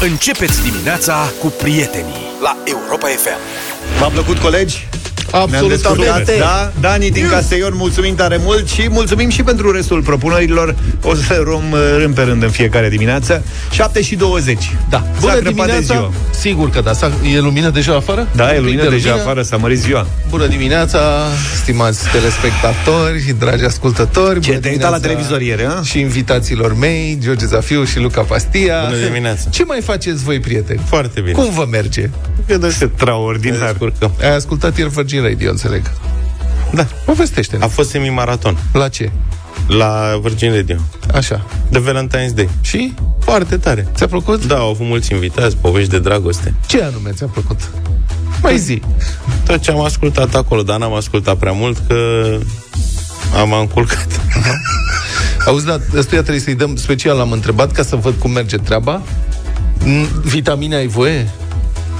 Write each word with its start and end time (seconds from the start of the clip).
Începeți 0.00 0.62
dimineața 0.62 1.32
cu 1.40 1.46
prietenii 1.46 2.14
la 2.40 2.56
Europa 2.64 3.06
FM. 3.06 3.38
V-a 4.00 4.08
plăcut, 4.08 4.38
colegi? 4.38 4.88
Absolut, 5.40 5.50
Ne-am 5.52 5.68
descurcat. 5.68 6.14
abete. 6.14 6.36
Da, 6.38 6.72
Dani 6.80 7.10
din 7.10 7.28
Casteion, 7.28 7.72
mulțumim 7.74 8.14
tare 8.14 8.36
mult 8.40 8.68
și 8.68 8.86
mulțumim 8.90 9.28
și 9.28 9.42
pentru 9.42 9.70
restul 9.72 10.02
propunerilor. 10.02 10.74
O 11.02 11.14
să 11.14 11.22
le 11.32 11.38
luăm 11.44 11.70
uh, 11.72 11.78
rând 11.98 12.14
pe 12.14 12.22
rând 12.22 12.42
în 12.42 12.50
fiecare 12.50 12.88
dimineață. 12.88 13.44
7 13.70 14.02
și 14.02 14.14
20. 14.16 14.70
Da. 14.90 14.98
S-a 14.98 15.06
Bună 15.20 15.32
crăpat 15.32 15.42
de 15.44 15.50
dimineața. 15.50 15.94
ziua. 15.94 16.12
Sigur 16.38 16.70
că 16.70 16.80
da. 16.80 16.92
S-a, 16.92 17.10
e 17.34 17.38
lumină 17.38 17.68
deja 17.70 17.94
afară? 17.96 18.28
Da, 18.34 18.42
Un 18.44 18.48
e 18.50 18.52
pic 18.52 18.62
lumină 18.62 18.82
de 18.82 18.88
deja 18.88 19.12
afară, 19.12 19.42
s-a 19.42 19.56
mărit 19.56 19.78
ziua. 19.78 20.06
Bună 20.28 20.46
dimineața, 20.46 20.98
stimați 21.62 22.00
telespectatori, 22.12 23.34
dragi 23.38 23.64
ascultători. 23.64 24.40
Ce, 24.40 24.48
Bună 24.48 24.60
te-ai 24.60 24.72
uitat 24.72 24.90
la 24.90 24.98
dimineața 24.98 25.28
televizor 25.28 25.40
ieri, 25.40 25.74
a? 25.78 25.82
Și 25.82 26.00
invitaților 26.00 26.74
mei, 26.78 27.18
George 27.22 27.46
Zafiu 27.46 27.84
și 27.84 27.98
Luca 27.98 28.20
Pastia. 28.22 28.80
Bună 28.88 29.04
dimineața. 29.06 29.48
Ce 29.50 29.64
mai 29.64 29.80
faceți 29.80 30.24
voi, 30.24 30.40
prieteni? 30.40 30.80
Foarte 30.88 31.20
bine. 31.20 31.32
Cum 31.32 31.50
vă 31.54 31.66
merge? 31.70 32.10
Extraordinar. 32.46 33.58
Ne 33.60 33.66
descurcăm. 33.66 34.12
Ai 34.20 34.34
ascultat 34.34 34.78
ieri 34.78 34.90
Virgin 34.90 35.22
Radio, 35.28 35.50
înțeleg. 35.50 35.90
Da. 36.72 36.86
Povestește-ne. 37.04 37.64
A 37.64 37.68
fost 37.68 37.90
semi-maraton 37.90 38.56
La 38.72 38.88
ce? 38.88 39.10
la 39.68 40.18
Virgin 40.22 40.54
Radio. 40.54 40.76
Așa. 41.14 41.46
De 41.70 41.78
Valentine's 41.90 42.34
Day. 42.34 42.48
Și? 42.60 42.94
Foarte 43.20 43.56
tare. 43.56 43.86
Ți-a 43.94 44.06
plăcut? 44.06 44.44
Da, 44.46 44.56
au 44.56 44.68
avut 44.70 44.86
mulți 44.86 45.12
invitați, 45.12 45.56
povești 45.56 45.90
de 45.90 45.98
dragoste. 45.98 46.54
Ce 46.66 46.82
anume 46.82 47.10
ți-a 47.10 47.26
plăcut? 47.26 47.60
Mai 48.42 48.58
zi. 48.58 48.82
Tot 49.46 49.60
ce 49.60 49.70
am 49.70 49.80
ascultat 49.80 50.34
acolo, 50.34 50.62
dar 50.62 50.78
n-am 50.78 50.94
ascultat 50.94 51.36
prea 51.36 51.52
mult 51.52 51.82
că 51.88 51.96
am 53.40 53.52
încurcat. 53.52 54.20
Auzi, 55.46 55.64
da, 55.66 55.72
ăstuia 55.96 56.20
trebuie 56.20 56.42
să-i 56.42 56.54
dăm 56.54 56.76
special, 56.76 57.20
am 57.20 57.32
întrebat 57.32 57.72
ca 57.72 57.82
să 57.82 57.96
văd 57.96 58.14
cum 58.18 58.30
merge 58.30 58.56
treaba. 58.56 59.02
N- 59.84 60.10
Vitamine 60.22 60.74
ai 60.76 60.86
voie? 60.86 61.30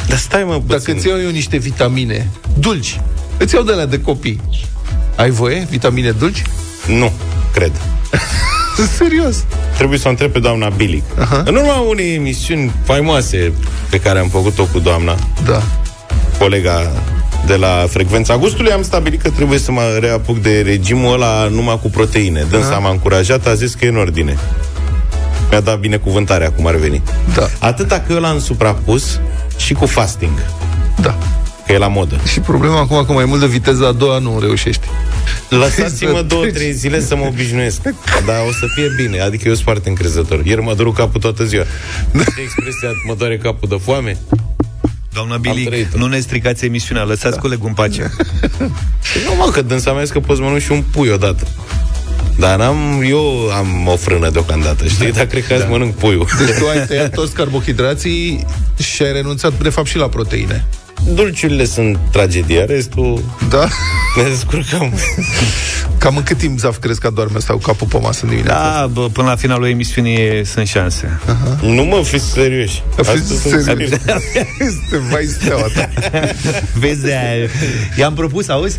Dar 0.08 0.18
stai 0.18 0.44
mă 0.44 0.52
Dacă 0.66 0.78
puțin. 0.78 0.94
îți 0.96 1.06
iau 1.08 1.20
eu 1.20 1.30
niște 1.30 1.56
vitamine 1.56 2.28
dulci, 2.58 3.00
îți 3.38 3.54
iau 3.54 3.64
de 3.64 3.72
la 3.72 3.84
de 3.84 4.00
copii. 4.00 4.40
Ai 5.16 5.30
voie? 5.30 5.66
Vitamine 5.70 6.10
dulci? 6.10 6.42
Nu, 6.86 7.12
cred. 7.52 7.72
Serios. 8.98 9.44
Trebuie 9.76 9.98
să 9.98 10.06
o 10.06 10.10
întreb 10.10 10.30
pe 10.32 10.38
doamna 10.38 10.68
Bilic. 10.68 11.02
Aha. 11.20 11.42
În 11.46 11.54
urma 11.54 11.78
unei 11.80 12.14
emisiuni 12.14 12.72
faimoase 12.84 13.52
pe 13.90 14.00
care 14.00 14.18
am 14.18 14.28
făcut-o 14.28 14.64
cu 14.72 14.78
doamna, 14.78 15.14
Da. 15.44 15.62
colega 16.38 16.90
de 17.46 17.56
la 17.56 17.86
Frecvența 17.88 18.36
Gustului, 18.36 18.72
am 18.72 18.82
stabilit 18.82 19.22
că 19.22 19.30
trebuie 19.30 19.58
să 19.58 19.72
mă 19.72 19.96
reapuc 20.00 20.38
de 20.42 20.60
regimul 20.60 21.12
ăla 21.12 21.48
numai 21.50 21.78
cu 21.82 21.88
proteine. 21.90 22.46
Dânsa 22.50 22.78
m-a 22.78 22.90
încurajat, 22.90 23.46
a 23.46 23.54
zis 23.54 23.74
că 23.74 23.84
e 23.84 23.88
în 23.88 23.96
ordine. 23.96 24.36
Mi-a 25.50 25.60
dat 25.60 25.78
binecuvântarea, 25.78 26.50
cum 26.50 26.66
ar 26.66 26.74
veni. 26.74 27.02
Da. 27.34 27.48
Atâta 27.58 28.00
că 28.06 28.12
eu 28.12 28.20
l-am 28.20 28.40
suprapus 28.40 29.20
și 29.56 29.72
cu 29.74 29.86
fasting, 29.86 30.38
Da. 31.00 31.18
Că 31.66 31.72
e 31.72 31.78
la 31.78 31.88
modă. 31.88 32.20
Și 32.26 32.40
problema 32.40 32.78
acum 32.78 33.04
că 33.04 33.12
mai 33.12 33.24
mult 33.24 33.40
de 33.40 33.46
viteză 33.46 33.86
a 33.86 33.92
doua 33.92 34.18
nu 34.18 34.40
reușești. 34.40 34.86
Lăsați-mă 35.48 36.16
Să 36.16 36.22
două, 36.22 36.42
treci. 36.42 36.54
trei 36.54 36.72
zile 36.72 37.00
să 37.00 37.16
mă 37.16 37.24
obișnuiesc. 37.26 37.82
Dar 38.26 38.36
o 38.48 38.52
să 38.52 38.66
fie 38.74 38.88
bine. 38.96 39.20
Adică 39.20 39.48
eu 39.48 39.52
sunt 39.52 39.64
foarte 39.64 39.88
încrezător. 39.88 40.44
Ieri 40.44 40.62
mă 40.62 40.74
doru 40.74 40.92
capul 40.92 41.20
toată 41.20 41.44
ziua. 41.44 41.64
De 42.12 42.24
expresia, 42.42 42.88
mă 43.06 43.14
doare 43.14 43.38
capul 43.38 43.68
de 43.68 43.76
foame. 43.82 44.16
Doamna 45.12 45.38
trăit-o. 45.38 45.70
Bilic, 45.70 45.92
nu 45.92 46.06
ne 46.06 46.20
stricați 46.20 46.64
emisiunea, 46.64 47.04
lăsați 47.04 47.34
da. 47.34 47.40
colegul 47.40 47.68
în 47.68 47.74
pace. 47.74 48.10
Nu 49.26 49.34
mă, 49.38 49.50
că 49.52 49.62
dânsa 49.62 49.92
mea 49.92 50.02
zis 50.02 50.12
că 50.12 50.20
poți 50.20 50.40
mănânci 50.40 50.62
și 50.62 50.72
un 50.72 50.82
pui 50.92 51.08
odată. 51.08 51.46
Dar 52.38 52.58
n-am, 52.58 53.02
eu 53.08 53.48
am 53.50 53.86
o 53.86 53.96
frână 53.96 54.30
deocamdată, 54.30 54.86
știi? 54.86 55.12
Dar 55.12 55.26
cred 55.26 55.46
că 55.46 55.54
azi 55.54 55.66
mănânc 55.68 55.94
puiul. 55.94 56.26
Deci 56.38 56.56
tu 56.58 56.68
ai 56.68 56.86
tăiat 56.86 57.14
toți 57.14 57.32
carbohidrații 57.34 58.46
și 58.78 59.02
ai 59.02 59.12
renunțat, 59.12 59.62
de 59.62 59.68
fapt, 59.68 59.86
și 59.88 59.96
la 59.96 60.08
proteine. 60.08 60.64
Dulciurile 61.14 61.64
sunt 61.64 61.98
tragedia, 62.12 62.64
restul 62.64 63.22
Da? 63.48 63.68
ne 64.16 64.22
descurcăm. 64.28 64.92
Cam 65.98 66.16
în 66.16 66.22
cât 66.22 66.36
timp, 66.38 66.58
Zaf, 66.58 66.78
crezi 66.78 67.00
că 67.00 67.06
adorme 67.06 67.38
sau 67.38 67.56
capul 67.56 67.86
pe 67.86 67.98
masă 67.98 68.20
în 68.24 68.28
dimineața? 68.30 68.62
Da, 68.80 68.86
bă, 68.86 69.08
până 69.12 69.28
la 69.28 69.36
finalul 69.36 69.66
emisiunii 69.68 70.44
sunt 70.46 70.66
șanse. 70.66 71.20
nu 71.62 71.82
mă, 71.84 72.00
fiți 72.04 72.30
serioși. 72.30 72.82
Fiți 72.96 73.10
Asta 73.10 73.20
sunt 73.48 73.62
serios. 73.64 73.90
serios. 73.90 74.22
Este 74.58 74.96
vai 75.10 75.24
steaua 75.24 75.66
ta. 75.74 75.88
Vezi, 76.80 77.02
de 77.02 77.50
i-am 77.98 78.14
propus, 78.14 78.48
auzi? 78.48 78.78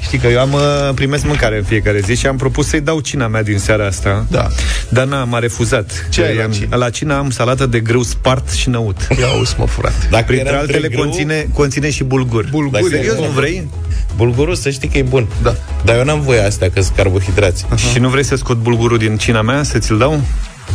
Știi 0.00 0.18
că 0.18 0.26
eu 0.26 0.40
am 0.40 0.52
uh, 0.52 0.60
primesc 0.94 1.24
mâncare 1.24 1.56
în 1.56 1.62
fiecare 1.64 2.00
zi 2.04 2.14
și 2.16 2.26
am 2.26 2.36
propus 2.36 2.66
să-i 2.68 2.80
dau 2.80 3.00
cina 3.00 3.26
mea 3.28 3.42
din 3.42 3.58
seara 3.58 3.86
asta. 3.86 4.26
Da. 4.30 4.48
Dar 4.88 5.04
n-am, 5.06 5.28
m-a 5.28 5.38
refuzat. 5.38 6.06
Ce 6.10 6.22
ai 6.24 6.36
la 6.36 6.42
am, 6.44 6.50
cină? 6.50 6.76
La 6.76 6.90
cina 6.90 7.18
am 7.18 7.30
salată 7.30 7.66
de 7.66 7.80
grâu 7.80 8.02
spart 8.02 8.50
și 8.50 8.68
năut. 8.68 8.96
Ia 9.20 9.32
uzi, 9.40 9.54
mă, 9.58 9.66
furat. 9.66 10.08
Dacă 10.10 10.24
Printre 10.24 10.48
era 10.48 10.58
altele 10.58 10.76
între 10.78 10.94
grâu, 10.96 11.04
conține, 11.04 11.46
conține 11.64 11.90
și 11.90 12.04
bulgur. 12.04 12.46
Bulgur 12.50 12.72
Dacă 12.72 12.84
e 12.84 12.96
Serios, 12.96 13.14
bun. 13.14 13.24
nu 13.24 13.30
vrei? 13.30 13.68
Bulgurul 14.16 14.54
să 14.54 14.70
știi 14.70 14.88
că 14.88 14.98
e 14.98 15.02
bun. 15.02 15.26
Da. 15.42 15.54
Dar 15.84 15.96
eu 15.96 16.04
n-am 16.04 16.20
voie 16.20 16.40
astea, 16.40 16.70
că 16.70 16.80
sunt 16.80 16.96
carbohidrați. 16.96 17.66
Și 17.92 17.98
nu 17.98 18.08
vrei 18.08 18.24
să 18.24 18.36
scot 18.36 18.56
bulgurul 18.56 18.98
din 18.98 19.16
cina 19.16 19.42
mea, 19.42 19.62
să 19.62 19.78
ți-l 19.78 19.98
dau? 19.98 20.20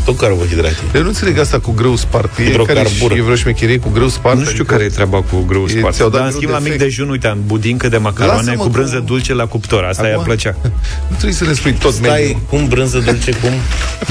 Tot 0.06 0.18
carbohidrate. 0.18 0.76
Eu 0.96 1.02
nu 1.02 1.08
înțeleg 1.08 1.38
asta 1.38 1.60
cu 1.60 1.72
grâu 1.72 1.96
spart. 1.96 2.38
E, 2.38 2.44
Hidrocarbură. 2.44 3.08
care 3.08 3.20
e 3.20 3.22
vreo 3.22 3.36
șmecherie 3.36 3.78
cu 3.80 3.90
grâu 3.90 4.08
spart? 4.08 4.38
nu 4.38 4.42
știu 4.44 4.54
Adică- 4.56 4.72
care 4.74 4.84
e 4.84 4.88
treaba 4.90 5.22
cu 5.22 5.44
grâu 5.48 5.66
E- 5.66 5.78
spart. 5.78 5.96
ți-au 5.96 6.10
dat 6.10 6.20
Dar 6.22 6.30
în 6.30 6.36
grâu 6.38 6.40
schimb 6.42 6.52
la 6.52 6.58
mic 6.60 6.72
defect. 6.72 6.84
dejun, 6.96 7.10
uite, 7.10 7.28
am 7.28 7.38
budincă 7.46 7.90
de 7.90 7.98
macaroane 7.98 8.40
Lasă-mă 8.42 8.64
cu 8.64 8.70
brânză 8.70 8.96
cu- 8.98 9.04
dulce 9.06 9.34
la 9.34 9.46
cuptor. 9.46 9.84
Asta 9.84 10.08
i-a 10.08 10.14
Acum- 10.14 10.24
plăcea. 10.24 10.56
Nu 11.10 11.16
trebuie 11.16 11.34
să 11.34 11.44
ne 11.46 11.54
spui 11.54 11.74
tot 11.74 11.94
Stai, 11.94 12.10
meniul. 12.20 12.40
cum 12.50 12.68
brânză 12.68 13.00
dulce, 13.00 13.32
cum? 13.32 13.52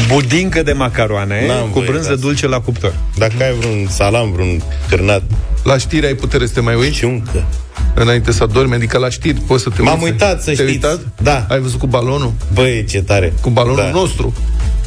Budincă 0.08 0.62
de 0.62 0.72
macaroane 0.72 1.46
N-am 1.46 1.60
cu 1.66 1.68
voie 1.72 1.84
de 1.84 1.90
brânză 1.90 2.08
asta. 2.12 2.20
dulce 2.20 2.46
la 2.48 2.60
cuptor. 2.60 2.94
Dacă 3.16 3.32
ai 3.40 3.52
vreun 3.58 3.86
salam, 3.90 4.32
vreun 4.32 4.62
cârnat 4.88 5.22
La 5.64 5.78
știri 5.78 6.06
ai 6.06 6.14
putere 6.14 6.46
să 6.46 6.52
te 6.52 6.60
mai 6.60 6.74
uiți? 6.74 6.96
și 6.96 7.04
uncă. 7.04 7.44
Înainte 7.94 8.32
să 8.32 8.42
adormi? 8.42 8.74
Adică 8.74 8.98
la 8.98 9.08
știri 9.10 9.40
poți 9.46 9.62
să 9.62 9.70
te 9.70 9.82
M-am 9.82 10.00
uiți? 10.00 10.12
uitat, 10.12 10.38
să 10.42 10.44
Te-ai 10.44 10.54
știți. 10.56 10.70
uitat? 10.86 11.00
Da. 11.22 11.46
Ai 11.48 11.60
văzut 11.60 11.78
cu 11.78 11.86
balonul? 11.86 12.32
Băi, 12.52 12.84
ce 12.90 13.02
tare. 13.02 13.32
Cu 13.40 13.50
balonul 13.50 13.76
da. 13.76 13.90
nostru. 13.90 14.34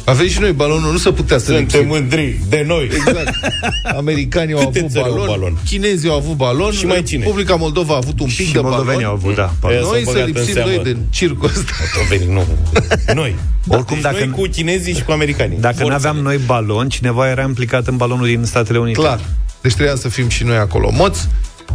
Avem 0.04 0.28
și 0.28 0.40
noi 0.40 0.52
balonul, 0.52 0.92
nu 0.92 0.98
se 0.98 1.10
putea 1.12 1.38
să 1.38 1.44
Suntem 1.44 1.62
lipsim. 1.62 1.86
mândri 1.86 2.38
de 2.48 2.64
noi. 2.66 2.84
Exact. 2.94 3.34
Americanii 3.96 4.54
au 4.54 4.66
Câte 4.66 4.78
avut 4.78 4.90
țări 4.90 5.04
au 5.04 5.10
balon, 5.10 5.26
balon? 5.26 5.56
chinezii 5.64 6.08
au 6.08 6.16
avut 6.16 6.36
balon, 6.36 6.72
Și 6.72 6.86
mai 6.86 7.02
cine? 7.02 7.24
Republica 7.24 7.54
Moldova 7.54 7.92
a 7.94 7.96
avut 7.96 8.20
un 8.20 8.26
pic 8.26 8.46
Și 8.46 8.52
de 8.52 8.60
moldovenii 8.60 9.04
au 9.04 9.16
balon. 9.22 9.36
avut, 9.38 9.60
da. 9.60 9.70
Ea 9.74 9.80
Noi 9.80 10.02
s-au 10.02 10.12
să 10.12 10.12
băgat 10.12 10.26
în 10.26 10.32
lipsim 10.32 10.52
seamă. 10.54 10.70
noi 10.70 10.82
din 10.84 10.98
circul 11.10 11.48
ăsta. 11.48 11.72
Moldoveni, 11.94 12.32
nu. 12.32 12.44
Noi. 13.20 13.34
Oricum, 13.68 13.94
deci 13.94 14.02
dacă, 14.02 14.16
noi 14.24 14.28
cu 14.30 14.42
chinezii 14.50 14.94
și 14.94 15.02
cu 15.02 15.12
americanii. 15.12 15.58
dacă 15.60 15.74
Forțele. 15.74 15.90
n-aveam 15.92 16.16
noi 16.22 16.40
balon, 16.46 16.88
cineva 16.88 17.28
era 17.28 17.42
implicat 17.42 17.86
în 17.86 17.96
balonul 17.96 18.26
din 18.26 18.44
Statele 18.44 18.78
Unite. 18.78 18.98
Clar. 19.00 19.20
Deci 19.60 19.72
trebuia 19.74 19.94
să 19.96 20.08
fim 20.08 20.28
și 20.28 20.44
noi 20.44 20.56
acolo. 20.56 20.90
Moț, 20.92 21.18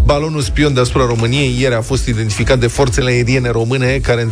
balonul 0.05 0.41
spion 0.41 0.73
deasupra 0.73 1.05
României 1.05 1.55
ieri 1.59 1.75
a 1.75 1.81
fost 1.81 2.07
identificat 2.07 2.59
de 2.59 2.67
forțele 2.67 3.09
aeriene 3.09 3.49
române 3.49 3.99
care 4.03 4.27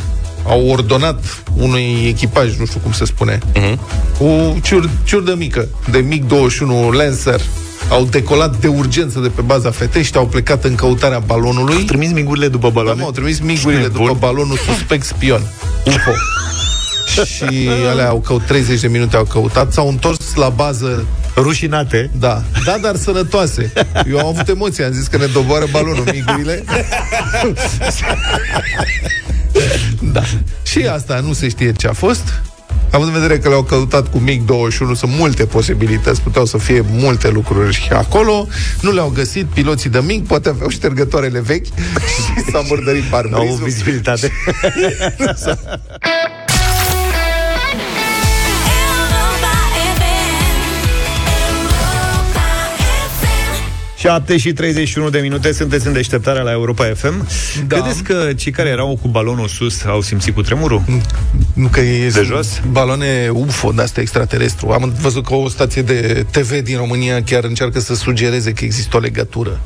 au 0.47 0.67
ordonat 0.67 1.43
unui 1.57 2.05
echipaj, 2.07 2.57
nu 2.57 2.65
știu 2.65 2.79
cum 2.83 2.91
se 2.91 3.05
spune, 3.05 3.37
uh-huh. 3.37 3.77
o 4.19 4.53
ciur, 4.61 4.89
ciurdă 5.03 5.35
mică 5.35 5.67
de 5.91 6.05
MiG-21 6.09 6.91
Lancer 6.91 7.41
au 7.89 8.03
decolat 8.03 8.57
de 8.59 8.67
urgență 8.67 9.19
de 9.19 9.27
pe 9.27 9.41
baza 9.41 9.71
Fetești, 9.71 10.17
au 10.17 10.27
plecat 10.27 10.63
în 10.63 10.75
căutarea 10.75 11.19
balonului. 11.19 11.83
Trimis 11.83 12.11
migurile 12.11 12.47
după 12.47 12.67
Da, 12.67 12.73
baloane? 12.73 12.99
mă, 12.99 13.05
au 13.05 13.11
trimis 13.11 13.39
migurile 13.39 13.81
Nebun. 13.81 14.01
după 14.05 14.17
balonul 14.19 14.57
suspect 14.57 15.05
spion. 15.05 15.41
UFO. 15.87 16.11
Și 17.25 17.69
alea 17.91 18.07
au 18.07 18.19
căut 18.19 18.45
30 18.45 18.79
de 18.79 18.87
minute 18.87 19.15
au 19.15 19.23
căutat, 19.23 19.73
s-au 19.73 19.87
întors 19.87 20.35
la 20.35 20.49
bază 20.49 21.05
Rușinate. 21.35 22.09
da, 22.19 22.43
da, 22.65 22.77
dar 22.81 22.95
sănătoase. 22.95 23.73
Eu 24.11 24.19
am 24.19 24.25
avut 24.25 24.47
emoții, 24.47 24.83
am 24.83 24.91
zis 24.91 25.07
că 25.07 25.17
ne 25.17 25.25
doboară 25.25 25.65
balonul 25.71 26.03
migurile. 26.13 26.63
da. 30.13 30.21
Și 30.63 30.79
asta 30.79 31.19
nu 31.19 31.33
se 31.33 31.49
știe 31.49 31.71
ce 31.73 31.87
a 31.87 31.93
fost. 31.93 32.41
Având 32.91 33.13
în 33.15 33.21
vedere 33.21 33.39
că 33.39 33.47
le-au 33.49 33.63
căutat 33.63 34.07
cu 34.11 34.21
MiG-21, 34.29 34.77
sunt 34.77 35.11
multe 35.17 35.45
posibilități, 35.45 36.21
puteau 36.21 36.45
să 36.45 36.57
fie 36.57 36.83
multe 36.89 37.29
lucruri 37.29 37.73
și 37.73 37.89
acolo. 37.91 38.47
Nu 38.81 38.91
le-au 38.91 39.09
găsit 39.15 39.45
piloții 39.45 39.89
de 39.89 39.99
MiG, 40.05 40.25
poate 40.27 40.49
aveau 40.49 40.69
ștergătoarele 40.69 41.39
vechi 41.41 41.65
și 42.35 42.51
s-a 42.51 42.63
murdărit 42.67 43.03
Nu 43.03 43.15
au 43.15 43.21
parbrizul. 43.23 43.63
vizibilitate. 43.63 44.31
7 53.97 54.37
și 54.37 54.53
31 54.53 55.09
de 55.09 55.19
minute 55.19 55.51
sunteți 55.51 55.87
în 55.87 55.93
deșteptarea 55.93 56.41
la 56.41 56.51
Europa 56.51 56.85
FM. 56.95 57.27
Da. 57.67 57.75
Credeți 57.77 58.03
că 58.03 58.29
cei 58.37 58.51
care 58.51 58.69
erau 58.69 58.99
cu 59.01 59.07
balonul 59.07 59.47
sus 59.47 59.83
au 59.83 60.01
simțit 60.01 60.33
cu 60.33 60.41
tremurul? 60.41 60.81
Nu 61.53 61.67
că 61.67 61.79
e 61.79 62.09
De 62.09 62.21
jos? 62.21 62.61
baloane 62.71 63.29
UFO 63.33 63.71
de 63.71 63.81
asta 63.81 64.01
extraterestru. 64.01 64.69
Am 64.69 64.93
văzut 65.01 65.25
că 65.25 65.33
o 65.33 65.49
stație 65.49 65.81
de 65.81 66.25
TV 66.31 66.59
din 66.63 66.77
România 66.77 67.23
chiar 67.23 67.43
încearcă 67.43 67.79
să 67.79 67.95
sugereze 67.95 68.51
că 68.53 68.63
există 68.63 68.97
o 68.97 68.99
legătură 68.99 69.59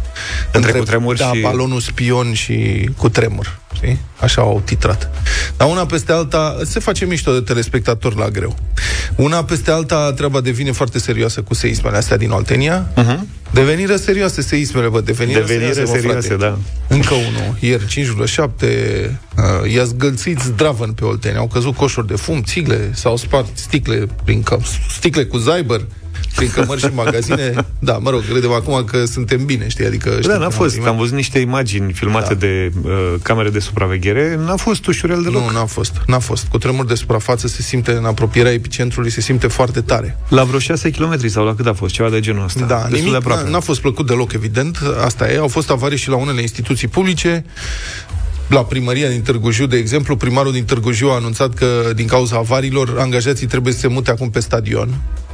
Între 0.52 0.72
cutremur 0.72 1.16
da, 1.18 1.32
și- 1.34 1.42
balonul 1.42 1.80
spion 1.80 2.34
și 2.34 2.90
cu 2.98 3.10
tremur. 3.10 3.60
Știi? 3.74 4.00
Așa 4.20 4.42
au 4.42 4.62
titrat. 4.66 5.10
Dar 5.58 5.70
una 5.70 5.86
peste 5.86 6.12
alta 6.12 6.58
se 6.64 6.80
face 6.80 7.06
mișto 7.06 7.34
de 7.34 7.40
telespectatori 7.40 8.18
la 8.18 8.30
greu. 8.30 8.56
Una 9.16 9.44
peste 9.44 9.72
alta 9.72 10.14
treaba 10.14 10.42
devine 10.42 10.72
foarte 10.72 11.00
serioasă 11.00 11.42
cu 11.42 11.54
seismele 11.54 11.98
astea 11.98 12.18
din 12.18 12.30
Oltenia. 12.30 12.92
Uh-huh. 12.98 13.20
Devenire 13.52 13.96
serioase 13.96 14.42
seismele, 14.42 14.88
bă, 14.88 15.02
devenire, 15.02 15.40
Devenire 15.40 15.74
serioase, 15.74 15.92
mă, 15.92 16.00
serioase, 16.00 16.28
frate. 16.28 16.44
da. 16.44 16.58
Încă 16.96 17.14
unul, 17.14 17.56
ieri 17.60 17.86
5,7 17.86 18.46
uh, 18.68 19.72
i-a 19.74 19.84
zgălțit 19.84 20.40
zdravăn 20.40 20.92
pe 20.92 21.06
Olteni. 21.06 21.38
Au 21.38 21.48
căzut 21.48 21.76
coșuri 21.76 22.08
de 22.08 22.16
fum, 22.16 22.42
țigle, 22.44 22.90
s-au 22.94 23.18
spart 23.18 23.48
sticle 23.54 24.08
prin 24.24 24.44
căm, 24.44 24.62
sticle 24.90 25.24
cu 25.26 25.38
zaibăr 25.38 25.86
prin 26.36 26.50
cămări 26.52 26.80
și 26.80 26.90
magazine. 26.94 27.54
Da, 27.80 27.98
mă 27.98 28.10
rog, 28.10 28.22
credem 28.30 28.52
acum 28.52 28.84
că 28.84 29.06
suntem 29.06 29.46
bine, 29.46 29.68
știi? 29.68 29.86
Adică, 29.86 30.10
știi 30.10 30.22
Da, 30.28 30.34
că 30.34 30.38
n-a 30.40 30.46
am 30.46 30.52
fost. 30.52 30.72
primat. 30.72 30.90
Am 30.90 30.98
văzut 30.98 31.16
niște 31.16 31.40
imagini 31.40 31.94
filmate 31.94 32.34
Da. 32.34 32.40
de 32.40 32.72
uh, 32.84 33.14
camere 33.22 33.50
de 33.50 33.60
supraveghere. 33.60 34.40
N-a 34.46 34.56
fost 34.56 34.86
ușurel 34.88 35.22
deloc. 35.24 35.42
Nu, 35.42 35.52
n-a 35.52 35.66
fost. 35.66 35.94
N-a 36.08 36.20
fost. 36.20 36.46
Cu 36.48 36.58
tremur 36.58 36.86
de 36.86 36.96
suprafață 36.96 37.48
se 37.48 37.62
simte 37.62 37.92
în 37.92 38.06
apropierea 38.06 38.52
epicentrului, 38.52 39.10
se 39.12 39.22
simte 39.22 39.48
foarte 39.48 39.82
tare. 39.82 40.18
La 40.30 40.44
vreo 40.44 40.60
6 40.60 40.90
km 40.92 41.28
sau 41.28 41.46
la 41.46 41.56
cât 41.56 41.68
a 41.68 41.74
fost? 41.74 41.94
Ceva 41.94 42.10
de 42.10 42.20
genul 42.20 42.44
ăsta. 42.44 42.66
Da, 42.66 42.76
Destul 42.76 42.96
nimic 42.98 43.12
de 43.12 43.18
aproape. 43.18 43.44
n-a, 43.44 43.50
n-a 43.50 43.60
fost 43.60 43.82
plăcut 43.82 44.08
deloc, 44.08 44.34
evident. 44.34 44.78
Asta 45.06 45.32
e. 45.32 45.38
Au 45.38 45.48
fost 45.48 45.70
avarii 45.70 45.98
și 45.98 46.10
la 46.10 46.16
unele 46.16 46.42
instituții 46.42 46.88
publice. 46.88 47.46
La 48.48 48.64
primăria 48.64 49.10
din 49.10 49.22
Târgu 49.22 49.52
Jiu, 49.52 49.66
de 49.66 49.78
exemplu, 49.78 50.16
primarul 50.16 50.52
din 50.52 50.66
Târgu 50.66 50.92
Jiu 50.92 51.10
a 51.10 51.16
anunțat 51.16 51.54
că 51.54 51.66
din 51.96 52.08
cauza 52.08 52.36
avarilor, 52.38 52.96
angajații 53.00 53.48
trebuie 53.48 53.74
să 53.74 53.80
se 53.80 53.88
mute 53.88 54.12
acum 54.12 54.30
pe 54.30 54.40
stadion 54.40 54.88
pe 54.90 55.29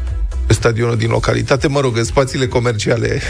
stadionul 0.48 0.98
din 0.98 1.10
localitate, 1.10 1.68
mă 1.68 1.80
rog, 1.80 1.98
în 1.98 2.04
spațiile 2.04 2.48
comerciale 2.48 3.22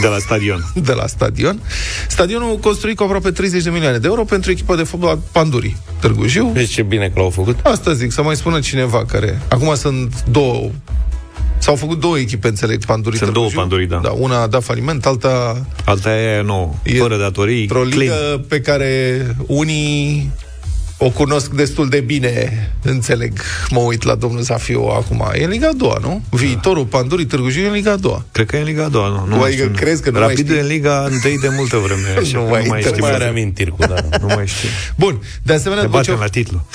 De 0.00 0.06
la 0.06 0.18
stadion. 0.18 0.64
de 0.86 0.92
la 0.92 1.06
stadion. 1.06 1.60
Stadionul 2.08 2.56
construit 2.58 2.96
cu 2.96 3.02
aproape 3.02 3.30
30 3.30 3.62
de 3.62 3.70
milioane 3.70 3.98
de 3.98 4.06
euro 4.06 4.24
pentru 4.24 4.50
echipa 4.50 4.76
de 4.76 4.82
fotbal 4.82 5.18
Pandurii. 5.32 5.76
Târgu 6.00 6.26
Jiu, 6.26 6.46
Vezi 6.54 6.72
ce 6.72 6.82
bine 6.82 7.06
că 7.14 7.20
l-au 7.20 7.30
făcut? 7.30 7.58
Asta 7.62 7.92
zic, 7.92 8.12
să 8.12 8.22
mai 8.22 8.36
spună 8.36 8.60
cineva 8.60 9.04
care... 9.04 9.40
Acum 9.48 9.74
sunt 9.74 10.24
două... 10.30 10.70
S-au 11.58 11.74
făcut 11.76 12.00
două 12.00 12.18
echipe, 12.18 12.48
înțeleg, 12.48 12.84
Pandurii 12.84 13.18
Sunt 13.18 13.30
Târgu 13.32 13.38
două 13.38 13.48
Jiu. 13.50 13.58
Pandurii, 13.60 13.86
da. 13.86 14.00
da. 14.02 14.10
Una 14.10 14.42
a 14.42 14.46
dat 14.46 14.62
faliment, 14.62 15.06
alta 15.06 15.66
Alta 15.84 16.10
e 16.16 16.32
aia 16.32 16.42
nouă. 16.42 16.74
E 16.82 16.96
Fără 16.98 17.16
datorii. 17.18 17.60
într-o 17.60 17.80
clean. 17.80 17.98
ligă 17.98 18.44
pe 18.48 18.60
care 18.60 19.26
unii 19.46 20.30
o 21.04 21.10
cunosc 21.10 21.50
destul 21.50 21.88
de 21.88 22.00
bine, 22.00 22.70
înțeleg, 22.82 23.40
mă 23.70 23.78
uit 23.78 24.02
la 24.02 24.14
domnul 24.14 24.42
Zafiu 24.42 24.80
acum. 24.82 25.24
E 25.34 25.44
în 25.44 25.50
Liga 25.50 25.68
a 25.68 25.72
doua, 25.72 25.98
nu? 26.00 26.22
Viitorul 26.30 26.84
Pandurii 26.84 27.26
Târgu 27.26 27.48
Jiu 27.48 27.62
e 27.62 27.66
în 27.66 27.72
Liga 27.72 27.90
a 27.92 27.96
doua. 27.96 28.24
Cred 28.32 28.46
că 28.46 28.56
e 28.56 28.58
în 28.58 28.64
Liga 28.64 28.84
a 28.84 28.88
doua, 28.88 29.08
nu? 29.08 29.24
nu 29.26 29.30
Tu 29.32 29.36
mai 29.36 29.48
ai- 29.48 29.52
știu. 29.56 29.70
crezi 29.74 30.02
că 30.02 30.10
nu 30.10 30.18
mai 30.18 30.28
Rapidul 30.28 30.54
știi? 30.54 30.58
e 30.58 30.60
în 30.60 30.66
Liga 30.66 31.06
întâi 31.10 31.38
de 31.38 31.48
multă 31.56 31.76
vreme. 31.76 32.08
Așa 32.20 32.38
Nu 32.38 32.44
că 32.44 32.50
mai 32.50 32.62
nu 32.62 32.68
mai 32.68 32.80
inter- 32.80 32.86
știu. 32.86 33.02
Mai 33.04 33.12
are 33.14 33.24
amintiri 33.24 33.70
cu 33.70 33.76
da. 33.86 33.94
Nu 34.20 34.26
mai 34.34 34.46
știu. 34.46 34.68
Bun, 34.96 35.22
de 35.42 35.52
asemenea, 35.52 35.82
Ne 35.82 35.88
după 35.88 36.02
ce 36.02 36.10
batem 36.10 36.14
au- 36.14 36.20
la 36.20 36.26
titlu. 36.28 36.66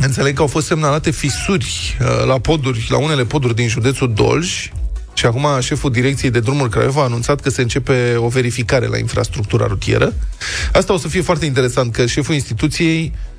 Înțeleg 0.00 0.34
că 0.34 0.40
au 0.40 0.46
fost 0.46 0.66
semnalate 0.66 1.10
fisuri 1.10 1.96
uh, 2.00 2.26
la 2.26 2.38
poduri, 2.38 2.86
la 2.88 2.96
unele 2.98 3.24
poduri 3.24 3.54
din 3.54 3.68
județul 3.68 4.12
Dolj 4.14 4.70
și 5.14 5.26
acum 5.26 5.46
șeful 5.60 5.90
direcției 5.90 6.30
de 6.30 6.40
drumuri 6.40 6.70
Craiova 6.70 7.00
a 7.00 7.04
anunțat 7.04 7.40
că 7.40 7.50
se 7.50 7.62
începe 7.62 8.14
o 8.18 8.28
verificare 8.28 8.86
la 8.86 8.98
infrastructura 8.98 9.66
rutieră. 9.66 10.12
Asta 10.72 10.92
o 10.92 10.96
să 10.96 11.08
fie 11.08 11.20
foarte 11.20 11.44
interesant, 11.46 11.92
că 11.92 12.06
șeful 12.06 12.34
instituției 12.34 13.12
uh, 13.14 13.32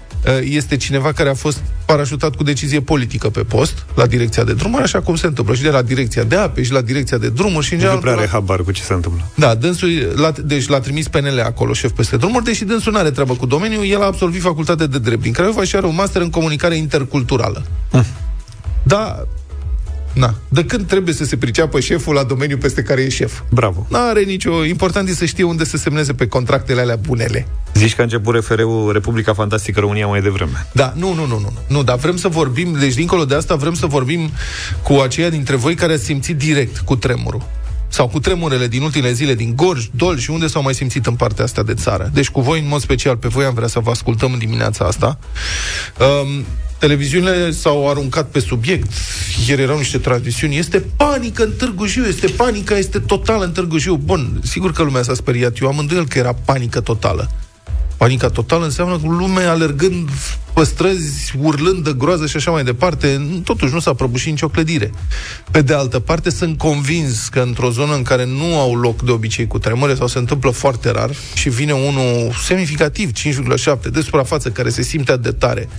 este 0.43 0.77
cineva 0.77 1.11
care 1.11 1.29
a 1.29 1.33
fost 1.33 1.57
parașutat 1.85 2.35
cu 2.35 2.43
decizie 2.43 2.81
politică 2.81 3.29
pe 3.29 3.39
post 3.39 3.85
la 3.95 4.05
direcția 4.05 4.43
de 4.43 4.53
drumuri, 4.53 4.83
așa 4.83 5.01
cum 5.01 5.15
se 5.15 5.27
întâmplă 5.27 5.55
și 5.55 5.61
de 5.61 5.69
la 5.69 5.81
direcția 5.81 6.23
de 6.23 6.35
ape 6.35 6.63
și 6.63 6.71
la 6.71 6.81
direcția 6.81 7.17
de 7.17 7.29
drumuri 7.29 7.65
și 7.65 7.73
în 7.73 7.77
Nu 7.79 7.83
general... 7.83 8.01
prea 8.01 8.13
are 8.13 8.23
la- 8.25 8.31
habar 8.31 8.63
cu 8.63 8.71
ce 8.71 8.81
se 8.81 8.93
întâmplă. 8.93 9.21
da, 9.35 9.55
dânsul, 9.55 9.89
l-a, 10.15 10.33
deci 10.43 10.67
l-a 10.67 10.79
trimis 10.79 11.07
PNL 11.07 11.41
acolo, 11.45 11.73
șef 11.73 11.91
peste 11.91 12.17
drumuri, 12.17 12.43
deși 12.43 12.63
dânsul 12.65 12.91
nu 12.91 12.97
are 12.97 13.11
treabă 13.11 13.33
cu 13.35 13.45
domeniul, 13.45 13.85
el 13.85 14.01
a 14.01 14.05
absolvit 14.05 14.41
facultatea 14.41 14.85
de 14.85 14.99
drept 14.99 15.21
din 15.21 15.31
Craiova 15.31 15.63
și 15.63 15.75
are 15.75 15.85
un 15.85 15.95
master 15.95 16.21
în 16.21 16.29
comunicare 16.29 16.75
interculturală. 16.75 17.65
Da, 18.83 19.23
na. 20.15 20.35
De 20.49 20.65
când 20.65 20.87
trebuie 20.87 21.13
să 21.13 21.23
se 21.23 21.37
priceapă 21.37 21.79
șeful 21.79 22.13
la 22.13 22.23
domeniul 22.23 22.59
peste 22.59 22.81
care 22.81 23.01
e 23.01 23.09
șef? 23.09 23.41
Bravo. 23.49 23.85
Nu 23.89 23.97
are 23.99 24.21
nicio... 24.21 24.65
Important 24.65 25.09
e 25.09 25.13
să 25.13 25.25
știe 25.25 25.43
unde 25.43 25.63
să 25.65 25.77
semneze 25.77 26.13
pe 26.13 26.27
contractele 26.27 26.81
alea 26.81 26.95
bunele. 26.95 27.47
Zici 27.73 27.95
că 27.95 28.01
a 28.01 28.03
început 28.03 28.33
refereul 28.33 28.93
Republica 28.93 29.33
Fantastică 29.33 29.79
România 29.79 30.07
mai 30.07 30.21
devreme. 30.21 30.67
Da, 30.71 30.93
nu, 30.95 31.13
nu, 31.13 31.25
nu, 31.25 31.39
nu. 31.39 31.53
Nu, 31.67 31.83
dar 31.83 31.97
vrem 31.97 32.17
să 32.17 32.27
vorbim, 32.27 32.75
deci 32.79 32.93
dincolo 32.93 33.25
de 33.25 33.35
asta 33.35 33.55
vrem 33.55 33.73
să 33.73 33.85
vorbim 33.85 34.29
cu 34.83 34.93
aceia 34.93 35.29
dintre 35.29 35.55
voi 35.55 35.75
care 35.75 35.93
ați 35.93 36.03
simțit 36.03 36.37
direct 36.37 36.77
cu 36.77 36.95
tremurul. 36.95 37.41
Sau 37.95 38.07
cu 38.07 38.19
tremurele 38.19 38.67
din 38.67 38.81
ultimele 38.81 39.13
zile 39.13 39.35
din 39.35 39.55
Gorj, 39.55 39.87
Dol 39.91 40.17
și 40.17 40.29
unde 40.29 40.47
s-au 40.47 40.61
mai 40.61 40.73
simțit 40.73 41.05
în 41.05 41.15
partea 41.15 41.43
asta 41.43 41.63
de 41.63 41.73
țară. 41.73 42.09
Deci 42.13 42.29
cu 42.29 42.41
voi, 42.41 42.59
în 42.59 42.67
mod 42.67 42.81
special, 42.81 43.17
pe 43.17 43.27
voi 43.27 43.45
am 43.45 43.53
vrea 43.53 43.67
să 43.67 43.79
vă 43.79 43.89
ascultăm 43.89 44.33
în 44.33 44.39
dimineața 44.39 44.85
asta. 44.85 45.19
Um, 45.99 46.45
televiziunile 46.77 47.51
s-au 47.51 47.89
aruncat 47.89 48.27
pe 48.27 48.39
subiect. 48.39 48.91
Ieri 49.47 49.61
erau 49.61 49.77
niște 49.77 49.97
transmisiuni. 49.97 50.57
Este 50.57 50.85
panică 50.95 51.43
în 51.43 51.51
Târgu 51.57 51.85
Jiu, 51.85 52.03
este 52.03 52.27
panică, 52.27 52.77
este 52.77 52.99
totală 52.99 53.43
în 53.43 53.51
Târgu 53.51 53.77
Jiu. 53.77 53.95
Bun, 53.95 54.41
sigur 54.43 54.71
că 54.71 54.83
lumea 54.83 55.03
s-a 55.03 55.13
speriat. 55.13 55.61
Eu 55.61 55.67
am 55.67 55.77
îndoiel 55.77 56.07
că 56.07 56.17
era 56.17 56.33
panică 56.45 56.79
totală. 56.79 57.31
Panica 57.97 58.29
totală 58.29 58.65
înseamnă 58.65 58.97
cu 58.97 59.09
lumea 59.09 59.51
alergând 59.51 60.09
pe 60.55 60.63
străzi, 60.63 61.33
urlând 61.41 61.83
de 61.83 61.93
groază 61.97 62.27
și 62.27 62.35
așa 62.35 62.51
mai 62.51 62.63
departe. 62.63 63.27
Totuși 63.43 63.73
nu 63.73 63.79
s-a 63.79 63.93
prăbușit 63.93 64.29
nicio 64.29 64.47
clădire. 64.47 64.91
Pe 65.51 65.61
de 65.61 65.73
altă 65.73 65.99
parte, 65.99 66.29
sunt 66.29 66.57
convins 66.57 67.27
că 67.27 67.39
într-o 67.39 67.69
zonă 67.69 67.95
în 67.95 68.01
care 68.01 68.25
nu 68.25 68.59
au 68.59 68.75
loc 68.75 69.01
de 69.01 69.11
obicei 69.11 69.47
cu 69.47 69.59
tremure 69.59 69.95
sau 69.95 70.07
se 70.07 70.17
întâmplă 70.17 70.49
foarte 70.49 70.91
rar 70.91 71.09
și 71.33 71.49
vine 71.49 71.71
unul 71.71 72.31
semnificativ, 72.45 73.11
5,7, 73.11 73.91
de 73.91 74.01
suprafață, 74.01 74.49
care 74.49 74.69
se 74.69 74.81
simte 74.81 75.11
atât 75.11 75.23
de 75.23 75.31
tare 75.31 75.69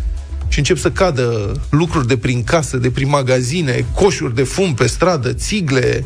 și 0.48 0.58
încep 0.58 0.78
să 0.78 0.90
cadă 0.90 1.52
lucruri 1.70 2.06
de 2.06 2.16
prin 2.16 2.44
casă, 2.44 2.76
de 2.76 2.90
prin 2.90 3.08
magazine, 3.08 3.84
coșuri 3.94 4.34
de 4.34 4.42
fum 4.42 4.74
pe 4.74 4.86
stradă, 4.86 5.32
țigle, 5.32 6.04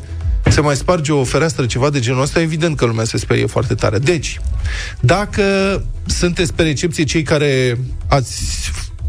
se 0.51 0.61
mai 0.61 0.77
sparge 0.77 1.13
o 1.13 1.25
fereastră, 1.25 1.67
ceva 1.67 1.91
de 1.91 2.01
genul 2.01 2.23
ăsta, 2.23 2.41
evident 2.41 2.77
că 2.77 2.85
lumea 2.85 3.05
se 3.05 3.19
sperie 3.19 3.47
foarte 3.47 3.75
tare. 3.75 3.99
Deci, 3.99 4.41
dacă 5.01 5.43
sunteți 6.07 6.55
pe 6.55 6.63
recepție 6.63 7.05
cei 7.05 7.23
care 7.23 7.79
ați 8.09 8.43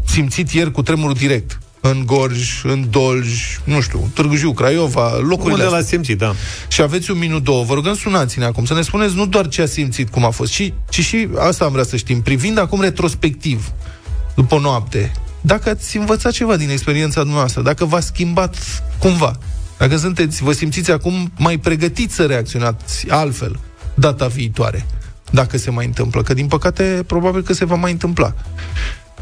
simțit 0.06 0.50
ieri 0.50 0.70
cu 0.70 0.82
tremurul 0.82 1.14
direct, 1.14 1.58
în 1.80 2.02
Gorj, 2.06 2.64
în 2.64 2.86
Dolj, 2.90 3.58
nu 3.64 3.80
știu, 3.80 4.10
Târgu 4.14 4.34
Jiu, 4.34 4.52
Craiova, 4.52 5.16
locurile 5.16 5.52
Unde 5.52 5.62
astea, 5.62 5.78
l-a 5.78 5.84
simțit, 5.84 6.18
da. 6.18 6.34
și 6.68 6.82
aveți 6.82 7.10
un 7.10 7.18
minut, 7.18 7.44
două, 7.44 7.64
vă 7.64 7.74
rugăm 7.74 7.94
sunați-ne 7.94 8.44
acum 8.44 8.64
să 8.64 8.74
ne 8.74 8.82
spuneți 8.82 9.14
nu 9.14 9.26
doar 9.26 9.48
ce 9.48 9.62
a 9.62 9.66
simțit, 9.66 10.10
cum 10.10 10.24
a 10.24 10.30
fost, 10.30 10.52
ci, 10.52 10.72
ci 10.88 11.00
și 11.00 11.28
asta 11.38 11.64
am 11.64 11.72
vrea 11.72 11.84
să 11.84 11.96
știm, 11.96 12.22
privind 12.22 12.58
acum 12.58 12.80
retrospectiv, 12.80 13.72
după 14.34 14.58
noapte, 14.58 15.12
dacă 15.40 15.68
ați 15.68 15.96
învățat 15.96 16.32
ceva 16.32 16.56
din 16.56 16.70
experiența 16.70 17.20
dumneavoastră, 17.20 17.62
dacă 17.62 17.84
v-a 17.84 18.00
schimbat 18.00 18.56
cumva, 18.98 19.38
dacă 19.82 19.96
sunteți, 19.96 20.42
vă 20.42 20.52
simțiți 20.52 20.90
acum 20.90 21.32
mai 21.36 21.58
pregătiți 21.58 22.14
să 22.14 22.26
reacționați 22.26 23.10
altfel 23.10 23.58
data 23.94 24.26
viitoare, 24.26 24.86
dacă 25.30 25.58
se 25.58 25.70
mai 25.70 25.86
întâmplă, 25.86 26.22
că 26.22 26.34
din 26.34 26.46
păcate 26.46 27.04
probabil 27.06 27.42
că 27.42 27.52
se 27.52 27.64
va 27.64 27.74
mai 27.74 27.90
întâmpla. 27.90 28.34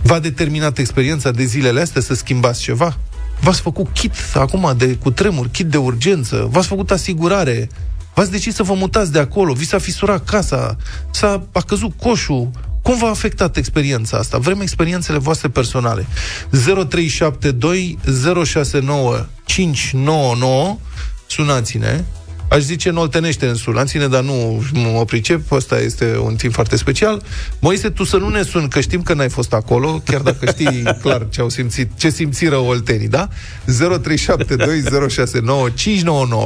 V-a 0.03 0.19
determinat 0.19 0.79
experiența 0.79 1.31
de 1.31 1.45
zilele 1.45 1.81
astea 1.81 2.01
să 2.01 2.15
schimbați 2.15 2.61
ceva? 2.61 2.97
V-ați 3.41 3.61
făcut 3.61 3.89
kit 3.93 4.15
acum 4.35 4.75
de 4.77 4.95
cu 4.95 5.11
tremur, 5.11 5.49
kit 5.49 5.67
de 5.67 5.77
urgență, 5.77 6.49
v-ați 6.51 6.67
făcut 6.67 6.91
asigurare, 6.91 7.69
v-ați 8.15 8.31
decis 8.31 8.55
să 8.55 8.63
vă 8.63 8.75
mutați 8.75 9.13
de 9.13 9.19
acolo, 9.19 9.53
vi 9.53 9.67
s-a 9.67 9.79
fisurat 9.79 10.25
casa, 10.25 10.77
s-a 11.11 11.47
a 11.53 11.61
căzut 11.61 11.93
coșul. 11.97 12.51
Cum 12.83 12.99
v-a 12.99 13.09
afectat 13.09 13.57
experiența 13.57 14.17
asta? 14.17 14.39
Vrem 14.39 14.61
experiențele 14.61 15.19
voastre 15.19 15.49
personale. 15.49 16.07
0372 16.51 17.99
069 18.45 19.27
599 19.45 20.79
Sunați-ne 21.27 22.05
Aș 22.51 22.61
zice 22.61 22.91
noltenește 22.91 23.47
în 23.47 23.55
sunați-ne, 23.55 24.07
dar 24.07 24.23
nu 24.23 24.63
mă 24.73 25.05
pricep, 25.05 25.53
ăsta 25.53 25.81
este 25.81 26.19
un 26.23 26.35
timp 26.35 26.53
foarte 26.53 26.77
special. 26.77 27.23
Moise, 27.59 27.91
tu 27.91 28.05
să 28.05 28.17
nu 28.17 28.29
ne 28.29 28.43
suni, 28.43 28.69
că 28.69 28.81
știm 28.81 29.03
că 29.03 29.15
n-ai 29.15 29.29
fost 29.29 29.53
acolo, 29.53 30.03
chiar 30.05 30.21
dacă 30.21 30.47
știi 30.47 30.83
clar 31.03 31.27
ce 31.29 31.41
au 31.41 31.49
simțit, 31.49 31.91
ce 31.97 32.11
simțiră 32.11 32.57
oltenii, 32.57 33.09
da? 33.09 33.29
0372069599 33.29 33.33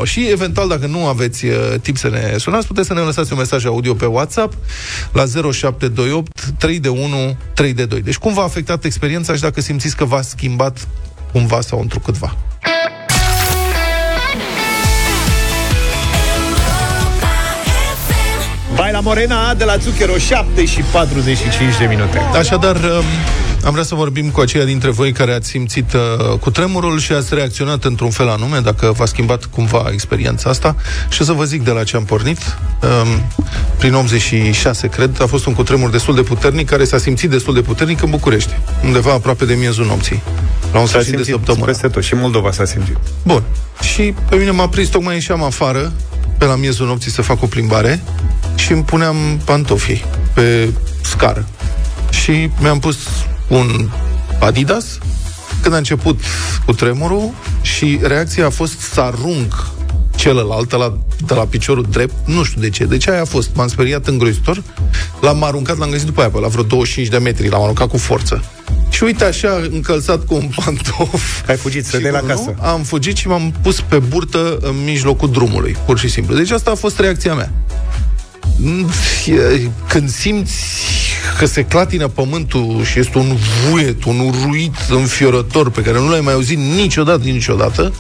și 0.03 0.29
eventual, 0.31 0.69
dacă 0.69 0.87
nu 0.87 1.07
aveți 1.07 1.45
uh, 1.45 1.53
timp 1.83 1.97
să 1.97 2.09
ne 2.09 2.35
sunați, 2.39 2.67
puteți 2.67 2.87
să 2.87 2.95
ne 2.95 3.01
lăsați 3.01 3.33
un 3.33 3.39
mesaj 3.39 3.65
audio 3.65 3.95
pe 3.95 4.07
WhatsApp 4.07 4.55
la 5.13 5.25
0728 5.25 6.45
3 6.59 6.81
de 6.81 6.89
1 6.89 7.37
3 7.55 7.73
de 7.73 7.85
2. 7.85 8.01
Deci 8.01 8.17
cum 8.17 8.35
v-a 8.35 8.43
afectat 8.43 8.85
experiența 8.85 9.35
și 9.35 9.41
dacă 9.41 9.61
simțiți 9.61 9.97
că 9.97 10.05
v-a 10.05 10.23
schimbat 10.23 10.89
cumva 11.33 11.61
sau 11.61 11.81
întrucâtva. 11.81 12.37
Baila 18.73 19.01
Morena 19.01 19.55
de 19.55 19.65
la 19.65 19.77
Zucchero 19.77 20.17
7 20.17 20.65
și 20.65 20.81
45 20.93 21.77
de 21.79 21.85
minute. 21.85 22.19
Așadar, 22.19 22.75
um, 22.77 23.05
am 23.65 23.73
vrea 23.73 23.85
să 23.85 23.95
vorbim 23.95 24.31
cu 24.31 24.41
aceia 24.41 24.65
dintre 24.65 24.91
voi 24.91 25.13
care 25.13 25.33
ați 25.33 25.49
simțit 25.49 25.93
uh, 25.93 26.39
cu 26.39 26.51
tremurul 26.51 26.99
și 26.99 27.13
ați 27.13 27.35
reacționat 27.35 27.85
într-un 27.85 28.11
fel 28.11 28.29
anume, 28.29 28.59
dacă 28.59 28.93
v-a 28.97 29.05
schimbat 29.05 29.45
cumva 29.45 29.89
experiența 29.93 30.51
asta. 30.51 30.77
Și 31.09 31.23
o 31.23 31.25
să 31.25 31.33
vă 31.33 31.45
zic 31.45 31.65
de 31.65 31.71
la 31.71 31.85
ce 31.85 31.97
am 31.97 32.05
pornit. 32.05 32.39
Um, 33.03 33.23
prin 33.79 33.95
86, 33.95 34.87
cred, 34.89 35.21
a 35.21 35.27
fost 35.27 35.47
un 35.47 35.53
cutremur 35.55 35.91
destul 35.91 36.15
de 36.15 36.23
puternic, 36.23 36.69
care 36.69 36.85
s-a 36.85 36.99
simțit 36.99 37.31
destul 37.31 37.55
de 37.55 37.61
puternic 37.61 38.03
în 38.03 38.11
București, 38.11 38.53
undeva 38.85 39.13
aproape 39.13 39.45
de 39.45 39.55
miezul 39.55 39.87
nopții. 39.87 40.23
La 40.73 40.79
un 40.79 40.87
S-a 40.87 40.91
sfârșit 40.91 41.11
de 41.11 41.23
simțit 41.23 41.35
săptămână. 41.35 41.65
peste 41.65 41.89
tot. 41.89 42.03
Și 42.03 42.15
în 42.15 42.21
Moldova 42.21 42.51
s-a 42.53 42.65
simțit. 42.65 42.97
Bun. 43.23 43.43
Și 43.95 44.15
pe 44.29 44.37
mine 44.37 44.51
m-a 44.51 44.69
prins, 44.69 44.89
tocmai 44.89 45.15
ieșeam 45.15 45.43
afară, 45.43 45.93
pe 46.39 46.45
la 46.45 46.57
miezul 46.57 46.87
nopții 46.87 47.11
să 47.11 47.23
fac 47.23 47.43
o 47.43 47.47
plimbare 47.47 48.03
și 48.55 48.73
îmi 48.73 48.85
puneam 48.85 49.17
pantofii 49.45 50.05
pe 50.35 50.73
scară. 51.03 51.49
Și 52.11 52.51
mi-am 52.61 52.79
pus 52.79 52.97
un 53.49 53.89
Adidas 54.41 54.99
când 55.63 55.75
a 55.75 55.79
început 55.79 56.21
cu 56.67 56.73
tremurul 56.73 57.31
și 57.61 57.99
reacția 58.03 58.47
a 58.47 58.51
fost 58.51 58.81
să 58.81 59.01
arunc 59.01 59.73
celălalt 60.17 60.69
de 60.69 60.77
la, 60.77 60.99
de 61.27 61.35
la 61.35 61.45
piciorul 61.45 61.87
drept, 61.91 62.15
nu 62.25 62.43
știu 62.43 62.61
de 62.61 62.71
ce, 62.71 62.85
de 62.85 62.97
ce 62.97 63.11
aia 63.11 63.21
a 63.21 63.25
fost, 63.25 63.51
m-am 63.55 63.69
speriat 63.69 64.07
îngrozitor, 64.07 64.63
l-am 65.21 65.43
aruncat, 65.43 65.79
l-am 65.79 65.91
găsit 65.91 66.07
după 66.07 66.21
aia, 66.21 66.31
pe 66.31 66.39
la 66.39 66.49
vreo 66.49 66.63
25 66.63 67.09
de 67.09 67.19
metri, 67.19 67.49
l-am 67.49 67.63
aruncat 67.63 67.89
cu 67.89 67.97
forță. 67.97 68.45
Și 68.91 69.03
uite 69.03 69.25
așa, 69.25 69.61
încălțat 69.71 70.25
cu 70.25 70.35
un 70.35 70.49
pantof. 70.65 71.49
Ai 71.49 71.57
fugit 71.57 71.85
să 71.85 71.97
și 71.97 72.03
dai 72.03 72.13
la 72.13 72.19
cu 72.19 72.27
casă. 72.27 72.55
nu, 72.57 72.69
Am 72.69 72.83
fugit 72.83 73.17
și 73.17 73.29
m-am 73.29 73.55
pus 73.63 73.81
pe 73.81 73.99
burtă 73.99 74.59
în 74.61 74.75
mijlocul 74.85 75.31
drumului, 75.31 75.77
pur 75.87 75.99
și 75.99 76.09
simplu. 76.09 76.37
Deci 76.37 76.51
asta 76.51 76.71
a 76.71 76.75
fost 76.75 76.99
reacția 76.99 77.35
mea. 77.35 77.53
Mm, 78.57 78.89
e- 79.27 79.71
Când 79.89 80.11
simți 80.11 80.53
că 81.39 81.47
se 81.47 81.65
clatină 81.65 82.09
pământul 82.09 82.85
și 82.85 82.99
este 82.99 83.19
un 83.19 83.37
vuiet, 83.69 84.05
un 84.05 84.19
uruit 84.19 84.75
înfiorător 84.89 85.71
pe 85.71 85.81
care 85.81 85.99
nu 85.99 86.09
l-ai 86.11 86.21
mai 86.21 86.33
auzit 86.33 86.59
niciodată, 86.59 87.25
niciodată, 87.25 87.93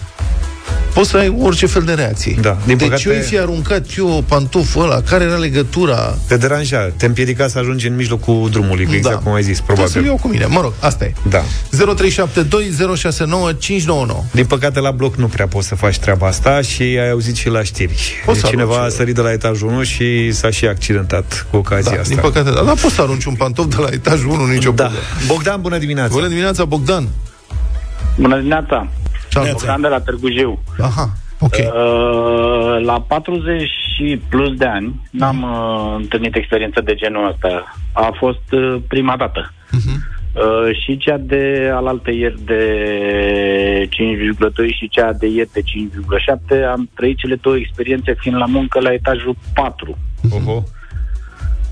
poți 0.94 1.10
să 1.10 1.16
ai 1.16 1.36
orice 1.40 1.66
fel 1.66 1.82
de 1.82 1.92
reacție. 1.92 2.36
Da, 2.40 2.56
din 2.66 2.76
deci 2.76 2.88
păcate- 2.88 3.08
eu 3.08 3.14
îi 3.14 3.20
fi 3.22 3.38
aruncat 3.38 3.84
eu 3.98 4.24
pantoful 4.28 4.82
ăla, 4.82 5.00
care 5.02 5.24
era 5.24 5.36
legătura? 5.36 6.18
Te 6.28 6.36
deranja, 6.36 6.92
te 6.96 7.06
împiedica 7.06 7.48
să 7.48 7.58
ajungi 7.58 7.86
în 7.86 7.96
mijlocul 7.96 8.48
drumului, 8.50 8.84
că 8.86 8.94
exact 8.94 9.22
cum 9.22 9.32
ai 9.32 9.42
zis, 9.42 9.58
Trebuie 9.60 9.86
să-l 9.86 9.92
probabil. 10.02 10.10
iau 10.10 10.18
cu 10.22 10.28
mine. 10.28 10.46
Mă 10.46 10.60
rog, 10.60 10.72
asta 10.80 11.04
e. 11.04 11.12
Da. 11.28 11.42
0372069599. 11.72 14.24
Din 14.30 14.44
păcate, 14.46 14.80
la 14.80 14.90
bloc 14.90 15.16
nu 15.16 15.26
prea 15.26 15.46
poți 15.46 15.68
să 15.68 15.74
faci 15.74 15.98
treaba 15.98 16.26
asta 16.26 16.60
și 16.60 16.82
ai 16.82 17.10
auzit 17.10 17.36
și 17.36 17.48
la 17.48 17.62
știri. 17.62 18.12
Poți 18.24 18.40
să 18.40 18.46
Cineva 18.46 18.74
arunci, 18.74 18.92
a 18.92 18.96
sărit 18.96 19.14
de 19.14 19.20
la 19.20 19.32
etajul 19.32 19.68
1 19.68 19.82
și 19.82 20.32
s-a 20.32 20.50
și 20.50 20.66
accidentat 20.66 21.46
cu 21.50 21.56
ocazia 21.56 21.90
Da, 21.94 22.00
asta. 22.00 22.14
din 22.14 22.18
păcate, 22.22 22.50
da, 22.50 22.62
dar 22.62 22.74
poți 22.74 22.94
să 22.94 23.00
arunci 23.00 23.24
un 23.24 23.34
pantof 23.34 23.66
de 23.66 23.76
la 23.78 23.88
etajul 23.90 24.30
1, 24.30 24.44
nicio 24.46 24.70
Da. 24.70 24.82
problemă. 24.84 25.04
Bogdan, 25.26 25.60
bună 25.60 25.78
dimineața! 25.78 26.10
Bună 26.12 26.28
dimineața, 26.28 26.64
Bogdan. 26.64 27.08
Bună 28.16 28.36
dimineața! 28.36 28.88
Salut. 29.34 29.52
Bogdan 29.52 29.80
de 29.80 29.88
la 29.88 30.00
Târgu 30.00 30.30
Jiu. 30.30 30.62
Aha, 30.80 31.08
ok. 31.40 31.54
Uh, 31.54 32.84
la 32.84 33.00
40 33.00 33.70
și 33.94 34.20
plus 34.28 34.56
de 34.56 34.64
ani 34.64 35.00
n-am 35.10 35.42
uh, 35.42 35.94
întâlnit 35.96 36.34
experiență 36.36 36.80
de 36.80 36.94
genul 36.94 37.28
ăsta. 37.28 37.76
A 37.92 38.14
fost 38.18 38.52
uh, 38.52 38.76
prima 38.88 39.16
dată. 39.16 39.52
Mhm. 39.70 40.12
Uh, 40.34 40.76
și 40.82 40.96
cea 40.96 41.16
de 41.16 41.70
alaltă 41.72 42.10
ieri 42.10 42.44
de 42.44 42.62
5,2 43.88 44.74
și 44.76 44.88
cea 44.88 45.12
de 45.12 45.26
ieri 45.26 45.52
de 45.52 45.60
5,7 45.60 46.64
am 46.72 46.88
trăit 46.94 47.16
cele 47.16 47.34
două 47.34 47.56
experiențe 47.56 48.14
fiind 48.18 48.36
la 48.36 48.46
muncă 48.46 48.80
la 48.80 48.92
etajul 48.92 49.36
4. 49.54 49.98
Oho. 50.30 50.62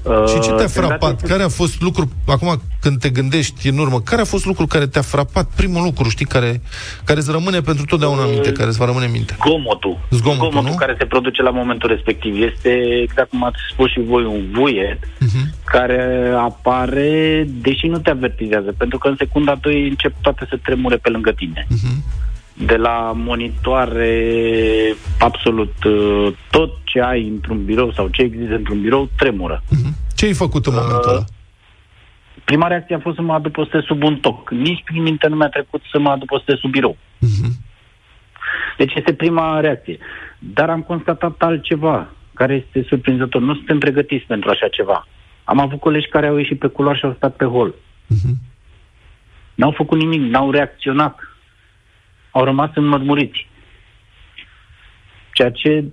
Uh, 0.02 0.24
Și 0.28 0.34
ce 0.34 0.48
te-a 0.48 0.66
senzația 0.66 0.82
frapat? 0.82 1.12
este- 1.14 1.26
Care 1.28 1.42
a 1.42 1.48
fost 1.48 1.80
lucru, 1.80 2.10
acum 2.26 2.62
când 2.80 2.98
te 3.00 3.08
gândești 3.08 3.68
în 3.68 3.78
urmă, 3.78 4.00
care 4.00 4.20
a 4.20 4.24
fost 4.24 4.44
lucrul 4.44 4.66
care 4.66 4.86
te-a 4.86 5.02
frapat? 5.02 5.48
Primul 5.56 5.82
lucru, 5.82 6.08
știi, 6.08 6.26
care, 6.26 6.60
care 7.04 7.18
îți 7.18 7.30
rămâne 7.30 7.60
pentru 7.60 7.84
totdeauna 7.84 8.22
în 8.24 8.30
minte, 8.30 8.52
care 8.52 8.68
îți 8.68 8.78
va 8.78 8.84
rămâne 8.84 9.04
în 9.04 9.10
minte. 9.12 9.36
Zgomotul. 9.44 9.98
Zgomotul, 10.10 10.46
Zgomotul 10.50 10.70
nu? 10.70 10.76
care 10.76 10.94
se 10.98 11.04
produce 11.06 11.42
la 11.42 11.50
momentul 11.50 11.88
respectiv. 11.88 12.42
Este, 12.52 12.68
exact 13.02 13.28
cum 13.28 13.44
ați 13.44 13.56
spus 13.72 13.90
și 13.90 14.00
voi, 14.00 14.24
un 14.24 14.42
vuiet 14.52 14.98
Mhm. 15.18 15.54
care 15.64 16.30
apare, 16.36 17.46
deși 17.60 17.86
nu 17.86 17.98
te 17.98 18.10
avertizează, 18.10 18.74
pentru 18.78 18.98
că 18.98 19.08
în 19.08 19.14
secunda 19.18 19.54
2 19.60 19.88
încep 19.88 20.12
toate 20.20 20.46
să 20.48 20.58
tremure 20.62 20.96
pe 20.96 21.08
lângă 21.08 21.30
tine. 21.32 21.66
Mhm. 21.68 22.02
De 22.54 22.76
la 22.76 23.12
monitoare, 23.14 24.14
absolut 25.18 25.84
uh, 25.84 26.32
tot 26.50 26.70
ce 26.84 27.00
ai 27.00 27.28
într-un 27.28 27.64
birou 27.64 27.92
sau 27.92 28.08
ce 28.08 28.22
există 28.22 28.54
într-un 28.54 28.80
birou, 28.80 29.10
tremură. 29.16 29.62
Mhm. 29.70 29.94
Ce 30.16 30.24
ai 30.24 30.32
făcut 30.32 30.66
în 30.66 30.72
momentul 30.74 31.10
ăla? 31.10 31.24
Prima 32.44 32.66
reacție 32.66 32.94
a 32.94 32.98
fost 32.98 33.16
să 33.16 33.22
mă 33.22 33.32
adăpostez 33.32 33.82
sub 33.82 34.02
un 34.02 34.16
toc. 34.16 34.50
Nici 34.50 34.82
prin 34.84 35.02
minte 35.02 35.28
nu 35.28 35.36
mi-a 35.36 35.48
trecut 35.48 35.82
să 35.92 35.98
mă 35.98 36.10
adăpostez 36.10 36.56
sub 36.58 36.70
birou. 36.70 36.96
Mhm. 37.18 37.52
Deci 38.76 38.94
este 38.94 39.12
prima 39.14 39.60
reacție. 39.60 39.98
Dar 40.38 40.70
am 40.70 40.82
constatat 40.82 41.42
altceva 41.42 42.08
care 42.34 42.54
este 42.54 42.88
surprinzător. 42.88 43.40
Nu 43.40 43.54
suntem 43.54 43.78
pregătiți 43.78 44.24
pentru 44.24 44.50
așa 44.50 44.68
ceva. 44.68 45.06
Am 45.44 45.60
avut 45.60 45.80
colegi 45.80 46.08
care 46.08 46.26
au 46.26 46.36
ieșit 46.36 46.58
pe 46.58 46.66
culoar 46.66 46.96
și 46.96 47.04
au 47.04 47.14
stat 47.16 47.36
pe 47.36 47.44
hol. 47.44 47.74
Mhm. 48.06 48.36
N-au 49.54 49.70
făcut 49.70 49.98
nimic, 49.98 50.20
n-au 50.20 50.50
reacționat. 50.50 51.18
Au 52.32 52.44
rămas 52.44 52.70
înmărmuriți. 52.74 53.46
Ceea 55.32 55.50
ce 55.50 55.84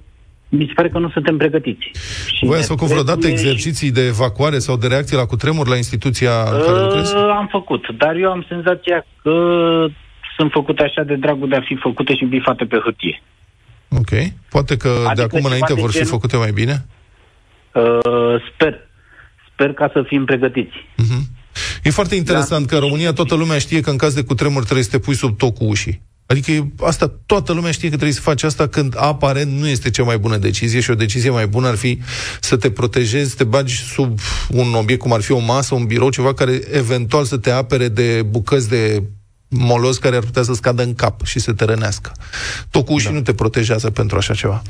mi 0.49 0.65
se 0.67 0.73
pare 0.73 0.89
că 0.89 0.99
nu 0.99 1.09
suntem 1.09 1.37
pregătiți. 1.37 1.91
Și 2.35 2.39
Voi 2.45 2.49
ne 2.49 2.55
ați 2.55 2.67
făcut 2.67 2.87
vreodată 2.87 3.19
trebuie 3.19 3.39
și- 3.39 3.45
exerciții 3.47 3.91
de 3.91 4.05
evacuare 4.05 4.59
sau 4.59 4.77
de 4.77 4.87
reacție 4.87 5.17
la 5.17 5.25
cutremur 5.25 5.67
la 5.67 5.75
instituția 5.75 6.31
în 6.51 6.61
care 6.65 6.79
lucrezi? 6.81 7.15
Uh, 7.15 7.21
am 7.37 7.47
făcut, 7.51 7.85
dar 7.97 8.15
eu 8.15 8.31
am 8.31 8.45
senzația 8.47 9.05
că 9.21 9.33
sunt 10.37 10.51
făcute 10.51 10.83
așa 10.83 11.03
de 11.03 11.15
dragul 11.15 11.49
de 11.49 11.55
a 11.55 11.61
fi 11.61 11.75
făcute 11.75 12.15
și 12.15 12.25
bifate 12.25 12.65
pe 12.65 12.77
hârtie. 12.83 13.21
Ok. 13.89 14.09
Poate 14.49 14.77
că 14.77 14.87
de 14.87 15.05
Adică 15.07 15.21
acum 15.23 15.37
ceva 15.37 15.47
înainte 15.47 15.73
de 15.73 15.79
vor 15.81 15.89
fi 15.89 15.95
genul- 15.95 16.11
făcute 16.11 16.37
mai 16.37 16.51
bine? 16.51 16.85
Uh, 17.73 18.41
sper. 18.53 18.87
Sper 19.53 19.73
ca 19.73 19.89
să 19.93 20.03
fim 20.07 20.25
pregătiți. 20.25 20.75
Mhm. 20.97 21.21
E 21.83 21.89
foarte 21.89 22.15
interesant 22.15 22.67
că 22.67 22.73
în 22.75 22.81
România 22.81 23.13
toată 23.13 23.35
lumea 23.35 23.57
știe 23.57 23.81
că 23.81 23.89
în 23.89 23.97
caz 23.97 24.13
de 24.13 24.23
cutremur 24.23 24.63
trebuie 24.63 24.83
să 24.83 24.89
te 24.89 24.99
pui 24.99 25.15
sub 25.15 25.37
tocul 25.37 25.67
ușii. 25.69 26.01
Adică 26.31 26.51
e, 26.51 26.65
asta, 26.79 27.11
toată 27.25 27.53
lumea 27.53 27.71
știe 27.71 27.89
că 27.89 27.95
trebuie 27.95 28.15
să 28.15 28.21
faci 28.21 28.43
asta 28.43 28.67
când 28.67 28.95
aparent 28.97 29.51
nu 29.51 29.67
este 29.67 29.89
cea 29.89 30.03
mai 30.03 30.17
bună 30.17 30.37
decizie 30.37 30.79
și 30.79 30.91
o 30.91 30.95
decizie 30.95 31.29
mai 31.29 31.47
bună 31.47 31.67
ar 31.67 31.75
fi 31.75 32.01
să 32.39 32.57
te 32.57 32.71
protejezi, 32.71 33.29
să 33.29 33.35
te 33.35 33.43
bagi 33.43 33.75
sub 33.75 34.19
un 34.49 34.73
obiect 34.73 35.01
cum 35.01 35.13
ar 35.13 35.21
fi 35.21 35.31
o 35.31 35.39
masă, 35.39 35.75
un 35.75 35.85
birou, 35.85 36.09
ceva 36.09 36.33
care 36.33 36.59
eventual 36.71 37.23
să 37.23 37.37
te 37.37 37.51
apere 37.51 37.87
de 37.87 38.21
bucăți 38.21 38.69
de 38.69 39.03
molos 39.47 39.97
care 39.97 40.15
ar 40.15 40.21
putea 40.21 40.41
să 40.41 40.53
scadă 40.53 40.83
în 40.83 40.95
cap 40.95 41.25
și 41.25 41.39
să 41.39 41.53
te 41.53 41.65
rănească. 41.65 42.11
Tocul 42.71 42.95
ușii 42.95 43.13
nu 43.13 43.21
te 43.21 43.33
protejează 43.33 43.89
pentru 43.91 44.17
așa 44.17 44.33
ceva. 44.33 44.61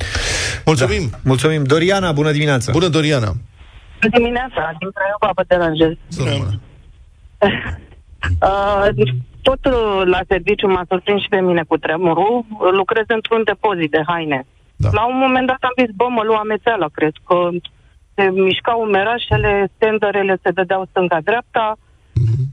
Mulțumim! 0.66 1.10
Mulțumim. 1.24 1.64
Doriana, 1.64 2.12
bună 2.12 2.32
dimineața! 2.32 2.72
Bună, 2.72 2.88
Doriana! 2.88 3.36
Bună 4.02 4.18
dimineața, 4.18 4.76
din 4.80 4.90
Craiova 4.92 5.32
vă 5.36 5.44
deranjez. 5.48 5.92
Să 6.08 6.24
rămână. 6.24 6.60
Uh, 8.42 8.90
tot 9.42 9.66
uh, 9.66 10.02
la 10.06 10.20
serviciu 10.28 10.68
m-a 10.68 10.86
surprins 10.88 11.22
și 11.22 11.30
pe 11.30 11.42
mine 11.42 11.64
cu 11.68 11.78
tremurul. 11.78 12.46
Uh, 12.50 12.72
Lucrez 12.72 13.06
într-un 13.08 13.42
depozit 13.44 13.92
de 13.92 14.02
haine. 14.06 14.46
Da. 14.76 14.90
La 14.92 15.06
un 15.06 15.18
moment 15.18 15.48
dat 15.48 15.62
am 15.62 15.76
zis, 15.82 15.96
bă, 15.96 16.08
mă 16.10 16.24
lua 16.24 16.40
amețeala, 16.40 16.88
cred 16.92 17.14
că 17.28 17.50
se 18.16 18.30
mișcau 18.30 18.82
umerașele, 18.82 19.72
stenderele 19.76 20.40
se 20.44 20.52
dădeau 20.52 20.86
stânga-dreapta, 20.90 21.78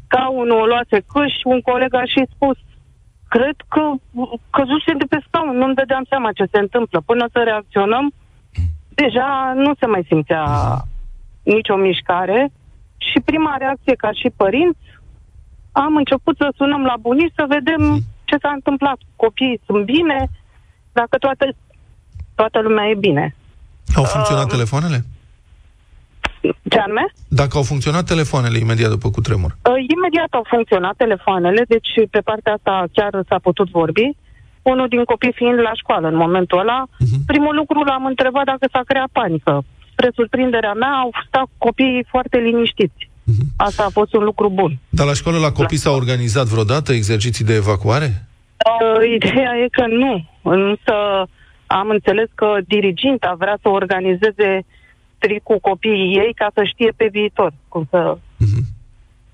scaunul 0.05 0.61
o 0.61 0.67
luase 0.67 0.99
câș, 1.13 1.33
un 1.45 1.61
coleg 1.61 1.95
a 1.95 2.05
și 2.05 2.23
spus, 2.35 2.57
cred 3.29 3.57
că 3.69 3.83
căzuse 4.51 4.93
de 4.99 5.05
pe 5.09 5.19
scaun, 5.27 5.57
nu-mi 5.57 5.75
dădeam 5.75 6.05
seama 6.09 6.33
ce 6.33 6.45
se 6.53 6.59
întâmplă. 6.59 7.03
Până 7.07 7.25
să 7.33 7.41
reacționăm, 7.43 8.13
deja 8.89 9.53
nu 9.55 9.75
se 9.81 9.87
mai 9.87 10.05
simțea 10.09 10.45
nicio 11.43 11.77
mișcare 11.77 12.53
și 12.97 13.21
prima 13.25 13.57
reacție 13.57 13.95
ca 13.95 14.11
și 14.13 14.31
părinți, 14.37 14.79
am 15.85 15.97
început 15.97 16.37
să 16.37 16.49
sunăm 16.57 16.83
la 16.85 16.97
bunici 17.01 17.33
să 17.37 17.45
vedem 17.49 17.83
ce 18.25 18.37
s-a 18.43 18.51
întâmplat. 18.59 18.99
Copiii 19.17 19.61
sunt 19.67 19.85
bine, 19.85 20.29
dacă 20.93 21.17
toată, 21.19 21.45
toată 22.35 22.59
lumea 22.61 22.87
e 22.89 22.95
bine. 23.09 23.35
Au 23.95 24.05
funcționat 24.05 24.49
telefoanele? 24.49 25.05
Ce 26.71 26.79
anume? 26.79 27.05
Dacă 27.29 27.57
au 27.57 27.63
funcționat 27.63 28.05
telefoanele 28.07 28.59
imediat 28.59 28.91
după 28.91 29.11
cutremur. 29.11 29.51
Uh, 29.51 29.85
imediat 29.97 30.31
au 30.31 30.45
funcționat 30.49 30.97
telefoanele, 30.97 31.63
deci 31.69 31.91
pe 32.11 32.21
partea 32.21 32.53
asta 32.53 32.85
chiar 32.93 33.13
s-a 33.29 33.39
putut 33.43 33.69
vorbi. 33.71 34.07
Unul 34.63 34.89
din 34.89 35.05
copii 35.05 35.33
fiind 35.41 35.59
la 35.69 35.73
școală 35.75 36.07
în 36.09 36.17
momentul 36.17 36.59
ăla, 36.59 36.85
Mhm. 36.99 37.25
primul 37.27 37.55
lucru 37.55 37.83
l-am 37.83 38.05
întrebat 38.05 38.45
dacă 38.45 38.67
s-a 38.73 38.83
creat 38.87 39.09
panică. 39.13 39.65
Spre 39.93 40.11
surprinderea 40.15 40.73
mea, 40.73 40.93
au 41.05 41.11
stat 41.27 41.49
copiii 41.59 42.07
foarte 42.09 42.37
liniștiți. 42.39 43.11
Mhm. 43.27 43.45
Asta 43.57 43.85
a 43.85 43.89
fost 43.99 44.13
un 44.15 44.25
lucru 44.25 44.49
bun. 44.49 44.79
Dar 44.89 45.07
la 45.07 45.13
școală 45.13 45.39
la 45.39 45.53
copii 45.53 45.77
s-au 45.77 45.95
organizat 45.95 46.47
vreodată 46.47 46.93
exerciții 46.93 47.45
de 47.45 47.55
evacuare? 47.55 48.07
Uh, 48.67 49.11
ideea 49.15 49.53
e 49.65 49.69
că 49.71 49.87
nu. 49.87 50.25
Însă 50.43 50.95
am 51.67 51.89
înțeles 51.89 52.29
că 52.35 52.57
diriginta 52.67 53.35
vrea 53.39 53.59
să 53.63 53.69
organizeze 53.69 54.65
strict 55.17 55.45
cu 55.45 55.59
copiii 55.61 56.17
ei 56.17 56.33
ca 56.35 56.51
să 56.55 56.63
știe 56.65 56.93
pe 56.97 57.09
viitor 57.13 57.53
cum 57.69 57.87
să 57.91 58.19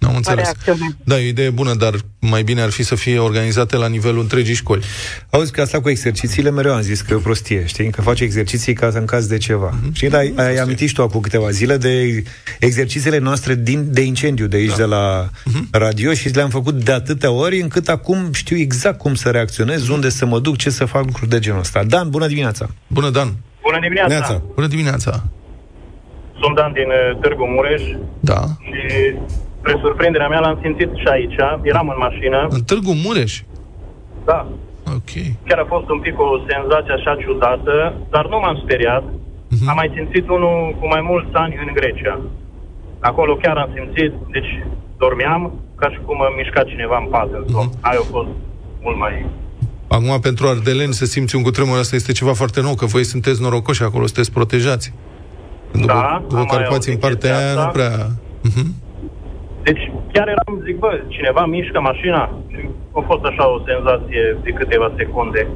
Am 0.06 0.16
înțeles. 0.16 0.44
reacționeze. 0.44 0.96
Da, 1.04 1.18
e 1.18 1.24
o 1.24 1.26
idee 1.26 1.50
bună, 1.50 1.74
dar 1.74 1.94
mai 2.18 2.42
bine 2.42 2.60
ar 2.60 2.70
fi 2.70 2.82
să 2.82 2.94
fie 2.94 3.18
organizate 3.18 3.76
la 3.76 3.88
nivelul 3.88 4.20
întregii 4.20 4.54
școli. 4.54 4.84
Auzi 5.30 5.52
că 5.52 5.60
asta 5.60 5.80
cu 5.80 5.88
exercițiile 5.88 6.50
mereu 6.50 6.74
am 6.74 6.80
zis 6.80 7.00
că 7.00 7.12
e 7.12 7.16
o 7.16 7.18
prostie, 7.18 7.66
știi? 7.66 7.90
Că 7.90 8.02
faci 8.02 8.20
exerciții 8.20 8.72
ca 8.72 8.90
în 8.94 9.04
caz 9.04 9.26
de 9.26 9.38
ceva. 9.38 9.70
Mm-hmm. 9.70 9.92
Știi, 9.92 10.08
dar 10.08 10.20
ai, 10.20 10.34
ai 10.36 10.56
amintit 10.56 10.88
și 10.88 10.94
tu 10.94 11.02
acum 11.02 11.20
câteva 11.20 11.50
zile 11.50 11.76
de 11.76 12.22
exercițiile 12.58 13.18
noastre 13.18 13.54
din, 13.54 13.86
de 13.92 14.00
incendiu 14.00 14.46
de 14.46 14.56
aici, 14.56 14.68
da. 14.68 14.76
de 14.76 14.84
la 14.84 15.28
mm-hmm. 15.28 15.70
radio 15.70 16.12
și 16.12 16.28
le-am 16.28 16.48
făcut 16.48 16.74
de 16.84 16.92
atâtea 16.92 17.30
ori 17.30 17.60
încât 17.60 17.88
acum 17.88 18.32
știu 18.32 18.56
exact 18.56 18.98
cum 18.98 19.14
să 19.14 19.30
reacționez, 19.30 19.88
unde 19.88 20.08
să 20.08 20.26
mă 20.26 20.38
duc, 20.38 20.56
ce 20.56 20.70
să 20.70 20.84
fac, 20.84 21.04
lucruri 21.04 21.30
de 21.30 21.38
genul 21.38 21.58
ăsta. 21.60 21.84
Dan, 21.84 22.10
bună 22.10 22.26
dimineața! 22.26 22.68
Bună, 22.86 23.10
Dan! 23.10 23.34
Bună 23.62 23.78
dimineața! 23.80 24.14
Neața. 24.14 24.42
Bună 24.54 24.66
dimineața! 24.66 25.24
Sunt 26.40 26.56
Dan 26.56 26.72
din 26.72 26.88
uh, 26.88 27.20
Târgu 27.20 27.44
Mureș 27.46 27.82
Da. 28.20 28.40
și 28.60 29.14
spre 29.62 29.74
surprinderea 29.84 30.28
mea 30.32 30.40
l-am 30.44 30.58
simțit 30.62 30.90
și 31.02 31.08
aici. 31.16 31.36
Eram 31.70 31.86
în 31.94 32.00
mașină. 32.06 32.38
În 32.56 32.62
Târgu 32.70 32.92
Mureș? 33.04 33.32
Da, 34.30 34.40
Ok. 34.98 35.12
chiar 35.48 35.58
a 35.64 35.66
fost 35.74 35.88
un 35.94 36.00
pic 36.06 36.14
o 36.20 36.28
senzație 36.52 36.92
așa 36.98 37.12
ciudată, 37.22 37.74
dar 38.14 38.24
nu 38.32 38.36
m-am 38.42 38.58
speriat. 38.64 39.04
Mhm. 39.54 39.68
Am 39.70 39.76
mai 39.80 39.90
simțit 39.96 40.26
unul 40.36 40.56
cu 40.80 40.86
mai 40.94 41.02
mulți 41.10 41.32
ani 41.44 41.54
în 41.66 41.70
Grecia. 41.78 42.14
Acolo 43.10 43.32
chiar 43.42 43.56
am 43.56 43.70
simțit, 43.76 44.12
deci 44.36 44.50
dormeam 45.02 45.42
ca 45.80 45.86
și 45.92 45.98
cum 46.06 46.16
mă 46.16 46.28
mișca 46.36 46.62
cineva 46.72 46.96
în 47.02 47.08
pat 47.14 47.28
în 47.38 47.44
somn. 47.52 47.70
Aia 47.80 47.98
a 48.02 48.06
fost 48.16 48.28
mult 48.84 48.98
mai... 49.04 49.14
Acum, 49.88 50.20
pentru 50.20 50.46
ardeleni, 50.46 50.92
să 50.92 51.04
simți 51.04 51.36
un 51.36 51.42
cutremur 51.42 51.78
ăsta 51.78 51.96
este 51.96 52.12
ceva 52.12 52.32
foarte 52.32 52.60
nou, 52.60 52.74
că 52.74 52.86
voi 52.86 53.04
sunteți 53.04 53.42
norocoși 53.42 53.82
acolo, 53.82 54.04
sunteți 54.06 54.32
protejați. 54.32 54.92
După, 55.72 55.86
Da, 55.86 56.18
după 56.22 56.36
am 56.40 56.46
mai 56.50 56.56
Carpați, 56.56 56.88
în 56.88 56.94
auzit 56.94 57.00
partea 57.00 57.30
chestia 57.30 57.36
aia, 57.38 57.48
asta. 57.48 57.64
nu 57.64 57.70
prea... 57.72 57.92
Mhm. 58.42 58.74
Deci 59.62 59.82
chiar 60.12 60.26
eram, 60.28 60.62
zic, 60.66 60.76
bă, 60.78 61.00
cineva 61.08 61.46
mișcă 61.46 61.80
mașina 61.80 62.22
și 62.50 62.68
a 62.98 63.00
fost 63.06 63.24
așa 63.30 63.44
o 63.54 63.58
senzație 63.70 64.22
de 64.42 64.50
câteva 64.50 64.92
secunde. 64.96 65.46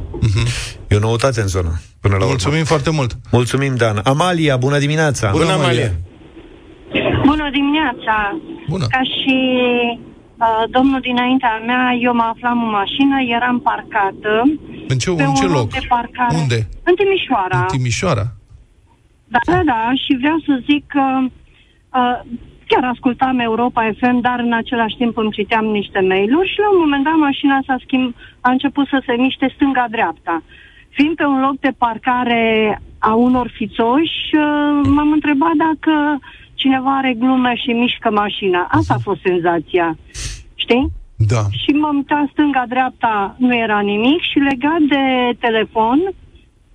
E 0.88 0.96
o 0.96 0.98
noutate 0.98 1.40
în 1.40 1.46
zonă, 1.46 1.72
până 2.00 2.14
la 2.14 2.18
urmă. 2.20 2.30
Mulțumim 2.34 2.64
foarte 2.64 2.90
mult! 2.90 3.12
Mulțumim, 3.30 3.74
Dan. 3.76 4.00
Amalia, 4.04 4.56
bună 4.56 4.78
dimineața! 4.78 5.30
Bună, 5.30 5.52
Amalia! 5.52 5.90
Bună 7.30 7.46
dimineața! 7.58 8.16
Bună! 8.68 8.86
Ca 8.90 9.02
și 9.18 9.36
uh, 10.38 10.62
domnul 10.70 11.00
dinaintea 11.00 11.54
mea, 11.66 11.84
eu 12.06 12.14
mă 12.14 12.26
aflam 12.34 12.58
în 12.66 12.70
mașină, 12.80 13.16
eram 13.36 13.60
parcată 13.60 14.34
În 14.88 14.98
ce, 14.98 15.10
pe 15.10 15.22
în 15.22 15.28
un 15.28 15.34
ce 15.34 15.46
loc 15.46 15.52
loc? 15.54 15.70
de 15.70 15.82
parcare. 15.88 16.36
Unde? 16.42 16.68
În 16.88 16.94
Timișoara. 16.94 17.58
În 17.60 17.66
Timișoara. 17.76 18.26
Da, 19.34 19.38
da, 19.52 19.60
da, 19.72 19.80
și 20.04 20.12
vreau 20.20 20.38
să 20.46 20.52
zic 20.70 20.82
că 20.86 21.04
uh, 21.98 22.18
chiar 22.66 22.84
ascultam 22.84 23.38
Europa 23.38 23.90
FM, 23.98 24.20
dar 24.20 24.38
în 24.40 24.52
același 24.52 24.96
timp 24.96 25.16
îmi 25.16 25.30
citeam 25.30 25.64
niște 25.64 26.00
mail-uri 26.00 26.52
și 26.52 26.58
la 26.58 26.70
un 26.70 26.78
moment 26.78 27.04
dat 27.04 27.16
mașina 27.16 27.58
s-a 27.66 27.76
schimb, 27.84 28.14
a 28.40 28.50
început 28.50 28.86
să 28.86 29.02
se 29.06 29.12
miște 29.12 29.52
stânga-dreapta. 29.54 30.42
Fiind 30.88 31.16
pe 31.16 31.24
un 31.24 31.40
loc 31.40 31.60
de 31.60 31.72
parcare 31.78 32.80
a 32.98 33.14
unor 33.14 33.50
fițoși, 33.54 34.30
uh, 34.32 34.88
m-am 34.94 35.12
întrebat 35.12 35.54
dacă 35.68 36.18
cineva 36.54 36.96
are 36.96 37.14
glume 37.18 37.54
și 37.54 37.70
mișcă 37.70 38.10
mașina. 38.10 38.66
Asta 38.70 38.94
a 38.94 39.02
fost 39.02 39.20
senzația. 39.20 39.96
Știi? 40.54 40.86
Da. 41.16 41.42
Și 41.50 41.70
m-am 41.70 41.96
uitat 41.96 42.28
stânga-dreapta, 42.32 43.34
nu 43.38 43.56
era 43.56 43.80
nimic 43.80 44.20
și 44.20 44.38
legat 44.38 44.80
de 44.88 45.04
telefon, 45.38 45.98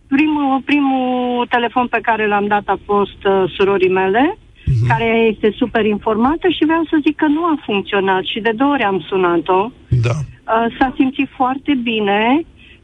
primul, 0.08 0.62
primul 0.66 1.46
telefon 1.50 1.88
pe 1.88 2.00
care 2.02 2.28
l-am 2.28 2.48
dat 2.48 2.64
a 2.66 2.80
fost 2.86 3.26
uh, 3.26 3.44
surorii 3.56 3.90
mele, 3.90 4.38
uh-huh. 4.72 4.88
care 4.92 5.10
este 5.32 5.50
super 5.62 5.86
informată 5.86 6.46
și 6.58 6.68
vreau 6.70 6.84
să 6.92 6.96
zic 7.06 7.16
că 7.22 7.28
nu 7.36 7.44
a 7.54 7.56
funcționat 7.70 8.24
și 8.32 8.40
de 8.40 8.52
două 8.60 8.72
ori 8.72 8.84
am 8.92 9.00
sunat-o. 9.10 9.62
Da. 10.08 10.16
Uh, 10.20 10.66
s-a 10.78 10.94
simțit 10.98 11.30
foarte 11.40 11.74
bine 11.90 12.22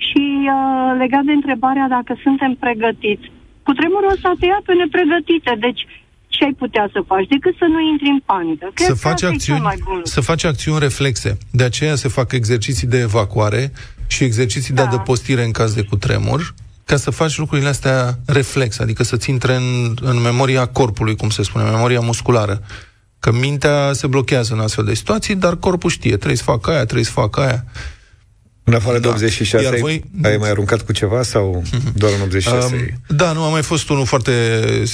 și 0.08 0.24
uh, 0.56 0.89
legat 1.01 1.24
de 1.29 1.32
întrebarea 1.39 1.88
dacă 1.98 2.12
suntem 2.25 2.51
pregătiți. 2.65 3.25
Cu 3.65 3.72
tremurul 3.79 4.12
ăsta 4.15 4.32
te 4.39 4.46
ia 4.46 4.60
pe 4.65 4.74
nepregătite, 4.74 5.51
deci 5.65 5.82
ce 6.27 6.44
ai 6.44 6.56
putea 6.63 6.89
să 6.94 7.00
faci 7.12 7.27
decât 7.27 7.56
să 7.58 7.65
nu 7.74 7.79
intri 7.91 8.08
în 8.08 8.22
panică? 8.25 8.67
Cred 8.74 8.88
să 8.88 8.94
că 8.94 8.98
faci, 9.08 9.12
asta 9.12 9.25
e 9.25 9.29
cel 9.29 9.38
acțiuni, 9.38 9.60
mai 9.62 9.77
bun 9.84 9.96
lucru. 9.96 10.10
să 10.10 10.22
faci 10.22 10.44
acțiuni 10.44 10.79
reflexe. 10.79 11.38
De 11.51 11.63
aceea 11.63 11.96
se 11.96 12.08
fac 12.08 12.32
exerciții 12.32 12.88
de 12.88 13.00
evacuare 13.00 13.72
și 14.08 14.24
exerciții 14.24 14.74
de 14.74 14.82
Da. 14.82 14.88
adăpostire 14.88 15.44
în 15.44 15.51
caz 15.51 15.74
de 15.74 15.84
cutremur, 15.84 16.53
ca 16.88 16.98
să 16.98 17.10
faci 17.12 17.38
lucrurile 17.38 17.67
astea 17.70 18.20
reflex, 18.25 18.79
adică 18.79 19.03
să-ți 19.03 19.29
intre 19.29 19.56
în, 19.56 19.96
în 20.01 20.22
memoria 20.22 20.65
corpului, 20.65 21.15
cum 21.15 21.29
se 21.29 21.44
spune, 21.44 21.63
memoria 21.63 22.00
musculară. 22.00 22.62
Că 23.20 23.31
mintea 23.31 23.90
se 23.94 24.07
blochează 24.07 24.53
în 24.53 24.59
astfel 24.59 24.85
de 24.85 24.94
situații, 24.94 25.35
dar 25.35 25.55
corpul 25.55 25.90
știe, 25.90 26.16
trebuie 26.16 26.38
să 26.38 26.44
fac 26.44 26.68
aia, 26.68 26.83
trebuie 26.83 27.03
să 27.05 27.11
fac 27.11 27.38
aia. 27.38 27.66
În 28.64 28.74
afară 28.74 29.00
de 29.00 29.07
Da. 29.07 29.14
86, 29.14 29.64
Iar 29.64 29.74
ai, 29.74 29.79
voi- 29.79 30.03
ai 30.24 30.38
mai 30.38 30.50
aruncat 30.50 30.81
cu 30.81 30.92
ceva 30.92 31.22
sau 31.24 31.64
doar 31.94 32.11
în 32.16 32.22
86? 32.22 32.75
Um, 32.75 33.16
da, 33.16 33.31
nu, 33.31 33.44
a 33.44 33.50
mai 33.50 33.61
fost 33.64 33.90
unul 33.90 34.05
foarte... 34.05 34.31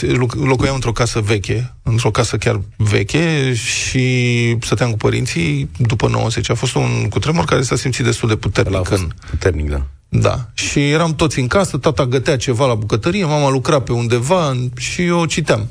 loc- 0.07 0.35
Locuiam 0.45 0.73
într-o 0.75 0.91
casă 0.91 1.19
veche, 1.19 1.73
într-o 1.83 2.11
casă 2.11 2.37
chiar 2.37 2.61
veche 2.77 3.53
și 3.53 4.57
stăteam 4.61 4.91
cu 4.91 4.97
părinții 4.97 5.69
după 5.77 6.07
90. 6.07 6.49
A 6.49 6.53
fost 6.53 6.75
un 6.75 7.07
cutremur 7.09 7.45
care 7.45 7.61
s-a 7.61 7.75
simțit 7.75 8.05
destul 8.05 8.27
de 8.29 8.33
La 8.33 8.39
puternic. 8.39 8.75
a 8.75 8.83
fost 8.83 9.01
În, 9.01 9.09
puternic, 9.29 9.69
da. 9.69 9.85
Da. 10.21 10.49
Și 10.53 10.89
eram 10.91 11.15
toți 11.15 11.39
în 11.39 11.47
casă, 11.47 11.77
tata 11.77 12.05
gătea 12.05 12.37
ceva 12.37 12.65
la 12.65 12.73
bucătărie, 12.75 13.25
mama 13.25 13.49
lucra 13.49 13.81
pe 13.81 13.91
undeva 13.91 14.49
în- 14.49 14.69
și 14.77 15.05
eu 15.05 15.25
citeam. 15.25 15.67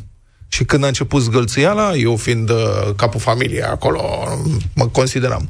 Și 0.48 0.64
când 0.64 0.84
a 0.84 0.86
început 0.86 1.22
zgălțâiala, 1.22 1.94
eu 1.94 2.16
fiind 2.16 2.50
uh, 2.50 2.56
capul 2.96 3.20
familiei 3.20 3.62
acolo, 3.62 4.02
mă 4.74 4.86
consideram. 4.86 5.48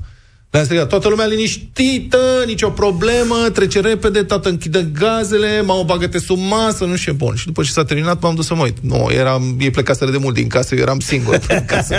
Le-am 0.52 0.64
strigat, 0.64 0.88
toată 0.88 1.08
lumea 1.08 1.26
liniștită, 1.26 2.18
nicio 2.46 2.70
problemă, 2.70 3.48
trece 3.52 3.80
repede, 3.80 4.22
tată 4.22 4.48
închide 4.48 4.90
gazele, 4.98 5.60
mamă 5.60 5.82
bagă-te 5.82 6.18
sub 6.18 6.38
masă, 6.38 6.84
nu 6.84 6.96
știu 6.96 7.12
ce 7.12 7.18
bun. 7.18 7.34
Și 7.34 7.46
după 7.46 7.62
ce 7.62 7.70
s-a 7.70 7.84
terminat, 7.84 8.20
m-am 8.22 8.34
dus 8.34 8.46
să 8.46 8.54
mă 8.54 8.62
uit. 8.62 8.76
Nu, 8.80 9.08
eram, 9.10 9.56
ei 9.60 9.70
plecaseră 9.70 10.10
de 10.10 10.16
mult 10.16 10.34
din 10.34 10.48
casă, 10.48 10.74
eu 10.74 10.80
eram 10.80 11.00
singur 11.00 11.34
în 11.48 11.64
casă. 11.64 11.94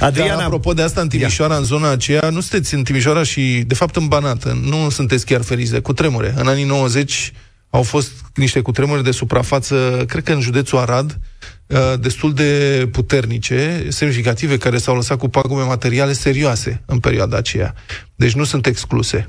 Adriana, 0.00 0.36
Dar, 0.36 0.44
apropo 0.44 0.72
de 0.72 0.82
asta, 0.82 1.00
în 1.00 1.08
Timișoara, 1.08 1.56
în 1.56 1.64
zona 1.64 1.90
aceea, 1.90 2.30
nu 2.30 2.40
sunteți 2.40 2.74
în 2.74 2.82
Timișoara 2.82 3.22
și, 3.22 3.64
de 3.66 3.74
fapt, 3.74 3.96
în 3.96 4.06
Banat, 4.06 4.54
nu 4.54 4.90
sunteți 4.90 5.26
chiar 5.26 5.42
feriți 5.42 5.72
de 5.72 5.80
cutremure. 5.80 6.34
În 6.36 6.46
anii 6.46 6.64
90 6.64 7.32
au 7.70 7.82
fost 7.82 8.10
niște 8.34 8.60
cutremure 8.60 9.00
de 9.00 9.10
suprafață, 9.10 10.04
cred 10.08 10.22
că 10.22 10.32
în 10.32 10.40
județul 10.40 10.78
Arad, 10.78 11.10
uh, 11.10 11.16
destul 12.00 12.32
de 12.34 12.82
puternice, 12.92 13.84
semnificative, 13.88 14.56
care 14.58 14.76
s-au 14.76 14.94
lăsat 14.94 15.18
cu 15.18 15.28
pagume 15.28 15.62
materiale 15.62 16.12
serioase 16.12 16.82
în 16.86 16.98
perioada 16.98 17.36
aceea. 17.36 17.74
Deci 18.14 18.34
nu 18.34 18.44
sunt 18.44 18.66
excluse. 18.66 19.28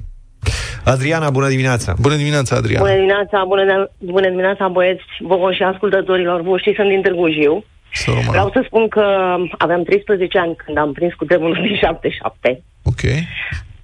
Adriana, 0.84 1.30
bună 1.30 1.48
dimineața! 1.48 1.96
Bună 2.00 2.16
dimineața, 2.16 2.56
Adriana! 2.56 2.84
Bună 2.86 2.96
dimineața, 2.96 3.44
bună, 3.48 3.90
bună 3.98 4.30
dimineața, 4.30 4.68
băieți, 4.68 5.02
vouă 5.22 5.52
și 5.54 5.64
ascultătorilor 5.64 6.42
voștri, 6.42 6.74
sunt 6.76 6.90
din 6.90 7.02
Târgu 7.02 7.30
Jiu. 7.32 7.64
Să 7.94 8.06
rămână. 8.10 8.30
Vreau 8.30 8.50
să 8.54 8.62
spun 8.66 8.88
că 8.88 9.04
aveam 9.58 9.84
13 9.84 10.38
ani 10.38 10.56
când 10.66 10.78
am 10.78 10.92
prins 10.94 11.14
cu 11.14 11.26
tremurul 11.26 11.62
din 11.68 11.76
77. 11.76 12.64
Ok. 12.84 13.02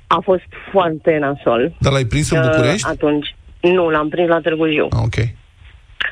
A 0.08 0.20
fost 0.24 0.48
foarte 0.72 1.18
nasol. 1.20 1.76
Dar 1.80 1.92
l-ai 1.92 2.06
prins 2.06 2.30
în 2.32 2.38
Uh, 2.38 2.50
București? 2.50 2.88
atunci, 2.88 3.36
nu, 3.62 3.90
l-am 3.90 4.10
prins 4.10 4.28
la 4.28 4.40
Târgu 4.40 4.68
Jiu, 4.72 4.88
Ah, 4.92 5.00
ok. 5.06 5.18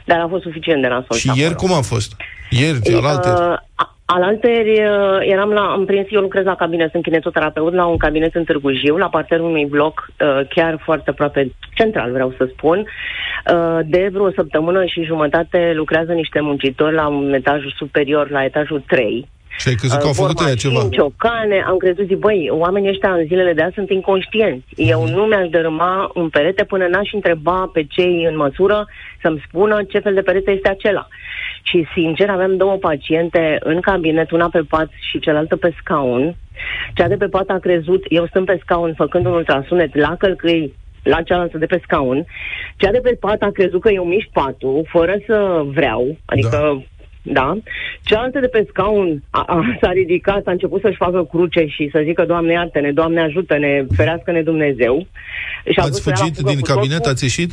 Dar 0.06 0.20
a 0.20 0.28
fost 0.28 0.44
suficient 0.44 0.82
de 0.82 0.88
nasol. 0.88 1.18
Și 1.18 1.32
ieri 1.36 1.56
cum 1.56 1.74
a 1.74 1.82
fost? 1.82 2.16
Ieri, 2.50 2.80
alaltă? 2.96 3.30
Uh, 3.30 3.58
a- 3.76 3.96
alalteri 4.06 4.72
uh, 4.72 5.18
eram 5.20 5.50
la, 5.50 5.62
am 5.62 5.86
prins, 5.86 6.08
eu 6.10 6.22
lucrez 6.22 6.46
la 6.46 6.56
cabinet, 6.56 6.92
sunt 6.92 7.04
kinetoterapeut 7.04 7.74
la 7.74 7.86
un 7.86 7.98
cabinet 7.98 8.36
în 8.36 8.44
Târgu 8.44 8.72
Jiu, 8.72 8.98
la 8.98 9.10
parterul 9.10 9.46
unui 9.46 9.66
bloc 9.66 10.08
uh, 10.08 10.48
chiar 10.50 10.80
foarte 10.84 11.10
aproape 11.10 11.52
central, 11.74 12.12
vreau 12.12 12.34
să 12.38 12.50
spun. 12.52 12.80
Uh, 12.80 13.80
de 13.86 14.10
vreo 14.12 14.32
săptămână 14.32 14.86
și 14.86 15.04
jumătate 15.04 15.72
lucrează 15.76 16.12
niște 16.12 16.40
muncitori 16.40 16.96
la 16.96 17.08
un 17.08 17.34
etajul 17.34 17.74
superior, 17.78 18.30
la 18.30 18.44
etajul 18.44 18.84
3. 18.88 19.28
Și 19.58 19.68
ai 19.68 19.76
crezut 19.76 20.00
că 20.00 20.08
au 20.08 20.14
făcut 20.14 20.48
ea 20.48 20.56
ceva? 20.56 20.88
ciocane, 20.92 21.64
am 21.68 21.78
crezut, 21.78 22.06
zic, 22.06 22.18
băi, 22.18 22.50
oamenii 22.52 22.90
ăștia 22.90 23.14
în 23.14 23.26
zilele 23.26 23.54
de 23.54 23.62
azi 23.62 23.74
sunt 23.74 23.90
inconștienți. 23.90 24.66
Eu 24.76 25.08
nu 25.08 25.24
mi-aș 25.24 25.50
dărâma 25.50 26.12
un 26.14 26.30
perete 26.30 26.64
până 26.64 26.88
n-aș 26.88 27.10
întreba 27.14 27.70
pe 27.74 27.84
cei 27.90 28.26
în 28.30 28.36
măsură 28.36 28.88
să-mi 29.22 29.44
spună 29.48 29.84
ce 29.84 30.00
fel 30.00 30.14
de 30.14 30.22
perete 30.22 30.52
este 30.52 30.70
acela. 30.70 31.08
Și, 31.64 31.88
sincer, 31.94 32.30
aveam 32.30 32.58
două 32.58 32.76
paciente 32.76 33.58
în 33.60 33.80
cabinet, 33.80 34.32
una 34.32 34.50
pe 34.50 34.62
pat 34.70 34.90
și 35.10 35.20
cealaltă 35.20 35.56
pe 35.56 35.74
scaun. 35.80 36.36
Cea 36.94 37.08
de 37.08 37.16
pe 37.16 37.28
pat 37.28 37.50
a 37.50 37.58
crezut, 37.58 38.04
eu 38.10 38.28
stând 38.28 38.46
pe 38.46 38.60
scaun 38.62 38.94
făcând 38.94 39.26
un 39.26 39.34
ultrasunet 39.34 39.96
la 39.96 40.16
călcâi 40.16 40.74
la 41.04 41.22
cealaltă 41.22 41.58
de 41.58 41.66
pe 41.66 41.80
scaun. 41.84 42.26
Cea 42.76 42.92
de 42.92 43.00
pe 43.00 43.18
pat 43.20 43.42
a 43.42 43.50
crezut 43.54 43.82
că 43.82 43.90
eu 43.90 44.04
mișc 44.04 44.28
patul, 44.34 44.86
fără 44.90 45.16
să 45.26 45.62
vreau, 45.66 46.18
adică 46.26 46.50
da. 46.52 46.82
Da? 47.22 47.58
Cealaltă 48.04 48.40
de 48.40 48.48
pe 48.48 48.66
scaun 48.70 49.24
a, 49.30 49.44
a, 49.48 49.78
s-a 49.82 49.92
ridicat, 49.92 50.48
a 50.48 50.52
început 50.52 50.82
să-și 50.82 50.98
facă 50.98 51.24
cruce 51.24 51.66
și 51.66 51.90
să 51.92 52.02
zică 52.04 52.26
Doamne 52.26 52.52
iartă-ne, 52.52 52.92
Doamne 52.92 53.22
ajută-ne, 53.22 53.86
ferească-ne 53.96 54.42
Dumnezeu. 54.42 55.08
Și 55.72 55.80
a 55.80 55.82
vrut 55.82 55.94
Ați 55.94 56.02
să 56.02 56.10
ia 56.10 56.16
la 56.16 56.22
fugit 56.22 56.36
fugă 56.36 56.50
din 56.50 56.60
cu 56.60 56.74
cabinet? 56.74 56.98
totul. 56.98 57.12
Ați 57.12 57.24
ieșit? 57.24 57.52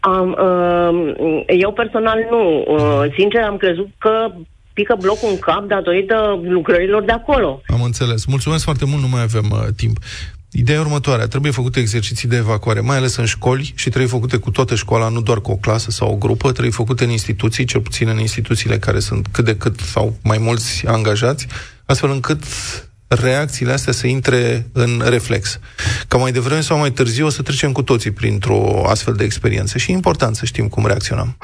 Am, 0.00 0.28
uh, 0.30 1.44
eu 1.46 1.72
personal 1.72 2.26
nu. 2.30 2.64
Uh, 2.68 3.12
sincer, 3.16 3.42
am 3.42 3.56
crezut 3.56 3.88
că 3.98 4.32
pică 4.72 4.96
blocul 5.00 5.28
în 5.30 5.38
cap 5.38 5.64
datorită 5.66 6.40
lucrărilor 6.42 7.02
de 7.02 7.12
acolo. 7.12 7.62
Am 7.66 7.82
înțeles. 7.82 8.24
Mulțumesc 8.24 8.64
foarte 8.64 8.84
mult, 8.84 9.02
nu 9.02 9.08
mai 9.08 9.22
avem 9.22 9.44
uh, 9.50 9.58
timp. 9.76 9.96
Ideea 10.50 10.80
următoare, 10.80 11.26
trebuie 11.26 11.52
făcute 11.52 11.80
exerciții 11.80 12.28
de 12.28 12.36
evacuare, 12.36 12.80
mai 12.80 12.96
ales 12.96 13.16
în 13.16 13.24
școli 13.24 13.72
și 13.74 13.88
trebuie 13.88 14.10
făcute 14.10 14.36
cu 14.36 14.50
toată 14.50 14.74
școala, 14.74 15.08
nu 15.08 15.20
doar 15.20 15.40
cu 15.40 15.50
o 15.50 15.56
clasă 15.56 15.90
sau 15.90 16.10
o 16.10 16.16
grupă, 16.16 16.50
trebuie 16.50 16.72
făcute 16.72 17.04
în 17.04 17.10
instituții, 17.10 17.64
cel 17.64 17.80
puțin 17.80 18.08
în 18.08 18.18
instituțiile 18.18 18.78
care 18.78 19.00
sunt 19.00 19.26
cât 19.30 19.44
de 19.44 19.56
cât 19.56 19.80
sau 19.80 20.16
mai 20.22 20.38
mulți 20.38 20.86
angajați, 20.86 21.46
astfel 21.84 22.10
încât 22.10 22.42
reacțiile 23.08 23.72
astea 23.72 23.92
să 23.92 24.06
intre 24.06 24.66
în 24.72 25.02
reflex. 25.06 25.58
Ca 26.08 26.16
mai 26.16 26.32
devreme 26.32 26.60
sau 26.60 26.78
mai 26.78 26.90
târziu 26.90 27.26
o 27.26 27.28
să 27.28 27.42
trecem 27.42 27.72
cu 27.72 27.82
toții 27.82 28.10
printr-o 28.10 28.88
astfel 28.88 29.14
de 29.14 29.24
experiență 29.24 29.78
și 29.78 29.90
e 29.90 29.94
important 29.94 30.36
să 30.36 30.44
știm 30.44 30.68
cum 30.68 30.86
reacționăm. 30.86 31.36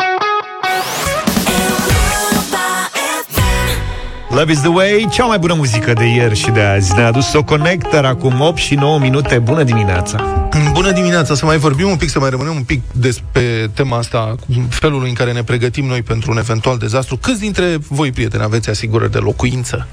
Love 4.34 4.52
is 4.52 4.60
the 4.60 4.68
way, 4.68 5.08
cea 5.10 5.24
mai 5.24 5.38
bună 5.38 5.54
muzică 5.54 5.92
de 5.92 6.04
ieri 6.04 6.36
și 6.36 6.50
de 6.50 6.60
azi. 6.60 6.94
Ne-a 6.94 7.06
adus 7.06 7.32
o 7.32 7.42
Connector 7.42 8.04
acum 8.04 8.40
8 8.40 8.58
și 8.58 8.74
9 8.74 8.98
minute. 8.98 9.38
Bună 9.38 9.62
dimineața! 9.62 10.48
Bună 10.72 10.92
dimineața! 10.92 11.34
Să 11.34 11.44
mai 11.44 11.56
vorbim 11.56 11.88
un 11.88 11.96
pic, 11.96 12.08
să 12.08 12.18
mai 12.18 12.30
rămânem 12.30 12.54
un 12.54 12.62
pic 12.62 12.82
despre 12.92 13.70
tema 13.74 13.96
asta, 13.98 14.34
felul 14.68 15.04
în 15.04 15.12
care 15.12 15.32
ne 15.32 15.42
pregătim 15.42 15.86
noi 15.86 16.02
pentru 16.02 16.30
un 16.30 16.38
eventual 16.38 16.78
dezastru. 16.78 17.16
Câți 17.16 17.40
dintre 17.40 17.78
voi, 17.88 18.12
prieteni, 18.12 18.42
aveți 18.42 18.70
asigurări 18.70 19.10
de 19.10 19.18
locuință? 19.18 19.86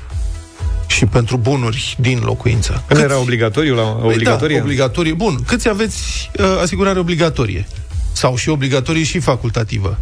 și 0.87 1.05
pentru 1.05 1.37
bunuri 1.37 1.95
din 1.99 2.21
locuință. 2.23 2.83
Când 2.87 2.99
era 3.03 3.19
obligatoriu 3.19 3.75
la 3.75 3.99
obligatorie? 4.03 4.57
Da, 4.57 4.63
obligatorie. 4.63 5.13
Bun. 5.13 5.43
Câți 5.47 5.69
aveți 5.69 6.31
uh, 6.39 6.45
asigurare 6.61 6.99
obligatorie? 6.99 7.67
Sau 8.11 8.35
și 8.35 8.49
obligatorie 8.49 9.03
și 9.03 9.19
facultativă? 9.19 9.97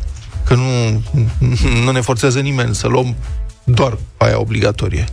Că 0.45 0.55
nu, 0.55 1.01
nu 1.85 1.91
ne 1.91 2.01
forțează 2.01 2.39
nimeni 2.39 2.75
să 2.75 2.87
luăm 2.87 3.15
doar 3.63 3.97
aia 4.17 4.39
obligatorie. 4.39 5.05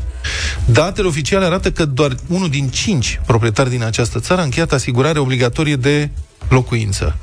Datele 0.64 1.06
oficiale 1.06 1.44
arată 1.44 1.70
că 1.70 1.84
doar 1.84 2.16
unul 2.28 2.48
din 2.48 2.68
cinci 2.68 3.20
proprietari 3.26 3.70
din 3.70 3.82
această 3.82 4.20
țară 4.20 4.40
a 4.40 4.44
încheiat 4.44 4.72
asigurare 4.72 5.18
obligatorie 5.18 5.76
de 5.76 6.10
locuință. 6.48 7.16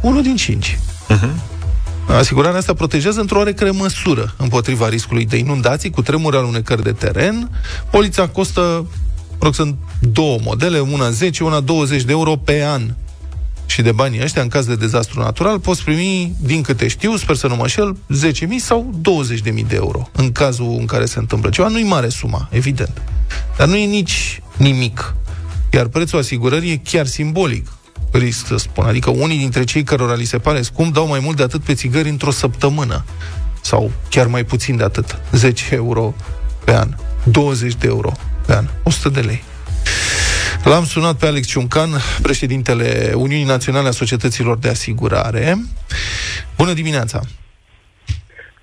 Unul 0.00 0.22
din 0.22 0.36
cinci. 0.36 0.78
Uh-huh. 1.10 1.52
Asigurarea 2.08 2.58
asta 2.58 2.74
protejează 2.74 3.20
într-o 3.20 3.38
oarecare 3.38 3.70
măsură 3.70 4.34
împotriva 4.36 4.88
riscului 4.88 5.26
de 5.26 5.36
inundații 5.36 5.90
cu 5.90 6.02
tremuri 6.02 6.36
alunecări 6.36 6.82
de 6.82 6.92
teren. 6.92 7.50
Polița 7.90 8.28
costă, 8.28 8.86
rog, 9.38 9.54
sunt 9.54 9.76
două 10.00 10.38
modele, 10.42 10.78
una 10.78 11.10
10, 11.10 11.44
una 11.44 11.60
20 11.60 12.02
de 12.02 12.12
euro 12.12 12.36
pe 12.36 12.64
an. 12.64 12.82
Și 13.74 13.82
de 13.82 13.92
banii 13.92 14.22
ăștia, 14.22 14.42
în 14.42 14.48
caz 14.48 14.66
de 14.66 14.76
dezastru 14.76 15.20
natural, 15.20 15.60
poți 15.60 15.84
primi, 15.84 16.34
din 16.40 16.62
câte 16.62 16.88
știu, 16.88 17.16
sper 17.16 17.36
să 17.36 17.46
nu 17.46 17.56
mă 17.56 17.66
șel, 17.66 17.96
10.000 18.32 18.46
sau 18.56 18.94
20.000 19.44 19.66
de 19.66 19.74
euro, 19.74 20.08
în 20.12 20.32
cazul 20.32 20.76
în 20.78 20.86
care 20.86 21.04
se 21.04 21.18
întâmplă 21.18 21.50
ceva. 21.50 21.68
Nu-i 21.68 21.82
mare 21.82 22.08
suma, 22.08 22.48
evident. 22.50 23.02
Dar 23.56 23.68
nu 23.68 23.76
e 23.76 23.84
nici 23.84 24.42
nimic. 24.56 25.14
Iar 25.72 25.86
prețul 25.86 26.18
asigurării 26.18 26.70
e 26.70 26.76
chiar 26.76 27.06
simbolic 27.06 27.66
risc 28.10 28.46
să 28.46 28.56
spun. 28.56 28.84
Adică 28.84 29.10
unii 29.10 29.38
dintre 29.38 29.64
cei 29.64 29.82
cărora 29.82 30.14
li 30.14 30.24
se 30.24 30.38
pare 30.38 30.62
scump 30.62 30.94
dau 30.94 31.06
mai 31.06 31.20
mult 31.20 31.36
de 31.36 31.42
atât 31.42 31.62
pe 31.62 31.74
țigări 31.74 32.08
într-o 32.08 32.30
săptămână. 32.30 33.04
Sau 33.62 33.90
chiar 34.08 34.26
mai 34.26 34.44
puțin 34.44 34.76
de 34.76 34.84
atât. 34.84 35.18
10 35.32 35.74
euro 35.74 36.14
pe 36.64 36.74
an. 36.74 36.96
20 37.24 37.74
de 37.74 37.86
euro 37.86 38.12
pe 38.46 38.54
an. 38.54 38.68
100 38.82 39.08
de 39.08 39.20
lei. 39.20 39.44
L-am 40.62 40.84
sunat 40.84 41.18
pe 41.18 41.26
Alex 41.26 41.46
Ciuncan, 41.46 41.90
președintele 42.22 43.12
Uniunii 43.14 43.44
Naționale 43.44 43.88
a 43.88 43.90
Societăților 43.90 44.58
de 44.58 44.68
Asigurare. 44.68 45.56
Bună 46.56 46.72
dimineața! 46.72 47.20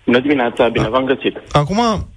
Bună 0.06 0.20
dimineața, 0.20 0.68
bine 0.68 0.84
da. 0.84 0.90
v-am 0.90 1.06
găsit. 1.06 1.38
Acum, 1.52 2.08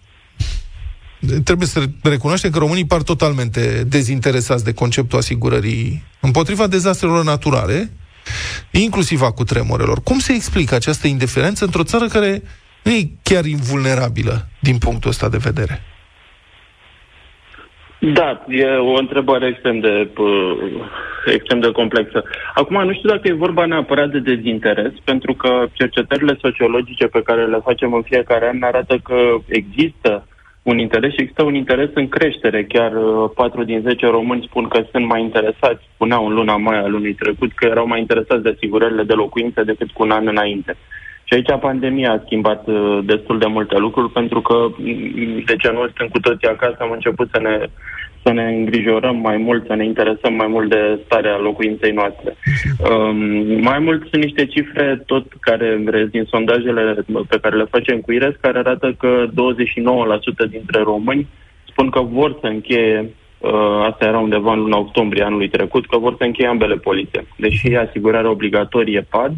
trebuie 1.44 1.68
să 1.68 1.82
recunoaștem 2.02 2.50
că 2.50 2.58
românii 2.58 2.86
par 2.86 3.02
totalmente 3.02 3.84
dezinteresați 3.86 4.64
de 4.64 4.72
conceptul 4.72 5.18
asigurării 5.18 6.04
împotriva 6.20 6.66
dezastrelor 6.66 7.24
naturale, 7.24 7.90
inclusiv 8.70 9.22
a 9.22 9.30
cutremurelor. 9.30 10.02
Cum 10.02 10.18
se 10.18 10.32
explică 10.32 10.74
această 10.74 11.06
indiferență 11.06 11.64
într-o 11.64 11.84
țară 11.84 12.06
care 12.06 12.42
nu 12.82 12.92
e 12.92 13.10
chiar 13.22 13.44
invulnerabilă 13.44 14.48
din 14.60 14.78
punctul 14.78 15.10
ăsta 15.10 15.28
de 15.28 15.36
vedere? 15.36 15.82
Da, 18.12 18.44
e 18.48 18.66
o 18.66 18.98
întrebare 18.98 19.46
extrem 19.46 19.80
de, 19.80 20.10
extrem 21.32 21.60
de 21.60 21.70
complexă. 21.70 22.22
Acum, 22.54 22.84
nu 22.84 22.92
știu 22.92 23.08
dacă 23.08 23.28
e 23.28 23.32
vorba 23.32 23.64
neapărat 23.64 24.10
de 24.10 24.18
dezinteres, 24.18 24.92
pentru 25.04 25.34
că 25.34 25.66
cercetările 25.72 26.36
sociologice 26.40 27.06
pe 27.06 27.22
care 27.22 27.46
le 27.46 27.60
facem 27.64 27.92
în 27.92 28.02
fiecare 28.02 28.48
an 28.48 28.62
arată 28.62 28.98
că 29.02 29.16
există 29.46 30.26
un 30.62 30.78
interes 30.78 31.12
și 31.12 31.20
există 31.20 31.42
un 31.42 31.54
interes 31.54 31.90
în 31.94 32.08
creștere. 32.08 32.64
Chiar 32.64 32.92
4 33.34 33.60
uh, 33.60 33.66
din 33.66 33.80
10 33.80 34.06
români 34.06 34.46
spun 34.48 34.68
că 34.68 34.84
sunt 34.90 35.06
mai 35.06 35.20
interesați, 35.20 35.88
spuneau 35.94 36.26
în 36.26 36.34
luna 36.34 36.56
mai 36.56 36.78
al 36.78 36.90
lunii 36.90 37.14
trecut, 37.14 37.52
că 37.52 37.66
erau 37.66 37.86
mai 37.86 38.00
interesați 38.00 38.42
de 38.42 38.52
asigurările 38.56 39.02
de 39.02 39.12
locuințe 39.12 39.62
decât 39.62 39.90
cu 39.90 40.02
un 40.02 40.10
an 40.10 40.26
înainte. 40.26 40.76
Și 41.24 41.34
aici 41.34 41.60
pandemia 41.60 42.12
a 42.12 42.22
schimbat 42.24 42.66
uh, 42.66 42.98
destul 43.04 43.38
de 43.38 43.46
multe 43.46 43.76
lucruri, 43.78 44.12
pentru 44.12 44.40
că 44.40 44.54
mm, 44.76 45.42
de 45.46 45.56
ce 45.56 45.70
nu 45.70 45.80
suntem 45.80 46.08
cu 46.08 46.20
toții 46.20 46.48
acasă, 46.48 46.76
am 46.80 46.90
început 46.90 47.28
să 47.32 47.40
ne 47.40 47.68
să 48.24 48.32
ne 48.32 48.44
îngrijorăm 48.44 49.16
mai 49.16 49.36
mult, 49.36 49.66
să 49.66 49.74
ne 49.74 49.84
interesăm 49.84 50.34
mai 50.34 50.46
mult 50.46 50.68
de 50.70 51.00
starea 51.04 51.38
locuinței 51.38 51.92
noastre. 51.92 52.36
Um, 52.90 53.16
mai 53.60 53.78
mult 53.78 54.00
sunt 54.10 54.22
niște 54.24 54.46
cifre 54.46 55.02
tot 55.06 55.26
care 55.40 55.78
din 56.10 56.24
sondajele 56.24 57.04
pe 57.28 57.38
care 57.42 57.56
le 57.56 57.64
facem 57.70 58.00
cu 58.00 58.12
IRES, 58.12 58.34
care 58.40 58.58
arată 58.58 58.94
că 58.98 59.26
29% 60.46 60.50
dintre 60.50 60.80
români 60.82 61.28
spun 61.70 61.90
că 61.90 62.00
vor 62.00 62.38
să 62.40 62.46
încheie 62.46 63.10
Uh, 63.38 63.86
asta 63.90 64.04
era 64.04 64.18
undeva 64.18 64.52
în 64.52 64.58
luna 64.58 64.78
octombrie 64.78 65.24
anului 65.24 65.48
trecut, 65.48 65.86
că 65.86 65.98
vor 65.98 66.14
să 66.18 66.24
încheie 66.24 66.48
ambele 66.48 66.74
polițe. 66.74 67.26
Deși 67.36 67.68
e 67.68 67.78
asigurarea 67.78 68.30
obligatorie 68.30 69.06
PAD 69.10 69.32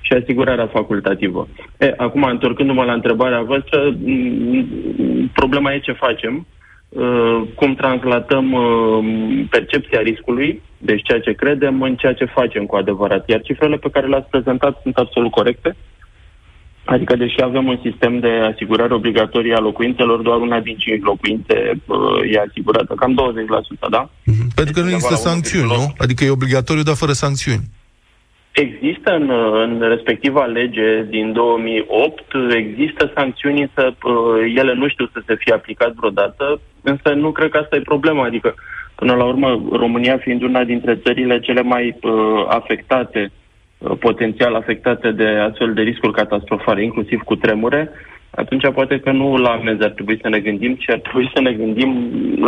și 0.00 0.12
asigurarea 0.12 0.66
facultativă. 0.66 1.48
E, 1.78 1.94
acum, 1.96 2.22
întorcându-mă 2.22 2.84
la 2.84 2.92
întrebarea 2.92 3.42
voastră, 3.42 3.96
problema 5.32 5.72
e 5.72 5.78
ce 5.78 5.92
facem 5.92 6.34
Uh, 6.34 6.57
cum 7.54 7.74
translatăm 7.74 8.52
uh, 8.52 9.04
percepția 9.50 10.00
riscului, 10.00 10.62
deci 10.78 11.02
ceea 11.02 11.20
ce 11.20 11.32
credem 11.32 11.82
în 11.82 11.96
ceea 11.96 12.12
ce 12.14 12.24
facem 12.24 12.64
cu 12.66 12.76
adevărat. 12.76 13.28
Iar 13.28 13.40
cifrele 13.40 13.76
pe 13.76 13.90
care 13.90 14.06
le-ați 14.06 14.30
prezentat 14.30 14.80
sunt 14.82 14.96
absolut 14.96 15.30
corecte. 15.30 15.76
Adică, 16.84 17.16
deși 17.16 17.42
avem 17.42 17.66
un 17.66 17.78
sistem 17.82 18.18
de 18.18 18.28
asigurare 18.52 18.94
obligatorie 18.94 19.54
a 19.54 19.60
locuințelor, 19.60 20.20
doar 20.20 20.40
una 20.40 20.60
din 20.60 20.76
cinci 20.76 21.02
locuințe 21.02 21.54
uh, 21.86 22.32
e 22.32 22.44
asigurată, 22.48 22.94
cam 22.94 23.12
20%, 23.86 23.88
da? 23.90 24.10
Mm-hmm. 24.10 24.54
Pentru 24.54 24.72
că 24.74 24.80
nu 24.80 24.90
există 24.90 25.14
sancțiuni, 25.14 25.66
nu? 25.66 25.92
Adică 25.98 26.24
e 26.24 26.30
obligatoriu, 26.30 26.82
dar 26.82 26.94
fără 26.94 27.12
sancțiuni. 27.12 27.62
Există 28.52 29.14
în, 29.14 29.30
în 29.52 29.88
respectiva 29.88 30.44
lege 30.44 31.02
din 31.02 31.32
2008, 31.32 32.24
există 32.56 33.12
sancțiuni, 33.14 33.60
însă 33.60 33.96
uh, 34.02 34.52
ele 34.56 34.74
nu 34.74 34.88
știu 34.88 35.06
să 35.12 35.22
se 35.26 35.36
fie 35.36 35.52
aplicat 35.54 35.92
vreodată, 35.92 36.60
însă 36.82 37.08
nu 37.14 37.30
cred 37.32 37.50
că 37.50 37.58
asta 37.58 37.76
e 37.76 37.80
problema. 37.80 38.24
Adică, 38.24 38.54
până 38.94 39.14
la 39.14 39.24
urmă, 39.24 39.62
România 39.72 40.18
fiind 40.18 40.42
una 40.42 40.64
dintre 40.64 40.96
țările 40.96 41.40
cele 41.40 41.62
mai 41.62 41.98
uh, 42.02 42.44
afectate, 42.48 43.30
uh, 43.78 43.96
potențial 43.98 44.54
afectate 44.54 45.10
de 45.10 45.26
astfel 45.26 45.74
de 45.74 45.82
riscuri 45.82 46.12
catastrofale, 46.12 46.82
inclusiv 46.82 47.20
cu 47.20 47.36
tremure, 47.36 47.90
atunci 48.42 48.72
poate 48.72 49.00
că 49.00 49.10
nu 49.12 49.36
la 49.36 49.50
amenzi 49.50 49.82
ar 49.82 49.90
trebui 49.90 50.18
să 50.22 50.28
ne 50.28 50.40
gândim, 50.40 50.74
ci 50.74 50.90
ar 50.90 50.98
trebui 50.98 51.30
să 51.34 51.40
ne 51.40 51.52
gândim 51.52 51.90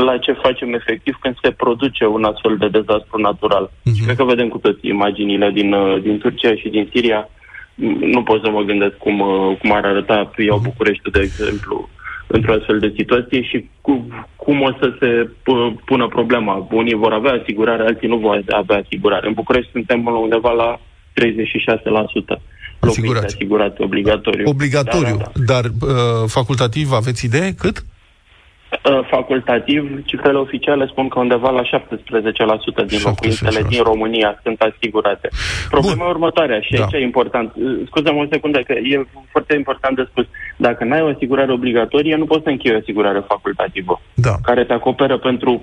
la 0.08 0.18
ce 0.18 0.32
facem 0.32 0.74
efectiv 0.74 1.14
când 1.20 1.34
se 1.42 1.50
produce 1.50 2.06
un 2.06 2.24
astfel 2.24 2.56
de 2.56 2.68
dezastru 2.68 3.20
natural. 3.20 3.70
Uh-huh. 3.70 3.94
Și 3.96 4.04
cred 4.04 4.16
că 4.16 4.24
vedem 4.24 4.48
cu 4.48 4.58
toți 4.58 4.86
imaginile 4.86 5.50
din, 5.50 5.72
uh, 5.72 6.02
din 6.02 6.18
Turcia 6.18 6.54
și 6.54 6.68
din 6.68 6.88
Siria. 6.92 7.28
Nu 8.14 8.22
pot 8.22 8.42
să 8.44 8.50
mă 8.50 8.62
gândesc 8.62 8.96
cum, 8.96 9.20
uh, 9.20 9.56
cum 9.60 9.72
ar 9.72 9.84
arăta, 9.84 10.30
iau 10.36 10.56
mhm. 10.56 10.64
București, 10.64 11.10
de 11.10 11.20
exemplu, 11.20 11.88
într-o 12.26 12.52
astfel 12.52 12.78
de 12.78 12.94
situație 12.96 13.42
și 13.42 13.68
cu, 13.80 14.06
cum 14.36 14.60
o 14.60 14.70
să 14.80 14.94
se 14.98 15.30
pună 15.84 16.06
problema. 16.06 16.66
Unii 16.70 16.94
vor 16.94 17.12
avea 17.12 17.32
asigurare, 17.32 17.82
alții 17.82 18.08
nu 18.08 18.16
vor 18.16 18.42
avea 18.48 18.82
asigurare. 18.84 19.26
În 19.26 19.32
București 19.32 19.70
suntem 19.70 20.06
undeva 20.06 20.52
la 20.52 20.80
36% 22.34 22.40
Asigurat. 22.80 23.24
asigurat 23.24 23.78
obligatoriu. 23.78 24.48
Obligatoriu, 24.48 25.16
da, 25.16 25.24
da, 25.24 25.30
da. 25.34 25.52
dar 25.52 25.64
uh, 25.64 25.90
facultativ 26.26 26.92
aveți 26.92 27.24
idee 27.24 27.54
cât? 27.54 27.84
Uh, 28.70 29.06
facultativ, 29.10 30.02
cifrele 30.04 30.38
oficiale 30.38 30.86
spun 30.86 31.08
că 31.08 31.18
undeva 31.18 31.50
la 31.50 31.62
17% 31.62 31.66
din 32.86 32.98
17%. 32.98 33.02
locuințele 33.02 33.62
din 33.68 33.82
România 33.82 34.40
sunt 34.42 34.60
asigurate. 34.60 35.28
Problema 35.70 36.04
Bun. 36.04 36.14
următoarea, 36.14 36.60
și 36.60 36.72
da. 36.72 36.82
aici 36.82 36.92
e 36.92 37.02
important, 37.02 37.52
uh, 37.54 37.80
scuze-mă 37.86 38.20
o 38.20 38.26
secundă, 38.30 38.58
că 38.62 38.72
e 38.72 39.06
foarte 39.30 39.54
important 39.54 39.96
de 39.96 40.06
spus, 40.10 40.26
dacă 40.56 40.84
n-ai 40.84 41.02
o 41.02 41.12
asigurare 41.14 41.52
obligatorie, 41.52 42.16
nu 42.16 42.24
poți 42.24 42.42
să 42.42 42.48
închei 42.48 42.74
o 42.74 42.78
asigurare 42.78 43.24
facultativă, 43.26 44.00
da. 44.14 44.34
care 44.42 44.64
te 44.64 44.72
acoperă 44.72 45.18
pentru 45.18 45.62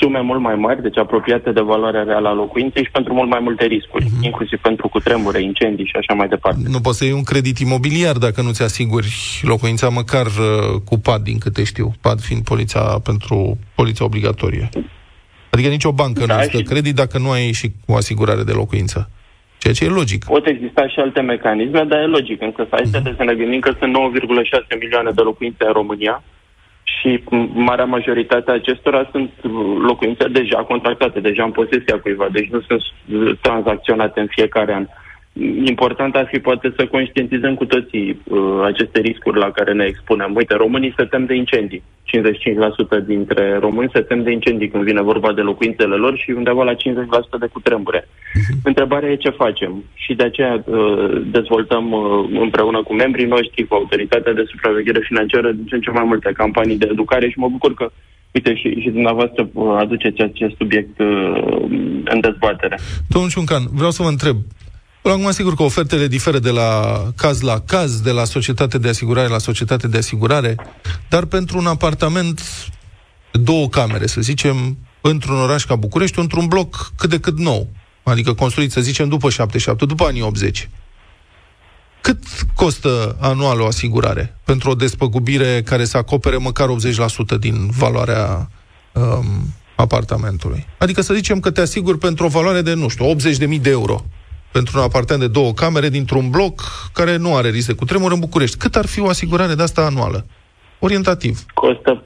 sume 0.00 0.20
mult 0.20 0.40
mai 0.40 0.54
mari, 0.54 0.82
deci 0.82 0.98
apropiate 0.98 1.50
de 1.52 1.60
valoarea 1.60 2.02
reală 2.02 2.28
a 2.28 2.32
locuinței 2.32 2.84
și 2.84 2.90
pentru 2.90 3.14
mult 3.14 3.28
mai 3.30 3.40
multe 3.42 3.64
riscuri, 3.64 4.04
uh-huh. 4.04 4.24
inclusiv 4.24 4.58
pentru 4.60 4.88
cutremure, 4.88 5.42
incendii 5.42 5.84
și 5.86 5.96
așa 5.96 6.14
mai 6.14 6.28
departe. 6.28 6.60
Nu 6.68 6.80
poți 6.80 6.98
să 6.98 7.04
iei 7.04 7.12
un 7.12 7.22
credit 7.22 7.58
imobiliar 7.58 8.16
dacă 8.16 8.42
nu 8.42 8.52
ți 8.52 8.62
asiguri 8.62 9.40
locuința 9.42 9.88
măcar 9.88 10.26
uh, 10.26 10.80
cu 10.84 10.98
PAD, 10.98 11.22
din 11.22 11.38
câte 11.38 11.64
știu, 11.64 11.92
PAD 12.00 12.20
fiind 12.20 12.42
poliția 12.42 12.80
pentru 12.80 13.58
poliția 13.74 14.04
obligatorie. 14.04 14.68
Adică 15.50 15.68
nicio 15.68 15.92
bancă 15.92 16.26
da, 16.26 16.36
nu 16.36 16.42
stă 16.42 16.56
și... 16.56 16.62
credit 16.62 16.94
dacă 16.94 17.18
nu 17.18 17.30
ai 17.30 17.52
și 17.52 17.72
o 17.86 17.94
asigurare 17.94 18.42
de 18.42 18.52
locuință. 18.52 19.10
Ceea 19.58 19.74
ce 19.74 19.84
e 19.84 19.88
logic. 19.88 20.24
Pot 20.24 20.46
exista 20.46 20.88
și 20.88 20.98
alte 20.98 21.20
mecanisme, 21.20 21.84
dar 21.88 21.98
e 21.98 22.06
logic. 22.06 22.42
Însă 22.42 22.66
să 22.70 22.76
uh-huh. 22.76 23.16
să 23.16 23.24
ne 23.24 23.34
gândim 23.34 23.60
că 23.60 23.74
sunt 23.78 23.96
9,6 23.96 24.78
milioane 24.80 25.10
de 25.10 25.20
locuințe 25.20 25.64
în 25.66 25.72
România 25.72 26.22
și 26.96 27.22
marea 27.52 27.84
majoritate 27.84 28.50
a 28.50 28.54
acestora 28.54 29.08
sunt 29.10 29.30
locuințe 29.80 30.28
deja 30.28 30.58
contractate, 30.64 31.20
deja 31.20 31.44
în 31.44 31.50
posesia 31.50 32.00
cuiva, 32.02 32.28
deci 32.32 32.48
nu 32.50 32.60
sunt 32.60 32.82
tranzacționate 33.40 34.20
în 34.20 34.26
fiecare 34.26 34.74
an 34.74 34.86
important 35.64 36.14
ar 36.14 36.28
fi 36.32 36.38
poate 36.38 36.72
să 36.76 36.86
conștientizăm 36.86 37.54
cu 37.54 37.64
toții 37.64 38.22
uh, 38.24 38.38
aceste 38.64 39.00
riscuri 39.00 39.38
la 39.38 39.50
care 39.50 39.72
ne 39.72 39.84
expunem. 39.84 40.34
Uite, 40.34 40.54
românii 40.54 40.94
se 40.96 41.04
tem 41.04 41.24
de 41.24 41.34
incendii. 41.34 41.82
55% 43.02 43.06
dintre 43.06 43.58
români 43.60 43.90
se 43.92 44.00
tem 44.00 44.22
de 44.22 44.30
incendii 44.30 44.68
când 44.68 44.84
vine 44.84 45.02
vorba 45.02 45.32
de 45.32 45.40
locuințele 45.40 45.94
lor 45.94 46.16
și 46.16 46.30
undeva 46.30 46.64
la 46.64 46.74
50% 46.74 46.76
de 47.40 47.46
cutremure. 47.52 48.00
Uh-huh. 48.00 48.62
Întrebarea 48.62 49.10
e 49.10 49.16
ce 49.16 49.30
facem 49.30 49.84
și 49.94 50.14
de 50.14 50.24
aceea 50.24 50.64
uh, 50.64 51.22
dezvoltăm 51.30 51.92
uh, 51.92 52.40
împreună 52.40 52.82
cu 52.82 52.94
membrii 52.94 53.26
noștri, 53.26 53.66
cu 53.66 53.74
autoritatea 53.74 54.32
de 54.32 54.44
supraveghere 54.46 55.00
financiară, 55.00 55.52
din 55.52 55.66
ce 55.66 55.74
în 55.74 55.80
ce 55.80 55.90
mai 55.90 56.04
multe 56.04 56.32
campanii 56.32 56.78
de 56.78 56.88
educare 56.90 57.28
și 57.28 57.38
mă 57.38 57.48
bucur 57.48 57.74
că 57.74 57.90
Uite, 58.34 58.54
și, 58.54 58.80
și 58.80 58.90
dumneavoastră 58.90 59.48
uh, 59.52 59.76
aduceți 59.78 60.20
acest 60.20 60.54
subiect 60.56 60.98
uh, 60.98 61.06
în 62.04 62.20
dezbatere. 62.20 62.78
Domnul 63.08 63.30
Ciuncan, 63.30 63.62
vreau 63.72 63.90
să 63.90 64.02
vă 64.02 64.08
întreb, 64.08 64.36
Acum, 65.02 65.30
sigur 65.30 65.54
că 65.54 65.62
ofertele 65.62 66.06
diferă 66.06 66.38
de 66.38 66.50
la 66.50 67.02
caz 67.16 67.40
la 67.40 67.60
caz, 67.60 68.00
de 68.00 68.10
la 68.10 68.24
societate 68.24 68.78
de 68.78 68.88
asigurare 68.88 69.28
la 69.28 69.38
societate 69.38 69.88
de 69.88 69.98
asigurare, 69.98 70.56
dar 71.08 71.24
pentru 71.24 71.58
un 71.58 71.66
apartament, 71.66 72.40
două 73.32 73.68
camere, 73.68 74.06
să 74.06 74.20
zicem, 74.20 74.78
într-un 75.00 75.36
oraș 75.36 75.64
ca 75.64 75.76
București, 75.76 76.18
într-un 76.18 76.46
bloc 76.46 76.92
cât 76.96 77.10
de 77.10 77.20
cât 77.20 77.38
nou, 77.38 77.68
adică 78.02 78.34
construit, 78.34 78.72
să 78.72 78.80
zicem, 78.80 79.08
după 79.08 79.30
77, 79.30 79.84
după 79.86 80.04
anii 80.04 80.22
80. 80.22 80.68
Cât 82.00 82.22
costă 82.54 83.16
anual 83.20 83.60
o 83.60 83.66
asigurare 83.66 84.38
pentru 84.44 84.70
o 84.70 84.74
despăgubire 84.74 85.62
care 85.62 85.84
să 85.84 85.96
acopere 85.96 86.36
măcar 86.36 86.68
80% 87.36 87.38
din 87.38 87.70
valoarea 87.70 88.50
um, 88.92 89.54
apartamentului? 89.76 90.66
Adică 90.78 91.00
să 91.00 91.14
zicem 91.14 91.40
că 91.40 91.50
te 91.50 91.60
asiguri 91.60 91.98
pentru 91.98 92.24
o 92.24 92.28
valoare 92.28 92.62
de, 92.62 92.74
nu 92.74 92.88
știu, 92.88 93.14
80.000 93.14 93.60
de 93.60 93.70
euro 93.70 94.04
pentru 94.52 94.78
un 94.78 94.84
apartament 94.84 95.24
de 95.24 95.40
două 95.40 95.52
camere 95.52 95.88
dintr-un 95.88 96.30
bloc 96.30 96.60
care 96.92 97.16
nu 97.16 97.36
are 97.36 97.48
risc 97.48 97.66
de 97.66 97.74
cutremur 97.74 98.12
în 98.12 98.20
București. 98.20 98.56
Cât 98.56 98.74
ar 98.74 98.86
fi 98.86 99.00
o 99.00 99.08
asigurare 99.08 99.54
de 99.54 99.62
asta 99.62 99.82
anuală? 99.82 100.26
Orientativ. 100.78 101.38
Costă, 101.54 102.02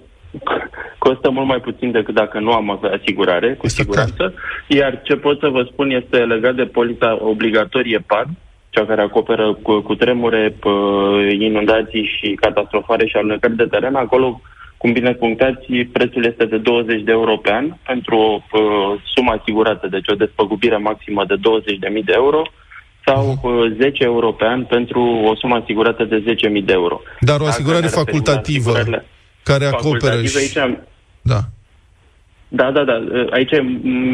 costă 0.98 1.30
mult 1.30 1.46
mai 1.46 1.60
puțin 1.60 1.90
decât 1.90 2.14
dacă 2.14 2.38
nu 2.40 2.52
am 2.52 2.70
avea 2.70 2.98
asigurare, 3.00 3.54
cu 3.54 3.66
este 3.66 3.82
siguranță. 3.82 4.14
Clar. 4.14 4.32
Iar 4.66 5.00
ce 5.02 5.14
pot 5.14 5.38
să 5.38 5.48
vă 5.48 5.68
spun 5.72 5.90
este 5.90 6.16
legat 6.16 6.54
de 6.54 6.64
polița 6.64 7.18
obligatorie 7.20 7.98
PAD, 8.06 8.28
cea 8.70 8.86
care 8.86 9.00
acoperă 9.00 9.54
cu, 9.62 9.80
cu 9.80 9.94
tremure, 9.94 10.56
inundații 11.38 12.10
și 12.16 12.38
catastrofare 12.40 13.06
și 13.06 13.16
alunecări 13.16 13.56
de 13.56 13.64
teren. 13.64 13.94
Acolo 13.94 14.40
cum 14.82 14.92
bine 14.92 15.12
punctați, 15.12 15.66
prețul 15.92 16.24
este 16.24 16.44
de 16.44 16.58
20 16.58 17.02
de 17.02 17.10
euro 17.10 17.36
pe 17.36 17.52
an 17.52 17.66
pentru 17.86 18.16
o 18.16 18.42
uh, 18.52 19.00
sumă 19.14 19.32
asigurată, 19.38 19.86
deci 19.86 20.08
o 20.08 20.14
despăgubire 20.14 20.76
maximă 20.76 21.24
de 21.24 21.34
20.000 21.34 21.40
de 22.04 22.12
euro 22.14 22.42
sau 23.06 23.38
uh, 23.42 23.72
10 23.80 24.04
euro 24.04 24.32
pe 24.32 24.44
an 24.44 24.64
pentru 24.64 25.00
o 25.30 25.34
sumă 25.34 25.54
asigurată 25.54 26.04
de 26.04 26.24
10.000 26.58 26.64
de 26.64 26.72
euro. 26.72 27.00
Dar 27.20 27.40
o 27.40 27.46
asigurare 27.46 27.86
facultativă 27.86 28.72
care 29.42 29.64
acoperă 29.64 30.22
și... 30.22 30.36
Aici, 30.36 30.76
da. 31.22 31.40
Da, 32.48 32.70
da, 32.70 32.84
da. 32.84 32.96
Aici 33.30 33.52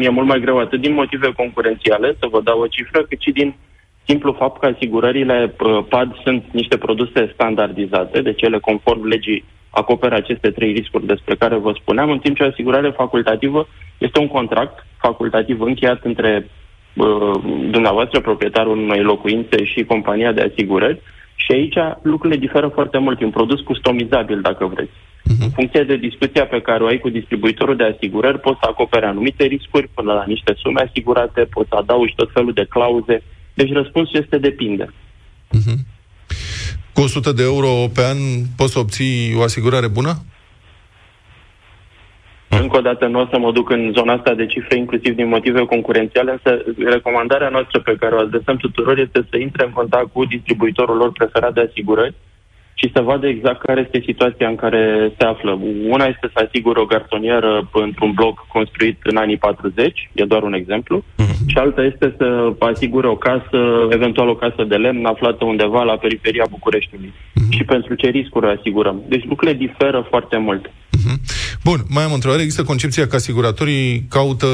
e 0.01 0.09
mult 0.09 0.27
mai 0.27 0.39
greu 0.39 0.57
atât 0.57 0.81
din 0.81 0.93
motive 0.93 1.31
concurențiale, 1.35 2.15
să 2.19 2.27
vă 2.31 2.41
dau 2.41 2.59
o 2.59 2.67
cifră, 2.67 3.03
cât 3.03 3.21
și 3.21 3.31
din 3.31 3.55
simplu 4.05 4.35
fapt 4.37 4.59
că 4.59 4.65
asigurările 4.75 5.53
uh, 5.59 5.85
PAD 5.89 6.09
sunt 6.23 6.43
niște 6.51 6.77
produse 6.77 7.31
standardizate, 7.33 8.21
deci 8.21 8.41
ele 8.41 8.59
conform 8.59 9.07
legii 9.07 9.43
acoperă 9.69 10.15
aceste 10.15 10.49
trei 10.49 10.71
riscuri 10.71 11.05
despre 11.05 11.35
care 11.35 11.55
vă 11.55 11.71
spuneam, 11.81 12.11
în 12.11 12.19
timp 12.19 12.35
ce 12.35 12.43
o 12.43 12.47
asigurare 12.47 12.89
facultativă 12.89 13.67
este 13.97 14.19
un 14.19 14.27
contract 14.27 14.85
facultativ 14.97 15.61
încheiat 15.61 16.03
între 16.03 16.49
uh, 16.93 17.41
dumneavoastră, 17.71 18.19
proprietarul 18.19 18.77
unei 18.77 19.01
locuințe 19.01 19.63
și 19.63 19.83
compania 19.83 20.31
de 20.31 20.51
asigurări 20.51 21.01
și 21.35 21.51
aici 21.51 21.77
lucrurile 22.01 22.39
diferă 22.39 22.67
foarte 22.67 22.97
mult. 22.97 23.21
E 23.21 23.25
un 23.25 23.31
produs 23.31 23.59
customizabil, 23.61 24.41
dacă 24.41 24.65
vreți. 24.65 24.91
Uh-huh. 24.91 25.43
În 25.43 25.49
funcție 25.49 25.83
de 25.83 25.95
discuția 25.95 26.45
pe 26.45 26.61
care 26.61 26.83
o 26.83 26.87
ai 26.87 26.97
cu 26.99 27.09
distribuitorul 27.09 27.75
de 27.75 27.83
asigurări, 27.83 28.39
poți 28.39 28.59
să 28.61 28.67
acopere 28.69 29.05
anumite 29.05 29.43
riscuri 29.45 29.89
până 29.93 30.13
la 30.13 30.23
niște 30.27 30.53
sume 30.57 30.81
asigurate, 30.81 31.41
poți 31.41 31.69
să 31.69 31.75
adaugi 31.75 32.13
tot 32.15 32.29
felul 32.33 32.53
de 32.53 32.65
clauze. 32.69 33.23
Deci 33.53 33.71
răspunsul 33.71 34.19
este 34.21 34.37
depinde. 34.37 34.85
Uh-huh. 34.85 35.79
Cu 36.99 37.05
100 37.05 37.31
de 37.31 37.43
euro 37.43 37.67
pe 37.93 38.01
an 38.01 38.17
poți 38.57 38.71
să 38.71 38.79
obții 38.79 39.35
o 39.37 39.41
asigurare 39.41 39.87
bună? 39.87 40.13
Încă 42.47 42.77
o 42.77 42.81
dată 42.81 43.07
nu 43.07 43.19
o 43.19 43.27
să 43.31 43.37
mă 43.37 43.51
duc 43.51 43.69
în 43.69 43.91
zona 43.95 44.13
asta 44.13 44.33
de 44.33 44.45
cifre, 44.45 44.77
inclusiv 44.77 45.15
din 45.15 45.27
motive 45.27 45.65
concurențiale, 45.65 46.31
însă 46.31 46.63
recomandarea 46.77 47.49
noastră 47.49 47.79
pe 47.79 47.95
care 47.99 48.15
o 48.15 48.19
adresăm 48.19 48.57
tuturor 48.57 48.97
este 48.97 49.27
să 49.29 49.37
intre 49.37 49.65
în 49.65 49.71
contact 49.71 50.07
cu 50.13 50.25
distribuitorul 50.25 50.97
lor 50.97 51.11
preferat 51.11 51.53
de 51.53 51.67
asigurări 51.69 52.15
și 52.79 52.91
să 52.93 53.01
vadă 53.01 53.27
exact 53.27 53.61
care 53.61 53.81
este 53.85 54.03
situația 54.05 54.47
în 54.47 54.55
care 54.55 55.13
se 55.17 55.25
află. 55.25 55.51
Una 55.95 56.05
este 56.05 56.27
să 56.33 56.43
asigură 56.45 56.79
o 56.79 56.85
garsonieră 56.93 57.69
într-un 57.73 58.11
bloc 58.11 58.45
construit 58.47 58.97
în 59.03 59.17
anii 59.17 59.37
40, 59.37 60.09
e 60.13 60.23
doar 60.23 60.43
un 60.43 60.53
exemplu, 60.53 61.03
uh-huh. 61.03 61.39
și 61.47 61.57
alta 61.57 61.81
este 61.81 62.15
să 62.17 62.27
asigure 62.59 63.07
o 63.07 63.15
casă, 63.15 63.59
eventual 63.89 64.27
o 64.29 64.35
casă 64.35 64.63
de 64.63 64.75
lemn 64.75 65.05
aflată 65.05 65.45
undeva 65.45 65.83
la 65.83 65.97
periferia 65.97 66.45
Bucureștiului. 66.49 67.13
Uh-huh. 67.13 67.49
Și 67.49 67.63
pentru 67.63 67.93
ce 67.93 68.07
riscuri 68.09 68.57
asigurăm. 68.57 69.01
Deci 69.07 69.25
lucrurile 69.25 69.57
diferă 69.57 70.05
foarte 70.09 70.37
mult. 70.37 70.67
Uh-huh. 70.67 71.17
Bun, 71.63 71.79
mai 71.89 72.03
am 72.03 72.11
o 72.11 72.13
întrebare. 72.13 72.41
Există 72.41 72.63
concepția 72.63 73.07
că 73.07 73.15
asiguratorii 73.15 74.05
caută 74.09 74.47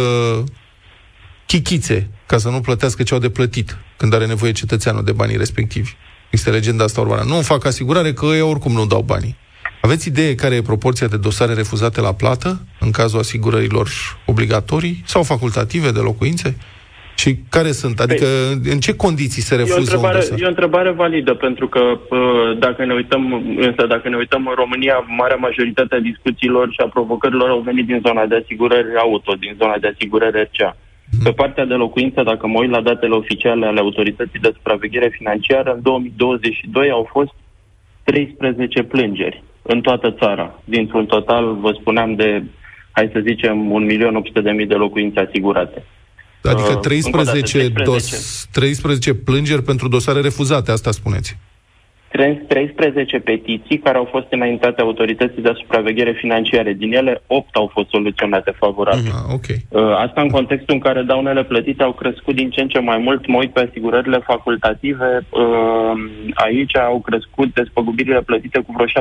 chichițe 1.45 2.09
ca 2.25 2.37
să 2.37 2.49
nu 2.49 2.59
plătească 2.59 3.03
ce 3.03 3.13
au 3.13 3.19
de 3.19 3.29
plătit 3.29 3.77
când 3.97 4.13
are 4.13 4.25
nevoie 4.25 4.51
cetățeanul 4.51 5.03
de 5.03 5.11
banii 5.11 5.37
respectivi. 5.37 5.95
Este 6.35 6.49
legenda 6.49 6.83
asta 6.83 7.01
urbană. 7.01 7.23
Nu 7.27 7.41
fac 7.41 7.65
asigurare 7.65 8.13
că 8.13 8.25
ei 8.25 8.41
oricum 8.41 8.71
nu 8.71 8.85
dau 8.85 9.01
banii. 9.01 9.35
Aveți 9.81 10.07
idee 10.07 10.35
care 10.35 10.55
e 10.55 10.61
proporția 10.61 11.07
de 11.07 11.17
dosare 11.17 11.53
refuzate 11.53 12.01
la 12.01 12.13
plată 12.13 12.49
în 12.79 12.91
cazul 12.91 13.19
asigurărilor 13.19 13.87
obligatorii 14.25 15.01
sau 15.05 15.23
facultative 15.23 15.91
de 15.91 15.99
locuințe? 15.99 16.57
Și 17.15 17.29
care 17.49 17.71
sunt? 17.71 17.99
Adică 17.99 18.25
păi, 18.25 18.71
în 18.73 18.79
ce 18.79 18.95
condiții 18.95 19.41
se 19.41 19.55
refuză 19.55 19.79
e 19.79 19.79
o 19.79 19.85
întrebare, 19.87 20.15
un 20.15 20.21
dosar? 20.21 20.39
E 20.39 20.45
o 20.45 20.53
întrebare 20.55 20.91
validă, 20.91 21.33
pentru 21.33 21.67
că 21.67 21.81
dacă 22.59 22.85
ne 22.85 22.93
uităm, 22.93 23.21
însă 23.57 23.85
dacă 23.87 24.09
ne 24.09 24.15
uităm 24.15 24.47
în 24.47 24.55
România, 24.55 24.95
marea 25.21 25.35
majoritate 25.35 25.95
a 25.95 25.99
discuțiilor 25.99 26.65
și 26.71 26.81
a 26.85 26.87
provocărilor 26.87 27.49
au 27.49 27.61
venit 27.69 27.85
din 27.85 28.01
zona 28.05 28.25
de 28.25 28.39
asigurări 28.43 28.97
auto, 29.05 29.33
din 29.39 29.53
zona 29.61 29.77
de 29.77 29.91
asigurări 29.93 30.41
RCA. 30.41 30.77
Pe 31.23 31.31
partea 31.31 31.65
de 31.65 31.73
locuință, 31.73 32.23
dacă 32.23 32.47
mă 32.47 32.59
uit 32.59 32.69
la 32.69 32.81
datele 32.81 33.15
oficiale 33.15 33.65
ale 33.65 33.79
Autorității 33.79 34.39
de 34.39 34.51
Supraveghere 34.55 35.09
Financiară, 35.17 35.73
în 35.73 35.81
2022 35.81 36.89
au 36.89 37.09
fost 37.11 37.33
13 38.03 38.83
plângeri 38.83 39.43
în 39.61 39.81
toată 39.81 40.15
țara. 40.19 40.61
Dintr-un 40.63 41.05
total, 41.05 41.55
vă 41.55 41.71
spuneam, 41.79 42.15
de, 42.15 42.43
hai 42.91 43.09
să 43.13 43.19
zicem, 43.27 43.55
1.800.000 44.61 44.67
de 44.67 44.75
locuințe 44.75 45.19
asigurate. 45.19 45.83
Adică 46.43 46.75
13, 46.75 47.57
uh, 47.57 47.71
dată, 47.71 47.81
13. 47.81 47.83
Dos, 47.83 48.47
13 48.51 49.13
plângeri 49.13 49.61
pentru 49.63 49.87
dosare 49.87 50.19
refuzate, 50.21 50.71
asta 50.71 50.91
spuneți. 50.91 51.37
13 52.47 53.19
petiții 53.19 53.77
care 53.77 53.97
au 53.97 54.07
fost 54.11 54.25
înaintate 54.29 54.81
autorității 54.81 55.41
de 55.41 55.51
supraveghere 55.55 56.11
financiare. 56.11 56.73
Din 56.73 56.93
ele, 56.93 57.21
8 57.27 57.55
au 57.55 57.69
fost 57.73 57.89
soluționate 57.89 58.51
favorabil. 58.57 59.11
Uh, 59.27 59.33
okay. 59.33 59.57
Uh, 59.69 59.95
asta 60.05 60.21
în 60.21 60.29
contextul 60.29 60.73
în 60.73 60.79
care 60.79 61.01
daunele 61.01 61.43
plătite 61.43 61.83
au 61.83 61.93
crescut 61.93 62.35
din 62.35 62.49
ce 62.49 62.61
în 62.61 62.67
ce 62.67 62.79
mai 62.79 62.97
mult. 62.97 63.27
Mă 63.27 63.37
uit 63.37 63.53
pe 63.53 63.67
asigurările 63.69 64.19
facultative. 64.25 65.25
Uh, 65.29 65.43
aici 66.33 66.77
au 66.77 66.99
crescut 66.99 67.53
despăgubirile 67.53 68.21
plătite 68.21 68.59
cu 68.59 68.71
vreo 68.75 68.85
17% 68.85 68.91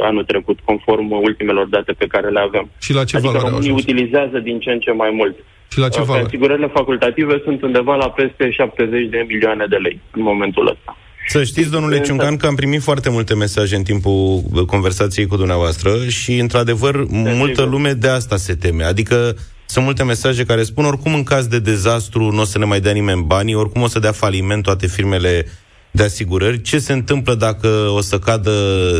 anul 0.00 0.24
trecut, 0.24 0.58
conform 0.64 1.10
ultimelor 1.10 1.66
date 1.66 1.92
pe 1.92 2.06
care 2.06 2.28
le 2.28 2.40
avem. 2.40 2.70
Și 2.80 2.94
la 2.94 3.04
ce 3.04 3.16
adică 3.16 3.32
valoare 3.32 3.48
românii 3.48 3.80
utilizează 3.82 4.38
din 4.38 4.58
ce 4.58 4.70
în 4.70 4.78
ce 4.78 4.92
mai 4.92 5.10
mult. 5.14 5.36
Și 5.72 5.78
la 5.78 5.88
ce 5.88 6.00
valoare? 6.00 6.26
Asigurările 6.26 6.66
facultative 6.66 7.40
sunt 7.44 7.62
undeva 7.62 7.94
la 7.94 8.10
peste 8.10 8.50
70 8.50 9.08
de 9.08 9.24
milioane 9.28 9.66
de 9.68 9.76
lei 9.76 10.00
în 10.10 10.22
momentul 10.22 10.68
ăsta. 10.68 10.96
Să 11.28 11.44
știți, 11.44 11.70
domnule 11.70 12.00
Ciuncan, 12.00 12.36
că 12.36 12.46
am 12.46 12.54
primit 12.54 12.82
foarte 12.82 13.10
multe 13.10 13.34
mesaje 13.34 13.76
în 13.76 13.82
timpul 13.82 14.42
conversației 14.66 15.26
cu 15.26 15.36
dumneavoastră 15.36 16.08
și, 16.08 16.38
într-adevăr, 16.38 17.06
multă 17.10 17.62
lume 17.62 17.92
de 17.92 18.08
asta 18.08 18.36
se 18.36 18.54
teme. 18.54 18.84
Adică 18.84 19.36
sunt 19.66 19.84
multe 19.84 20.04
mesaje 20.04 20.44
care 20.44 20.62
spun 20.62 20.84
oricum 20.84 21.14
în 21.14 21.22
caz 21.22 21.46
de 21.46 21.58
dezastru 21.58 22.30
nu 22.30 22.40
o 22.40 22.44
să 22.44 22.58
ne 22.58 22.64
mai 22.64 22.80
dea 22.80 22.92
nimeni 22.92 23.22
banii, 23.22 23.54
oricum 23.54 23.82
o 23.82 23.88
să 23.88 23.98
dea 23.98 24.12
faliment 24.12 24.62
toate 24.62 24.86
firmele 24.86 25.46
de 25.90 26.02
asigurări. 26.02 26.60
Ce 26.60 26.78
se 26.78 26.92
întâmplă 26.92 27.34
dacă 27.34 27.68
o 27.96 28.00
să 28.00 28.18
cadă 28.18 28.52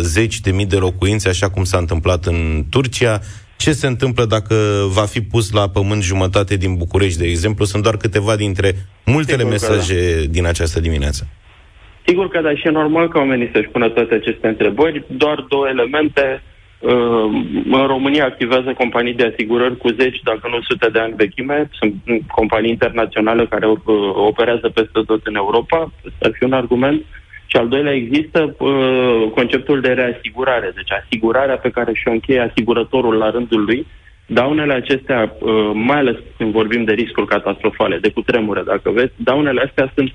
zeci 0.03 0.41
de 0.41 0.51
mii 0.51 0.67
de 0.67 0.77
locuințe, 0.77 1.29
așa 1.29 1.49
cum 1.51 1.65
s-a 1.65 1.79
întâmplat 1.79 2.27
în 2.27 2.65
Turcia? 2.71 3.21
Ce 3.57 3.73
se 3.73 3.87
întâmplă 3.87 4.25
dacă 4.25 4.55
va 4.89 5.05
fi 5.05 5.21
pus 5.21 5.51
la 5.51 5.69
pământ 5.69 6.03
jumătate 6.03 6.57
din 6.57 6.75
București, 6.75 7.19
de 7.19 7.27
exemplu? 7.27 7.65
Sunt 7.65 7.83
doar 7.83 7.97
câteva 7.97 8.37
dintre 8.37 8.87
multele 9.05 9.43
Sigur 9.43 9.57
că 9.57 9.73
mesaje 9.73 10.21
da. 10.21 10.31
din 10.31 10.47
această 10.47 10.81
dimineață. 10.81 11.27
Sigur 12.07 12.29
că 12.29 12.41
da, 12.41 12.55
și 12.55 12.67
e 12.67 12.71
normal 12.71 13.09
ca 13.09 13.19
oamenii 13.19 13.51
să-și 13.53 13.69
pună 13.69 13.89
toate 13.89 14.15
aceste 14.15 14.47
întrebări. 14.49 15.05
Doar 15.07 15.45
două 15.49 15.69
elemente. 15.69 16.43
Uh, 16.79 16.91
În 17.71 17.87
România 17.87 18.25
activează 18.25 18.73
companii 18.79 19.15
de 19.15 19.31
asigurări 19.33 19.77
cu 19.77 19.89
zeci, 19.89 20.21
dacă 20.23 20.49
nu 20.49 20.61
sute 20.61 20.89
de 20.91 20.99
ani 20.99 21.15
vechime. 21.17 21.69
Sunt 21.73 21.95
companii 22.31 22.71
internaționale 22.71 23.47
care 23.47 23.67
uh, 23.67 23.77
operează 24.15 24.69
peste 24.69 25.01
tot 25.07 25.27
în 25.27 25.35
Europa. 25.35 25.93
Ăsta 26.07 26.27
ar 26.29 26.31
fi 26.35 26.45
un 26.45 26.53
argument. 26.53 27.05
Și 27.47 27.57
al 27.57 27.69
doilea, 27.69 27.93
există 27.93 28.57
uh, 28.59 29.31
conceptul 29.35 29.81
de 29.81 29.93
reasigurare. 29.93 30.73
Deci 30.75 30.93
asigurarea 30.93 31.57
pe 31.57 31.71
care 31.71 31.93
și-o 31.95 32.11
încheie 32.11 32.41
asigurătorul 32.41 33.15
la 33.15 33.31
rândul 33.31 33.65
lui, 33.65 33.87
daunele 34.27 34.73
acestea, 34.73 35.37
uh, 35.39 35.71
mai 35.75 35.99
ales 35.99 36.17
când 36.37 36.53
vorbim 36.53 36.85
de 36.85 36.93
riscuri 36.93 37.27
catastrofale, 37.27 37.99
de 37.99 38.11
cutremure, 38.11 38.63
dacă 38.63 38.91
veți, 38.91 39.15
daunele 39.17 39.63
astea 39.67 39.93
sunt 39.95 40.13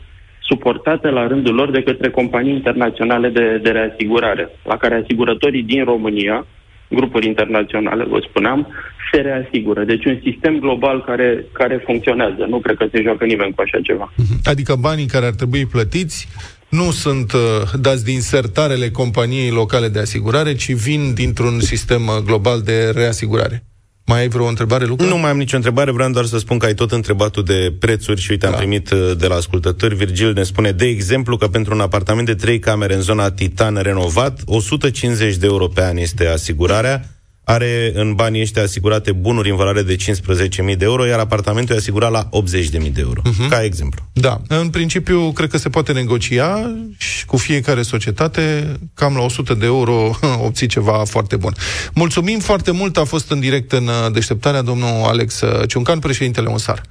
suportate 0.49 1.09
la 1.09 1.27
rândul 1.27 1.55
lor 1.55 1.71
de 1.71 1.83
către 1.83 2.09
companii 2.09 2.53
internaționale 2.53 3.29
de, 3.29 3.59
de 3.63 3.69
reasigurare, 3.69 4.49
la 4.63 4.77
care 4.77 5.01
asigurătorii 5.03 5.63
din 5.63 5.83
România, 5.83 6.45
grupuri 6.89 7.27
internaționale, 7.27 8.03
vă 8.03 8.19
spuneam, 8.29 8.67
se 9.12 9.21
reasigură. 9.21 9.83
Deci 9.83 10.05
un 10.05 10.19
sistem 10.23 10.59
global 10.59 11.03
care, 11.03 11.45
care 11.51 11.83
funcționează. 11.85 12.45
Nu 12.49 12.59
cred 12.59 12.77
că 12.77 12.85
se 12.91 13.01
joacă 13.01 13.25
nimeni 13.25 13.53
cu 13.53 13.62
așa 13.62 13.79
ceva. 13.83 14.13
Adică 14.43 14.75
banii 14.79 15.05
care 15.05 15.25
ar 15.25 15.33
trebui 15.33 15.65
plătiți 15.65 16.27
nu 16.69 16.91
sunt 16.91 17.31
uh, 17.31 17.39
dați 17.79 18.03
din 18.03 18.21
sertarele 18.21 18.89
companiei 18.89 19.49
locale 19.49 19.88
de 19.88 19.99
asigurare, 19.99 20.55
ci 20.55 20.73
vin 20.73 21.13
dintr-un 21.13 21.59
sistem 21.59 22.07
uh, 22.07 22.15
global 22.25 22.62
de 22.62 22.91
reasigurare. 22.95 23.68
Mai 24.10 24.19
ai 24.19 24.28
vreo 24.28 24.45
întrebare, 24.45 24.86
Luca? 24.86 25.06
Nu 25.06 25.17
mai 25.17 25.30
am 25.30 25.38
nicio 25.38 25.56
întrebare, 25.56 25.91
vreau 25.91 26.12
doar 26.12 26.26
să 26.26 26.38
spun 26.38 26.58
că 26.58 26.65
ai 26.65 26.74
tot 26.74 26.91
întrebat 26.91 27.30
tu 27.32 27.41
de 27.41 27.74
prețuri 27.80 28.22
și 28.22 28.32
uite, 28.32 28.45
am 28.45 28.52
Da. 28.52 28.58
primit 28.58 28.91
uh, 28.91 29.12
de 29.17 29.28
la 29.28 29.36
ascultători. 29.36 29.95
Virgil 29.95 30.34
ne 30.34 30.43
spune, 30.43 30.72
de 30.72 30.86
exemplu, 30.86 31.38
că 31.38 31.48
pentru 31.48 31.74
un 31.74 31.80
apartament 31.80 32.26
de 32.28 32.36
3 32.36 32.60
camere 32.60 32.93
în 32.93 33.02
zona 33.02 33.32
Titan 33.32 33.76
renovat, 33.82 34.41
150 34.45 35.36
de 35.36 35.45
euro 35.45 35.67
pe 35.67 35.84
an 35.84 35.98
este 35.98 36.28
asigurarea, 36.28 37.06
are 37.49 37.91
în 37.93 38.13
banii 38.13 38.41
ăștia 38.41 38.63
asigurate 38.63 39.12
bunuri 39.12 39.49
în 39.49 39.55
valoare 39.55 39.81
de 39.81 39.95
15.000 39.95 40.77
de 40.77 40.85
euro, 40.85 41.05
iar 41.05 41.19
apartamentul 41.19 41.75
e 41.75 41.77
asigurat 41.77 42.12
la 42.12 42.29
80.000 42.29 42.69
de 42.69 43.01
euro. 43.01 43.21
Mhm. 43.23 43.49
Ca 43.49 43.63
exemplu. 43.63 44.09
Da. 44.13 44.41
În 44.47 44.69
principiu, 44.69 45.31
cred 45.31 45.49
că 45.49 45.57
se 45.57 45.69
poate 45.69 45.91
negocia 45.91 46.75
și 46.97 47.25
cu 47.25 47.38
fiecare 47.38 47.81
societate, 47.81 48.73
cam 48.93 49.15
la 49.15 49.21
100 49.21 49.53
de 49.53 49.65
euro 49.65 50.12
obții 50.47 50.67
ceva 50.67 51.03
foarte 51.05 51.35
bun. 51.35 51.53
Mulțumim 51.93 52.39
foarte 52.39 52.71
mult, 52.71 52.97
a 52.97 53.03
fost 53.03 53.31
în 53.31 53.39
direct 53.39 53.71
în 53.71 53.88
uh, 53.88 54.12
deșteptarea 54.12 54.62
domnul 54.62 55.03
Alex 55.05 55.41
uh, 55.41 55.67
Ciuncan, 55.67 55.99
președintele 55.99 56.47
UNSAR. 56.47 56.81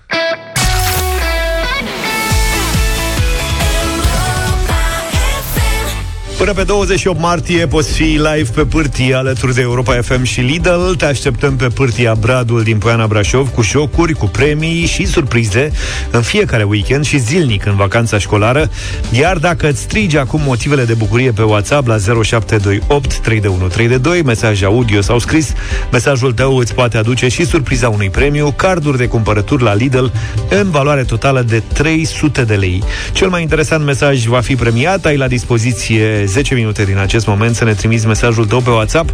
Până 6.38 6.53
pe 6.53 6.62
28 6.62 7.20
martie 7.20 7.66
poți 7.66 7.92
fi 7.92 8.03
live 8.03 8.51
pe 8.55 8.64
pârtie 8.64 9.14
alături 9.14 9.55
de 9.55 9.61
Europa 9.61 10.01
FM 10.03 10.22
și 10.22 10.40
Lidl. 10.40 10.90
Te 10.96 11.05
așteptăm 11.05 11.57
pe 11.57 11.66
pârtia 11.66 12.14
Bradul 12.14 12.62
din 12.62 12.79
Poiana 12.79 13.07
Brașov 13.07 13.48
cu 13.48 13.62
șocuri, 13.62 14.12
cu 14.12 14.27
premii 14.27 14.87
și 14.87 15.07
surprize 15.07 15.70
în 16.11 16.22
fiecare 16.22 16.62
weekend 16.62 17.05
și 17.05 17.18
zilnic 17.18 17.66
în 17.66 17.77
vacanța 17.77 18.18
școlară. 18.18 18.70
Iar 19.11 19.37
dacă 19.37 19.68
îți 19.68 19.81
strigi 19.81 20.16
acum 20.16 20.40
motivele 20.44 20.85
de 20.85 20.94
bucurie 20.94 21.31
pe 21.31 21.42
WhatsApp 21.42 21.87
la 21.87 21.96
0728 22.22 23.18
32132, 23.18 24.22
mesaj 24.22 24.62
audio 24.62 25.01
sau 25.01 25.18
scris, 25.18 25.53
mesajul 25.92 26.33
tău 26.33 26.57
îți 26.57 26.74
poate 26.74 26.96
aduce 26.96 27.29
și 27.29 27.46
surpriza 27.46 27.88
unui 27.88 28.11
premiu, 28.11 28.53
carduri 28.57 28.96
de 28.96 29.07
cumpărături 29.07 29.62
la 29.62 29.74
Lidl 29.74 30.07
în 30.48 30.70
valoare 30.70 31.03
totală 31.03 31.42
de 31.42 31.62
300 31.72 32.44
de 32.44 32.55
lei. 32.55 32.83
Cel 33.12 33.29
mai 33.29 33.42
interesant 33.42 33.85
mesaj 33.85 34.27
va 34.27 34.40
fi 34.40 34.55
premiat, 34.55 35.05
ai 35.05 35.16
la 35.16 35.29
dispoziție 35.29 36.27
10 36.28 36.54
minute 36.54 36.84
din 36.84 36.98
acest 36.98 37.26
moment 37.26 37.56
să 37.56 37.64
ne 37.64 37.74
trimiți 37.74 38.06
mesajul 38.06 38.46
tău 38.46 38.60
pe 38.60 38.70
WhatsApp 38.70 39.12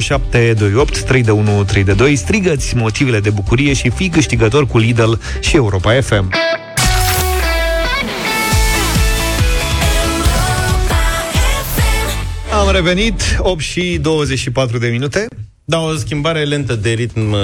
0728 0.00 1.02
32132. 1.02 2.16
Strigă-ți 2.16 2.76
motivele 2.76 3.20
de 3.20 3.30
bucurie 3.30 3.72
și 3.72 3.90
fii 3.90 4.08
câștigător 4.08 4.66
cu 4.66 4.78
Lidl 4.78 5.12
și 5.40 5.56
Europa 5.56 6.00
FM. 6.00 6.30
Am 12.52 12.70
revenit, 12.72 13.22
8 13.38 13.60
și 13.60 13.98
24 14.02 14.78
de 14.78 14.88
minute. 14.88 15.26
Da, 15.64 15.78
o 15.78 15.94
schimbare 15.94 16.42
lentă 16.42 16.74
de 16.74 16.90
ritm 16.90 17.32
uh, 17.32 17.38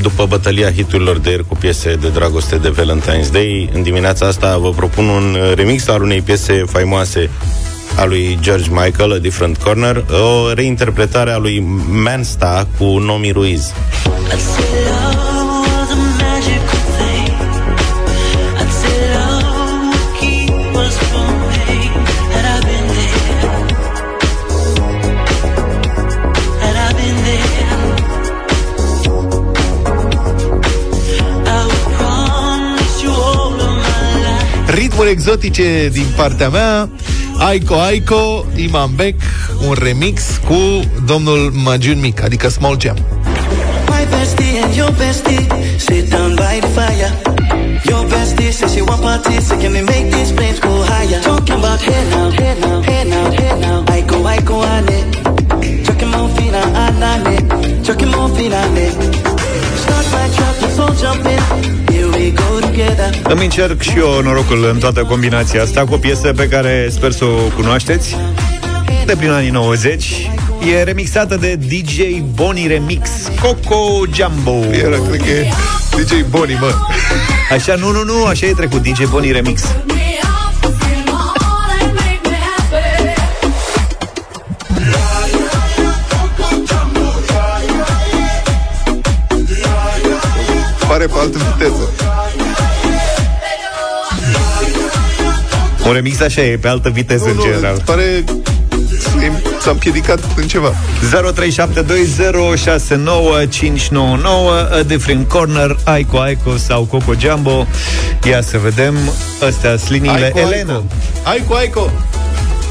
după 0.00 0.26
bătălia 0.26 0.72
hiturilor 0.72 1.18
de 1.18 1.30
ieri 1.30 1.46
cu 1.46 1.54
piese 1.54 1.94
de 1.94 2.08
dragoste 2.08 2.56
de 2.56 2.74
Valentine's 2.80 3.32
Day. 3.32 3.70
În 3.72 3.82
dimineața 3.82 4.26
asta 4.26 4.58
vă 4.58 4.70
propun 4.70 5.08
un 5.08 5.34
uh, 5.34 5.52
remix 5.54 5.88
al 5.88 6.02
unei 6.02 6.20
piese 6.20 6.64
faimoase 6.66 7.30
a 7.96 8.04
lui 8.04 8.38
George 8.40 8.68
Michael, 8.70 9.12
A 9.12 9.18
Different 9.18 9.58
Corner, 9.58 10.04
o 10.10 10.52
reinterpretare 10.52 11.30
a 11.30 11.36
lui 11.36 11.60
Mansta 11.88 12.66
cu 12.78 12.84
Nomi 12.84 13.30
Ruiz. 13.30 13.72
Ritmuri 34.66 35.10
exotice 35.10 35.88
din 35.92 36.06
partea 36.16 36.48
mea 36.48 36.88
Aiko 37.38 37.74
Aiko, 37.80 38.46
Imam 38.56 38.94
Beck 38.94 39.14
Un 39.68 39.74
remix 39.74 40.22
cu 40.46 40.58
domnul 41.06 41.50
Majun 41.64 42.00
Mic 42.00 42.22
Adică 42.22 42.48
Small 42.48 42.76
Jam 42.78 42.96
My 43.88 44.04
bestie 44.10 44.62
and 44.62 44.74
your 44.76 44.90
bestie 44.90 45.46
sit 45.78 46.10
down 46.10 46.34
by 46.34 46.58
the 46.60 46.68
fire. 46.76 47.10
Your 47.84 48.04
bestie 48.10 48.52
says 48.52 48.74
she 48.74 48.82
want 48.82 49.00
parties, 49.00 49.46
so 49.48 49.56
can 49.56 49.72
we 49.72 49.82
make 49.82 50.10
these 50.12 50.32
flames 50.32 50.60
go 50.60 50.82
higher? 50.90 51.20
Talking 51.22 51.58
about 51.58 51.80
hey 51.80 52.02
now, 52.10 52.30
hey 52.30 52.54
now, 52.60 52.80
hey 52.82 53.04
now, 53.04 53.30
hey 53.30 53.60
now. 53.60 53.84
I 53.88 54.00
go, 54.02 54.22
I 54.22 54.38
Îmi 63.28 63.44
încerc 63.44 63.80
și 63.80 63.98
eu 63.98 64.22
norocul 64.22 64.64
în 64.72 64.78
toată 64.78 65.04
combinația 65.04 65.62
asta 65.62 65.84
cu 65.84 65.94
o 65.94 65.96
piesă 65.96 66.32
pe 66.32 66.48
care 66.48 66.88
sper 66.90 67.10
să 67.12 67.24
o 67.24 67.54
cunoașteți 67.56 68.16
de 69.06 69.16
prin 69.16 69.30
anii 69.30 69.50
90. 69.50 70.30
E 70.78 70.82
remixată 70.82 71.36
de 71.36 71.54
DJ 71.54 71.98
Boni 72.34 72.66
Remix 72.66 73.10
Coco 73.40 74.04
Jumbo. 74.14 74.64
Era, 74.70 74.96
cred 75.08 75.20
că 75.20 75.28
e 75.28 75.50
DJ 75.96 76.24
Boni, 76.30 76.56
mă. 76.60 76.72
Așa, 77.52 77.74
nu, 77.74 77.90
nu, 77.90 78.04
nu, 78.04 78.24
așa 78.24 78.46
e 78.46 78.52
trecut 78.52 78.82
DJ 78.82 79.04
Boni 79.10 79.32
Remix. 79.32 79.62
Pare 90.88 91.06
pe 91.06 91.18
altă 91.18 91.38
viteză. 91.38 91.87
Un 95.88 95.94
remix 95.94 96.20
așa 96.20 96.42
e, 96.42 96.56
pe 96.56 96.68
altă 96.68 96.88
viteză 96.88 97.24
Nu, 97.24 97.30
în 97.30 97.36
nu, 97.36 97.42
general. 97.42 97.82
pare 97.84 98.24
s-a 99.60 99.70
împiedicat 99.70 100.18
în 100.36 100.46
ceva. 100.46 100.72
0372069599 100.74 100.76
A 104.78 104.82
Different 104.86 105.28
Corner, 105.28 105.76
Aiko 105.84 106.18
Aiko 106.18 106.56
sau 106.56 106.84
Coco 106.84 107.12
Jumbo. 107.18 107.66
Ia 108.24 108.40
să 108.40 108.58
vedem. 108.58 108.94
Astea 109.46 109.76
sunt 109.76 109.90
liniile. 109.90 110.24
Aiko, 110.24 110.38
Elena. 110.38 110.82
Aiko, 111.24 111.54
Aiko. 111.54 111.90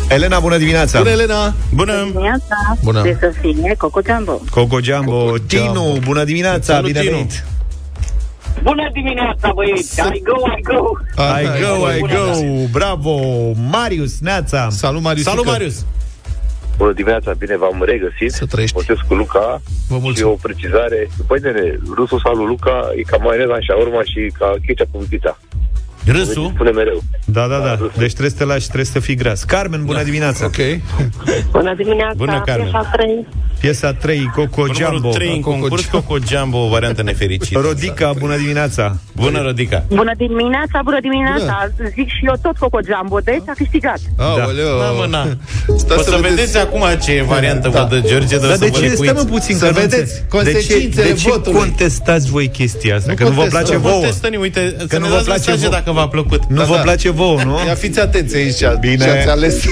Elena, 0.09 0.39
bună 0.39 0.57
dimineața! 0.57 0.97
Bună, 0.97 1.09
Elena! 1.09 1.53
Bună! 1.73 2.07
Dimineața, 2.11 2.77
Bună. 2.83 3.01
de 3.01 3.17
să 3.19 3.31
fie 3.41 3.75
Coco 3.77 3.99
Jumbo. 4.09 4.41
Coco 4.49 4.79
Jumbo. 4.81 5.11
Coco 5.17 5.37
Tinu, 5.37 5.63
Jumbo. 5.63 5.97
bună 6.05 6.23
dimineața! 6.23 6.73
Salut, 6.73 6.85
Bine 6.87 6.99
Tinu. 6.99 7.11
venit! 7.11 7.43
Bună 8.61 8.89
dimineața, 8.93 9.51
băieți! 9.53 9.99
I 9.99 10.21
go, 10.23 10.35
I 10.57 10.61
go! 10.61 10.91
I 11.41 11.45
go, 11.61 11.91
I 11.91 11.99
go, 11.99 12.67
bravo! 12.71 13.19
Marius, 13.71 14.19
Neața! 14.19 14.67
Salut, 14.69 15.01
Marius! 15.01 15.25
Salut, 15.25 15.45
Marius! 15.45 15.85
Bună 16.77 16.91
dimineața, 16.91 17.31
bine 17.33 17.57
v-am 17.57 17.83
regăsit. 17.85 18.31
Să 18.31 18.45
trăiești. 18.45 18.75
Motesc 18.75 19.01
cu 19.07 19.13
Luca. 19.13 19.61
Vă 19.87 20.11
Și 20.15 20.23
o 20.23 20.37
precizare. 20.41 21.09
Păi, 21.27 21.39
nene, 21.41 21.79
rusul 21.95 22.19
sau 22.23 22.33
lui 22.33 22.45
Luca 22.45 22.89
e 22.95 23.01
ca 23.01 23.17
maioneza 23.17 23.53
în 23.53 23.61
șaurma 23.61 24.01
și 24.03 24.31
ca 24.39 24.55
ketchup 24.65 24.95
în 24.99 25.05
pizza. 25.09 25.39
Râsul? 26.07 26.51
Spune 26.53 26.69
mereu. 26.71 27.03
Da, 27.25 27.47
da, 27.47 27.57
da. 27.57 27.77
Deci 27.97 28.09
trebuie 28.11 28.29
să 28.29 28.35
te 28.37 28.43
lași, 28.43 28.63
trebuie 28.65 28.85
să 28.85 28.99
fii 28.99 29.15
gras. 29.15 29.43
Carmen, 29.43 29.85
bună 29.85 30.03
dimineața! 30.03 30.45
Ok. 30.45 30.55
Bună 31.51 31.73
dimineața, 31.77 32.13
Bună, 32.17 32.41
Carmen. 32.45 32.65
piesa 32.71 32.89
3. 32.91 33.27
Piesa 33.59 33.93
3, 33.93 34.31
Coco 34.35 34.65
Jumbo. 34.65 34.91
Numărul 34.91 35.11
3 35.13 35.31
în 35.35 35.41
concurs, 35.41 35.85
Coco 35.85 36.15
Jumbo, 36.27 36.57
o 36.57 36.67
variantă 36.67 37.01
nefericită. 37.03 37.59
Rodica, 37.59 38.13
bună 38.19 38.37
dimineața! 38.37 38.97
Bună, 39.15 39.41
Rodica! 39.41 39.83
Bună 39.87 40.11
dimineața, 40.17 40.81
bună 40.83 40.99
dimineața. 41.01 41.69
Zic 41.95 42.07
și 42.07 42.25
eu 42.27 42.33
tot 42.41 42.57
Coco 42.57 42.79
Jumbo, 42.89 43.19
deci 43.19 43.41
a 43.47 43.51
câștigat. 43.57 43.99
Aoleu. 44.17 44.77
Da, 44.79 44.91
mă, 44.91 45.05
na. 45.09 45.27
Stați 45.77 45.99
o 45.99 46.03
să, 46.03 46.09
să 46.09 46.15
vedeți, 46.15 46.35
vedeți. 46.35 46.57
acum 46.57 46.83
ce 47.03 47.23
variantă 47.27 47.69
Da. 47.69 47.83
vă 47.83 47.87
dă 47.95 48.07
George, 48.07 48.37
dar 48.37 48.47
Dar 48.47 48.57
să 48.57 48.63
de 48.63 48.69
vă 48.73 48.79
ce 48.79 48.85
lecuiți. 48.87 49.13
stăm 49.13 49.25
puțin 49.25 49.55
Să 49.55 49.65
că 49.65 49.71
nu 49.71 49.79
vedeți 49.79 49.99
înțe- 49.99 50.25
consecințele 50.29 51.03
de 51.07 51.09
ce, 51.09 51.13
de 51.13 51.19
ce 51.21 51.29
votului. 51.29 51.59
contestați 51.59 52.29
voi 52.29 52.47
chestia 52.47 52.95
asta? 52.95 53.09
Nu 53.09 53.15
că 53.15 53.23
nu 53.23 53.29
vă 53.29 53.35
contestăm. 53.35 53.59
place 53.63 53.73
Nu 53.75 53.79
vouă. 53.89 53.93
Contestă-ne, 54.01 54.37
uite, 54.37 54.75
Că 54.77 54.85
să 54.89 54.97
nu 54.97 55.03
ne 55.03 55.09
vă 55.09 55.15
dați 55.15 55.25
place 55.25 55.39
mesaje 55.49 55.67
vouă. 55.67 55.71
dacă 55.77 55.91
v-a 55.97 56.07
plăcut. 56.07 56.41
Nu 56.47 56.55
Da, 56.57 56.63
vă 56.63 56.75
da. 56.75 56.81
place 56.81 57.09
vouă, 57.09 57.41
nu? 57.43 57.57
Ia 57.65 57.73
fiți 57.73 57.99
atenți 57.99 58.35
aici 58.35 58.61
Bine. 58.79 59.03
ce 59.05 59.09
ați 59.09 59.29
ales. 59.29 59.63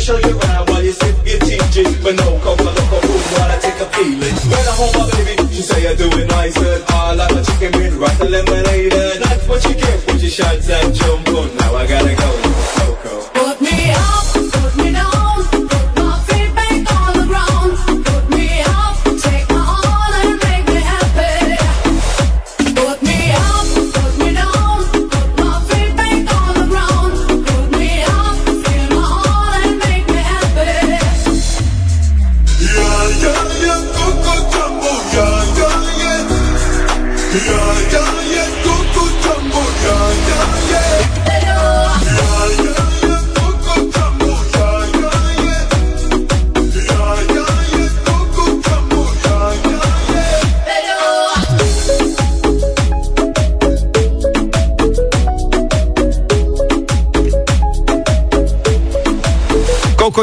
Sneak 0.00 0.06
So 0.06 0.14
let 0.14 0.24
me 0.24 0.28
show 0.28 0.28
you 0.28 0.38
around 0.38 0.68
while 0.68 0.82
you 0.82 0.92
sip 0.92 1.16
your 1.26 1.38
TG 1.38 2.02
But 2.02 2.14
no 2.16 2.38
coca, 2.40 2.62
loco, 2.62 3.00
boom, 3.00 3.20
while 3.32 3.50
I 3.50 3.58
take 3.58 3.80
a 3.80 3.86
feeling. 3.86 4.36
When 4.50 4.60
I 4.60 4.74
hold 4.76 4.94
my 4.96 5.10
baby, 5.10 5.54
she 5.54 5.62
say 5.62 5.88
I 5.88 5.94
do 5.94 6.08
it 6.08 6.28
nice 6.28 6.56
And 6.56 6.84
I 6.88 7.14
like 7.14 7.32
my 7.32 7.42
chicken 7.42 7.72
with 7.78 7.94
rice 7.94 8.20
and 8.20 8.30
lemonade. 8.30 8.92
And 8.92 9.22
that's 9.22 9.46
what 9.48 9.64
you 9.64 9.74
get 9.74 10.06
with 10.06 10.22
your 10.22 10.30
shots 10.30 10.68
at 10.70 10.94
jumbo 10.94 11.52
Now 11.54 11.76
I 11.76 11.86
gotta 11.86 12.14
go, 12.14 12.45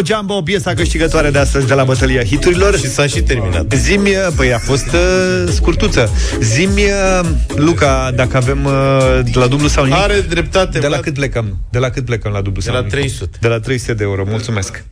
Jumbo, 0.06 0.42
piesa 0.42 0.74
câștigătoare 0.74 1.30
de 1.30 1.38
astăzi 1.38 1.68
de 1.68 1.74
la 1.74 1.84
bătălia 1.84 2.24
hiturilor. 2.24 2.78
Și 2.78 2.88
s-a 2.88 3.08
și 3.08 3.22
terminat. 3.22 3.66
Zimi, 3.76 4.10
păi 4.36 4.54
a 4.54 4.58
fost 4.60 4.86
uh, 4.94 5.52
scurtuță. 5.54 6.10
Zimi, 6.40 6.84
uh, 6.84 7.30
Luca, 7.56 8.12
dacă 8.16 8.38
avem 8.38 8.66
uh, 8.66 8.72
de 9.24 9.40
la 9.40 9.48
dublu 9.48 9.68
sau 9.68 9.84
nimic. 9.84 10.00
Are 10.00 10.20
dreptate, 10.30 10.72
De 10.80 10.84
la 10.84 10.88
Vlad. 10.88 11.02
cât 11.02 11.14
plecăm? 11.14 11.58
De 11.70 11.78
la 11.80 11.90
cât 11.90 12.06
plecăm 12.06 12.32
la 12.32 12.42
dublu 12.42 12.60
De 12.62 12.66
sau 12.66 12.74
la 12.74 12.80
nimic? 12.80 12.94
300. 12.94 13.38
De 13.42 13.48
la 13.48 13.60
300 13.60 13.94
de 13.94 14.04
euro. 14.04 14.24
Mulțumesc. 14.28 14.84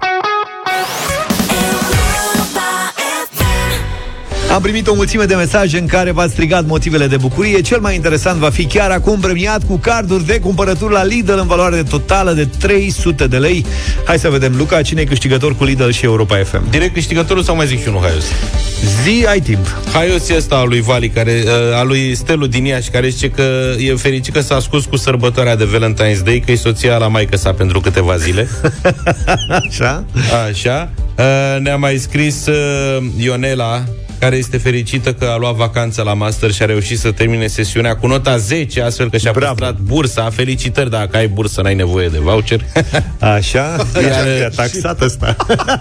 Am 4.54 4.62
primit 4.62 4.88
o 4.88 4.94
mulțime 4.94 5.24
de 5.24 5.36
mesaje 5.36 5.78
în 5.78 5.86
care 5.86 6.12
v-ați 6.12 6.32
strigat 6.32 6.66
motivele 6.66 7.08
de 7.08 7.18
bucurie. 7.18 7.62
Cel 7.62 7.80
mai 7.80 7.96
interesant 7.96 8.40
va 8.40 8.50
fi 8.50 8.66
chiar 8.66 8.92
acum 8.92 9.20
premiat 9.20 9.64
cu 9.64 9.78
carduri 9.78 10.26
de 10.26 10.40
cumpărături 10.40 10.94
la 10.94 11.04
Lidl 11.04 11.38
în 11.38 11.48
valoare 11.48 11.84
totală 11.84 12.32
de 12.32 12.46
300 12.60 13.28
de 13.28 13.38
lei. 13.38 13.66
Hai 14.06 14.20
să 14.20 14.30
vedem, 14.30 14.56
Luca, 14.58 14.82
cine 14.82 15.02
e 15.02 15.06
câștigător 15.06 15.56
cu 15.56 15.64
Lidl 15.64 15.90
și 15.90 16.06
Europa 16.06 16.38
FM? 16.44 16.70
Direct 16.70 16.94
câștigătorul 16.94 17.44
sau 17.44 17.56
mai 17.56 17.68
zic 17.68 17.82
și 17.82 17.88
unul, 17.88 18.02
Haios? 18.02 18.24
Zi, 19.04 19.26
ai 19.28 19.40
timp. 19.40 19.66
Haios 19.94 20.30
e 20.30 20.36
ăsta 20.36 20.56
al 20.56 20.68
lui 20.68 20.82
Vali, 20.82 21.10
care, 21.10 21.44
uh, 21.46 21.52
al 21.76 21.88
lui 21.88 22.16
Stelu 22.16 22.46
din 22.46 22.66
Iași, 22.66 22.90
care 22.90 23.10
zice 23.10 23.30
că 23.30 23.44
e 23.78 23.96
fericit 23.96 24.34
că 24.34 24.42
s-a 24.42 24.60
scos 24.60 24.86
cu 24.86 24.96
sărbătoarea 24.96 25.56
de 25.56 25.68
Valentine's 25.78 26.24
Day, 26.24 26.44
că 26.46 26.52
e 26.52 26.56
soția 26.56 26.98
la 26.98 27.08
maică 27.08 27.38
sa 27.38 27.54
pentru 27.54 27.80
câteva 27.80 28.18
zile. 28.18 28.48
Așa? 29.68 30.06
Așa. 30.50 30.90
Uh, 31.18 31.60
ne-a 31.60 31.76
mai 31.76 31.98
scris 31.98 32.46
uh, 32.46 33.04
Ionela, 33.18 33.84
care 34.22 34.36
este 34.36 34.58
fericită 34.58 35.14
că 35.14 35.26
a 35.26 35.38
luat 35.38 35.56
vacanță 35.56 36.02
la 36.02 36.14
master 36.14 36.52
și 36.52 36.62
a 36.62 36.66
reușit 36.66 37.00
să 37.00 37.12
termine 37.12 37.48
sesiunea 37.48 37.96
cu 37.96 38.08
nota 38.08 38.38
10, 38.38 38.82
astfel 38.82 39.10
că 39.10 39.18
și-a 39.18 39.32
Bravo. 39.32 39.54
păstrat 39.54 39.80
bursa. 39.80 40.30
Felicitări, 40.30 40.90
dacă 40.90 41.18
ai 41.18 41.28
bursă, 41.28 41.62
n-ai 41.62 41.76
nevoie 41.76 42.08
de 42.08 42.18
voucher. 42.18 42.66
Așa? 43.36 43.76
Iar- 44.02 44.40
Iar 44.40 44.52
taxat 44.56 45.02
ăsta. 45.02 45.36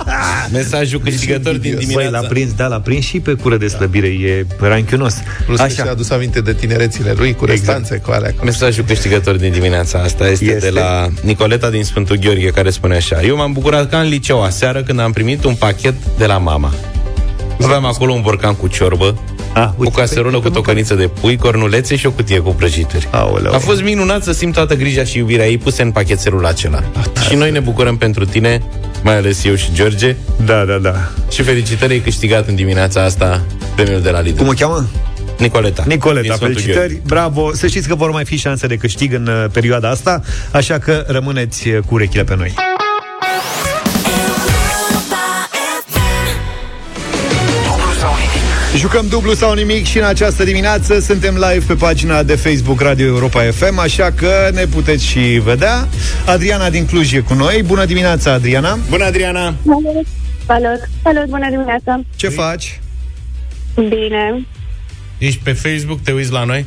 Mesajul 0.52 1.00
câștigător 1.00 1.54
din 1.54 1.72
Băi, 1.74 1.84
dimineața. 1.84 2.20
l-a 2.20 2.26
prins, 2.28 2.52
da, 2.52 2.66
l-a 2.66 2.80
prins 2.80 3.04
și 3.04 3.20
pe 3.20 3.32
cură 3.32 3.56
de 3.56 3.66
slăbire. 3.66 4.06
E 4.06 4.46
ranchiunos. 4.60 5.14
Plus 5.46 5.56
că 5.56 5.62
Așa. 5.62 5.74
și-a 5.74 5.90
adus 5.90 6.10
aminte 6.10 6.40
de 6.40 6.52
tinerețile 6.52 7.12
lui 7.16 7.34
cu 7.34 7.44
restanțe, 7.44 7.96
cu 7.96 8.10
alea. 8.10 8.30
Cu... 8.38 8.44
Mesajul 8.44 8.84
câștigător 8.84 9.36
din 9.36 9.52
dimineața 9.52 9.98
asta 9.98 10.28
este, 10.28 10.44
Este? 10.44 10.58
de 10.58 10.70
la 10.70 11.08
Nicoleta 11.22 11.70
din 11.70 11.84
Sfântul 11.84 12.16
Gheorghe, 12.16 12.48
care 12.50 12.70
spune 12.70 12.94
așa. 12.96 13.22
Eu 13.22 13.36
m-am 13.36 13.52
bucurat 13.52 13.90
ca 13.90 14.00
în 14.00 14.08
liceu 14.08 14.42
aseară 14.42 14.82
când 14.82 15.00
am 15.00 15.12
primit 15.12 15.44
un 15.44 15.54
pachet 15.54 15.94
de 16.18 16.26
la 16.26 16.38
mama. 16.38 16.74
Aveam 17.62 17.84
acolo 17.84 18.12
un 18.12 18.20
borcan 18.20 18.54
cu 18.54 18.66
ciorbă, 18.66 19.18
Ah, 19.54 19.68
o 19.76 19.90
caserolă 19.90 20.40
cu 20.40 20.50
tocăniță 20.50 20.94
de 20.94 21.06
pui, 21.20 21.36
cornulețe 21.36 21.96
și 21.96 22.06
o 22.06 22.10
cutie 22.10 22.38
cu 22.38 22.50
prăjituri. 22.50 23.08
Aoleu. 23.10 23.54
A 23.54 23.58
fost 23.58 23.82
minunat 23.82 24.22
să 24.22 24.32
simt 24.32 24.54
toată 24.54 24.74
grija 24.74 25.04
și 25.04 25.18
iubirea 25.18 25.46
ei 25.48 25.58
puse 25.58 25.82
în 25.82 25.90
pachetelul 25.90 26.46
acela. 26.46 26.82
și 27.28 27.34
noi 27.34 27.50
ne 27.50 27.60
bucurăm 27.60 27.96
pentru 27.96 28.24
tine, 28.24 28.62
mai 29.02 29.16
ales 29.16 29.44
eu 29.44 29.54
și 29.54 29.68
George. 29.72 30.16
Da, 30.44 30.64
da, 30.64 30.76
da. 30.78 30.94
Și 31.30 31.42
felicitări, 31.42 31.92
ai 31.92 31.98
câștigat 31.98 32.48
în 32.48 32.54
dimineața 32.54 33.04
asta 33.04 33.42
premiul 33.74 34.00
de 34.00 34.10
la 34.10 34.20
Lidl. 34.20 34.38
Cum 34.38 34.48
o 34.48 34.52
cheamă? 34.52 34.86
Nicoleta. 35.38 35.84
Nicoleta, 35.86 36.20
din 36.22 36.32
Sfântul 36.32 36.54
felicitări, 36.54 36.88
Gheorghe. 36.92 37.06
bravo. 37.06 37.54
Să 37.54 37.66
știți 37.66 37.88
că 37.88 37.94
vor 37.94 38.10
mai 38.10 38.24
fi 38.24 38.36
șanse 38.36 38.66
de 38.66 38.76
câștig 38.76 39.12
în 39.12 39.26
uh, 39.26 39.44
perioada 39.52 39.90
asta, 39.90 40.20
așa 40.52 40.78
că 40.78 41.04
rămâneți 41.06 41.68
uh, 41.68 41.78
cu 41.86 41.94
urechile 41.94 42.24
pe 42.24 42.36
noi. 42.36 42.54
Jucăm 48.80 49.06
dublu 49.08 49.32
sau 49.32 49.54
nimic 49.54 49.84
și 49.84 49.98
în 49.98 50.04
această 50.04 50.44
dimineață 50.44 51.00
suntem 51.00 51.34
live 51.34 51.64
pe 51.66 51.74
pagina 51.74 52.22
de 52.22 52.34
Facebook 52.34 52.80
Radio 52.80 53.06
Europa 53.06 53.42
FM, 53.42 53.78
așa 53.78 54.10
că 54.10 54.50
ne 54.52 54.66
puteți 54.66 55.04
și 55.04 55.18
vedea. 55.18 55.88
Adriana 56.26 56.70
din 56.70 56.86
Cluj 56.86 57.12
e 57.12 57.18
cu 57.20 57.34
noi. 57.34 57.62
Bună 57.62 57.84
dimineața, 57.84 58.32
Adriana! 58.32 58.78
Bună, 58.88 59.04
Adriana! 59.04 59.54
Salut! 59.64 60.06
Salut! 60.46 60.88
Salut, 61.02 61.24
bună 61.28 61.50
dimineața! 61.50 62.00
Ce 62.16 62.28
faci? 62.28 62.80
Bine. 63.74 64.46
Ești 65.18 65.40
pe 65.42 65.52
Facebook, 65.52 66.00
te 66.02 66.12
uiți 66.12 66.32
la 66.32 66.44
noi? 66.44 66.64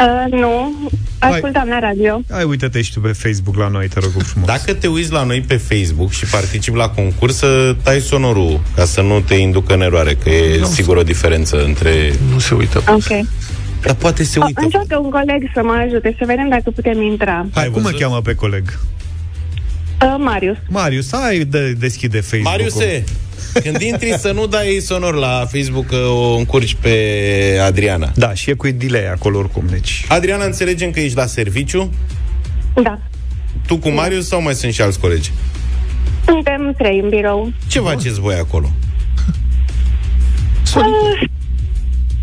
Uh, 0.00 0.32
nu, 0.40 0.72
ascultam 1.18 1.68
la 1.68 1.78
radio. 1.78 2.20
Hai, 2.30 2.44
uite-te 2.44 2.82
și 2.82 2.92
tu 2.92 3.00
pe 3.00 3.08
Facebook 3.12 3.56
la 3.56 3.68
noi, 3.68 3.88
te 3.88 4.00
rog 4.00 4.10
frumos. 4.10 4.48
Dacă 4.48 4.74
te 4.74 4.86
uiți 4.86 5.12
la 5.12 5.22
noi 5.24 5.40
pe 5.40 5.56
Facebook 5.56 6.10
și 6.10 6.24
participi 6.26 6.76
la 6.76 6.88
concurs, 6.88 7.36
să 7.36 7.76
tai 7.82 8.00
sonorul 8.00 8.60
ca 8.76 8.84
să 8.84 9.00
nu 9.00 9.20
te 9.20 9.34
inducă 9.34 9.74
în 9.74 9.80
eroare, 9.80 10.14
că 10.14 10.28
e 10.30 10.58
Nu. 10.58 10.66
sigur 10.66 10.96
o 10.96 11.02
diferență 11.02 11.64
între... 11.64 12.12
Nu 12.32 12.38
se 12.38 12.54
uită. 12.54 12.82
Ok. 12.88 13.26
Dar 13.82 13.94
poate 13.94 14.24
se 14.24 14.38
O, 14.38 14.44
uită. 14.46 14.60
încearcă 14.62 14.98
un 14.98 15.10
coleg 15.10 15.50
să 15.54 15.60
mă 15.64 15.72
ajute, 15.86 16.14
să 16.18 16.24
vedem 16.26 16.48
dacă 16.48 16.70
putem 16.70 17.02
intra. 17.02 17.46
Hai, 17.54 17.70
cum 17.70 17.82
mă 17.82 17.90
cheamă 17.90 18.20
pe 18.20 18.34
coleg? 18.34 18.78
Uh, 20.04 20.14
Marius. 20.18 20.56
Marius, 20.68 21.12
hai, 21.12 21.38
de, 21.38 21.72
deschide 21.72 22.20
Facebook-ul. 22.20 22.50
Mariuse, 22.50 23.04
când 23.62 23.80
intri 23.80 24.14
să 24.18 24.32
nu 24.32 24.46
dai 24.46 24.78
sonor 24.80 25.14
la 25.14 25.46
Facebook 25.50 25.86
că 25.86 25.96
o 25.96 26.36
încurci 26.36 26.74
pe 26.74 27.58
Adriana. 27.62 28.12
Da, 28.14 28.34
și 28.34 28.50
e 28.50 28.52
cu 28.52 28.68
delay 28.68 29.10
acolo 29.10 29.38
oricum, 29.38 29.64
deci... 29.70 30.04
Adriana, 30.08 30.44
înțelegem 30.44 30.90
că 30.90 31.00
ești 31.00 31.16
la 31.16 31.26
serviciu? 31.26 31.92
Da. 32.82 32.98
Tu 33.66 33.78
cu 33.78 33.88
Marius 33.88 34.28
sau 34.28 34.42
mai 34.42 34.54
sunt 34.54 34.72
și 34.72 34.82
alți 34.82 35.00
colegi? 35.00 35.32
Suntem 36.26 36.74
trei 36.78 36.98
în 36.98 37.08
birou. 37.08 37.52
Ce 37.66 37.80
faceți 37.80 38.20
voi 38.20 38.34
acolo? 38.34 38.70
Uh, 40.76 41.28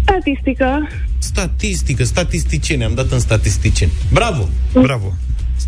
statistică. 0.03 0.88
Statistică, 1.17 2.03
statisticieni, 2.03 2.84
am 2.84 2.93
dat 2.93 3.11
în 3.11 3.19
statisticieni. 3.19 3.91
Bravo! 4.11 4.49
Bravo! 4.73 5.13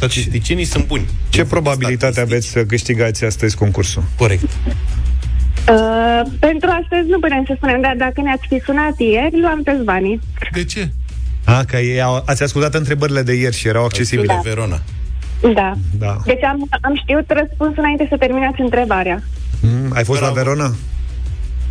Statisticienii 0.10 0.64
sunt 0.66 0.86
buni. 0.88 1.06
Ce 1.30 1.46
probabilitate 1.46 2.20
aveți 2.22 2.48
să 2.48 2.66
câștigați 2.66 3.26
astăzi 3.26 3.56
concursul? 3.56 4.04
Corect. 4.18 4.44
Uh, 4.44 6.22
pentru 6.40 6.70
astăzi 6.82 7.08
nu 7.10 7.20
putem 7.20 7.44
să 7.48 7.54
spunem, 7.56 7.82
dar 7.82 7.96
dacă 7.98 8.22
ne-ați 8.22 8.48
fi 8.48 8.62
sunat 8.66 9.00
ieri, 9.00 9.40
luam 9.42 9.62
toți 9.64 9.84
banii. 9.84 10.20
De 10.52 10.64
ce? 10.64 10.90
A, 11.46 11.64
că 11.64 11.78
ei 11.78 12.02
au, 12.02 12.24
ați 12.26 12.44
ascultat 12.44 12.74
întrebările 12.74 13.22
de 13.22 13.34
ieri 13.34 13.56
și 13.56 13.68
erau 13.68 13.84
accesibile. 13.86 14.28
Da. 14.34 14.40
Verona. 14.44 14.82
Da. 15.54 15.74
Da. 16.00 16.18
Deci 16.26 16.44
am, 16.44 16.68
am 16.82 16.96
știut 17.02 17.26
răspunsul 17.28 17.76
înainte 17.78 18.06
să 18.10 18.18
terminați 18.18 18.62
întrebarea. 18.62 19.24
Mm, 19.62 19.92
ai 19.94 20.04
fost 20.04 20.20
Bravo. 20.20 20.36
la 20.36 20.42
Verona? 20.42 20.66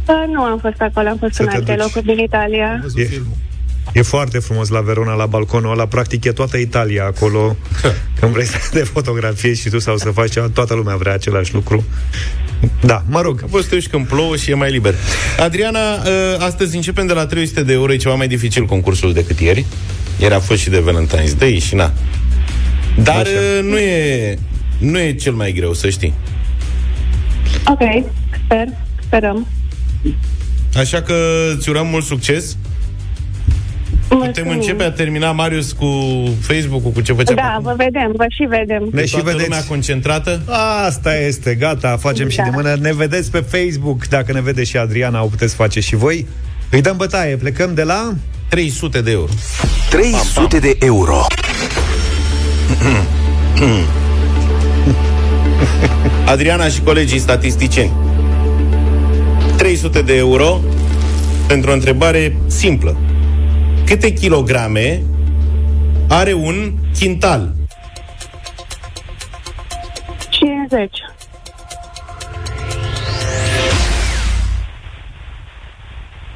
Uh, 0.09 0.24
nu 0.33 0.43
am 0.43 0.59
fost 0.59 0.80
acolo, 0.80 1.09
am 1.09 1.16
fost 1.16 1.35
Să 1.35 1.43
în 1.43 1.49
te 1.49 1.55
alte 1.55 1.72
duci. 1.74 1.83
locuri 1.83 2.05
din 2.05 2.18
Italia. 2.18 2.85
E, 2.97 3.09
e 3.93 4.03
foarte 4.03 4.39
frumos 4.39 4.68
la 4.68 4.80
Verona, 4.80 5.14
la 5.14 5.26
balconul 5.26 5.72
ăla. 5.72 5.87
Practic 5.87 6.24
e 6.24 6.33
toată 6.33 6.57
Italia 6.57 7.05
acolo. 7.05 7.57
Când 8.20 8.33
vrei 8.33 8.47
să 8.47 8.57
te 8.70 8.78
fotografiezi 8.78 9.61
și 9.61 9.68
tu 9.68 9.78
sau 9.78 9.97
să 9.97 10.11
faci 10.11 10.30
ceva, 10.30 10.49
toată 10.49 10.74
lumea 10.74 10.97
vrea 10.97 11.12
același 11.12 11.55
lucru. 11.55 11.85
Da, 12.80 13.05
mă 13.09 13.20
rog. 13.20 13.45
Poți 13.51 13.62
să 13.62 13.68
te 13.68 13.74
uiți 13.74 13.89
când 13.89 14.07
plouă 14.07 14.37
și 14.37 14.51
e 14.51 14.55
mai 14.55 14.70
liber. 14.70 14.95
Adriana, 15.39 15.78
ă, 15.80 16.41
astăzi 16.41 16.76
începem 16.76 17.07
de 17.07 17.12
la 17.12 17.26
300 17.26 17.62
de 17.62 17.72
euro, 17.72 17.93
e 17.93 17.97
ceva 17.97 18.14
mai 18.14 18.28
dificil 18.28 18.64
concursul 18.64 19.12
decât 19.12 19.41
ieri. 19.41 19.64
Ieri 20.18 20.35
a 20.35 20.41
fost 20.41 20.61
și 20.61 20.70
de 20.70 20.83
Valentine's 20.83 21.39
Day 21.39 21.59
și 21.59 21.74
na. 21.74 21.93
Dar 23.03 23.26
ă, 23.26 23.62
nu 23.62 23.78
e, 23.78 24.39
nu 24.78 24.99
e 24.99 25.14
cel 25.14 25.33
mai 25.33 25.53
greu, 25.53 25.72
să 25.72 25.91
știi. 25.91 26.14
Ok, 27.66 27.80
sper, 28.45 28.66
sperăm. 29.07 29.47
Așa 30.76 31.03
că 31.03 31.14
îți 31.57 31.68
urăm 31.68 31.87
mult 31.87 32.05
succes. 32.05 32.57
Putem 34.19 34.49
începe 34.49 34.83
a 34.85 34.91
termina, 34.91 35.33
Marius, 35.33 35.73
cu 35.73 35.87
Facebook-ul, 36.41 36.91
cu 36.91 37.01
ce 37.01 37.13
făcea 37.13 37.35
Da, 37.35 37.59
vă 37.63 37.75
vedem, 37.77 38.13
vă 38.17 38.25
și 38.29 38.45
vedem. 38.45 38.89
Ne 38.93 39.05
și 39.05 39.13
toată 39.13 39.27
vedeți. 39.31 39.45
lumea 39.49 39.65
concentrată. 39.69 40.43
Asta 40.87 41.17
este, 41.19 41.55
gata, 41.55 41.97
facem 42.01 42.29
și 42.29 42.37
Da. 42.37 42.43
de 42.43 42.51
mână. 42.53 42.77
Ne 42.81 42.93
vedeți 42.95 43.31
pe 43.31 43.45
Facebook, 43.51 44.07
dacă 44.09 44.33
ne 44.33 44.41
vede 44.41 44.65
și 44.65 44.77
Adriana, 44.77 45.23
o 45.23 45.27
puteți 45.27 45.55
face 45.55 45.81
și 45.81 45.97
voi. 45.97 46.27
Îi 46.71 46.81
dăm 46.81 46.97
bătaie, 46.97 47.37
plecăm 47.37 47.75
de 47.75 47.83
la... 47.83 48.13
300 48.49 49.01
de 49.01 49.11
euro. 49.11 49.29
300 49.91 50.59
de 50.59 50.77
euro. 50.81 51.27
Adriana 56.27 56.67
și 56.69 56.81
colegii 56.81 57.19
statisticieni. 57.19 57.93
300 59.57 60.03
de 60.03 60.17
euro 60.17 60.61
pentru 61.47 61.71
o 61.71 61.73
întrebare 61.73 62.37
simplă. 62.47 62.97
Câte 63.93 64.12
kilograme 64.12 65.03
are 66.09 66.32
un 66.32 66.76
quintal? 66.99 67.55
50. 70.30 70.90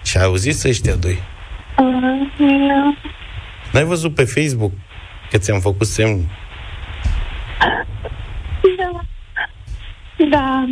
Și 0.03 0.17
ai 0.17 0.25
auzit 0.25 0.55
să 0.55 0.69
ăștia 0.69 0.95
doi? 0.95 1.19
Uh, 1.79 2.39
nu. 2.39 2.97
N-ai 3.73 3.85
văzut 3.85 4.15
pe 4.15 4.25
Facebook 4.25 4.73
că 5.31 5.39
ți-am 5.39 5.61
făcut 5.61 5.87
semn? 5.87 6.31
Da. 8.79 9.01
Da. 10.31 10.65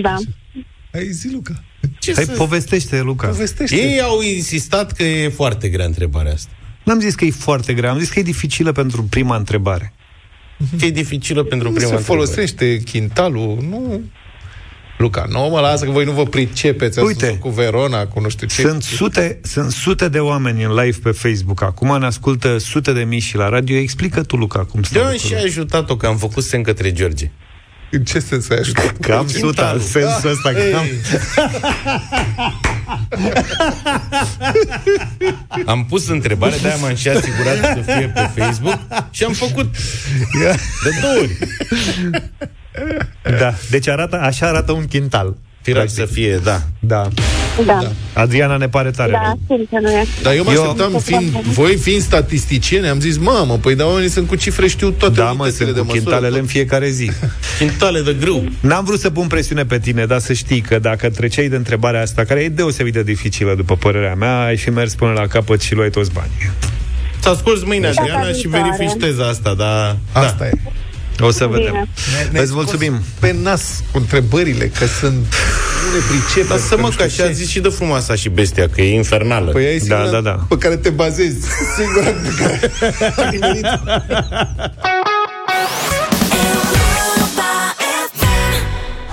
Da. 0.00 0.14
Hai 0.92 1.04
zi, 1.04 1.32
Luca. 1.32 1.62
Ce 1.98 2.12
Hai, 2.14 2.24
să- 2.24 2.32
povestește, 2.32 3.00
Luca. 3.00 3.26
Povestește. 3.26 3.76
Ei 3.76 4.00
au 4.00 4.20
insistat 4.20 4.92
că 4.92 5.02
e 5.02 5.28
foarte 5.28 5.68
grea 5.68 5.84
întrebarea 5.84 6.32
asta. 6.32 6.50
N-am 6.84 7.00
zis 7.00 7.14
că 7.14 7.24
e 7.24 7.30
foarte 7.30 7.74
grea, 7.74 7.90
am 7.90 7.98
zis 7.98 8.08
că 8.08 8.18
e 8.18 8.22
dificilă 8.22 8.72
pentru 8.72 9.02
prima 9.02 9.36
întrebare. 9.36 9.92
Că 10.78 10.84
e 10.84 10.90
dificilă 10.90 11.42
pentru 11.42 11.68
Nu 11.68 11.74
prima 11.74 11.88
se 11.90 11.94
întrebare. 11.96 12.24
folosește 12.26 12.78
chintalul, 12.84 13.58
nu... 13.70 14.00
Luca, 14.98 15.26
nu 15.30 15.48
mă 15.48 15.60
lasă 15.60 15.84
că 15.84 15.90
voi 15.90 16.04
nu 16.04 16.12
vă 16.12 16.24
pricepeți 16.24 16.98
Uite. 16.98 17.26
Uite. 17.26 17.38
cu 17.38 17.48
Verona, 17.48 18.06
cu 18.06 18.20
nu 18.20 18.28
știu 18.28 18.46
ce. 18.46 18.60
Sunt 18.60 18.82
sute, 18.82 19.40
sunt 19.42 19.70
sute 19.70 20.08
de 20.08 20.18
oameni 20.18 20.62
în 20.62 20.74
live 20.74 20.98
pe 21.02 21.10
Facebook 21.10 21.62
acum, 21.62 21.98
ne 21.98 22.06
ascultă 22.06 22.58
sute 22.58 22.92
de 22.92 23.02
mii 23.04 23.18
și 23.20 23.36
la 23.36 23.48
radio. 23.48 23.76
Explică 23.76 24.22
tu, 24.22 24.36
Luca, 24.36 24.64
cum 24.64 24.80
Eu 24.94 25.02
stă 25.02 25.08
am 25.10 25.16
și 25.16 25.34
ajutat-o 25.34 25.96
că 25.96 26.06
am 26.06 26.16
făcut 26.16 26.44
semn 26.44 26.62
către 26.62 26.92
George. 26.92 27.30
În 27.90 28.04
ce 28.04 28.18
sens 28.18 28.50
ai 28.50 28.58
ajutat? 28.58 28.96
Că 29.00 29.12
am 29.12 29.28
suta 29.28 29.70
în 29.74 29.80
sensul 29.80 30.30
ăsta. 30.30 30.52
Că 30.52 30.76
am... 30.76 30.86
Am 35.66 35.84
pus 35.84 36.08
întrebare, 36.08 36.56
de-aia 36.60 36.76
m-am 36.76 36.94
și 36.94 37.08
asigurat 37.08 37.56
să 37.56 37.80
fie 37.84 38.12
pe 38.14 38.30
Facebook 38.40 38.78
și 39.10 39.24
am 39.24 39.32
făcut 39.32 39.76
de 40.82 40.90
două 41.00 41.14
ori. 41.14 41.38
Da, 43.38 43.54
deci 43.70 43.88
arată, 43.88 44.16
așa 44.16 44.46
arată 44.46 44.72
un 44.72 44.86
quintal. 44.86 45.36
Firar 45.62 45.88
să 45.88 46.04
fie, 46.04 46.40
da. 46.44 46.60
Da. 46.80 47.08
Da. 47.66 47.78
Adriana 48.12 48.56
ne 48.56 48.68
pare 48.68 48.90
tare. 48.90 49.10
Da, 49.10 49.32
simt 49.46 49.68
că 49.70 49.78
nu 49.80 49.90
e. 49.90 50.04
Dar 50.22 50.34
eu 50.34 50.44
mă 50.44 50.52
Eu- 50.52 50.62
așteptam, 50.62 50.98
fiind, 51.00 51.30
voi 51.30 51.76
fiind 51.76 52.02
statisticieni, 52.02 52.88
am 52.88 53.00
zis, 53.00 53.16
mamă, 53.18 53.54
păi 53.56 53.74
da, 53.74 53.86
oamenii 53.86 54.08
sunt 54.08 54.28
cu 54.28 54.34
cifre, 54.34 54.66
știu 54.68 54.90
toate 54.90 55.14
Da, 55.14 55.24
mă, 55.24 55.30
unitățile 55.30 55.64
sunt 55.64 55.74
de 55.74 55.80
cu 55.80 55.86
măsură. 55.86 56.02
quintalele 56.04 56.38
în 56.38 56.46
fiecare 56.46 56.88
zi. 56.88 57.10
Quintale 57.58 58.00
de 58.00 58.16
grâu. 58.20 58.44
N-am 58.60 58.84
vrut 58.84 59.00
să 59.00 59.10
pun 59.10 59.26
presiune 59.26 59.64
pe 59.64 59.78
tine, 59.78 60.06
dar 60.06 60.18
să 60.18 60.32
știi 60.32 60.60
că 60.60 60.78
dacă 60.78 61.10
treceai 61.10 61.48
de 61.48 61.56
întrebarea 61.56 62.00
asta, 62.02 62.24
care 62.24 62.40
e 62.40 62.48
deosebit 62.48 62.92
de 62.92 63.02
dificilă, 63.02 63.54
după 63.54 63.76
părerea 63.76 64.14
mea, 64.14 64.44
ai 64.44 64.56
fi 64.56 64.70
mers 64.70 64.94
până 64.94 65.12
la 65.12 65.26
capăt 65.26 65.60
și 65.60 65.74
luai 65.74 65.90
toți 65.90 66.12
banii. 66.12 66.50
Să 67.20 67.28
asculți 67.28 67.64
mâine, 67.64 67.86
Data 67.88 68.00
Adriana, 68.00 68.26
și 68.28 68.40
viitoare. 68.40 68.74
verifici 68.78 69.00
teza 69.00 69.28
asta, 69.28 69.54
dar... 69.54 69.96
Asta 70.12 70.36
da. 70.38 70.46
e. 70.46 70.50
O 71.20 71.30
să 71.30 71.46
vedem. 71.46 71.72
Bine. 71.72 71.88
Ne-ai 72.30 72.44
Îți 72.44 72.52
mulțumim. 72.54 72.92
scos 72.92 73.06
Pe 73.30 73.36
nas 73.42 73.82
cu 73.92 73.98
întrebările, 73.98 74.66
că 74.78 74.86
sunt... 75.00 75.12
Nu 75.12 75.94
ne 75.94 76.04
pricepem. 76.08 76.56
Lasă 76.56 76.74
că 76.74 76.80
mă, 76.80 76.88
nu 76.88 76.94
că 76.96 77.06
știu 77.08 77.22
așa 77.22 77.22
a 77.22 77.26
ce. 77.26 77.32
zis 77.32 77.48
și 77.48 77.60
de 77.60 77.68
frumoasa 77.68 78.14
și 78.14 78.28
bestia, 78.28 78.68
că 78.74 78.80
e 78.80 78.94
infernală. 78.94 79.50
Păi 79.50 79.64
ai 79.66 79.78
Da, 79.78 79.94
singura 79.96 80.10
da, 80.10 80.20
da. 80.20 80.44
pe 80.48 80.56
care 80.58 80.76
te 80.76 80.90
bazezi. 80.90 81.36
Singura 81.78 82.10
pe 82.10 82.34
care 82.42 82.60
ai 83.16 83.28
nimerit. 83.30 83.66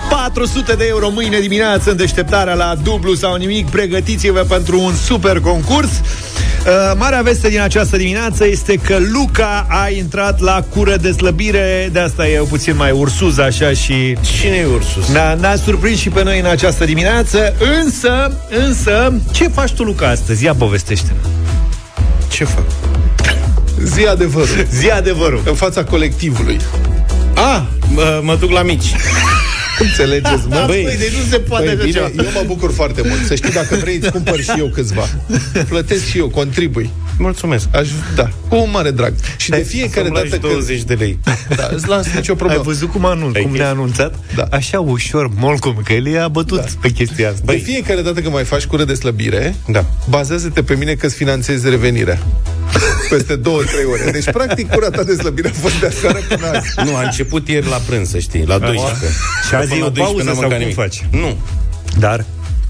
400 0.10 0.74
de 0.74 0.86
euro 0.88 1.10
mâine 1.10 1.40
dimineață 1.40 1.90
în 1.92 1.98
deșteptarea 1.98 2.54
la 2.54 2.76
dublu 2.84 3.14
sau 3.14 3.36
nimic. 3.36 3.70
Pregătiți-vă 3.70 4.40
pentru 4.40 4.80
un 4.80 4.94
super 4.96 5.40
concurs. 5.40 5.90
Uh, 6.66 6.92
marea 6.98 7.22
veste 7.22 7.50
din 7.50 7.60
această 7.62 7.98
dimineață 7.98 8.48
este 8.48 8.76
că 8.76 8.98
Luca 9.14 9.66
a 9.70 9.90
intrat 9.90 10.40
la 10.40 10.66
cură 10.70 10.96
de 10.96 11.12
slăbire, 11.12 11.90
de 11.92 12.00
asta 12.00 12.28
e 12.28 12.38
puțin 12.50 12.76
mai 12.76 12.92
ursuz 12.92 13.38
așa 13.38 13.72
și 13.72 14.18
Cine 14.40 14.56
e 14.56 14.66
Ursus? 14.66 15.08
ne-a, 15.08 15.34
ne-a 15.34 15.56
surprins 15.56 16.00
și 16.00 16.10
pe 16.10 16.24
noi 16.24 16.40
în 16.40 16.46
această 16.46 16.86
dimineață, 16.86 17.54
însă, 17.84 18.38
însă, 18.50 19.14
ce 19.32 19.48
faci 19.48 19.72
tu, 19.72 19.84
Luca, 19.84 20.08
astăzi? 20.08 20.44
Ia 20.44 20.54
povestește 20.54 21.12
Ce 22.30 22.44
fac? 22.44 22.64
Zi 23.84 24.06
adevărul. 24.06 24.66
Zi 24.72 24.90
adevărul. 24.90 25.42
În 25.46 25.56
fața 25.56 25.84
colectivului. 25.84 26.60
A, 27.36 27.68
mă, 27.88 28.20
mă 28.24 28.36
duc 28.36 28.52
la 28.52 28.62
mici. 28.62 28.86
Înțelegeți, 29.80 30.48
mă? 30.48 30.64
Băi, 30.68 30.96
deci 31.00 31.12
nu 31.12 31.30
se 31.30 31.40
poate 31.40 31.66
Păi 31.66 31.74
așa 31.74 31.84
bine, 31.84 32.00
ceva. 32.16 32.24
eu 32.24 32.32
mă 32.34 32.44
bucur 32.46 32.72
foarte 32.72 33.02
mult. 33.08 33.26
Să 33.26 33.36
știi, 33.36 33.52
dacă 33.52 33.76
vrei, 33.76 34.00
îți 34.02 34.12
cumpăr 34.12 34.42
și 34.42 34.52
eu 34.58 34.68
câțiva. 34.68 35.10
Plătesc 35.68 36.06
și 36.06 36.18
eu, 36.18 36.30
contribui. 36.30 36.90
Mulțumesc. 37.18 37.68
Aș, 37.76 37.88
da, 38.16 38.30
cu 38.50 38.68
mare 38.72 38.92
drag. 38.92 39.14
Și 39.38 39.50
de 39.50 39.66
fiecare 39.68 40.06
Să-mi 40.06 40.18
lași 40.18 40.30
dată 40.30 40.48
20 40.48 40.82
de 40.84 40.94
lei. 40.94 41.20
Da, 41.56 41.70
îți 41.74 41.88
las 41.88 42.08
nicio 42.16 42.36
problemă. 42.36 42.62
Ai 42.62 42.68
văzut 42.68 42.92
cum, 42.92 43.06
anunț, 43.06 43.38
cum 43.38 43.52
ne-a 43.52 43.70
anunțat? 43.70 44.20
Da. 44.36 44.48
Așa 44.52 44.80
ușor, 44.80 45.30
molcom, 45.36 45.76
că 45.84 45.94
el 45.94 46.08
i-a 46.08 46.28
bătut 46.28 46.58
da. 46.58 46.66
pe 46.82 46.90
chestia 46.90 47.30
asta. 47.30 47.52
De 47.52 47.58
fiecare 47.58 48.02
dată 48.02 48.22
când 48.22 48.34
mai 48.34 48.44
faci 48.44 48.66
cură 48.66 48.84
de 48.84 48.94
slăbire, 48.94 49.56
da. 49.68 49.86
bazează-te 50.10 50.64
pe 50.64 50.76
mine 50.76 50.94
că-ți 50.94 51.16
finanțezi 51.16 51.70
revenirea. 51.70 52.20
Peste 53.10 53.36
două, 53.36 53.62
trei 53.64 53.86
ore. 53.86 54.12
Deci, 54.12 54.32
practic, 54.32 54.72
cura 54.72 54.90
ta 54.90 55.04
de 55.04 55.14
slăbire 55.16 55.48
a 55.50 55.52
fost 55.62 55.80
de 55.80 55.86
aseară 55.88 56.20
până 56.30 56.48
azi. 56.48 56.90
Nu, 56.90 56.96
a 56.96 57.02
început 57.02 57.48
ieri 57.48 57.68
la 57.70 57.76
prânz, 57.88 58.10
să 58.10 58.20
știi, 58.20 58.46
la 58.46 58.58
12. 58.58 59.06
Și 59.48 59.56
azi 59.56 59.68
Până 59.68 59.76
e 59.76 59.80
la 59.80 59.86
o 59.86 59.90
12 59.90 60.02
pauză 60.04 60.24
n-am 60.24 60.34
sau 60.34 60.42
mâncat 60.42 60.50
cum 60.58 60.60
nimic. 60.60 60.76
faci? 60.76 61.06
Nu. 61.12 61.38
Dar? 62.00 62.26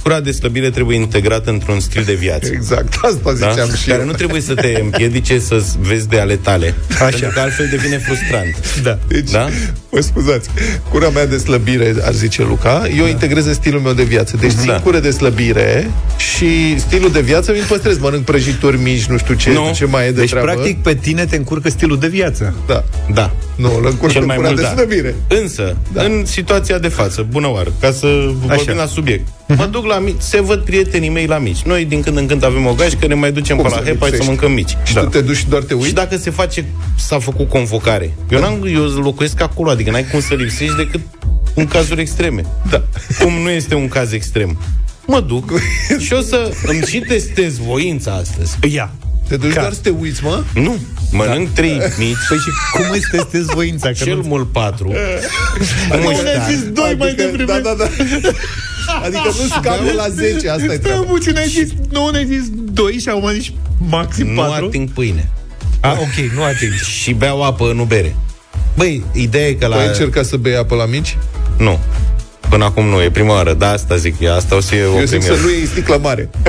Cura 0.06 0.20
de 0.20 0.32
slăbire 0.32 0.70
trebuie 0.70 0.98
integrată 0.98 1.50
într-un 1.50 1.80
stil 1.80 2.04
de 2.04 2.14
viață. 2.14 2.50
Exact, 2.54 2.94
asta 3.02 3.34
ziceam 3.34 3.74
și 3.76 3.88
Care 3.88 4.00
eu. 4.00 4.06
nu 4.06 4.12
trebuie 4.12 4.42
să 4.42 4.54
te 4.54 4.78
împiedice 4.82 5.40
să 5.40 5.64
vezi 5.80 6.08
de 6.08 6.20
ale 6.20 6.36
tale. 6.36 6.74
Așa. 6.90 7.06
Pentru 7.10 7.30
că 7.34 7.40
altfel 7.40 7.68
devine 7.72 7.98
frustrant. 7.98 8.82
Da. 8.84 8.98
Deci, 9.08 9.32
Da? 9.32 9.48
mă 9.92 10.00
scuzați, 10.00 10.50
cura 10.90 11.10
mea 11.10 11.26
de 11.26 11.38
slăbire, 11.38 11.94
ar 12.02 12.14
zice 12.14 12.42
Luca, 12.44 12.84
eu 12.98 13.04
da. 13.04 13.10
integrez 13.10 13.46
în 13.46 13.54
stilul 13.54 13.82
meu 13.82 13.94
de 13.94 14.04
viață. 14.04 14.38
Deci 14.38 14.52
țin 14.52 14.68
Da. 14.68 14.80
cură 14.80 15.00
de 15.00 15.12
slăbire 15.12 15.90
și 16.18 16.80
stilul 16.80 17.12
de 17.12 17.22
viață 17.22 17.52
mi-l 17.52 17.64
păstrez. 17.68 17.98
Mănânc 17.98 18.26
prăjituri 18.26 18.80
mici, 18.82 19.06
nu 19.06 19.18
știu 19.18 19.34
ce, 19.34 19.52
Nu. 19.52 19.72
ce 19.76 19.86
mai 19.86 20.08
e 20.08 20.12
de 20.12 20.20
Deci, 20.20 20.30
treabă. 20.30 20.52
practic, 20.52 20.82
pe 20.82 20.96
tine 20.96 21.26
te 21.26 21.36
încurcă 21.36 21.70
stilul 21.70 22.00
de 22.00 22.08
viață. 22.08 22.56
Da. 22.68 22.84
Da. 23.14 23.32
Nu, 23.56 23.76
îl 23.78 23.86
încurcă 23.86 24.14
Cel 24.14 24.26
mai 24.26 24.36
cura 24.36 24.48
mult, 24.48 24.60
de 24.60 24.66
da. 24.68 24.74
slăbire. 24.76 25.16
Însă, 25.28 25.78
da. 25.94 26.04
în 26.04 26.26
situația 26.26 26.78
de 26.78 26.88
față, 26.88 27.26
bună 27.30 27.48
oară, 27.48 27.72
ca 27.80 27.92
să 27.92 28.08
vorbim 28.46 28.76
la 28.76 28.86
subiect, 28.86 29.28
mă 29.48 29.66
duc 29.66 29.86
la 29.86 30.00
mici, 30.00 30.22
se 30.22 30.42
văd 30.42 30.60
prietenii 30.60 31.10
mei 31.10 31.26
la 31.26 31.38
mici. 31.38 31.62
Noi 31.62 31.86
din 31.86 32.02
când 32.02 32.18
în 32.18 32.26
când 32.26 32.44
avem 32.44 32.66
o 32.66 32.74
gașcă, 32.74 33.08
ne 33.08 33.14
mai 33.14 33.32
ducem 33.32 33.56
Cum 33.56 33.66
pe 33.66 33.72
să 33.72 33.76
la 33.80 33.86
Hepa 33.86 34.06
și 34.06 34.12
să 34.12 34.18
lipsești? 34.18 34.28
mâncăm 34.28 34.52
mici. 34.52 34.78
Și 34.84 34.94
tu 34.94 35.06
te 35.06 35.22
duci 35.22 35.36
și 35.36 35.48
doar 35.50 35.64
te 35.64 35.74
uiți? 35.74 35.88
Și 35.88 35.94
dacă 35.94 36.18
se 36.18 36.30
face, 36.30 36.66
s-a 36.98 37.20
făcut 37.20 37.50
convocare. 37.50 38.14
Eu, 38.30 38.40
n-am, 38.40 38.68
eu 38.74 38.84
locuiesc 38.84 39.42
acolo, 39.42 39.70
adică 39.70 39.92
n-ai 39.92 40.06
cum 40.06 40.20
să 40.20 40.34
lipsești 40.34 40.76
decât 40.76 41.00
în 41.54 41.68
cazuri 41.68 42.02
extreme. 42.02 42.42
Da. 42.70 42.84
Cum 43.20 43.34
nu 43.34 43.50
este 43.50 43.76
un 43.76 43.88
caz 43.88 44.12
extrem. 44.12 44.58
Mă 45.08 45.20
duc 45.20 45.52
și 46.06 46.14
o 46.14 46.22
să 46.22 46.52
îmi 46.66 46.82
și 46.88 47.00
testez 47.00 47.58
voința 47.58 48.12
astăzi. 48.12 48.58
Ia. 48.74 48.92
Te 49.28 49.38
duci 49.38 49.54
Ca. 49.54 49.60
doar 49.60 49.74
să 49.74 49.80
te 49.82 49.90
uiți, 49.90 50.24
mă? 50.24 50.44
Nu. 50.54 50.78
Mănânc 51.12 51.50
trei 51.54 51.82
mici. 51.98 52.18
Păi 52.30 52.38
și 52.38 52.50
cum 52.74 52.86
îți 52.92 53.08
testezi 53.12 53.54
voința? 53.56 53.88
Că 53.88 53.94
Cel 53.94 54.16
nu... 54.16 54.24
mult 54.24 54.52
patru. 54.52 54.86
Cu 54.88 55.96
Nu 55.98 56.02
muștar. 56.02 56.24
ne-ai 56.24 56.54
zis 56.56 56.64
doi 56.64 56.96
mai 56.98 57.14
devreme. 57.14 57.44
Da, 57.54 57.60
da, 57.60 57.74
da. 57.78 57.86
Adică 59.04 59.22
nu 59.26 59.48
scapă 59.50 59.92
la 59.96 60.10
10, 60.10 60.50
asta 60.50 60.62
e 60.64 60.66
Stai 60.66 60.78
treaba. 60.78 61.02
puțin, 61.02 61.38
ai 61.38 61.48
zis, 61.48 61.70
nu 61.92 62.10
ne-ai 62.10 62.26
zis 62.26 62.44
doi 62.52 62.98
și 63.00 63.10
acum 63.10 63.30
zici 63.32 63.54
maxim 63.90 64.28
Nu 64.34 64.42
patru? 64.42 64.66
ating 64.66 64.90
pâine. 64.90 65.30
A, 65.80 65.92
ok, 65.92 66.32
nu 66.36 66.44
ating. 66.44 66.74
Și 66.74 67.14
beau 67.14 67.44
apă, 67.44 67.72
nu 67.76 67.84
bere. 67.84 68.16
Băi, 68.76 69.04
ideea 69.14 69.48
e 69.48 69.54
că 69.54 69.68
la... 69.68 69.76
Ai 69.76 69.88
încercat 69.88 70.26
să 70.26 70.38
bei 70.38 70.56
apă 70.56 70.76
la 70.76 70.86
mici? 70.86 71.18
Nu. 71.58 71.80
Până 72.50 72.66
acum 72.66 72.86
nu, 72.86 73.02
e 73.02 73.10
prima 73.10 73.34
oară. 73.34 73.54
Da, 73.54 73.70
asta 73.72 73.96
zic 73.96 74.20
eu. 74.20 74.34
Asta 74.34 74.56
o 74.56 74.60
să 74.60 74.70
fie 74.70 74.86
o 74.86 75.00
Eu 75.00 75.06
zic 75.06 75.10
premieră. 75.10 75.36
să 75.36 75.42
nu 75.42 75.50
iei 75.50 75.66
sticlă 75.66 76.00
mare. 76.02 76.30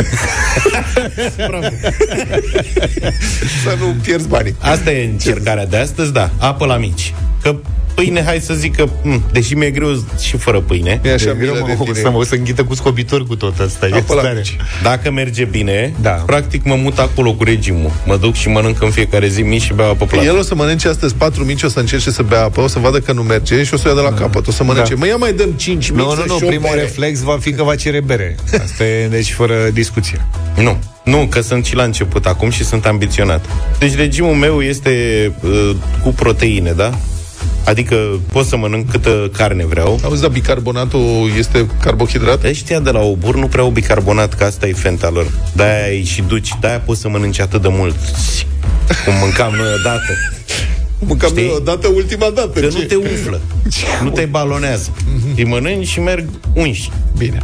să 3.64 3.76
nu 3.78 3.94
pierzi 4.03 4.28
banii. 4.28 4.57
Asta 4.59 4.90
e 4.90 5.05
încercarea 5.05 5.66
de 5.66 5.76
astăzi, 5.76 6.12
da. 6.12 6.30
Apă 6.38 6.66
la 6.66 6.76
mici. 6.76 7.14
Că 7.42 7.57
pâine, 7.97 8.22
hai 8.24 8.40
să 8.40 8.55
zic 8.55 8.76
că, 8.76 8.86
m, 9.03 9.22
deși 9.32 9.55
mi-e 9.55 9.70
greu 9.70 10.05
și 10.20 10.36
fără 10.36 10.61
pâine, 10.61 11.01
E 11.05 11.12
așa 11.12 11.30
E 11.30 11.34
greu, 11.38 11.53
milă 11.53 11.61
mă, 11.61 11.84
de 11.84 11.84
să 11.86 11.92
tine. 11.92 12.09
mă 12.09 12.18
o 12.18 12.24
să 12.24 12.34
înghită 12.34 12.64
cu 12.64 12.74
scobitori 12.74 13.26
cu 13.26 13.36
tot 13.36 13.59
asta. 13.59 13.86
E 13.86 13.94
Apă 13.94 14.14
la 14.14 14.20
stare. 14.20 14.36
mici. 14.36 14.57
dacă 14.82 15.11
merge 15.11 15.44
bine, 15.44 15.92
Da. 16.01 16.11
practic 16.11 16.64
mă 16.64 16.74
mut 16.74 16.99
acolo 16.99 17.34
cu 17.34 17.44
regimul. 17.44 17.90
Mă 18.07 18.16
duc 18.16 18.34
și 18.34 18.49
mănânc 18.49 18.82
în 18.82 18.90
fiecare 18.90 19.28
zi 19.28 19.42
mici 19.42 19.62
și 19.62 19.72
beau 19.74 19.90
apă 19.90 20.05
plată. 20.05 20.24
El 20.26 20.36
o 20.38 20.42
să 20.42 20.55
mănânce 20.55 20.88
astăzi 20.88 21.14
patru 21.14 21.44
mici, 21.44 21.62
o 21.62 21.68
să 21.68 21.78
încerce 21.78 22.11
să 22.11 22.22
bea 22.22 22.42
apă, 22.42 22.61
o 22.61 22.66
să 22.66 22.78
vadă 22.78 22.99
că 23.01 23.12
nu 23.12 23.22
merge 23.22 23.64
și 23.64 23.74
o 23.74 23.76
să 23.76 23.82
o 23.86 23.88
ia 23.88 23.94
de 23.97 24.01
la 24.01 24.12
capăt. 24.12 24.47
O 24.47 24.51
să 24.51 24.64
mănânce. 24.64 24.94
Da. 24.94 24.99
Mă, 24.99 25.07
ia 25.07 25.16
mai 25.16 25.32
dăm 25.32 25.51
cinci 25.51 25.90
mici 25.90 25.99
Nu, 26.01 26.05
nu, 26.05 26.14
să 26.14 26.24
nu, 26.26 26.36
și 26.36 26.44
o 26.44 26.47
primul 26.47 26.68
bere. 26.70 26.80
reflex 26.80 27.20
va 27.20 27.36
fi 27.40 27.53
că 27.53 27.62
va 27.62 27.74
cere 27.74 28.01
bere. 28.01 28.36
Asta 28.62 28.84
e, 28.84 29.07
deci, 29.09 29.32
fără 29.32 29.55
discuție. 29.72 30.26
Nu, 30.57 30.78
nu, 31.05 31.26
că 31.30 31.40
sunt 31.40 31.64
și 31.64 31.74
la 31.74 31.82
început 31.82 32.26
acum 32.26 32.51
și 32.51 32.64
sunt 32.64 32.86
ambiționat. 32.86 33.44
Deci 33.78 33.94
regimul 33.97 34.34
meu 34.34 34.62
este 34.62 34.92
uh, 35.42 35.70
cu 36.03 36.09
proteine, 36.09 36.72
da? 36.72 36.99
Adică 37.64 37.97
pot 38.32 38.47
să 38.47 38.57
mănânc 38.57 38.90
câtă 38.90 39.30
carne 39.36 39.66
vreau. 39.66 40.01
Auzi, 40.03 40.20
dar 40.20 40.30
bicarbonatul 40.30 41.30
este 41.38 41.66
carbohidrat? 41.80 42.44
Ăștia 42.44 42.80
de 42.80 42.90
la 42.90 43.01
obur 43.01 43.36
nu 43.36 43.47
prea 43.47 43.62
au 43.62 43.70
bicarbonat, 43.70 44.34
că 44.34 44.44
asta 44.44 44.66
e 44.66 44.72
fenta 44.72 45.11
lor. 45.11 45.26
De-aia 45.53 45.84
ai 45.84 46.05
și 46.05 46.22
duci, 46.22 46.51
de-aia 46.61 46.78
poți 46.78 47.01
să 47.01 47.09
mănânci 47.09 47.40
atât 47.40 47.62
de 47.62 47.68
mult. 47.70 47.97
Cum 49.05 49.14
mâncam 49.20 49.53
noi 49.55 49.72
odată. 49.78 50.12
Mâncam 50.99 51.28
Știi? 51.30 51.44
noi 51.44 51.55
odată, 51.57 51.88
ultima 51.88 52.30
dată. 52.34 52.61
Că 52.61 52.66
ce? 52.66 52.78
nu 52.78 52.84
te 52.84 52.94
umflă, 52.94 53.40
nu 54.03 54.11
te 54.11 54.24
balonează. 54.24 54.90
Îi 55.36 55.44
mănânci 55.44 55.86
și 55.86 56.01
merg 56.01 56.28
unși. 56.55 56.90
Bine. 57.18 57.38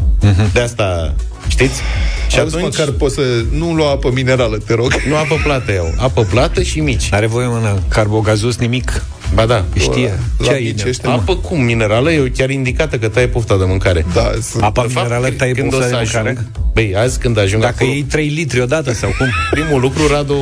De 0.53 0.61
asta, 0.61 1.15
știți? 1.49 1.81
Și 2.29 2.39
Auzi, 2.39 2.57
atunci, 2.57 2.77
măcar 2.77 2.93
poți 2.95 3.15
să 3.15 3.23
nu 3.51 3.75
lua 3.75 3.91
apă 3.91 4.11
minerală, 4.15 4.57
te 4.57 4.75
rog. 4.75 4.93
nu 5.09 5.17
apă 5.17 5.41
plată 5.45 5.73
eu, 5.73 5.95
apă 5.97 6.23
plată 6.23 6.63
și 6.63 6.81
mici. 6.81 7.09
Are 7.13 7.27
voie 7.27 7.47
mână 7.47 7.83
carbogazos 7.89 8.57
nimic. 8.57 9.05
Ba 9.35 9.47
da. 9.47 9.65
Știe. 9.75 10.19
La 10.39 10.45
Ce 10.47 10.53
ai 10.53 10.63
mici 10.63 10.83
în- 10.83 10.89
ăștia, 10.89 11.09
mă. 11.09 11.15
Apă 11.15 11.37
cum? 11.37 11.61
Minerală 11.61 12.13
e 12.13 12.33
chiar 12.37 12.51
indicată 12.51 12.97
că 12.99 13.09
taie 13.09 13.27
pofta 13.29 13.57
de 13.57 13.65
mâncare. 13.67 14.05
Da, 14.15 14.31
sunt... 14.51 14.63
Apa 14.63 14.83
De 14.83 14.89
fapt, 14.93 15.07
minerală 15.07 15.31
taie 15.37 15.53
când 15.53 15.67
o 15.73 15.77
pofta 15.77 15.85
să 15.89 15.91
de 15.95 16.01
ajung, 16.01 16.25
mâncare? 16.25 16.47
Băi, 16.75 16.95
azi 16.97 17.19
când 17.19 17.39
ajung 17.39 17.63
Dacă 17.63 17.75
acolo, 17.77 17.91
iei 17.91 18.03
3 18.03 18.29
litri 18.29 18.61
odată 18.61 18.93
sau 18.93 19.11
cum? 19.19 19.27
primul 19.51 19.81
lucru, 19.81 20.07
Radu 20.07 20.35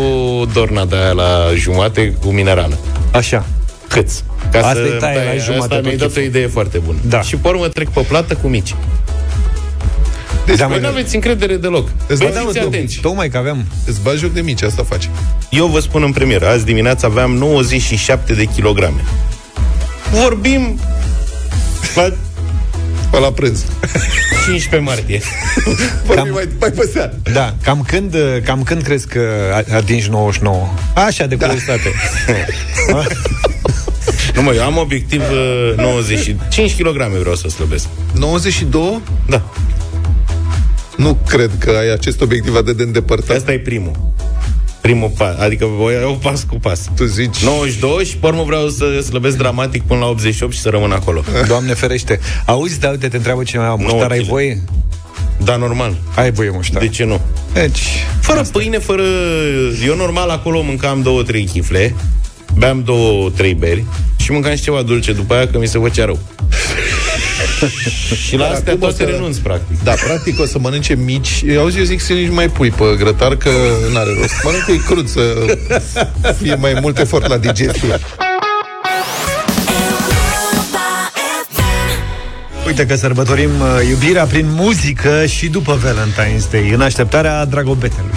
Dorna 0.52 0.84
de 0.84 0.96
aia 0.96 1.10
la 1.12 1.48
jumate 1.54 2.14
cu 2.24 2.28
minerală. 2.28 2.78
Așa. 3.12 3.46
Câți? 3.88 4.24
Ca 4.52 4.58
Asta 4.58 4.72
să 4.72 4.80
îi 4.80 4.96
taie 4.98 5.16
la 5.18 5.24
dai- 5.24 5.38
jumate 5.38 5.60
Asta 5.62 5.74
tot 5.74 5.84
mi-ai 5.84 5.96
dat 5.96 6.06
chiful. 6.08 6.22
o 6.22 6.24
idee 6.26 6.46
foarte 6.46 6.78
bună. 6.78 6.98
Da. 7.08 7.20
Și 7.22 7.36
pe 7.36 7.48
urmă 7.48 7.68
trec 7.68 7.88
pe 7.88 8.00
plată 8.08 8.34
cu 8.34 8.46
mici. 8.48 8.74
Deci, 10.50 10.58
Da, 10.58 10.66
voi 10.66 10.74
Voi 10.80 10.84
nu 10.90 10.92
aveți 10.96 11.14
încredere 11.14 11.56
deloc. 11.56 11.88
Îți 12.06 12.22
Băi, 12.22 12.32
dau 12.32 12.42
fiți 12.44 12.54
două 12.58 12.66
atenți. 12.66 12.98
Tocmai 13.00 13.28
că 13.28 13.36
aveam... 13.38 13.64
Îți 13.86 14.00
bagi 14.02 14.18
joc 14.18 14.32
de 14.32 14.40
mici, 14.40 14.62
asta 14.62 14.82
face. 14.88 15.08
Eu 15.50 15.66
vă 15.66 15.80
spun 15.80 16.02
în 16.02 16.12
premieră, 16.12 16.48
azi 16.48 16.64
dimineața 16.64 17.06
aveam 17.06 17.30
97 17.30 18.32
de 18.34 18.44
kilograme. 18.44 19.04
Vorbim 20.10 20.80
la 21.94 22.02
Pe 23.10 23.18
la 23.18 23.32
prânz. 23.32 23.64
15 24.44 24.76
martie. 24.90 25.20
Vorbim 26.06 26.32
mai, 26.32 26.48
mai 26.60 26.70
pe 26.70 26.90
seară. 26.92 27.14
Da, 27.32 27.54
cam 27.62 27.82
când, 27.86 28.16
cam 28.44 28.62
când 28.62 28.82
crezi 28.82 29.06
că 29.06 29.20
a- 29.52 29.76
atingi 29.76 30.08
99? 30.10 30.68
Așa, 30.94 31.26
de 31.26 31.36
curiozitate. 31.36 31.92
Nu 34.34 34.42
mă, 34.42 34.52
eu 34.54 34.62
am 34.64 34.76
obiectiv 34.76 35.20
uh, 35.20 35.76
95 35.76 36.74
kg 36.76 37.08
vreau 37.20 37.34
să 37.34 37.48
slăbesc. 37.48 37.86
92? 38.14 39.00
Da. 39.28 39.42
Nu 41.00 41.18
cred 41.26 41.50
că 41.58 41.70
ai 41.70 41.92
acest 41.92 42.20
obiectiv 42.20 42.56
atât 42.56 42.76
de 42.76 42.82
îndepărtat. 42.82 43.36
Asta 43.36 43.52
e 43.52 43.58
primul. 43.58 44.12
Primul 44.80 45.12
pas. 45.16 45.38
Adică 45.38 45.66
voi 45.66 45.94
iau 45.94 46.18
pas 46.22 46.42
cu 46.42 46.54
pas. 46.54 46.90
Tu 46.96 47.04
zici... 47.04 47.44
92 47.44 48.04
și 48.04 48.16
pe 48.16 48.26
urmă 48.26 48.42
vreau 48.42 48.68
să 48.68 49.00
slăbesc 49.00 49.36
dramatic 49.36 49.82
până 49.82 50.00
la 50.00 50.06
88 50.06 50.52
și 50.52 50.60
să 50.60 50.68
rămân 50.68 50.92
acolo. 50.92 51.24
Doamne 51.46 51.74
ferește. 51.74 52.20
Auzi, 52.46 52.80
da, 52.80 52.88
uite, 52.88 53.08
te 53.08 53.16
întreabă 53.16 53.42
cineva, 53.42 53.74
muștar, 53.74 54.10
ai 54.10 54.18
kg. 54.18 54.26
voie? 54.26 54.62
Da, 55.44 55.56
normal. 55.56 55.96
Ai 56.14 56.30
voie 56.30 56.50
muștar. 56.52 56.82
De 56.82 56.88
ce 56.88 57.04
nu? 57.04 57.20
Deci, 57.52 57.80
Fără 58.20 58.42
pâine, 58.52 58.78
fără... 58.78 59.02
Eu 59.86 59.96
normal 59.96 60.28
acolo 60.28 60.62
mâncam 60.62 61.02
două, 61.02 61.22
trei 61.22 61.44
chifle, 61.44 61.94
beam 62.58 62.82
două, 62.84 63.30
trei 63.30 63.54
beri 63.54 63.84
și 64.18 64.32
mâncam 64.32 64.54
și 64.54 64.62
ceva 64.62 64.82
dulce 64.82 65.12
după 65.12 65.34
aia 65.34 65.46
că 65.48 65.58
mi 65.58 65.66
se 65.66 65.78
făcea 65.78 66.04
rău. 66.04 66.18
și 68.26 68.36
la 68.36 68.42
Dar 68.42 68.52
astea 68.52 68.72
acum 68.72 68.80
toate 68.88 69.02
o 69.02 69.06
să- 69.06 69.12
renunț, 69.12 69.36
practic. 69.36 69.82
Da, 69.82 69.92
practic 69.92 70.40
o 70.40 70.44
să 70.46 70.58
mănânce 70.58 70.94
mici. 70.94 71.44
Auzi, 71.58 71.78
eu 71.78 71.84
zic 71.84 72.00
să 72.00 72.12
nici 72.12 72.30
mai 72.30 72.48
pui 72.48 72.70
pe 72.70 72.84
grătar, 72.98 73.36
că 73.36 73.50
n-are 73.92 74.10
rost. 74.20 74.32
Mănâncă-i 74.44 74.78
crud 74.86 75.08
să 75.08 75.22
fie 76.42 76.54
mai 76.54 76.78
mult 76.80 76.98
efort 76.98 77.26
la 77.28 77.36
digestie. 77.36 77.98
Uite 82.70 82.86
că 82.86 82.96
sărbătorim 82.96 83.50
uh, 83.60 83.88
iubirea 83.88 84.24
prin 84.24 84.46
muzică 84.48 85.26
și 85.26 85.48
după 85.48 85.78
Valentine's 85.78 86.50
Day, 86.50 86.70
în 86.74 86.80
așteptarea 86.80 87.44
dragobetelui. 87.44 88.10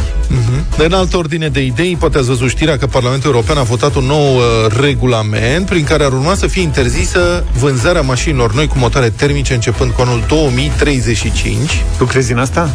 În 0.78 0.94
altă 0.94 1.18
ordine 1.18 1.50
de 1.50 1.62
idei, 1.62 1.96
poate 2.00 2.18
ați 2.18 2.28
văzut 2.28 2.50
știrea 2.50 2.78
că 2.78 2.88
Parlamentul 2.88 3.32
European 3.32 3.58
a 3.58 3.64
votat 3.64 3.96
un 3.96 4.04
nou 4.06 4.36
uh, 4.36 4.42
regulament 4.82 5.66
prin 5.66 5.84
care 5.84 6.04
ar 6.04 6.12
urma 6.12 6.36
să 6.36 6.48
fie 6.48 6.62
interzisă 6.62 7.44
vânzarea 7.60 8.02
mașinilor 8.02 8.54
noi 8.54 8.68
cu 8.68 8.78
motoare 8.78 9.10
termice 9.10 9.54
începând 9.54 9.92
cu 9.92 10.02
anul 10.02 10.24
2035. 10.28 11.84
Tu 11.98 12.06
crezi 12.06 12.32
în 12.32 12.38
asta? 12.40 12.70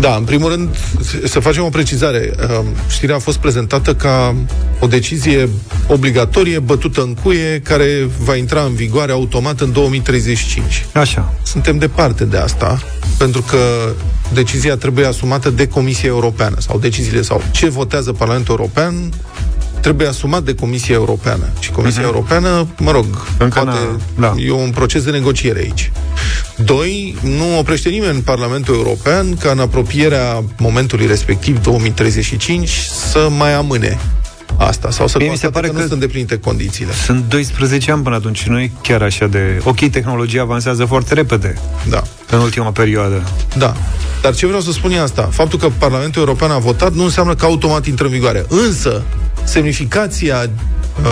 Da, 0.00 0.14
în 0.14 0.24
primul 0.24 0.50
rând, 0.50 0.76
să 1.24 1.40
facem 1.40 1.64
o 1.64 1.68
precizare. 1.68 2.30
Um, 2.58 2.66
Știrea 2.88 3.14
a 3.14 3.18
fost 3.18 3.38
prezentată 3.38 3.94
ca 3.94 4.34
o 4.80 4.86
decizie 4.86 5.48
obligatorie, 5.86 6.58
bătută 6.58 7.00
în 7.02 7.14
cuie, 7.22 7.60
care 7.64 8.08
va 8.18 8.36
intra 8.36 8.62
în 8.62 8.74
vigoare 8.74 9.12
automat 9.12 9.60
în 9.60 9.72
2035. 9.72 10.86
Așa. 10.92 11.34
Suntem 11.42 11.78
departe 11.78 12.24
de 12.24 12.36
asta, 12.36 12.82
pentru 13.18 13.42
că 13.42 13.58
decizia 14.32 14.76
trebuie 14.76 15.06
asumată 15.06 15.50
de 15.50 15.68
Comisia 15.68 16.08
Europeană, 16.08 16.56
sau 16.58 16.78
deciziile, 16.78 17.22
sau 17.22 17.42
ce 17.50 17.68
votează 17.68 18.12
Parlamentul 18.12 18.56
European, 18.58 19.12
trebuie 19.84 20.08
asumat 20.08 20.42
de 20.42 20.54
Comisia 20.54 20.94
Europeană. 20.94 21.44
Și 21.60 21.70
Comisia 21.70 22.02
uh-huh. 22.02 22.04
Europeană, 22.04 22.66
mă 22.78 22.90
rog, 22.90 23.04
Încă 23.38 23.60
poate, 23.60 23.78
n-a- 24.14 24.34
da. 24.34 24.40
e 24.42 24.50
un 24.50 24.70
proces 24.70 25.02
de 25.04 25.10
negociere 25.10 25.58
aici. 25.58 25.92
Doi, 26.56 27.16
nu 27.22 27.58
oprește 27.58 27.88
nimeni 27.88 28.20
Parlamentul 28.20 28.74
European 28.74 29.36
ca 29.36 29.50
în 29.50 29.58
apropierea 29.58 30.42
momentului 30.58 31.06
respectiv, 31.06 31.62
2035, 31.62 32.68
să 33.10 33.28
mai 33.38 33.54
amâne 33.54 33.98
asta 34.56 34.90
sau 34.90 35.06
să 35.06 35.18
Mie 35.18 35.28
mi 35.30 35.36
se 35.36 35.40
constate 35.42 35.52
pare 35.54 35.66
că, 35.66 35.72
nu 35.72 35.78
că- 35.78 35.86
sunt 35.86 35.92
îndeplinite 36.00 36.38
condițiile. 36.38 36.92
Sunt 37.04 37.24
12 37.28 37.90
ani 37.92 38.02
până 38.02 38.14
atunci, 38.16 38.42
nu 38.46 38.60
e 38.60 38.70
chiar 38.82 39.02
așa 39.02 39.26
de... 39.26 39.60
Ok, 39.64 39.88
tehnologia 39.90 40.42
avansează 40.42 40.84
foarte 40.84 41.14
repede 41.14 41.54
Da. 41.88 42.02
în 42.30 42.38
ultima 42.38 42.70
perioadă. 42.70 43.22
Da. 43.56 43.74
Dar 44.22 44.34
ce 44.34 44.46
vreau 44.46 44.60
să 44.60 44.72
spun 44.72 44.90
e 44.90 45.00
asta. 45.00 45.28
Faptul 45.32 45.58
că 45.58 45.68
Parlamentul 45.78 46.20
European 46.22 46.50
a 46.50 46.58
votat 46.58 46.92
nu 46.92 47.04
înseamnă 47.04 47.34
că 47.34 47.44
automat 47.44 47.86
intră 47.86 48.04
în 48.04 48.10
vigoare. 48.12 48.44
Însă, 48.48 49.02
semnificația 49.44 50.42
uh, 50.42 50.48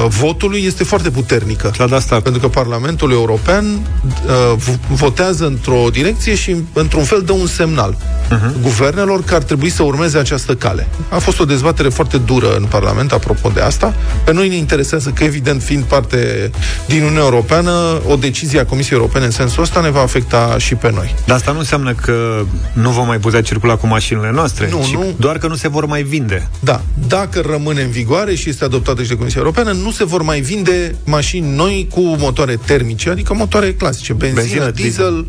votului 0.09 0.63
este 0.65 0.85
foarte 0.85 1.11
puternică. 1.11 1.71
La 1.77 1.87
de 1.87 1.95
asta. 1.95 2.21
Pentru 2.21 2.41
că 2.41 2.49
Parlamentul 2.49 3.11
European 3.13 3.65
uh, 3.65 4.57
v- 4.57 4.95
votează 4.97 5.47
într-o 5.47 5.87
direcție 5.93 6.35
și 6.35 6.57
într-un 6.73 7.05
fel 7.05 7.23
dă 7.27 7.33
un 7.33 7.47
semnal 7.47 7.97
uh-huh. 7.97 8.61
guvernelor 8.63 9.25
că 9.25 9.35
ar 9.35 9.43
trebui 9.43 9.71
să 9.71 9.83
urmeze 9.83 10.19
această 10.19 10.55
cale. 10.55 10.89
A 11.09 11.19
fost 11.19 11.41
o 11.41 11.45
dezbatere 11.45 11.89
foarte 11.89 12.19
dură 12.19 12.57
în 12.57 12.65
Parlament, 12.65 13.13
apropo 13.13 13.49
de 13.55 13.61
asta. 13.61 13.95
Pe 14.25 14.33
noi 14.33 14.49
ne 14.49 14.57
interesează 14.57 15.11
că, 15.11 15.25
evident, 15.25 15.63
fiind 15.63 15.83
parte 15.85 16.51
din 16.87 17.01
Uniunea 17.03 17.23
Europeană, 17.23 18.01
o 18.09 18.17
decizie 18.17 18.61
a 18.61 18.65
Comisiei 18.67 18.99
Europene 18.99 19.25
în 19.25 19.31
sensul 19.31 19.63
ăsta 19.63 19.81
ne 19.81 19.91
va 19.91 20.01
afecta 20.01 20.55
și 20.59 20.75
pe 20.75 20.91
noi. 20.95 21.15
Dar 21.25 21.37
asta 21.37 21.53
nu 21.53 21.59
înseamnă 21.59 21.93
că 21.93 22.45
nu 22.73 22.91
vom 22.91 23.07
mai 23.07 23.19
putea 23.19 23.43
circula 23.43 23.77
cu 23.77 23.87
mașinile 23.87 24.31
noastre, 24.35 24.69
Nu, 24.71 24.85
ci 24.89 24.93
nu. 24.95 25.05
doar 25.17 25.39
că 25.39 25.47
nu 25.47 25.55
se 25.55 25.69
vor 25.69 25.87
mai 25.87 26.03
vinde. 26.03 26.49
Da, 26.61 26.81
dacă 27.09 27.43
rămâne 27.51 27.83
în 27.83 27.91
vigoare 27.91 28.35
și 28.35 28.49
este 28.49 28.65
adoptată 28.65 29.03
și 29.03 29.09
de 29.09 29.17
Comisia 29.17 29.41
Europeană, 29.41 29.72
nu 29.77 29.91
se 29.91 30.05
vor 30.05 30.23
mai 30.23 30.41
vinde 30.41 30.95
mașini 31.05 31.55
noi 31.55 31.89
cu 31.91 32.01
motoare 32.01 32.59
termice, 32.67 33.11
adică 33.11 33.35
motoare 33.35 33.73
clasice, 33.73 34.13
benzină, 34.13 34.41
Benzină, 34.41 34.71
diesel, 34.71 35.27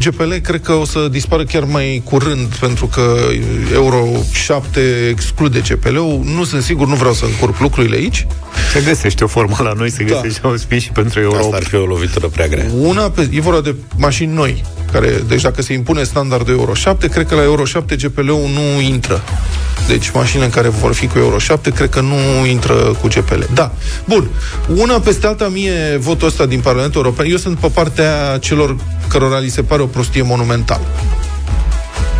GPL 0.00 0.32
cred 0.34 0.60
că 0.60 0.72
o 0.72 0.84
să 0.84 1.08
dispară 1.10 1.44
chiar 1.44 1.64
mai 1.64 2.02
curând, 2.04 2.46
pentru 2.46 2.86
că 2.86 3.16
Euro 3.74 4.06
7 4.32 4.80
exclude 5.10 5.60
GPL-ul. 5.68 6.20
Nu 6.24 6.44
sunt 6.44 6.62
sigur, 6.62 6.86
nu 6.88 6.94
vreau 6.94 7.12
să 7.12 7.24
încurc 7.24 7.58
lucrurile 7.60 7.96
aici. 7.96 8.26
Se 8.72 8.80
găsește 8.80 9.24
o 9.24 9.26
formă 9.26 9.56
la 9.58 9.72
noi, 9.72 9.90
se 9.90 10.04
Da. 10.04 10.14
găsește 10.14 10.46
o 10.46 10.56
spin 10.56 10.78
și 10.78 10.90
pentru 10.90 11.20
Euro 11.20 11.36
Asta 11.36 11.46
8. 11.46 11.56
ar 11.56 11.62
fi 11.62 11.74
o 11.74 11.84
lovitură 11.84 12.26
prea 12.26 12.48
grea. 12.48 12.66
Una, 12.78 13.10
pe, 13.10 13.28
e 13.32 13.40
vorba 13.40 13.60
de 13.60 13.74
mașini 13.96 14.32
noi, 14.32 14.64
care, 14.92 15.22
deci 15.28 15.42
dacă 15.42 15.62
se 15.62 15.72
impune 15.72 16.02
standardul 16.02 16.54
Euro 16.54 16.74
7, 16.74 17.08
cred 17.08 17.26
că 17.26 17.34
la 17.34 17.42
Euro 17.42 17.64
7 17.64 17.96
GPL-ul 17.96 18.48
nu 18.52 18.80
intră. 18.80 19.22
Deci 19.88 20.10
mașinile 20.10 20.48
care 20.48 20.68
vor 20.68 20.92
fi 20.94 21.06
cu 21.06 21.18
Euro 21.18 21.38
7, 21.38 21.70
cred 21.70 21.88
că 21.88 22.00
nu 22.00 22.46
intră 22.46 22.74
cu 22.74 23.08
GPL. 23.08 23.42
Da. 23.54 23.72
Bun. 24.04 24.28
Una 24.76 25.00
peste 25.00 25.26
alta, 25.26 25.48
mie 25.48 25.96
votul 26.00 26.28
ăsta 26.28 26.46
din 26.46 26.60
Parlamentul 26.60 27.04
European, 27.04 27.30
eu 27.30 27.36
sunt 27.36 27.58
pe 27.58 27.68
partea 27.74 28.38
celor 28.40 28.76
cărora 29.08 29.38
li 29.38 29.48
se 29.48 29.62
pare 29.62 29.82
o 29.82 29.86
prostie 29.86 30.22
monumentală. 30.22 30.84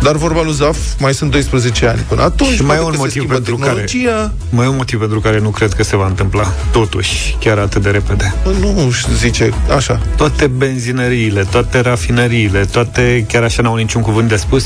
Dar 0.01 0.15
vorba 0.15 0.41
lui 0.43 0.53
Zaf, 0.53 0.77
mai 0.99 1.13
sunt 1.13 1.31
12 1.31 1.87
ani 1.87 1.99
până 2.07 2.21
atunci. 2.21 2.53
Și 2.53 2.63
mai 2.63 2.75
e 2.75 2.79
poate 2.79 2.83
un 2.83 2.89
că 2.91 2.95
se 2.95 2.97
motiv 2.97 3.11
schimbă 3.11 3.33
pentru 3.33 3.55
care- 3.57 3.81
tehnologia. 3.81 4.33
Mai 4.49 4.65
e 4.65 4.69
un 4.69 4.75
motiv 4.75 4.99
pentru 4.99 5.19
care 5.19 5.39
nu 5.39 5.49
cred 5.49 5.73
că 5.73 5.83
se 5.83 5.95
va 5.95 6.07
întâmpla 6.07 6.53
totuși 6.71 7.37
chiar 7.39 7.57
atât 7.57 7.81
de 7.81 7.89
repede. 7.89 8.33
Bă, 8.43 8.51
Nu 8.59 8.85
își 8.87 9.05
zice 9.15 9.53
așa. 9.75 9.99
Toate 10.15 10.47
benzinăriile, 10.47 11.43
toate 11.51 11.79
rafinăriile, 11.79 12.65
toate 12.65 13.25
chiar 13.27 13.43
așa 13.43 13.61
n-au 13.61 13.75
niciun 13.75 14.01
cuvânt 14.01 14.29
de 14.29 14.35
spus 14.35 14.65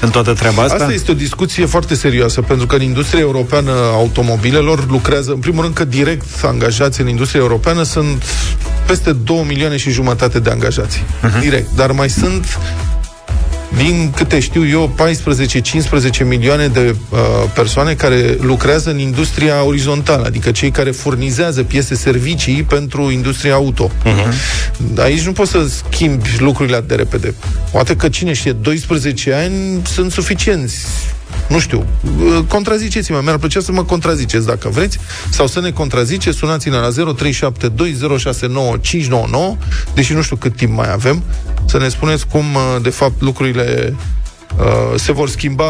în 0.00 0.10
toată 0.10 0.32
treaba 0.32 0.62
asta? 0.62 0.74
Asta 0.74 0.92
este 0.92 1.10
o 1.10 1.14
discuție 1.14 1.66
foarte 1.66 1.94
serioasă, 1.94 2.40
pentru 2.40 2.66
că 2.66 2.74
în 2.74 2.82
industria 2.82 3.20
europeană 3.20 3.70
a 3.70 3.92
automobilelor 3.94 4.86
lucrează, 4.90 5.30
în 5.32 5.38
primul 5.38 5.62
rând 5.62 5.74
că 5.74 5.84
direct 5.84 6.44
angajați 6.44 7.00
în 7.00 7.08
industria 7.08 7.40
europeană 7.40 7.82
sunt 7.82 8.24
peste 8.86 9.12
2 9.12 9.44
milioane 9.48 9.76
și 9.76 9.90
jumătate 9.90 10.38
de 10.38 10.50
angajați. 10.50 11.02
Uh-huh. 11.02 11.40
Direct. 11.40 11.68
Dar 11.76 11.90
mai 11.92 12.10
sunt 12.10 12.58
din 13.76 14.10
câte 14.16 14.40
știu 14.40 14.68
eu, 14.68 14.94
14-15 16.22 16.26
milioane 16.26 16.66
de 16.66 16.94
uh, 17.10 17.18
persoane 17.54 17.94
care 17.94 18.36
lucrează 18.40 18.90
în 18.90 18.98
industria 18.98 19.64
orizontală, 19.64 20.24
adică 20.26 20.50
cei 20.50 20.70
care 20.70 20.90
furnizează 20.90 21.62
piese 21.62 21.94
servicii 21.94 22.62
pentru 22.62 23.10
industria 23.10 23.54
auto. 23.54 23.90
Uh-huh. 24.04 24.98
Aici 24.98 25.22
nu 25.22 25.32
poți 25.32 25.50
să 25.50 25.68
schimbi 25.68 26.28
lucrurile 26.38 26.76
atât 26.76 26.88
de 26.88 26.94
repede. 26.94 27.34
Poate 27.70 27.96
că 27.96 28.08
cine 28.08 28.32
știe, 28.32 28.52
12 28.52 29.32
ani 29.32 29.82
sunt 29.86 30.12
suficienți. 30.12 30.86
Nu 31.48 31.58
știu, 31.58 31.86
uh, 32.04 32.38
contraziceți-mă, 32.48 33.20
mi-ar 33.22 33.38
plăcea 33.38 33.60
să 33.60 33.72
mă 33.72 33.84
contraziceți 33.84 34.46
dacă 34.46 34.68
vreți, 34.68 34.98
sau 35.30 35.46
să 35.46 35.60
ne 35.60 35.70
contraziceți, 35.70 36.36
sunați-ne 36.36 36.76
la 36.76 36.88
0372069599, 36.88 36.94
deși 39.94 40.12
nu 40.12 40.22
știu 40.22 40.36
cât 40.36 40.56
timp 40.56 40.76
mai 40.76 40.92
avem, 40.92 41.22
să 41.66 41.78
ne 41.78 41.88
spuneți 41.88 42.26
cum, 42.26 42.54
uh, 42.54 42.76
de 42.82 42.90
fapt, 42.90 43.20
lucrurile 43.20 43.96
uh, 44.58 44.94
se 45.00 45.12
vor 45.12 45.28
schimba 45.28 45.64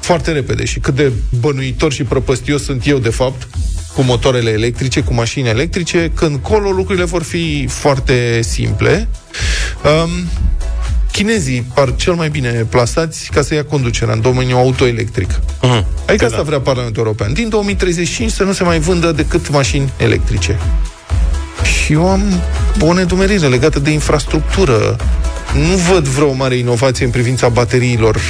foarte 0.00 0.32
repede 0.32 0.64
și 0.64 0.78
cât 0.78 0.94
de 0.94 1.12
bănuitor 1.40 1.92
și 1.92 2.02
prăpăstios 2.02 2.62
sunt 2.62 2.86
eu, 2.86 2.98
de 2.98 3.08
fapt, 3.08 3.48
cu 3.94 4.02
motoarele 4.02 4.50
electrice, 4.50 5.00
cu 5.00 5.14
mașini 5.14 5.48
electrice, 5.48 6.10
când 6.14 6.38
colo 6.42 6.70
lucrurile 6.70 7.04
vor 7.04 7.22
fi 7.22 7.66
foarte 7.68 8.40
simple. 8.42 9.08
Um, 9.84 10.10
chinezii 11.16 11.66
par 11.74 11.94
cel 11.96 12.14
mai 12.14 12.28
bine 12.28 12.66
plasați 12.68 13.28
ca 13.32 13.42
să 13.42 13.54
ia 13.54 13.64
conducerea 13.64 14.14
în 14.14 14.20
domeniul 14.20 14.58
autoelectric. 14.58 15.30
Uh-huh. 15.30 15.84
Adică 16.06 16.24
asta 16.24 16.42
vrea 16.42 16.60
Parlamentul 16.60 17.02
European. 17.02 17.32
Din 17.32 17.48
2035 17.48 18.30
să 18.30 18.44
nu 18.44 18.52
se 18.52 18.64
mai 18.64 18.78
vândă 18.78 19.12
decât 19.12 19.50
mașini 19.50 19.92
electrice. 19.96 20.58
Și 21.62 21.92
eu 21.92 22.08
am 22.08 22.22
o 22.80 22.92
nedumerire 22.92 23.46
legată 23.46 23.78
de 23.78 23.90
infrastructură. 23.90 24.96
Nu 25.54 25.76
văd 25.92 26.04
vreo 26.04 26.32
mare 26.32 26.54
inovație 26.54 27.04
în 27.04 27.10
privința 27.10 27.48
bateriilor 27.48 28.20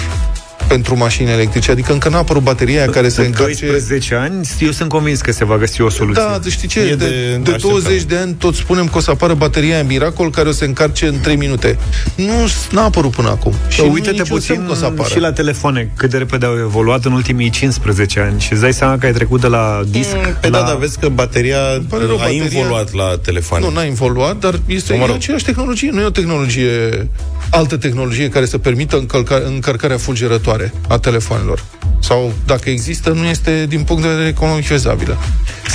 pentru 0.68 0.96
mașini 0.96 1.30
electrice. 1.30 1.70
Adică 1.70 1.92
încă 1.92 2.08
n-a 2.08 2.18
apărut 2.18 2.42
bateria 2.42 2.80
aia 2.82 2.90
care 2.90 3.08
se 3.08 3.20
În 3.20 3.26
încarce... 3.26 3.66
12 3.66 4.14
ani, 4.14 4.48
eu 4.60 4.70
sunt 4.70 4.88
convins 4.88 5.20
că 5.20 5.32
se 5.32 5.44
va 5.44 5.56
găsi 5.56 5.80
o 5.80 5.88
soluție. 5.88 6.22
Da, 6.22 6.38
tu 6.38 6.48
știi 6.48 6.68
ce? 6.68 6.80
E 6.80 6.84
De, 6.84 6.94
de 6.94 7.04
de, 7.04 7.14
de 7.42 7.50
așteptat. 7.50 7.60
20 7.60 8.02
de 8.02 8.16
ani 8.16 8.32
tot 8.38 8.54
spunem 8.54 8.86
că 8.88 8.96
o 8.98 9.00
să 9.00 9.10
apară 9.10 9.34
bateria 9.34 9.74
aia 9.74 9.84
Miracol 9.84 10.30
care 10.30 10.48
o 10.48 10.52
să 10.52 10.58
se 10.58 10.64
încarce 10.64 11.06
în 11.06 11.20
3 11.20 11.36
minute. 11.36 11.78
Nu 12.14 12.32
n-a 12.70 12.84
apărut 12.84 13.10
până 13.10 13.28
acum. 13.28 13.52
Și 13.68 13.74
Și 13.74 13.80
nu 13.80 13.86
e 13.86 13.90
uite-te 13.90 14.10
niciun 14.10 14.26
semn 14.26 14.38
puțin 14.40 14.66
că 14.66 14.72
o 14.72 14.74
să 14.74 14.84
apară. 14.84 15.08
și 15.08 15.18
la 15.18 15.32
telefoane, 15.32 15.90
cât 15.96 16.10
de 16.10 16.18
repede 16.18 16.46
au 16.46 16.56
evoluat 16.58 17.04
în 17.04 17.12
ultimii 17.12 17.50
15 17.50 18.20
ani 18.20 18.40
și 18.40 18.52
îți 18.52 18.60
dai 18.60 18.72
seama 18.72 18.98
că 18.98 19.06
ai 19.06 19.12
trecut 19.12 19.40
de 19.40 19.46
la 19.46 19.80
disc 19.90 20.16
Pe 20.40 20.48
la... 20.48 20.58
da, 20.58 20.64
dar 20.66 20.76
vezi 20.76 20.98
că 20.98 21.08
bateria 21.08 21.58
pare 21.88 22.04
rău, 22.04 22.16
a 22.16 22.18
bateria- 22.24 22.42
involuat 22.52 22.92
la 22.92 23.18
telefoane. 23.22 23.64
Nu, 23.64 23.72
n-a 23.72 23.82
involuat, 23.84 24.36
dar 24.38 24.60
este 24.66 24.92
Mă 24.92 24.98
mă 24.98 25.04
rog. 25.06 25.14
e 25.14 25.18
aceeași 25.18 25.44
tehnologie. 25.44 25.90
Nu 25.92 26.00
e 26.00 26.04
o 26.04 26.10
tehnologie, 26.10 27.08
altă 27.54 27.76
tehnologie 27.76 28.28
care 28.28 28.46
să 28.46 28.58
permită 28.58 28.98
încălca, 28.98 29.42
încărcarea 29.46 29.96
fulgerătoare 29.96 30.72
a 30.88 30.98
telefoanelor. 30.98 31.64
Sau, 32.00 32.32
dacă 32.46 32.70
există, 32.70 33.10
nu 33.10 33.24
este 33.24 33.66
din 33.68 33.82
punct 33.82 34.02
de 34.02 34.08
vedere 34.08 34.28
economic 34.28 34.66
fezabilă. 34.66 35.16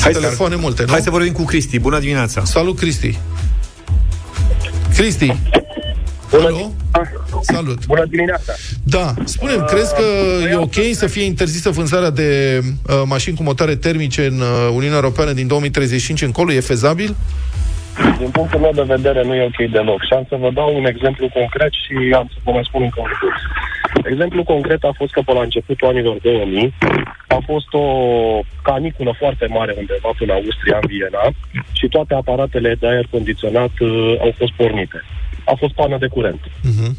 Hai 0.02 0.12
telefoane 0.12 0.56
multe, 0.56 0.84
nu? 0.84 0.92
Hai 0.92 1.02
să 1.02 1.10
vorbim 1.10 1.32
cu 1.32 1.44
Cristi. 1.44 1.80
Bună 1.80 2.00
dimineața! 2.00 2.44
Salut, 2.44 2.78
Cristi! 2.78 3.20
Cristi! 4.96 5.36
Bună 6.30 6.72
Salut! 7.42 7.86
Bună 7.86 8.06
dimineața! 8.10 8.54
Da, 8.84 9.14
spunem, 9.24 9.66
crezi 9.70 9.94
că 9.94 10.04
e 10.50 10.56
ok 10.56 10.76
să 10.94 11.08
fie 11.08 11.24
interzisă 11.24 11.70
vânzarea 11.70 12.10
de 12.10 12.62
uh, 12.64 13.02
mașini 13.06 13.36
cu 13.36 13.44
motoare 13.44 13.76
termice 13.76 14.26
în 14.26 14.40
uh, 14.40 14.70
Uniunea 14.74 14.96
Europeană 14.96 15.32
din 15.32 15.48
2035 15.48 16.22
încolo? 16.22 16.54
E 16.54 16.60
fezabil? 16.60 17.16
Din 18.18 18.30
punctul 18.30 18.60
meu 18.60 18.72
de 18.72 18.92
vedere 18.96 19.24
nu 19.24 19.34
e 19.36 19.52
ok 19.52 19.72
deloc. 19.72 20.02
Și 20.04 20.14
am 20.14 20.26
să 20.30 20.36
vă 20.36 20.50
dau 20.52 20.76
un 20.76 20.86
exemplu 20.86 21.30
concret 21.34 21.72
și 21.84 21.96
am 22.20 22.28
să 22.34 22.40
vă 22.44 22.52
mai 22.52 22.64
spun 22.70 22.82
încă 22.82 23.00
un 23.02 23.10
lucru. 23.10 23.30
Exemplu 24.04 24.44
concret 24.44 24.84
a 24.84 24.94
fost 24.96 25.12
că 25.14 25.22
pe 25.26 25.34
la 25.34 25.42
începutul 25.42 25.88
anilor 25.88 26.18
2000 26.22 26.74
a 27.28 27.40
fost 27.46 27.74
o 27.74 27.86
caniculă 28.62 29.16
foarte 29.18 29.46
mare 29.48 29.74
undeva 29.78 30.10
până 30.18 30.34
Austria, 30.34 30.78
în 30.82 30.88
Viena, 30.88 31.26
și 31.72 31.88
toate 31.88 32.14
aparatele 32.14 32.76
de 32.80 32.88
aer 32.88 33.06
condiționat 33.12 33.74
uh, 33.80 34.16
au 34.20 34.32
fost 34.38 34.52
pornite. 34.52 35.04
A 35.46 35.54
fost 35.58 35.74
pană 35.74 35.98
de 35.98 36.08
curent. 36.08 36.42
Uh-huh. 36.42 36.92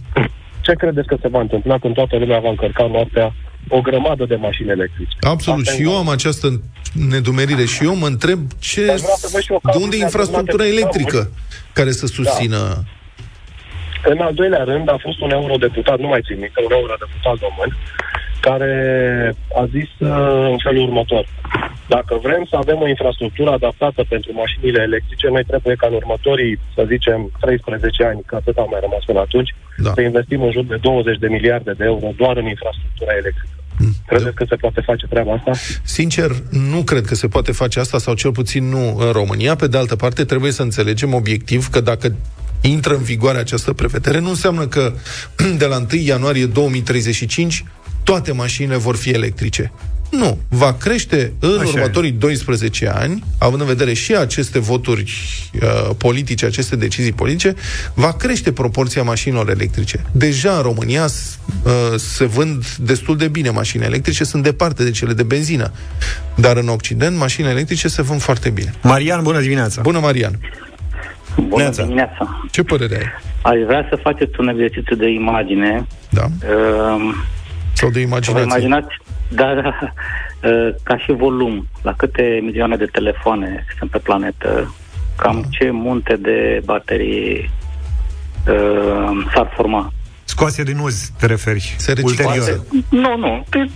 Ce 0.60 0.72
credeți 0.72 1.06
că 1.06 1.16
se 1.20 1.28
va 1.28 1.40
întâmpla 1.40 1.78
când 1.78 1.94
toată 1.94 2.16
lumea 2.16 2.38
va 2.38 2.48
încărca 2.48 2.86
noaptea 2.86 3.32
o 3.68 3.80
grămadă 3.80 4.24
de 4.24 4.34
mașini 4.34 4.70
electrice? 4.70 5.16
Absolut, 5.20 5.60
Asta 5.66 5.72
e 5.72 5.76
și 5.76 5.82
eu 5.82 5.96
am 5.96 6.08
această 6.08 6.60
nedumerire 7.08 7.64
și 7.64 7.84
eu 7.84 7.94
mă 7.96 8.06
întreb 8.06 8.40
ce, 8.58 8.84
Dar 8.86 8.96
vreau 8.96 9.16
să 9.16 9.28
văd 9.32 9.40
și 9.42 9.52
eu 9.52 9.56
de 9.58 9.64
cazuri 9.66 9.84
unde 9.84 9.96
e 9.96 9.98
de 9.98 10.04
infrastructura 10.04 10.62
alternate. 10.64 10.80
electrică 10.98 11.30
care 11.72 11.90
să 11.90 12.06
susțină 12.06 12.84
În 14.04 14.18
al 14.18 14.34
doilea 14.34 14.64
rând 14.64 14.88
a 14.88 14.96
fost 15.06 15.20
un 15.20 15.30
eurodeputat, 15.30 15.98
nu 15.98 16.08
mai 16.08 16.20
țin 16.26 16.38
minte, 16.38 16.60
un 16.66 16.72
eurodeputat 16.80 17.36
român, 17.46 17.70
care 18.40 18.74
a 19.60 19.64
zis 19.76 19.90
uh, 19.98 20.48
în 20.52 20.58
felul 20.66 20.82
următor. 20.88 21.24
Dacă 21.88 22.18
vrem 22.22 22.42
să 22.50 22.56
avem 22.56 22.78
o 22.80 22.88
infrastructură 22.88 23.50
adaptată 23.50 24.04
pentru 24.08 24.30
mașinile 24.32 24.80
electrice, 24.82 25.26
noi 25.28 25.44
trebuie 25.50 25.74
ca 25.74 25.86
în 25.86 25.94
următorii, 25.94 26.58
să 26.74 26.82
zicem, 26.92 27.30
13 27.40 28.04
ani, 28.04 28.22
că 28.26 28.34
atât 28.36 28.56
au 28.56 28.68
mai 28.70 28.80
rămas 28.82 29.02
până 29.04 29.20
atunci, 29.20 29.54
da. 29.76 29.92
să 29.94 30.00
investim 30.00 30.42
în 30.42 30.52
jur 30.56 30.64
de 30.64 30.76
20 30.76 31.18
de 31.18 31.28
miliarde 31.28 31.72
de 31.80 31.84
euro 31.84 32.08
doar 32.16 32.36
în 32.36 32.46
infrastructura 32.46 33.12
electrică. 33.12 33.54
Credeți 34.06 34.34
că 34.34 34.44
se 34.48 34.56
poate 34.56 34.80
face 34.80 35.06
treaba 35.06 35.32
asta? 35.32 35.50
Sincer, 35.82 36.30
nu 36.50 36.82
cred 36.82 37.04
că 37.06 37.14
se 37.14 37.28
poate 37.28 37.52
face 37.52 37.80
asta, 37.80 37.98
sau 37.98 38.14
cel 38.14 38.32
puțin 38.32 38.68
nu 38.68 38.96
în 38.98 39.12
România. 39.12 39.54
Pe 39.56 39.66
de 39.66 39.76
altă 39.76 39.96
parte, 39.96 40.24
trebuie 40.24 40.52
să 40.52 40.62
înțelegem 40.62 41.14
obiectiv 41.14 41.68
că 41.68 41.80
dacă 41.80 42.14
intră 42.60 42.94
în 42.94 43.02
vigoare 43.02 43.38
această 43.38 43.72
prevedere, 43.72 44.18
nu 44.18 44.28
înseamnă 44.28 44.66
că 44.66 44.92
de 45.62 45.66
la 45.66 45.76
1 45.76 45.86
ianuarie 46.02 46.46
2035 46.46 47.64
toate 48.04 48.32
mașinile 48.32 48.76
vor 48.76 48.96
fi 48.96 49.10
electrice. 49.10 49.72
Nu. 50.10 50.38
Va 50.48 50.74
crește 50.74 51.32
în 51.38 51.58
Așa 51.60 51.68
e. 51.68 51.72
următorii 51.72 52.10
12 52.10 52.88
ani, 52.88 53.24
având 53.38 53.60
în 53.60 53.66
vedere 53.66 53.92
și 53.92 54.14
aceste 54.16 54.58
voturi 54.58 55.12
uh, 55.62 55.90
politice, 55.98 56.46
aceste 56.46 56.76
decizii 56.76 57.12
politice, 57.12 57.54
va 57.94 58.12
crește 58.12 58.52
proporția 58.52 59.02
mașinilor 59.02 59.50
electrice. 59.50 60.04
Deja 60.12 60.52
în 60.56 60.62
România 60.62 61.06
s- 61.06 61.38
uh, 61.64 61.72
se 61.98 62.24
vând 62.24 62.66
destul 62.76 63.16
de 63.16 63.28
bine 63.28 63.50
mașini 63.50 63.84
electrice, 63.84 64.24
sunt 64.24 64.42
departe 64.42 64.84
de 64.84 64.90
cele 64.90 65.12
de 65.12 65.22
benzină. 65.22 65.72
Dar 66.36 66.56
în 66.56 66.68
Occident, 66.68 67.16
mașini 67.16 67.48
electrice 67.48 67.88
se 67.88 68.02
vând 68.02 68.20
foarte 68.20 68.50
bine. 68.50 68.74
Marian, 68.82 69.22
bună 69.22 69.40
dimineața! 69.40 69.80
Bună, 69.82 69.98
Marian! 69.98 70.38
Bună 71.48 71.68
dimineața! 71.68 72.40
Ce 72.50 72.62
părere 72.62 72.96
ai? 72.96 73.04
Aș 73.52 73.58
vrea 73.66 73.86
să 73.90 73.98
faceți 74.02 74.32
un 74.38 74.48
exercițiu 74.48 74.96
de 74.96 75.08
imagine. 75.10 75.86
Da. 76.10 76.24
Um, 76.24 77.14
Sau 77.80 77.90
de 77.90 78.00
să 78.00 78.06
vă 78.06 78.40
imaginație? 78.40 78.42
imaginați, 78.42 78.96
da, 79.28 79.54
da, 79.54 79.70
uh, 80.48 80.74
ca 80.82 80.98
și 80.98 81.12
volum, 81.12 81.66
la 81.82 81.92
câte 81.92 82.40
milioane 82.42 82.76
de 82.76 82.84
telefoane 82.84 83.64
sunt 83.78 83.90
pe 83.90 83.98
planetă, 83.98 84.74
cam 85.16 85.44
ce 85.50 85.70
munte 85.70 86.16
de 86.16 86.60
baterii 86.64 87.50
uh, 88.48 89.28
s-ar 89.34 89.52
forma. 89.56 89.92
Scoase 90.24 90.62
din 90.62 90.78
uz, 90.78 91.10
te 91.18 91.26
referi. 91.26 91.74
Se 91.78 91.94
Ulterior. 92.02 92.64
Nu, 92.88 93.16
nu, 93.16 93.44
pe 93.48 93.70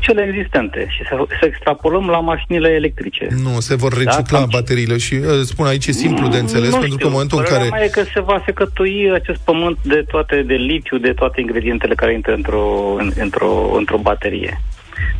cele 0.00 0.26
existente 0.28 0.86
și 0.88 1.02
să, 1.08 1.24
să 1.40 1.46
extrapolăm 1.46 2.06
la 2.06 2.20
mașinile 2.20 2.68
electrice. 2.68 3.28
Nu, 3.42 3.60
se 3.60 3.74
vor 3.74 3.92
recicla 3.92 4.38
Da, 4.38 4.46
bateriile 4.50 4.96
și 4.96 5.14
uh, 5.14 5.40
spun 5.42 5.66
aici 5.66 5.86
e 5.86 5.92
simplu 5.92 6.28
de 6.28 6.38
înțeles, 6.38 6.70
nu 6.70 6.78
pentru 6.78 6.88
că 6.88 6.94
știu. 6.94 7.06
în 7.06 7.12
momentul 7.12 7.38
în 7.38 7.44
Părerea 7.44 7.68
care... 7.68 7.78
mea 7.78 7.84
e 7.84 8.02
că 8.02 8.10
se 8.14 8.20
va 8.20 8.42
secătui 8.44 9.10
acest 9.12 9.40
pământ 9.40 9.78
de 9.82 10.04
toate, 10.10 10.42
de 10.42 10.54
litiu, 10.54 10.98
de 10.98 11.12
toate 11.12 11.40
ingredientele 11.40 11.94
care 11.94 12.12
intră 12.12 12.32
într-o, 12.34 12.94
în, 12.98 13.12
într-o, 13.20 13.74
într-o 13.76 13.98
baterie. 13.98 14.60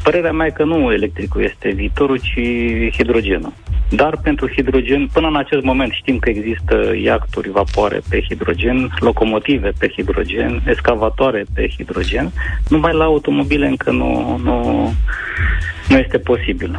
Părerea 0.03 0.33
mea 0.33 0.47
e 0.47 0.51
că 0.51 0.64
nu 0.64 0.93
electricul 0.93 1.43
este 1.43 1.70
viitorul, 1.70 2.18
ci 2.18 2.41
hidrogenul. 2.97 3.53
Dar 3.91 4.18
pentru 4.22 4.49
hidrogen, 4.49 5.09
până 5.12 5.27
în 5.27 5.37
acest 5.37 5.62
moment 5.62 5.93
știm 5.93 6.18
că 6.18 6.29
există 6.31 6.93
iacturi, 7.03 7.51
vapoare 7.51 8.01
pe 8.09 8.22
hidrogen, 8.29 8.97
locomotive 9.01 9.72
pe 9.79 9.89
hidrogen, 9.97 10.62
excavatoare 10.66 11.45
pe 11.55 11.68
hidrogen, 11.77 12.33
numai 12.68 12.93
la 12.95 13.05
automobile 13.05 13.66
încă 13.66 13.91
nu, 13.91 14.41
nu, 14.43 14.93
nu 15.89 15.97
este 15.99 16.18
posibil. 16.18 16.79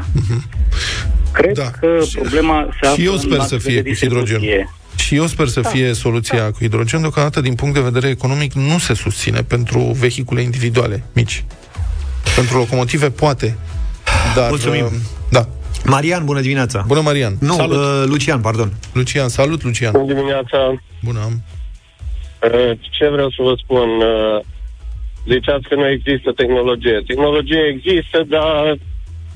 Cred 1.34 1.58
Da. 1.58 1.70
că 1.80 1.98
problema 2.14 2.70
se 2.82 2.88
află 2.88 3.02
Și 3.02 3.06
eu 3.08 3.12
în 3.14 3.18
sper 3.20 3.32
să 3.32 3.38
lanțul 3.38 3.60
fie 3.60 3.82
de 3.82 3.90
cu 3.90 3.96
hidrogenul. 3.96 4.42
distribuție. 4.42 4.70
Și 4.96 5.16
eu 5.16 5.26
sper 5.26 5.48
să 5.48 5.60
Da. 5.62 5.70
fie 5.70 5.94
soluția 5.94 6.52
cu 6.52 6.58
hidrogen, 6.60 7.00
deocamdată 7.02 7.42
din 7.42 7.56
punct 7.56 7.74
de 7.74 7.82
vedere 7.82 8.08
economic 8.10 8.54
nu 8.54 8.78
se 8.78 8.94
susține 8.94 9.42
pentru 9.42 9.80
vehicule 9.80 10.42
individuale 10.42 11.04
mici. 11.14 11.44
Pentru 12.38 12.58
locomotive 12.58 13.10
poate, 13.10 13.58
dar... 14.36 14.50
Mulțumim. 14.50 14.86
uh, 14.86 14.92
Da. 15.32 15.48
Marian, 15.86 16.26
bună 16.26 16.42
dimineața! 16.42 16.84
Bună, 16.88 17.02
Marian! 17.02 17.34
Nu, 17.40 17.54
Salut. 17.54 17.78
uh, 17.78 18.04
Lucian, 18.06 18.42
pardon. 18.42 18.70
Lucian, 18.94 19.28
salut, 19.28 19.64
Lucian! 19.64 19.92
Bună 19.92 20.14
dimineața! 20.14 20.58
Bună! 21.04 21.20
Uh, 22.44 22.72
Ce 22.98 23.08
vreau 23.10 23.30
să 23.30 23.42
vă 23.48 23.54
spun? 23.64 23.90
Uh, 23.90 24.40
Ziceați 25.34 25.68
că 25.70 25.76
nu 25.76 25.88
există 25.88 26.32
tehnologie. 26.36 27.04
Tehnologie 27.08 27.62
există, 27.76 28.18
dar 28.28 28.78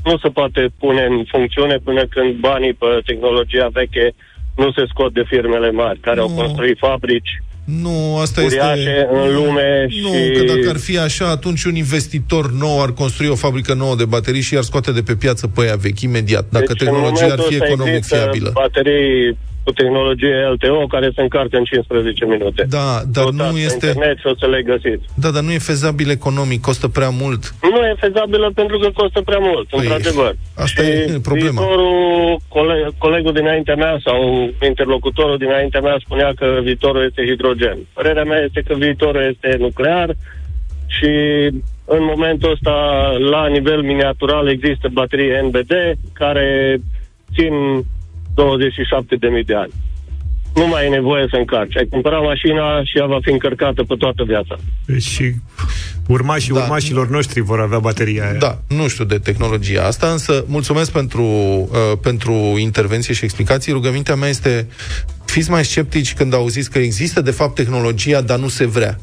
nu 0.04 0.18
se 0.18 0.30
poate 0.30 0.62
pune 0.80 1.04
în 1.10 1.24
funcțiune 1.28 1.78
până 1.88 2.04
când 2.06 2.32
banii 2.36 2.74
pe 2.74 2.86
tehnologia 3.06 3.68
veche 3.72 4.14
nu 4.56 4.72
se 4.72 4.84
scot 4.92 5.14
de 5.14 5.24
firmele 5.28 5.72
mari 5.72 6.00
care 6.00 6.20
au 6.20 6.30
construit 6.30 6.78
fabrici 6.78 7.32
Nu, 7.80 8.18
asta 8.18 8.42
uriașe 8.42 8.80
este... 8.80 9.08
în 9.12 9.34
lume 9.36 9.88
Nu, 10.02 10.14
și... 10.14 10.32
că 10.38 10.54
dacă 10.54 10.70
ar 10.70 10.78
fi 10.78 10.98
așa, 10.98 11.28
atunci 11.30 11.64
un 11.64 11.76
investitor 11.76 12.52
nou 12.52 12.82
ar 12.82 12.94
construi 12.94 13.28
o 13.28 13.36
fabrică 13.36 13.74
nouă 13.74 13.96
de 13.96 14.06
baterii 14.06 14.42
și 14.42 14.58
ar 14.58 14.64
scoate 14.64 14.92
de 14.92 15.02
pe 15.02 15.16
piață 15.16 15.48
pe 15.48 15.66
ea 15.66 15.76
vechi 15.76 16.02
imediat, 16.02 16.46
dacă 16.50 16.66
Deci, 16.74 16.82
în 16.82 16.86
tehnologia 16.86 17.24
ar 17.24 17.30
momentul 17.30 17.48
fi 17.50 17.54
ăsta 17.54 17.66
economic 17.66 17.96
există 17.96 18.16
fiabilă. 18.16 18.52
baterii 18.54 19.38
cu 19.64 19.72
tehnologie 19.72 20.36
LTO 20.54 20.86
care 20.88 21.12
se 21.16 21.22
încarcă 21.22 21.58
în 21.58 21.64
15 21.64 22.26
minute. 22.26 22.66
Da, 22.70 22.88
dar 23.16 23.24
nu 23.24 23.30
Căutați 23.32 23.54
pe 23.54 23.60
este- 23.60 23.86
internet 23.86 24.18
și 24.18 24.28
o 24.28 24.36
să 24.42 24.48
le 24.48 24.62
găsiți. 24.62 25.06
Da, 25.24 25.30
dar 25.36 25.44
nu 25.44 25.52
e 25.52 25.58
fezabil 25.74 26.10
economic, 26.10 26.62
costă 26.62 26.88
prea 26.88 27.10
mult. 27.10 27.42
Nu 27.62 27.80
e 27.90 27.96
fezabilă 28.06 28.52
pentru 28.56 28.78
că 28.80 28.90
costă 28.94 29.22
prea 29.22 29.38
mult, 29.50 29.68
Păi, 29.70 29.80
într-adevăr. 29.80 30.36
asta 30.56 30.82
și 30.82 30.90
e 30.90 31.20
problema. 31.22 31.62
Viitorul, 31.62 32.40
cole- 32.48 32.90
colegul 32.98 33.34
dinaintea 33.34 33.76
mea 33.76 33.98
sau 34.06 34.50
interlocutorul 34.66 35.38
dinaintea 35.38 35.82
mea 35.82 35.98
spunea 36.06 36.32
că 36.36 36.60
viitorul 36.64 37.04
este 37.06 37.26
hidrogen. 37.30 37.78
Părerea 37.94 38.24
mea 38.24 38.40
este 38.48 38.62
că 38.68 38.74
viitorul 38.78 39.24
este 39.32 39.56
nuclear 39.60 40.10
și 40.88 41.10
în 41.86 42.04
momentul 42.14 42.52
ăsta, 42.52 42.76
la 43.30 43.48
nivel 43.48 43.82
miniatural, 43.82 44.48
există 44.50 44.88
baterii 44.92 45.30
NBD 45.48 45.72
care 46.14 46.78
țin 47.36 47.54
27.000 48.34 49.46
de 49.46 49.56
ani. 49.56 49.72
Nu 50.56 50.68
mai 50.68 50.86
e 50.86 50.90
nevoie 50.90 51.28
să 51.30 51.36
încarci. 51.36 51.78
Ai 51.78 51.88
cumpărat 51.90 52.22
mașina 52.22 52.84
și 52.84 52.98
ea 52.98 53.06
va 53.06 53.18
fi 53.22 53.32
încărcată 53.32 53.84
pe 53.84 53.96
toată 53.98 54.24
viața. 54.24 54.56
Deci 54.86 55.04
și 55.04 55.34
urmașii 56.08 56.54
Da. 56.54 56.60
urmașilor 56.62 57.10
noștri 57.10 57.42
vor 57.42 57.60
avea 57.60 57.80
bateria 57.80 58.24
aia. 58.30 58.40
Da, 58.40 58.60
nu 58.68 58.88
știu 58.88 59.04
de 59.04 59.18
tehnologia 59.18 59.84
asta, 59.86 60.08
însă 60.08 60.46
mulțumesc 60.48 60.92
pentru, 60.92 61.24
uh, 61.24 61.98
pentru 62.02 62.34
intervenție 62.58 63.14
și 63.14 63.24
explicații. 63.24 63.72
Rugămintea 63.72 64.16
mea 64.16 64.30
este, 64.30 64.68
fiți 65.26 65.50
mai 65.50 65.66
sceptici 65.66 66.14
când 66.14 66.34
auziți 66.34 66.70
că 66.72 66.80
există 66.80 67.22
de 67.22 67.32
fapt 67.32 67.56
tehnologia, 67.56 68.22
dar 68.22 68.40
nu 68.40 68.48
se 68.48 68.66
vrea. 68.66 68.98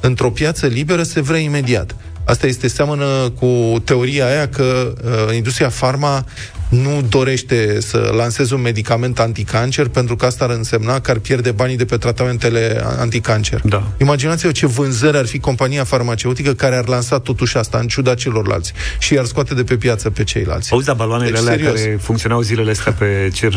Într-o 0.00 0.30
piață 0.30 0.66
liberă 0.66 1.02
se 1.02 1.20
vrea 1.20 1.38
imediat. 1.38 1.96
Asta 2.24 2.46
este 2.46 2.68
seamănă 2.68 3.32
cu 3.38 3.82
teoria 3.84 4.26
aia 4.26 4.48
că 4.48 4.92
uh, 5.04 5.36
industria 5.36 5.68
farma 5.68 6.24
nu 6.70 7.02
dorește 7.08 7.80
să 7.80 8.12
lanseze 8.16 8.54
un 8.54 8.60
medicament 8.60 9.18
anticancer 9.18 9.88
pentru 9.88 10.16
că 10.16 10.26
asta 10.26 10.44
ar 10.44 10.50
însemna 10.50 11.00
că 11.00 11.10
ar 11.10 11.18
pierde 11.18 11.50
banii 11.50 11.76
de 11.76 11.84
pe 11.84 11.96
tratamentele 11.96 12.82
anticancer. 12.98 13.60
Da. 13.64 13.82
Imaginați-vă 14.00 14.52
ce 14.52 14.66
vânzări 14.66 15.16
ar 15.16 15.26
fi 15.26 15.38
compania 15.38 15.84
farmaceutică 15.84 16.52
care 16.52 16.76
ar 16.76 16.88
lansa 16.88 17.18
totuși 17.18 17.56
asta 17.56 17.78
în 17.78 17.86
ciuda 17.86 18.14
celorlalți 18.14 18.72
și 18.98 19.18
ar 19.18 19.24
scoate 19.24 19.54
de 19.54 19.62
pe 19.64 19.76
piață 19.76 20.10
pe 20.10 20.24
ceilalți. 20.24 20.72
Auzi, 20.72 20.86
da, 20.86 20.92
baloanele 20.92 21.30
Deci, 21.30 21.40
alea 21.40 21.52
serios. 21.52 21.80
care 21.80 21.96
funcționau 22.00 22.40
zilele 22.40 22.70
astea 22.70 22.92
pe 22.92 23.30
cer, 23.32 23.54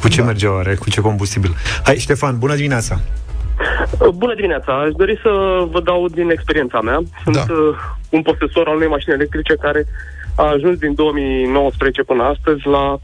cu 0.00 0.08
ce 0.08 0.20
da. 0.20 0.26
mergeau 0.26 0.54
oare? 0.54 0.74
Cu 0.74 0.90
ce 0.90 1.00
combustibil? 1.00 1.54
Hai, 1.82 1.96
Ștefan, 1.98 2.38
bună 2.38 2.54
dimineața! 2.54 3.00
Bună 4.14 4.34
dimineața! 4.34 4.72
Aș 4.80 4.92
dori 4.96 5.18
să 5.22 5.30
vă 5.70 5.80
dau 5.84 6.08
din 6.08 6.30
experiența 6.30 6.80
mea. 6.80 7.02
Sunt 7.22 7.34
Da. 7.34 7.44
uh, 7.48 7.76
un 8.10 8.22
posesor 8.22 8.68
al 8.68 8.76
unei 8.76 8.88
mașini 8.88 9.14
electrice 9.14 9.54
care 9.60 9.86
a 10.42 10.44
ajuns 10.56 10.78
din 10.78 10.94
2019 10.94 12.02
până 12.02 12.22
astăzi 12.22 12.66
la 12.66 12.98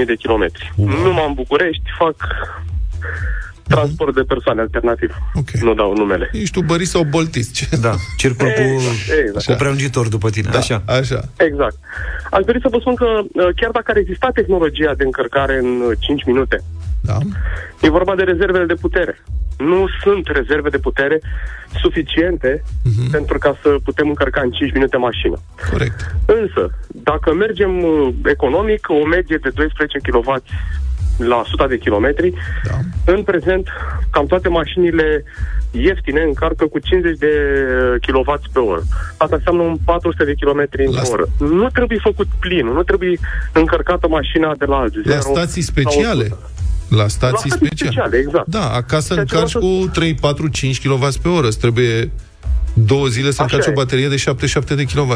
230.000 0.00 0.06
de 0.06 0.14
kilometri. 0.14 0.72
Numai 0.76 1.26
în 1.28 1.34
București 1.34 1.88
fac 1.98 2.16
transport 3.74 4.14
de 4.14 4.20
persoane 4.32 4.60
alternativ. 4.60 5.10
Okay. 5.34 5.60
Nu 5.62 5.74
dau 5.74 5.96
numele. 5.96 6.30
Ești 6.32 6.58
ubărit 6.58 6.86
sau 6.86 7.02
boltist? 7.02 7.54
Ce? 7.54 7.66
Da, 7.80 7.94
circul 8.16 8.46
cu, 8.46 8.60
exact. 9.24 9.46
cu 9.46 9.52
prelungitor 9.58 10.08
după 10.08 10.30
tine, 10.30 10.48
Da, 10.52 10.58
așa. 10.58 10.82
așa. 10.86 11.20
Exact. 11.36 11.76
Aș 12.30 12.44
dori 12.44 12.60
să 12.60 12.68
vă 12.70 12.78
spun 12.80 12.94
că 12.94 13.08
uh, 13.22 13.48
chiar 13.56 13.70
dacă 13.70 13.90
ar 13.90 13.96
exista 13.96 14.28
tehnologia 14.34 14.94
de 14.96 15.04
încărcare 15.04 15.58
în 15.58 15.80
uh, 15.88 15.96
5 15.98 16.24
minute, 16.24 16.62
da. 17.00 17.18
e 17.80 17.90
vorba 17.90 18.14
de 18.14 18.22
rezervele 18.22 18.64
de 18.64 18.74
putere. 18.74 19.14
Nu 19.60 19.86
sunt 20.02 20.26
rezerve 20.26 20.68
de 20.68 20.78
putere 20.78 21.20
suficiente 21.82 22.62
uh-huh. 22.62 23.10
pentru 23.10 23.38
ca 23.38 23.58
să 23.62 23.68
putem 23.84 24.08
încărca 24.08 24.40
în 24.40 24.50
5 24.50 24.72
minute 24.72 24.96
mașină. 24.96 25.36
Corect. 25.70 26.14
Însă, 26.26 26.70
dacă 26.86 27.34
mergem 27.34 27.82
uh, 27.82 28.08
economic, 28.24 28.86
o 28.88 29.06
medie 29.06 29.38
de 29.42 29.50
12 29.54 29.98
kW 29.98 30.42
la 31.16 31.36
100 31.36 31.66
de 31.66 31.78
kilometri, 31.78 32.32
da. 32.64 33.12
în 33.12 33.22
prezent, 33.22 33.68
cam 34.10 34.26
toate 34.26 34.48
mașinile 34.48 35.24
ieftine 35.70 36.22
încarcă 36.22 36.66
cu 36.66 36.78
50 36.78 37.18
de 37.18 37.32
kW 38.06 38.40
pe 38.52 38.58
oră. 38.58 38.82
Asta 39.16 39.36
înseamnă 39.36 39.62
un 39.62 39.76
400 39.84 40.24
de 40.24 40.34
km 40.40 40.68
pe 40.70 40.84
oră. 41.10 41.28
Nu 41.38 41.68
trebuie 41.68 41.98
făcut 42.02 42.26
plin, 42.38 42.66
nu 42.66 42.82
trebuie 42.82 43.18
încărcată 43.52 44.08
mașina 44.08 44.54
de 44.58 44.64
la 44.64 44.76
alții. 44.76 45.00
La 45.04 45.18
zero 45.18 45.34
stații 45.34 45.62
sau 45.62 45.74
speciale. 45.74 46.22
100. 46.22 46.38
La 46.90 47.08
stații 47.08 47.50
La 47.50 47.56
stații 47.56 47.76
speciale, 47.76 48.16
exact. 48.16 48.46
Da, 48.48 48.70
acasă 48.72 49.12
Ceea 49.14 49.24
ce 49.24 49.34
încarci 49.34 49.52
vreau 49.54 49.80
cu 49.80 49.86
3, 49.86 50.14
4, 50.14 50.48
5 50.48 50.86
kW 50.86 51.06
pe 51.22 51.28
oră. 51.28 51.46
Îți 51.46 51.58
trebuie 51.58 52.10
două 52.74 53.06
zile 53.06 53.30
să 53.30 53.42
Așa 53.42 53.42
încarci 53.42 53.66
o 53.66 53.70
e. 53.70 53.74
baterie 53.74 54.08
de 54.08 54.16
7-7 54.16 54.74
de 54.74 54.84
kW. 54.84 55.10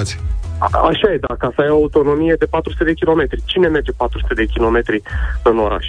A- 0.59 0.71
Așa 0.89 1.13
e, 1.13 1.19
dacă 1.29 1.47
asta 1.47 1.63
ai 1.63 1.69
o 1.69 1.75
autonomie 1.75 2.37
de 2.39 2.45
400 2.45 2.85
de 2.85 2.93
kilometri. 2.93 3.43
Cine 3.45 3.69
merge 3.69 3.91
400 3.97 4.35
de 4.35 4.45
kilometri 4.47 5.03
în 5.43 5.59
oraș? 5.59 5.87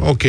Ok, 0.00 0.22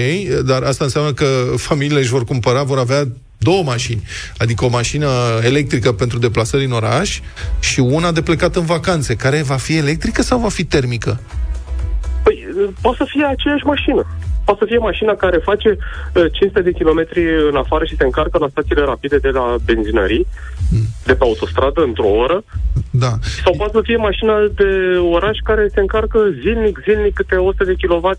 dar 0.46 0.64
asta 0.64 0.84
înseamnă 0.84 1.14
că 1.14 1.26
familiile 1.56 2.00
își 2.00 2.10
vor 2.10 2.24
cumpăra, 2.24 2.64
vor 2.64 2.78
avea 2.78 3.08
două 3.38 3.64
mașini. 3.64 4.04
Adică 4.38 4.66
o 4.66 4.70
mașină 4.70 5.08
electrică 5.44 5.92
pentru 5.94 6.20
deplasări 6.20 6.66
în 6.66 6.72
oraș 6.72 7.20
și 7.60 7.80
una 7.80 8.12
de 8.12 8.22
plecat 8.22 8.56
în 8.56 8.66
vacanțe, 8.66 9.16
care 9.16 9.42
va 9.42 9.56
fi 9.56 9.76
electrică 9.78 10.22
sau 10.22 10.40
va 10.40 10.50
fi 10.50 10.64
termică? 10.64 11.20
Păi, 12.26 12.38
poate 12.82 12.98
să 13.02 13.06
fie 13.14 13.26
aceeași 13.26 13.66
mașină. 13.74 14.04
Poate 14.46 14.60
să 14.64 14.70
fie 14.72 14.78
mașina 14.90 15.14
care 15.24 15.38
face 15.50 15.70
uh, 15.78 16.26
500 16.32 16.62
de 16.62 16.72
kilometri 16.80 17.22
în 17.50 17.56
afară 17.64 17.84
și 17.86 17.96
se 18.00 18.04
încarcă 18.10 18.38
la 18.38 18.48
stațiile 18.54 18.84
rapide 18.92 19.18
de 19.18 19.32
la 19.38 19.46
benzinării, 19.66 20.28
de 21.06 21.14
pe 21.14 21.24
autostradă, 21.30 21.82
într-o 21.90 22.10
oră. 22.24 22.38
Da. 23.04 23.12
Sau 23.44 23.54
poate 23.58 23.72
să 23.78 23.82
fie 23.84 23.98
mașina 24.10 24.36
de 24.62 24.70
oraș 25.18 25.38
care 25.50 25.64
se 25.74 25.80
încarcă 25.80 26.20
zilnic, 26.44 26.76
zilnic, 26.88 27.14
câte 27.14 27.36
100 27.36 27.64
de 27.64 27.76
kW, 27.82 28.10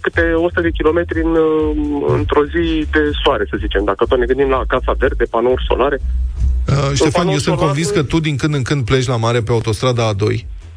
câte 0.00 0.22
100 0.32 0.60
de 0.60 0.70
kilometri 0.78 1.18
în, 1.22 1.30
uh, 1.30 2.14
într-o 2.18 2.44
zi 2.52 2.86
de 2.94 3.02
soare, 3.22 3.44
să 3.50 3.56
zicem. 3.64 3.82
Dacă 3.84 4.04
tot 4.04 4.18
ne 4.18 4.26
gândim 4.30 4.48
la 4.48 4.62
casa 4.68 4.92
verde, 4.98 5.24
panouri 5.24 5.64
solare. 5.68 5.98
Uh, 6.68 6.90
Ștefan, 6.94 7.10
panou 7.20 7.32
eu 7.32 7.38
sunt 7.38 7.54
solar- 7.56 7.64
convins 7.66 7.90
că 7.90 8.02
tu 8.02 8.20
din 8.20 8.36
când 8.36 8.54
în 8.54 8.62
când 8.62 8.84
pleci 8.84 9.06
la 9.06 9.16
mare 9.16 9.40
pe 9.40 9.52
autostrada 9.52 10.10
A2, 10.12 10.24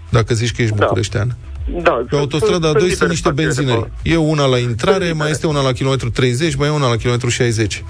dacă 0.09 0.33
zici 0.33 0.51
că 0.55 0.61
ești 0.61 0.75
Da. 0.75 0.85
bucureștean. 0.85 1.29
Da, 1.65 2.05
Pe 2.09 2.15
autostrada 2.15 2.71
A2 2.71 2.91
sunt 2.91 3.09
niște 3.09 3.31
benzinări. 3.31 3.91
E 4.03 4.15
una 4.15 4.45
la 4.45 4.57
intrare, 4.57 5.11
mai 5.11 5.29
este 5.29 5.47
una 5.47 5.61
la 5.61 5.71
kilometru 5.71 6.09
30, 6.09 6.55
mai 6.55 6.67
e 6.67 6.71
una 6.71 6.89
la 6.89 6.95
kilometru 6.95 7.29
60. 7.29 7.83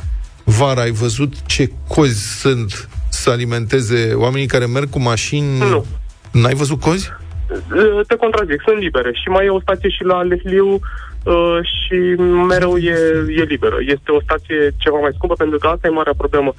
Vara 0.44 0.82
ai 0.82 0.92
văzut 0.92 1.34
ce 1.46 1.72
cozi 1.88 2.40
sunt 2.40 2.90
să 3.10 3.30
alimenteze 3.30 4.14
oamenii 4.14 4.48
care 4.48 4.66
merg 4.66 4.90
cu 4.90 5.00
mașini? 5.00 5.58
Nu. 5.58 5.86
N-ai 6.32 6.54
văzut 6.54 6.80
cozi? 6.80 7.10
Uh, 7.50 8.06
Te 8.08 8.16
contrazic, 8.16 8.62
sunt 8.66 8.78
libere. 8.78 9.12
Și 9.14 9.28
mai 9.28 9.46
e 9.46 9.50
o 9.50 9.60
stație 9.62 9.90
și 9.90 10.04
la 10.04 10.22
Lesliu 10.22 10.80
uh, 11.34 11.60
și 11.74 11.98
mereu 12.52 12.74
e, 12.78 12.98
e 13.42 13.44
liberă. 13.54 13.78
Este 13.96 14.10
o 14.18 14.22
stație 14.22 14.60
ceva 14.78 15.00
mai 15.00 15.16
scumpă 15.18 15.36
pentru 15.44 15.58
că 15.58 15.68
asta 15.68 15.88
e 15.88 16.00
marea 16.00 16.14
problemă. 16.18 16.54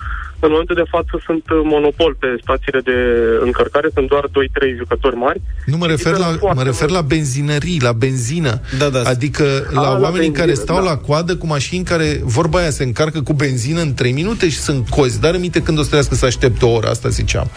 În 0.45 0.51
momentul 0.51 0.77
de 0.83 0.91
față 0.95 1.15
sunt 1.27 1.45
uh, 1.51 1.61
monopol 1.65 2.17
pe 2.19 2.29
stațiile 2.43 2.81
de 2.81 2.97
încărcare, 3.41 3.89
sunt 3.95 4.09
doar 4.09 4.25
2-3 4.27 4.31
jucători 4.77 5.17
mari. 5.17 5.41
Nu 5.67 5.77
mă 5.77 5.87
refer 5.87 6.17
la, 6.17 6.29
mă 6.55 6.63
refer 6.63 6.89
la 6.91 7.03
benzinării, 7.03 7.81
la 7.81 7.93
benzină. 7.93 8.61
Da, 8.79 8.89
da. 8.89 9.03
Adică 9.05 9.45
la 9.71 9.81
la 9.83 9.99
oamenii 10.01 10.31
care 10.31 10.47
benzină, 10.47 10.67
stau 10.67 10.85
da. 10.85 10.91
la 10.91 10.97
coadă 10.97 11.37
cu 11.37 11.47
mașini 11.47 11.85
care, 11.85 12.21
vorba 12.25 12.59
aia, 12.59 12.71
se 12.71 12.85
încarcă 12.85 13.23
cu 13.23 13.33
benzină 13.33 13.81
în 13.81 13.95
3 13.95 14.13
minute 14.13 14.49
și 14.49 14.59
sunt 14.59 14.89
cozi. 14.89 15.21
Dar 15.21 15.35
aminte 15.35 15.63
când 15.63 15.79
o 15.79 15.83
să 15.83 15.89
trească 15.89 16.15
să 16.15 16.27
aștepte 16.27 16.65
o 16.65 16.71
oră, 16.71 16.89
asta 16.89 17.09
ziceam. 17.09 17.51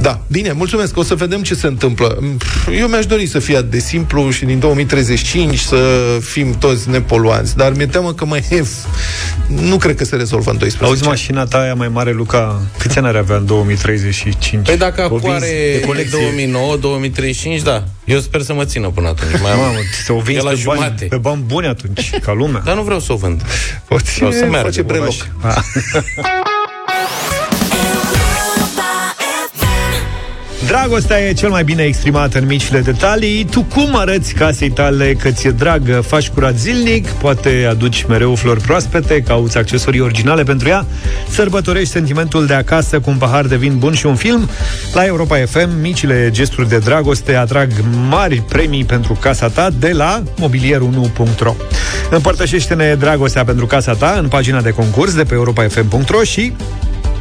Da, 0.00 0.20
bine, 0.26 0.52
mulțumesc. 0.52 0.96
O 0.96 1.02
să 1.02 1.14
vedem 1.14 1.42
ce 1.42 1.54
se 1.54 1.66
întâmplă. 1.66 2.18
Eu 2.78 2.86
mi-aș 2.88 3.06
dori 3.06 3.26
să 3.26 3.38
fie 3.38 3.56
atât 3.56 3.70
de 3.70 3.78
simplu 3.78 4.30
și 4.30 4.44
din 4.44 4.58
2035 4.58 5.58
să 5.58 5.76
fim 6.20 6.58
toți 6.58 6.88
nepoluanți, 6.88 7.56
dar 7.56 7.72
mi-e 7.72 7.86
teamă 7.86 8.12
că 8.12 8.24
mai 8.24 8.44
e... 8.50 8.64
Nu 9.46 9.76
cred 9.76 9.96
că 9.96 10.04
se 10.04 10.16
rezolvă 10.16 10.50
în 10.50 10.58
12 10.58 10.84
Auzi, 10.84 11.08
mașina 11.08 11.44
ta 11.44 11.58
aia 11.58 11.74
mai 11.74 11.88
mare, 11.88 12.12
Luca, 12.12 12.60
câți 12.78 12.98
ani 12.98 13.06
are 13.06 13.18
avea 13.18 13.36
în 13.36 13.46
2035? 13.46 14.66
Păi 14.66 14.76
dacă 14.76 15.00
O 15.00 15.04
acum 15.04 15.18
vinzi 15.18 15.34
are 15.44 15.76
de 15.80 15.86
colecție. 15.86 16.18
2009, 16.20 16.76
2035, 16.76 17.62
da. 17.62 17.84
Eu 18.04 18.18
sper 18.20 18.40
să 18.42 18.54
mă 18.54 18.64
țină 18.64 18.88
până 18.88 19.08
atunci. 19.08 19.40
Mai 19.42 19.50
am, 19.52 19.58
Mamă, 19.58 19.78
să 20.04 20.12
o 20.12 20.16
e 20.16 20.22
vinzi 20.24 20.44
la 20.44 20.50
pe 20.50 20.60
bani, 20.64 20.78
jumate. 20.80 21.04
pe 21.04 21.16
bani 21.16 21.42
buni 21.46 21.66
atunci, 21.66 22.10
ca 22.22 22.32
lumea. 22.32 22.62
Dar 22.64 22.74
nu 22.74 22.82
vreau 22.82 23.00
să 23.00 23.12
o 23.12 23.16
vând. 23.16 23.42
O 23.88 23.96
Vreau 24.16 24.30
să 24.32 24.44
meargă. 24.44 24.68
face 24.68 24.82
breloc. 24.82 25.12
Dragostea 30.70 31.28
e 31.28 31.32
cel 31.32 31.48
mai 31.48 31.64
bine 31.64 31.82
exprimată 31.82 32.38
în 32.38 32.46
micile 32.46 32.80
detalii. 32.80 33.44
Tu 33.44 33.62
cum 33.62 33.96
arăți 33.96 34.34
casei 34.34 34.70
tale 34.70 35.14
că 35.14 35.30
ți-e 35.30 35.50
dragă? 35.50 36.00
Faci 36.00 36.28
curat 36.28 36.58
zilnic? 36.58 37.08
Poate 37.08 37.66
aduci 37.70 38.04
mereu 38.08 38.34
flori 38.34 38.60
proaspete? 38.60 39.22
Cauți 39.22 39.58
accesorii 39.58 40.00
originale 40.00 40.42
pentru 40.42 40.68
ea? 40.68 40.86
Sărbătorești 41.28 41.90
sentimentul 41.90 42.46
de 42.46 42.54
acasă 42.54 43.00
cu 43.00 43.10
un 43.10 43.16
pahar 43.16 43.46
de 43.46 43.56
vin 43.56 43.78
bun 43.78 43.94
și 43.94 44.06
un 44.06 44.14
film? 44.14 44.48
La 44.94 45.04
Europa 45.04 45.36
FM, 45.36 45.80
micile 45.80 46.28
gesturi 46.32 46.68
de 46.68 46.78
dragoste 46.78 47.34
atrag 47.34 47.70
mari 48.08 48.42
premii 48.48 48.84
pentru 48.84 49.12
casa 49.12 49.48
ta 49.48 49.70
de 49.78 49.90
la 49.92 50.22
mobilier1.ro 50.40 51.54
Împărtășește-ne 52.10 52.94
dragostea 52.94 53.44
pentru 53.44 53.66
casa 53.66 53.92
ta 53.92 54.16
în 54.18 54.28
pagina 54.28 54.60
de 54.60 54.70
concurs 54.70 55.14
de 55.14 55.22
pe 55.22 55.34
europafm.ro 55.34 56.22
și 56.22 56.52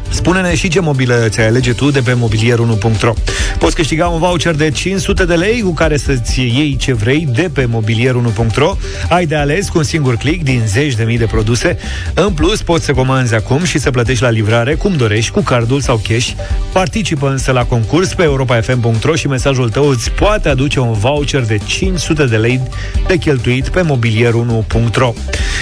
Spune-ne 0.09 0.55
și 0.55 0.67
ce 0.67 0.79
mobilă 0.79 1.25
ți-ai 1.29 1.47
alege 1.47 1.73
tu 1.73 1.91
de 1.91 1.99
pe 1.99 2.11
mobilier1.ro 2.11 3.13
Poți 3.59 3.75
câștiga 3.75 4.07
un 4.07 4.19
voucher 4.19 4.55
de 4.55 4.69
500 4.71 5.25
de 5.25 5.33
lei 5.33 5.61
cu 5.61 5.73
care 5.73 5.97
să-ți 5.97 6.39
iei 6.39 6.75
ce 6.75 6.93
vrei 6.93 7.27
de 7.31 7.49
pe 7.53 7.67
mobilier1.ro 7.67 8.75
Ai 9.09 9.25
de 9.25 9.35
ales 9.35 9.69
cu 9.69 9.77
un 9.77 9.83
singur 9.83 10.15
click 10.15 10.43
din 10.43 10.61
zeci 10.67 10.95
de 10.95 11.03
mii 11.03 11.17
de 11.17 11.25
produse. 11.25 11.77
În 12.13 12.33
plus, 12.33 12.61
poți 12.61 12.85
să 12.85 12.91
comanzi 12.91 13.35
acum 13.35 13.63
și 13.63 13.79
să 13.79 13.91
plătești 13.91 14.23
la 14.23 14.29
livrare 14.29 14.75
cum 14.75 14.95
dorești, 14.95 15.31
cu 15.31 15.41
cardul 15.41 15.81
sau 15.81 16.01
cash. 16.07 16.31
Participă 16.71 17.29
însă 17.29 17.51
la 17.51 17.65
concurs 17.65 18.13
pe 18.13 18.23
europafm.ro 18.23 19.15
și 19.15 19.27
mesajul 19.27 19.69
tău 19.69 19.89
îți 19.89 20.11
poate 20.11 20.49
aduce 20.49 20.79
un 20.79 20.93
voucher 20.93 21.41
de 21.41 21.59
500 21.65 22.25
de 22.25 22.37
lei 22.37 22.61
de 23.07 23.17
cheltuit 23.17 23.67
pe 23.67 23.81
mobilier1.ro 23.81 25.13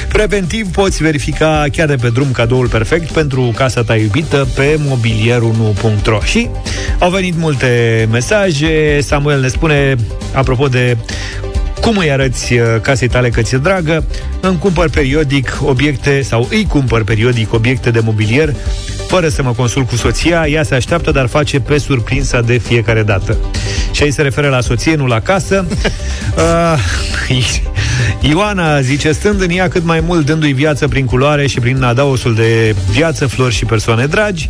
Preventiv 0.08 0.68
poți 0.72 1.04
verifica 1.04 1.66
chiar 1.72 1.88
de 1.88 1.96
pe 1.96 2.10
drum 2.10 2.32
cadoul 2.32 2.68
perfect 2.68 3.12
pentru 3.12 3.54
casa 3.56 3.84
ta 3.84 3.96
iubită 3.96 4.37
pe 4.56 4.80
mobilier1.ro 4.90 6.20
Și 6.24 6.50
au 7.00 7.10
venit 7.10 7.36
multe 7.38 8.08
mesaje. 8.12 9.00
Samuel 9.02 9.40
ne 9.40 9.48
spune, 9.48 9.96
apropo 10.34 10.68
de 10.68 10.98
cum 11.82 11.98
îi 11.98 12.12
arăți 12.12 12.54
uh, 12.54 12.60
casei 12.82 13.08
tale 13.08 13.30
că 13.30 13.42
ți-e 13.42 13.58
dragă, 13.58 14.06
îmi 14.40 14.58
cumpăr 14.58 14.90
periodic 14.90 15.58
obiecte 15.66 16.22
sau 16.22 16.48
îi 16.50 16.66
cumpăr 16.66 17.04
periodic 17.04 17.54
obiecte 17.54 17.92
de 17.92 18.00
mobilier 18.00 18.54
fără 19.08 19.28
să 19.28 19.44
mă 19.44 19.52
consult 19.52 19.88
cu 19.88 19.96
soția, 19.96 20.48
ea 20.48 20.64
se 20.64 20.76
așteaptă, 20.76 21.12
dar 21.12 21.28
face 21.28 21.60
pe 21.60 21.78
surprinsa 21.78 22.42
de 22.42 22.58
fiecare 22.58 23.04
dată. 23.04 23.38
Și 23.92 24.04
aici 24.04 24.14
se 24.14 24.22
referă 24.22 24.50
la 24.50 24.62
soție, 24.62 24.96
nu 24.96 25.06
la 25.06 25.20
casă. 25.20 25.66
uh, 26.38 26.80
Ioana 28.22 28.82
zice, 28.82 29.12
stând 29.12 29.42
în 29.42 29.50
ea 29.50 29.68
cât 29.68 29.84
mai 29.84 30.00
mult, 30.00 30.26
dându-i 30.26 30.52
viață 30.52 30.88
prin 30.88 31.06
culoare 31.06 31.48
și 31.48 31.60
prin 31.60 31.84
adaosul 31.84 32.36
de 32.36 32.76
viață, 32.92 33.28
flori 33.28 33.54
și 33.54 33.66
persoane 33.66 34.06
dragi. 34.06 34.50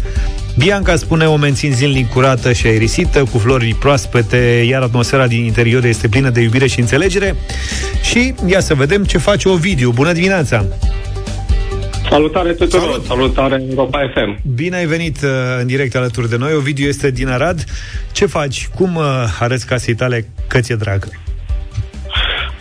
Bianca 0.57 0.95
spune, 0.95 1.25
o 1.25 1.35
mențin 1.35 1.73
zilnic 1.73 2.09
curată 2.09 2.53
și 2.53 2.67
aerisită, 2.67 3.23
cu 3.31 3.37
flori 3.37 3.75
proaspete, 3.79 4.65
iar 4.69 4.81
atmosfera 4.81 5.27
din 5.27 5.45
interior 5.45 5.85
este 5.85 6.07
plină 6.07 6.29
de 6.29 6.41
iubire 6.41 6.67
și 6.67 6.79
înțelegere. 6.79 7.35
Și 8.01 8.33
ia 8.45 8.59
să 8.59 8.73
vedem 8.73 9.03
ce 9.03 9.17
face 9.17 9.49
Ovidiu. 9.49 9.91
Bună 9.91 10.11
dimineața! 10.11 10.65
Salutare 12.09 12.53
tuturor! 12.53 12.89
Salut. 12.89 13.05
Salutare 13.05 13.63
Europa 13.69 13.99
FM! 14.13 14.39
Bine 14.55 14.75
ai 14.75 14.85
venit 14.85 15.17
uh, 15.23 15.29
în 15.59 15.67
direct 15.67 15.95
alături 15.95 16.29
de 16.29 16.37
noi. 16.37 16.53
Ovidiu 16.53 16.87
este 16.87 17.11
din 17.11 17.27
Arad. 17.27 17.63
Ce 18.11 18.25
faci? 18.25 18.69
Cum 18.75 18.95
uh, 18.95 19.03
arăți 19.39 19.65
casei 19.65 19.95
tale 19.95 20.27
că 20.47 20.59
ți-e 20.59 20.75
dragă? 20.75 21.07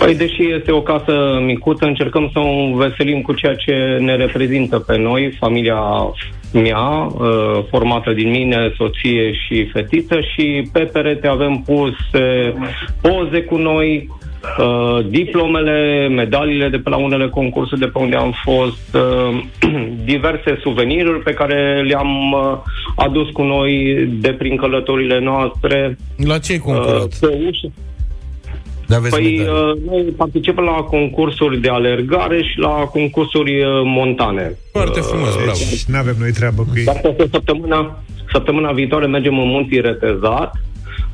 Păi, 0.07 0.14
deși 0.14 0.52
este 0.52 0.72
o 0.72 0.82
casă 0.82 1.40
micuță, 1.44 1.84
încercăm 1.84 2.30
să 2.32 2.38
o 2.38 2.48
înveselim 2.48 3.22
cu 3.22 3.32
ceea 3.32 3.54
ce 3.54 3.72
ne 4.00 4.16
reprezintă 4.16 4.78
pe 4.78 4.96
noi, 4.98 5.36
familia 5.38 5.80
mea, 6.52 6.78
uh, 6.78 7.64
formată 7.70 8.12
din 8.12 8.30
mine, 8.30 8.72
soție 8.76 9.32
și 9.32 9.68
fetiță 9.72 10.20
și 10.20 10.68
pe 10.72 10.80
perete 10.80 11.26
avem 11.26 11.62
pus 11.66 11.94
poze 13.00 13.42
cu 13.42 13.57
noi, 13.57 14.09
uh, 14.59 15.07
diplomele, 15.09 16.09
medaliile 16.09 16.68
de 16.68 16.76
pe 16.76 16.88
la 16.88 16.96
unele 16.96 17.28
concursuri 17.28 17.80
de 17.80 17.86
pe 17.86 17.98
unde 17.98 18.16
am 18.16 18.34
fost, 18.44 18.94
uh, 18.94 19.42
diverse 20.12 20.59
suveniruri 20.62 21.22
pe 21.22 21.32
care 21.32 21.82
le-am 21.82 22.32
uh, 22.32 22.59
adus 22.96 23.30
cu 23.30 23.42
noi 23.42 23.94
de 24.20 24.32
prin 24.32 24.57
călătorile 24.57 25.20
noastre. 25.20 25.96
La 26.26 26.38
ce 26.38 26.52
ai 26.52 26.59
concurat? 26.59 27.02
Uh, 27.02 27.18
pe 27.20 27.26
ușă. 27.48 27.72
Da, 28.87 28.97
aveți 28.97 29.14
Păi, 29.14 29.37
medalii. 29.37 29.72
uh, 29.72 29.91
noi 29.91 30.03
participăm 30.03 30.64
la 30.64 30.70
concursuri 30.70 31.61
de 31.61 31.68
alergare 31.68 32.43
și 32.43 32.59
la 32.59 32.68
concursuri 32.68 33.61
uh, 33.61 33.66
montane. 33.84 34.59
Foarte 34.72 35.01
frumos, 35.01 35.34
bravo. 35.34 35.59
Deci 35.70 35.84
nu 35.84 35.99
avem 35.99 36.14
noi 36.18 36.32
treabă 36.32 36.62
cu 36.62 36.78
ei. 36.78 36.84
Dar 36.84 37.01
peste 37.01 37.28
săptămâna, 37.30 38.03
săptămâna 38.32 38.72
viitoare 38.72 39.07
mergem 39.07 39.39
în 39.39 39.49
Munții 39.49 39.80
Retezat, 39.80 40.55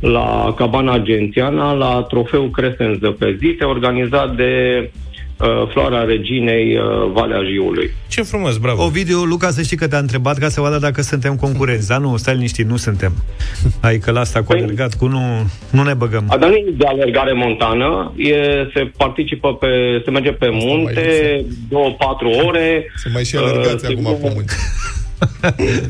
la 0.00 0.54
Cabana 0.56 0.92
Agențiana, 0.92 1.72
la 1.72 2.06
trofeul 2.08 2.50
Crescent 2.50 2.98
Zăpezite, 2.98 3.64
organizat 3.64 4.36
de 4.36 4.50
uh, 4.82 5.00
Floarea 5.72 6.02
Reginei, 6.02 6.76
uh, 6.76 7.10
Valea 7.12 7.42
Jiului. 7.52 7.90
Ce 8.08 8.22
frumos, 8.22 8.56
bravo. 8.56 8.84
Ovidiu, 8.84 9.22
Luca, 9.22 9.50
să 9.50 9.62
știi 9.62 9.76
că 9.76 9.88
te-a 9.88 9.98
întrebat 9.98 10.38
ca 10.38 10.48
să 10.48 10.60
vadă 10.60 10.78
dacă 10.78 11.02
suntem 11.02 11.36
concurenți. 11.36 11.88
Dar 11.88 11.98
nu, 12.00 12.16
stai 12.16 12.34
liniștit, 12.34 12.66
nu 12.66 12.76
suntem. 12.76 13.12
Adică 13.80 14.10
la 14.10 14.20
asta 14.20 14.42
cu 14.42 14.52
alergat, 14.52 14.94
cu 14.94 15.06
nu, 15.06 15.20
nu 15.70 15.82
ne 15.82 15.94
băgăm. 15.94 16.24
A, 16.28 16.36
dar 16.36 16.48
nu 16.48 16.54
e 16.54 16.64
de 16.76 16.86
alergare 16.86 17.32
montană, 17.32 18.12
e, 18.16 18.34
se 18.74 18.90
participă 18.96 19.54
pe, 19.54 19.66
se 20.04 20.10
merge 20.10 20.32
pe 20.32 20.48
munte, 20.52 21.44
două, 21.68 21.90
patru 21.98 22.28
ore. 22.28 22.86
Se 22.96 23.08
mai 23.12 23.24
și 23.24 23.36
alergați 23.36 23.74
uh, 23.74 23.80
se 23.80 23.86
acum 23.86 24.16
pe 24.20 24.32
munte. 24.34 24.52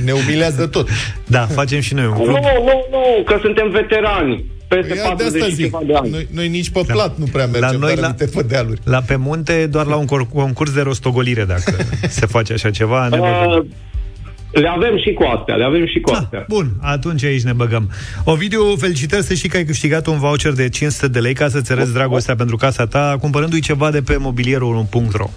Ne 0.05 0.12
umilează 0.12 0.66
tot. 0.66 0.88
Da, 1.26 1.40
facem 1.40 1.80
și 1.80 1.95
noi 1.95 2.05
un 2.05 2.11
Nu, 2.16 2.22
grup. 2.22 2.36
nu, 2.36 2.86
nu, 2.90 3.22
că 3.24 3.38
suntem 3.43 3.70
veterani. 3.70 4.45
Peste 4.75 4.89
Păi, 4.95 4.97
ia, 4.97 5.03
de 5.03 5.09
40 5.09 5.35
asta 5.43 5.49
și 5.49 5.55
zic. 5.55 5.64
ceva 5.64 5.81
de 5.87 5.95
ani. 5.95 6.11
Noi, 6.11 6.29
noi 6.31 6.49
nici 6.49 6.70
pe 6.70 6.81
plat 6.87 7.16
nu 7.18 7.25
prea 7.33 7.47
mergem, 7.47 7.81
noi 7.81 7.95
dar 7.95 7.99
la- 8.03 8.07
uite 8.18 8.25
pe 8.37 8.43
dealuri. 8.43 8.81
La 8.85 9.01
pe 9.01 9.16
munte, 9.16 9.66
doar 9.70 9.87
la 9.87 9.97
un 9.97 10.07
cor- 10.07 10.29
concurs 10.35 10.73
de 10.73 10.81
rostogolire, 10.81 11.45
dacă 11.45 11.77
se 12.18 12.27
face 12.27 12.53
așa 12.53 12.70
ceva, 12.70 13.09
ne 13.09 13.16
băgăm. 13.16 13.51
Uh, 13.59 13.64
le 14.61 14.68
avem 14.68 14.99
și 14.99 15.12
cu 15.12 15.23
astea, 15.37 15.55
le 15.55 15.64
avem 15.64 15.87
și 15.87 16.01
cu 16.01 16.11
astea. 16.12 16.45
Bun, 16.49 16.70
atunci 16.81 17.25
aici 17.25 17.43
ne 17.43 17.53
băgăm. 17.53 17.91
Ovidiu, 18.25 18.77
felicitări 18.77 19.23
să 19.23 19.35
știi 19.35 19.49
că 19.49 19.57
ai 19.57 19.64
câștigat 19.64 20.07
un 20.07 20.18
voucher 20.18 20.53
de 20.53 20.68
500 20.68 21.09
de 21.09 21.18
lei 21.18 21.35
ca 21.35 21.49
să-ți 21.49 21.73
arăți 21.73 21.93
dragostea 21.93 22.35
pentru 22.37 22.57
casa 22.57 22.87
ta, 22.87 23.16
cumpărându-i 23.20 23.61
ceva 23.61 23.91
de 23.91 24.03
pe 24.03 24.16
mobilierul1.ro. 24.16 25.29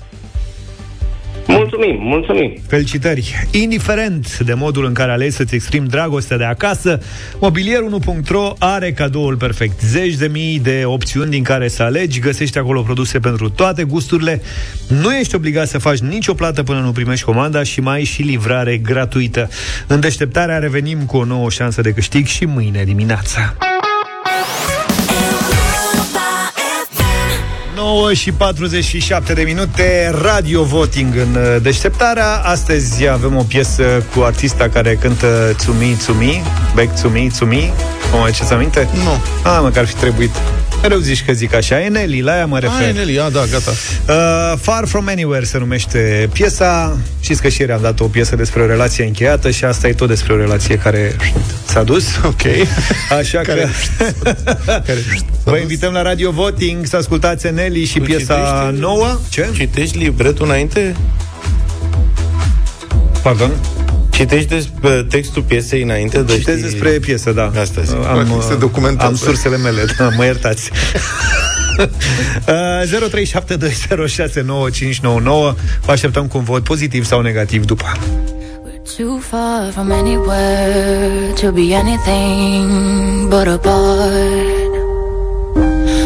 Mulțumim, 1.48 1.98
mulțumim. 2.00 2.58
Felicitări! 2.68 3.48
Indiferent 3.52 4.38
de 4.38 4.54
modul 4.54 4.86
în 4.86 4.93
care 4.93 5.12
alegi 5.12 5.36
să-ți 5.36 5.56
exprimi 5.56 5.88
dragostea 5.88 6.38
de 6.38 6.43
acasă, 6.43 7.00
mobilierul1.ro 7.36 8.54
are 8.60 8.91
cadoul 8.91 9.36
perfect. 9.36 9.82
Zeci 9.82 10.14
de 10.14 10.28
mii 10.28 10.60
de 10.60 10.82
opțiuni 10.86 11.30
din 11.30 11.43
care 11.43 11.68
să 11.68 11.84
alegi, 11.84 12.20
găsești 12.20 12.58
acolo 12.58 12.82
produse 12.82 13.20
pentru 13.20 13.50
toate 13.50 13.84
gusturile, 13.84 14.41
nu 14.88 15.16
ești 15.16 15.36
obligat 15.36 15.68
să 15.68 15.78
faci 15.78 16.00
nicio 16.00 16.34
plată 16.34 16.64
până 16.64 16.80
nu 16.80 16.91
primești 16.91 17.26
comanda 17.26 17.64
și 17.64 17.82
mai 17.82 17.96
ai 17.96 18.04
și 18.04 18.22
livrare 18.22 18.78
gratuită. 18.78 19.50
În 19.88 20.00
deșteptarea 20.00 20.58
revenim 20.58 21.06
cu 21.06 21.18
o 21.18 21.26
nouă 21.26 21.50
șansă 21.50 21.82
de 21.82 21.91
câștig 21.91 22.26
și 22.26 22.46
mâine 22.46 22.84
dimineața. 22.84 23.56
9 27.96 28.14
și 28.14 28.32
47 28.32 29.34
de 29.34 29.41
minute, 29.41 30.14
radio 30.22 30.64
voting 30.64 31.16
în 31.16 31.36
uh, 31.36 31.62
deșteptarea. 31.62 32.41
Astăzi 32.43 33.08
avem 33.08 33.36
o 33.36 33.43
piesă 33.43 34.04
cu 34.16 34.22
artista 34.22 34.70
care 34.70 34.96
cântă 34.96 35.54
Tsumi 35.58 35.96
Tsumi, 35.98 36.43
Back 36.74 36.93
Tsumi 36.93 37.28
Tsumi. 37.28 37.74
Vă 38.12 38.18
mai 38.18 38.32
ce 38.32 38.54
aminte? 38.54 38.88
Nu. 38.93 39.12
Ah, 39.52 39.60
mă, 39.62 39.70
că 39.70 39.80
ar 39.80 39.86
fi 39.86 39.96
trebuit. 39.96 40.32
Mereu 40.88 41.00
zici 41.00 41.24
că 41.26 41.34
zic 41.34 41.54
așa, 41.54 41.82
e 41.82 41.88
Nelly, 41.88 42.22
la 42.22 42.38
ea 42.38 42.46
mă 42.46 42.60
refer. 42.60 42.76
Hai, 42.84 42.92
Nelly, 42.92 43.20
a, 43.20 43.30
da, 43.30 43.44
gata. 43.52 43.72
Uh, 44.08 44.58
Far 44.62 44.86
From 44.88 45.08
Anywhere 45.08 45.46
se 45.46 45.58
numește 45.58 46.30
piesa. 46.34 46.98
Știți 47.20 47.42
că 47.42 47.48
și 47.48 47.60
ieri 47.62 47.72
am 47.72 47.82
dat 47.82 48.00
o 48.00 48.06
piesă 48.08 48.36
despre 48.36 48.62
o 48.62 48.66
relație 48.66 49.06
încheiată 49.06 49.52
și 49.52 49.66
asta 49.66 49.88
e 49.88 49.94
tot 49.94 50.08
despre 50.08 50.34
o 50.34 50.38
relație 50.38 50.78
care 50.78 51.16
s-a 51.66 51.84
dus. 51.84 52.06
Ok. 52.24 52.42
Așa 53.18 53.40
Care- 53.40 53.70
că 54.86 54.94
vă 55.52 55.58
invităm 55.58 55.94
la 55.94 56.02
Radio 56.02 56.32
Voting 56.32 56.86
să 56.86 56.96
ascultați 56.96 57.52
Nelly 57.54 57.86
și 57.86 57.98
Tu 57.98 58.04
piesa 58.04 58.68
citești- 58.72 58.80
nouă. 58.80 59.20
Ce? 59.30 59.50
Citești 59.54 59.98
libretul 59.98 60.46
înainte? 60.46 60.96
Pardon? 63.22 63.52
Citești 64.16 64.47
despre 64.47 65.05
textul 65.09 65.41
piesei 65.41 65.82
înainte 65.82 66.22
de 66.22 66.38
Citesc 66.38 66.61
despre 66.61 66.89
piesă, 66.89 67.32
da. 67.32 67.51
Asta 67.59 67.82
zic. 67.82 67.95
Am, 67.95 68.41
Se 68.47 68.53
uh, 68.53 68.59
documentează. 68.59 69.11
am 69.11 69.16
sursele 69.16 69.57
mele, 69.57 69.86
da, 69.97 70.09
mă 70.18 70.24
iertați. 70.24 70.72
Uh, 71.78 71.84
0372069599 71.84 71.88
Vă 75.82 75.91
așteptăm 75.91 76.28
cu 76.28 76.38
un 76.38 76.43
vot 76.43 76.63
pozitiv 76.63 77.05
sau 77.05 77.22
negativ 77.22 77.66
după. 77.66 77.86
Too 78.97 79.20
far 79.30 79.72
from 79.72 79.91
anywhere 79.91 81.34
to 81.41 81.51
be 81.51 81.76
anything 81.76 83.28
but 83.28 83.47
apart. 83.47 84.11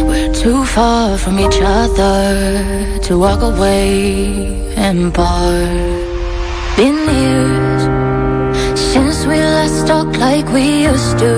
We're 0.09 0.31
too 0.43 0.63
far 0.63 1.17
from 1.17 1.37
each 1.37 1.59
other 1.59 2.35
to 3.07 3.17
walk 3.17 3.41
away 3.41 4.17
and 4.77 5.11
part. 5.11 5.69
Been 6.75 6.95
years 7.21 7.68
we 9.29 9.37
last 9.37 9.85
talk 9.85 10.09
like 10.17 10.47
we 10.51 10.65
used 10.89 11.19
to, 11.19 11.31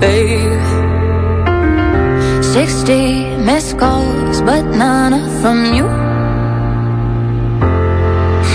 babe. 0.00 0.58
60 2.42 3.36
missed 3.46 3.78
calls, 3.78 4.42
but 4.42 4.64
none 4.64 5.14
from 5.40 5.58
you. 5.76 5.86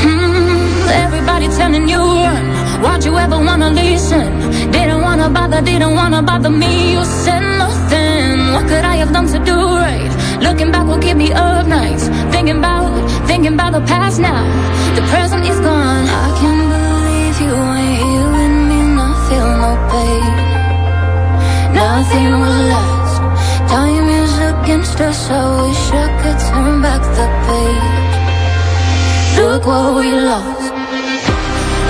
Hmm, 0.02 0.90
everybody 1.06 1.48
telling 1.60 1.88
you 1.88 2.02
run. 2.26 2.46
Why'd 2.84 3.06
you 3.06 3.18
ever 3.18 3.38
wanna 3.38 3.70
listen? 3.70 4.28
Didn't 4.72 5.02
wanna 5.02 5.30
bother, 5.30 5.62
didn't 5.62 5.96
wanna 5.96 6.22
bother 6.22 6.50
me. 6.50 6.92
You 6.96 7.06
said 7.24 7.44
nothing. 7.64 8.52
What 8.54 8.68
could 8.68 8.84
I 8.94 8.98
have 9.02 9.14
done 9.14 9.28
to 9.28 9.40
do 9.52 9.58
right? 9.86 10.12
Looking 10.42 10.72
back 10.74 10.86
will 10.88 11.00
keep 11.00 11.16
me 11.16 11.32
up 11.32 11.66
nights. 11.68 12.10
Thinking 12.34 12.58
about, 12.58 12.92
thinking 13.30 13.54
about 13.54 13.72
the 13.72 13.84
past 13.92 14.20
now. 14.20 14.44
The 14.98 15.04
present 15.12 15.46
is 15.48 15.60
gone. 15.62 16.06
I 16.24 16.28
can't 16.40 16.70
believe 16.70 16.93
you 17.42 17.54
ain't 17.54 17.98
here 18.04 18.30
with 18.36 18.56
me. 18.70 18.80
Not 18.98 19.18
feel 19.28 19.50
no 19.64 19.72
pain. 19.92 20.34
Nothing 21.74 22.32
will 22.42 22.64
last. 22.74 23.16
Time 23.70 24.08
is 24.22 24.34
against 24.52 25.00
us. 25.02 25.30
I 25.30 25.44
wish 25.62 25.86
I 26.04 26.08
could 26.22 26.40
turn 26.48 26.82
back 26.82 27.02
the 27.18 27.28
page. 27.48 28.16
Look 29.38 29.66
what 29.66 29.96
we 29.96 30.12
lost. 30.12 30.74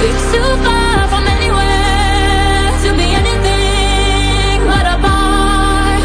It's 0.08 0.26
too 0.32 0.52
far 0.66 1.08
from 1.12 1.26
anywhere 1.36 2.68
to 2.84 2.90
be 3.00 3.08
anything 3.22 4.58
but 4.72 4.86
apart. 4.96 6.04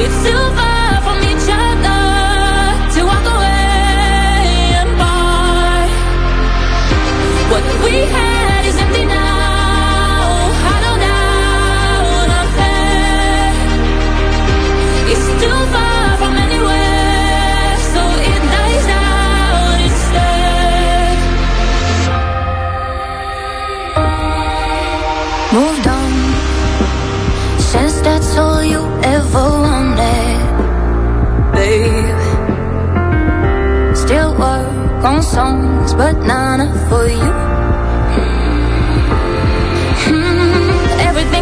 It's 0.00 0.18
too 0.26 0.49
songs, 35.30 35.94
but 35.94 36.18
none 36.26 36.66
for 36.88 37.06
you. 37.06 37.49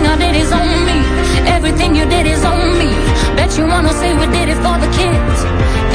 I 0.09 0.17
did 0.17 0.35
is 0.43 0.53
on 0.53 0.69
me. 0.89 0.99
Everything 1.57 1.91
you 1.95 2.07
did 2.15 2.27
is 2.27 2.43
on 2.45 2.61
me. 2.81 2.91
Bet 3.37 3.51
you 3.59 3.65
wanna 3.67 3.93
say 4.01 4.11
we 4.17 4.27
did 4.37 4.49
it 4.49 4.59
for 4.65 4.77
the 4.85 4.91
kids. 5.01 5.39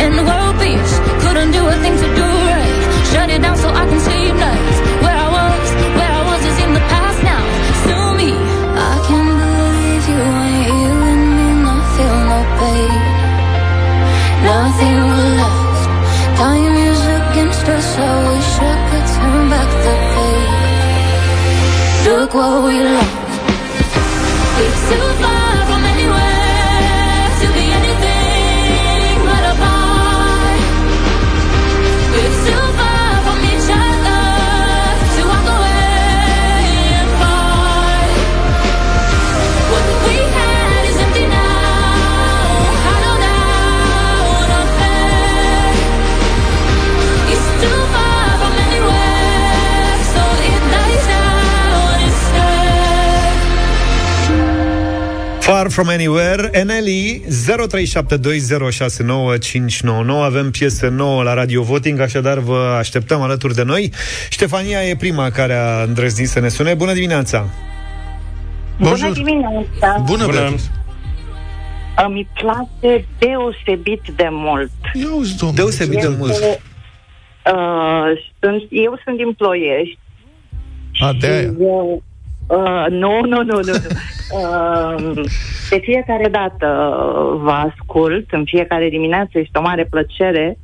And 0.01 0.11
the 0.19 0.25
world 0.29 0.55
peace. 0.61 0.93
Couldn't 1.23 1.51
do 1.57 1.61
a 1.73 1.75
thing 1.83 1.95
to 2.03 2.07
do 2.21 2.27
right. 2.49 2.73
Shut 3.11 3.29
it 3.35 3.41
down 3.45 3.57
so 3.57 3.67
I 3.81 3.83
can 3.89 3.99
sleep 4.07 4.35
nights. 4.45 4.77
Where 5.03 5.17
I 5.25 5.29
was, 5.37 5.67
where 5.97 6.13
I 6.19 6.21
was 6.29 6.41
is 6.49 6.57
in 6.65 6.71
the 6.77 6.83
past 6.93 7.19
now. 7.31 7.43
Sue 7.83 8.09
me. 8.21 8.31
I 8.91 8.93
can't 9.07 9.33
believe 9.41 10.05
you 10.11 10.21
ain't 10.45 10.97
with 11.03 11.23
me. 11.37 11.47
Not 11.65 11.83
feel 11.95 12.17
no 12.31 12.39
pain. 12.59 13.01
Nothing 14.47 14.97
will 15.09 15.31
last. 15.41 15.83
Time 16.37 16.75
is 16.89 17.01
against 17.17 17.65
us. 17.75 17.87
I 17.97 18.13
wish 18.29 18.51
I 18.71 18.75
could 18.87 19.07
turn 19.15 19.41
back 19.53 19.69
the 19.85 19.95
page. 20.13 20.63
Look 22.07 22.31
what 22.37 22.55
we 22.65 22.75
lost. 22.95 23.22
From 55.73 55.87
Anywhere, 55.87 56.49
Eneli 56.51 57.23
0372069599. 57.27 57.31
Avem 60.23 60.51
piesă 60.51 60.87
nouă 60.87 61.23
la 61.23 61.33
Radio 61.33 61.61
Voting, 61.61 61.99
așadar 61.99 62.37
vă 62.37 62.75
așteptăm 62.77 63.21
alături 63.21 63.53
de 63.53 63.63
noi. 63.63 63.91
Ștefania 64.29 64.83
e 64.83 64.95
prima 64.95 65.29
care 65.29 65.53
a 65.53 65.83
îndrăznit 65.83 66.27
să 66.27 66.39
ne 66.39 66.47
sune. 66.47 66.73
Bună 66.73 66.93
dimineața! 66.93 67.47
Bună 68.79 69.11
dimineața! 69.11 70.03
Bună, 70.05 70.25
Bună. 70.25 70.55
Îmi 72.05 72.27
place 72.33 73.05
deosebit 73.19 74.01
de 74.15 74.27
mult. 74.31 74.71
Eu, 74.93 75.21
Deosebit 75.53 76.01
de 76.01 76.15
mult. 76.17 76.31
Uh, 76.31 76.37
sunt, 78.39 78.63
eu 78.69 78.99
sunt 79.03 79.17
din 79.17 79.33
Ploiești. 79.33 79.99
A, 80.99 81.13
de 81.19 81.27
aia. 81.27 81.41
Eu, 81.41 82.03
uh, 82.47 82.85
nu, 82.89 83.19
nu, 83.21 83.43
nu, 83.43 83.43
nu. 83.43 83.61
nu. 83.61 83.71
uh, 84.39 85.23
de 85.69 85.79
fiecare 85.81 86.29
dată 86.31 86.67
vă 87.41 87.51
ascult, 87.51 88.31
în 88.31 88.43
fiecare 88.45 88.89
dimineață 88.89 89.31
este 89.33 89.57
o 89.57 89.61
mare 89.61 89.87
plăcere. 89.89 90.57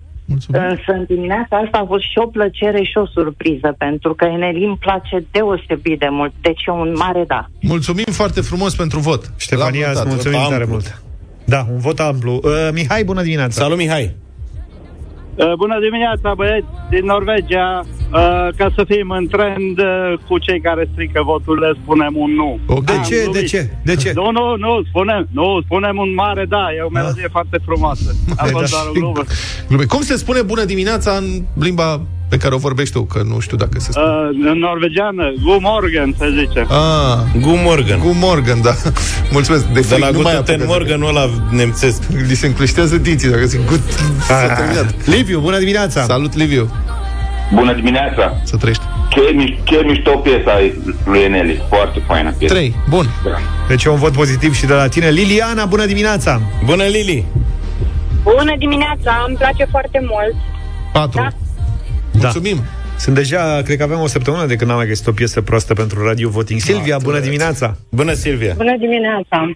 Însă 0.48 0.92
în 0.92 1.06
dimineața 1.08 1.58
asta 1.58 1.78
a 1.78 1.86
fost 1.86 2.04
și 2.04 2.18
o 2.18 2.26
plăcere 2.28 2.84
și 2.84 2.98
o 2.98 3.06
surpriză, 3.08 3.76
pentru 3.78 4.14
că 4.14 4.26
Eneli 4.26 4.66
îmi 4.66 4.78
place 4.80 5.26
deosebit 5.32 6.00
de 6.00 6.08
mult, 6.10 6.34
deci 6.42 6.62
e 6.68 6.72
un 6.72 6.94
mare 6.98 7.24
da. 7.28 7.46
Mulțumim 7.62 8.06
foarte 8.12 8.42
frumos 8.42 8.76
pentru 8.76 9.00
vot. 9.00 9.32
Ștefania, 9.38 9.80
L-am 9.82 9.90
îți 9.90 9.98
notat, 9.98 10.14
mulțumim 10.14 10.40
vot 10.40 10.50
tare 10.50 10.64
amplu. 10.64 10.76
mult. 10.76 11.02
Da, 11.46 11.66
un 11.72 11.78
vot 11.78 12.00
amplu. 12.00 12.40
Uh, 12.44 12.70
Mihai, 12.74 13.04
bună 13.04 13.22
dimineața! 13.22 13.62
Salut, 13.62 13.78
Mihai! 13.78 14.16
Uh, 15.40 15.54
Bună 15.58 15.80
dimineața, 15.80 16.34
băieți 16.34 16.68
din 16.90 17.06
Norvegia. 17.06 17.84
Uh, 17.86 18.48
ca 18.58 18.72
să 18.76 18.84
fim 18.88 19.10
în 19.10 19.28
trend 19.28 19.78
uh, 19.80 20.14
cu 20.28 20.38
cei 20.38 20.62
care 20.62 20.90
strică 20.92 21.22
votul, 21.24 21.60
le 21.60 21.72
spunem 21.84 22.14
un 22.16 22.32
nu. 22.32 22.60
De 22.86 22.92
Am 22.92 23.02
ce? 23.04 23.16
De 23.16 23.22
glumit. 23.24 23.48
ce? 23.48 23.70
De 23.84 23.96
ce? 23.96 24.12
Nu, 24.16 24.32
nu, 24.32 24.56
nu, 24.58 24.82
spunem, 24.88 25.28
nu, 25.32 25.62
spunem 25.66 25.98
un 25.98 26.14
mare 26.14 26.46
da. 26.46 26.66
E 26.78 26.82
o 26.82 26.90
melodie 26.90 27.28
foarte 27.32 27.58
frumoasă. 27.66 28.16
A 28.38 28.46
Da. 28.46 28.52
fost 28.52 28.72
doar 28.72 28.84
o 28.90 28.92
glumă. 28.92 29.22
Glume. 29.68 29.84
Cum 29.84 30.02
se 30.02 30.16
spune 30.16 30.42
bună 30.42 30.64
dimineața 30.64 31.12
în 31.12 31.26
limba 31.60 32.02
pe 32.30 32.38
care 32.38 32.54
o 32.56 32.58
vorbești 32.58 32.94
tu? 32.94 33.04
Că 33.04 33.22
nu 33.28 33.40
știu 33.40 33.58
dacă 33.58 33.80
se 33.80 33.92
spune. 33.92 34.06
Uh, 34.06 34.52
în 34.52 34.58
norvegiană, 34.58 35.34
Good 35.44 35.62
morgen, 35.62 36.16
se 36.20 36.26
zice. 36.40 36.60
Ah, 36.70 37.42
Good 37.42 37.60
Morgan. 37.64 38.00
Good 38.00 38.16
Morgan, 38.20 38.62
da. 38.62 38.74
Mulțumesc. 39.38 39.66
De, 39.66 39.80
De 39.80 39.82
fric, 39.82 40.00
la 40.04 40.10
nu 40.10 40.22
mai 40.22 40.36
Guten 40.36 40.56
apucă 40.62 40.72
Morgan, 40.78 41.00
nu 41.00 41.12
la 41.12 41.30
nemțesc. 41.52 42.02
Li 42.28 42.36
se 42.36 42.46
încleștează 42.48 42.98
dinții 42.98 43.30
dacă 43.30 43.46
zic 43.46 43.66
good. 43.68 43.82
S-a 44.28 44.54
terminat. 44.54 44.96
Liviu, 45.06 45.40
bună 45.40 45.58
dimineața! 45.58 46.02
Salut, 46.04 46.36
Liviu. 46.36 46.70
Bună 47.54 47.74
dimineața! 47.74 48.42
Să 48.44 48.58
trăiești. 48.58 48.84
Ce, 49.10 49.20
miș- 49.42 49.64
ce 49.64 49.82
mișto 49.86 50.12
piesa 50.12 50.52
lui 51.06 51.20
Eneli. 51.20 51.62
Foarte 51.70 52.02
faină 52.08 52.32
piesă. 52.38 52.54
3. 52.54 52.76
Bun. 52.90 53.06
Deci 53.68 53.84
e 53.84 53.90
un 53.90 53.96
vot 53.98 54.12
pozitiv 54.12 54.56
și 54.56 54.66
de 54.66 54.74
la 54.74 54.88
tine. 54.88 55.10
Liliana, 55.10 55.66
bună 55.66 55.86
dimineața! 55.86 56.42
Bună, 56.66 56.84
Lili! 56.84 57.26
Bună 58.24 58.54
dimineața, 58.58 59.26
îmi 59.28 59.38
place 59.38 59.66
foarte 59.72 60.00
mult. 60.10 60.36
4. 60.94 61.22
Da. 61.22 61.28
Mulțumim! 62.14 62.58
Sunt 62.98 63.16
deja, 63.16 63.62
cred 63.62 63.78
că 63.78 63.84
avem 63.84 64.00
o 64.00 64.08
săptămână 64.08 64.46
de 64.46 64.56
când 64.56 64.70
n-am 64.70 64.80
mai 64.80 64.88
găsit 64.88 65.08
o 65.08 65.12
piesă 65.12 65.42
proastă 65.42 65.74
pentru 65.74 66.06
Radio 66.06 66.30
Voting. 66.30 66.60
Silvia, 66.60 66.98
bună 67.04 67.20
dimineața! 67.20 67.78
Bună, 67.92 68.14
Silvia! 68.14 68.54
Bună 68.58 68.78
dimineața. 68.78 69.52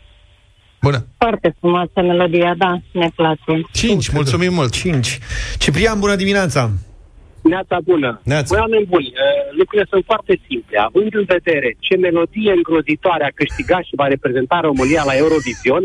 Bună. 0.81 1.05
Foarte 1.17 1.55
frumoasă 1.59 2.01
melodia, 2.01 2.53
da, 2.57 2.81
ne 2.91 3.09
place. 3.15 3.61
5, 3.71 4.09
mulțumim 4.09 4.53
mult. 4.53 4.71
5. 4.71 5.19
Ciprian, 5.57 5.99
bună 5.99 6.15
dimineața! 6.15 6.71
Neața 7.41 7.77
bună. 7.83 8.21
Neața. 8.23 8.49
Băi, 8.49 8.59
oameni 8.59 8.85
buni, 8.85 9.05
uh, 9.05 9.57
lucrurile 9.59 9.87
sunt 9.89 10.03
foarte 10.05 10.33
simple. 10.47 10.77
Având 10.87 11.11
în 11.21 11.25
vedere 11.35 11.69
ce 11.79 11.95
melodie 11.97 12.51
îngrozitoare 12.59 13.23
a 13.25 13.37
câștigat 13.41 13.83
și 13.83 13.99
va 14.01 14.07
reprezenta 14.07 14.59
România 14.69 15.03
la 15.05 15.15
Eurovision, 15.23 15.83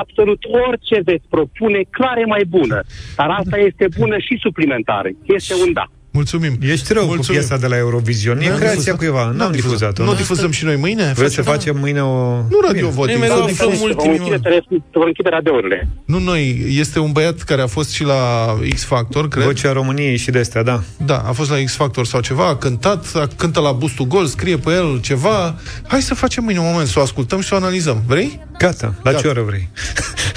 absolut 0.00 0.40
orice 0.66 0.96
veți 1.04 1.26
propune, 1.34 1.80
clar 1.90 2.16
e 2.18 2.24
mai 2.24 2.44
bună. 2.56 2.78
Dar 3.16 3.28
asta 3.40 3.56
este 3.68 3.86
bună 3.98 4.16
și 4.26 4.42
suplimentară. 4.44 5.08
Este 5.36 5.54
un 5.64 5.72
da. 5.72 5.86
Mulțumim. 6.12 6.56
Ești 6.60 6.92
rău 6.92 7.04
Mulțumim. 7.06 7.40
cu 7.40 7.46
piesa 7.46 7.56
de 7.60 7.66
la 7.66 7.76
Eurovision. 7.76 8.40
E 8.40 8.48
N-am 8.48 8.56
creația 8.56 8.74
difuzat. 8.74 8.96
cuiva. 8.96 9.24
N-am 9.24 9.36
N-am 9.36 9.52
difuzat-o. 9.52 10.04
Nu 10.04 10.14
difuzăm 10.14 10.50
și 10.50 10.64
noi 10.64 10.76
mâine? 10.76 11.12
Vreți 11.16 11.34
să 11.34 11.42
Facem- 11.42 11.58
facem 11.60 11.76
mâine 11.80 12.02
o... 12.02 12.34
Nu 12.36 12.58
Radio 12.66 12.80
Bine. 12.80 12.94
Voting. 12.94 13.18
mereu 13.18 13.36
să 13.36 13.42
aflăm 13.42 13.68
difuzăm. 13.70 13.88
ultimii 13.88 14.18
Vom 14.18 14.30
închide, 14.32 14.64
vom 14.92 15.02
închide 15.06 15.28
radourile. 15.28 15.88
Nu 16.04 16.18
noi, 16.18 16.64
este 16.78 16.98
un 16.98 17.12
băiat 17.12 17.38
care 17.42 17.62
a 17.62 17.66
fost 17.66 17.90
și 17.90 18.04
la 18.04 18.54
X 18.74 18.84
Factor, 18.84 19.28
cred. 19.28 19.44
Vocea 19.44 19.72
României 19.72 20.16
și 20.16 20.30
de 20.30 20.38
astea, 20.38 20.62
da. 20.62 20.82
Da, 21.06 21.18
a 21.26 21.32
fost 21.32 21.50
la 21.50 21.56
X 21.64 21.74
Factor 21.74 22.06
sau 22.06 22.20
ceva, 22.20 22.48
a 22.48 22.56
cântat, 22.56 23.06
a, 23.14 23.28
cântă 23.36 23.60
la 23.60 23.72
Bustul 23.72 24.06
Gol, 24.06 24.26
scrie 24.26 24.56
pe 24.56 24.70
el 24.70 25.00
ceva. 25.00 25.54
Hai 25.86 26.02
să 26.02 26.14
facem 26.14 26.44
mâine 26.44 26.58
un 26.58 26.66
moment, 26.70 26.88
să 26.88 26.98
o 26.98 27.02
ascultăm 27.02 27.40
și 27.40 27.48
să 27.48 27.54
o 27.54 27.56
analizăm. 27.56 28.02
Vrei? 28.06 28.40
Gata, 28.62 28.94
la 29.02 29.10
Gata. 29.10 29.22
ce 29.22 29.28
oră 29.28 29.40
vrei? 29.42 29.68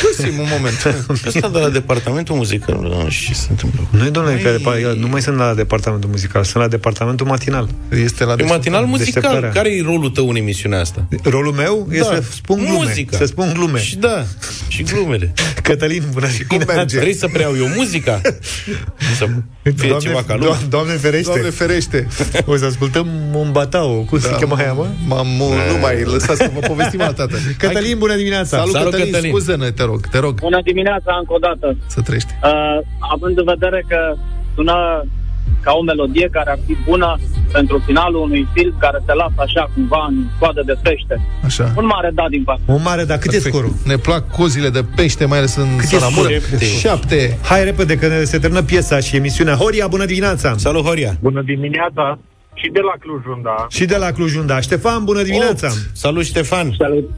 Găsim 0.04 0.40
un 0.40 0.48
moment. 0.52 1.06
Ăsta 1.28 1.50
de 1.50 1.60
la 1.60 1.70
departamentul 1.70 2.36
muzical 2.36 3.06
și 3.10 3.26
ce 3.26 3.34
se 3.34 3.48
întâmplă? 3.50 3.88
Noi, 3.90 4.10
domnule, 4.12 4.36
că 4.38 4.56
depa- 4.58 4.98
nu 4.98 5.08
mai 5.08 5.22
sunt 5.22 5.38
la 5.38 5.54
departamentul 5.54 6.10
muzical, 6.10 6.44
sunt 6.44 6.64
la 6.64 6.70
departamentul 6.70 7.26
matinal. 7.28 7.70
Este 8.04 8.24
la 8.24 8.36
E 8.40 8.44
matinal 8.44 8.86
muzical. 8.86 9.22
Deșteptarea. 9.22 9.50
Care 9.50 9.70
e 9.76 9.82
rolul 9.82 10.10
tău 10.10 10.30
în 10.30 10.36
emisiunea 10.36 10.80
asta? 10.80 11.08
Rolul 11.24 11.54
meu 11.54 11.88
e 11.92 11.98
Da. 11.98 12.04
să 12.04 12.24
spun 12.36 12.58
glume. 12.58 12.74
Muzica. 12.78 13.18
Să 13.18 13.26
spun 13.26 13.52
glume. 13.54 13.80
Și 13.80 13.96
da, 13.98 14.26
și 14.68 14.84
glumele. 14.84 15.34
Cătălin, 15.64 16.04
bună 16.12 16.28
dimineața. 16.48 17.00
Vrei 17.00 17.14
să 17.16 17.28
preiau 17.28 17.56
eu 17.58 17.68
muzica? 17.76 18.22
Să 19.18 19.28
fie 19.64 19.88
Doamne, 19.88 20.08
ceva 20.08 20.24
ca 20.28 20.36
lumea? 20.36 20.58
do- 20.58 20.70
Doamne 20.70 20.94
ferește. 20.94 21.26
Doamne 21.32 21.50
ferește. 21.50 22.08
O 22.46 22.56
să 22.58 22.66
ascultăm 22.66 23.08
un 23.34 23.52
batau. 23.52 24.06
Cum 24.10 24.20
se 24.20 24.30
Da, 24.30 24.36
cheamă 24.36 24.56
aia, 24.58 24.74
mă? 24.74 24.88
M-am, 25.08 25.28
nu 25.72 25.78
mai, 25.82 26.04
lăsați 26.04 26.38
să 26.40 26.52
vă 26.54 26.60
povestim 26.68 27.02
altă 27.08 27.26
dată. 27.30 27.42
Cătălin, 27.58 27.98
bună 27.98 28.15
dimineața. 28.16 28.58
Salut, 28.58 28.72
Salut, 28.74 28.92
Cătălin, 28.92 29.12
Cătălin. 29.12 29.30
scuză-ne, 29.32 29.72
te 29.72 29.84
rog, 29.84 30.00
te 30.08 30.20
rog, 30.20 30.40
Bună 30.40 30.60
dimineața 30.64 31.12
încă 31.20 31.34
o 31.34 31.38
dată. 31.48 31.76
să 31.88 32.02
trăiești. 32.02 32.32
Uh, 32.44 32.78
având 33.14 33.38
în 33.38 33.46
vedere 33.54 33.86
că 33.88 34.00
sună 34.56 35.04
ca 35.62 35.72
o 35.74 35.84
melodie 35.84 36.28
care 36.32 36.50
ar 36.50 36.60
fi 36.66 36.78
bună 36.86 37.20
pentru 37.52 37.82
finalul 37.86 38.22
unui 38.22 38.48
film 38.54 38.76
care 38.80 39.00
te 39.06 39.14
lasă 39.14 39.34
așa 39.38 39.70
cumva 39.74 40.06
în 40.10 40.16
coadă 40.40 40.62
de 40.66 40.76
pește. 40.82 41.22
Așa. 41.44 41.74
Un 41.78 41.86
mare 41.86 42.12
da 42.14 42.26
din 42.30 42.44
partea. 42.44 42.74
Un 42.74 42.82
mare, 42.84 43.04
dar 43.04 43.18
cât 43.18 43.34
e 43.34 43.40
scorul? 43.40 43.74
Ne 43.86 43.98
plac 43.98 44.32
cozile 44.32 44.70
de 44.70 44.84
pește, 44.96 45.26
mai 45.26 45.38
ales 45.38 45.56
în 45.56 45.68
Cât 45.78 45.92
e 45.92 45.98
Salamură. 45.98 46.30
scorul? 46.40 46.60
Șapte. 46.80 47.38
Hai 47.44 47.64
repede, 47.64 47.98
că 47.98 48.08
ne- 48.08 48.24
se 48.24 48.40
termină 48.40 48.62
piesa 48.64 49.00
și 49.00 49.16
emisiunea. 49.16 49.56
Horia, 49.56 49.88
bună 49.88 50.06
dimineața! 50.06 50.54
Salut, 50.58 50.86
Horia! 50.86 51.18
Bună 51.22 51.42
dimineața 51.42 52.20
și 52.54 52.70
de 52.74 52.80
la 52.80 52.94
Cluj-Unda. 53.00 53.66
Și 53.70 53.86
de 53.86 53.98
la 53.98 54.12
Cluj-Unda. 54.12 54.60
Ștefan, 54.60 55.04
bună 55.04 55.22
dimineața! 55.22 55.68
Salut, 55.94 56.24
Ștefan! 56.26 56.74
Salut. 56.78 57.10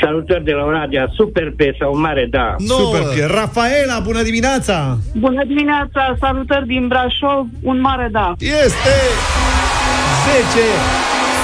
Salutări 0.00 0.44
de 0.44 0.52
la 0.52 0.64
Oradea, 0.64 1.06
super 1.12 1.52
piesă, 1.56 1.84
un 1.92 2.00
mare 2.00 2.26
da. 2.30 2.54
Super 2.58 3.02
pie. 3.14 3.26
Rafaela, 3.26 3.98
bună 4.02 4.22
dimineața! 4.22 4.98
Bună 5.14 5.44
dimineața, 5.44 6.14
salutări 6.20 6.66
din 6.66 6.88
Brașov, 6.88 7.46
un 7.62 7.80
mare 7.80 8.08
da. 8.12 8.32
Este! 8.38 8.94
10! 10.54 10.58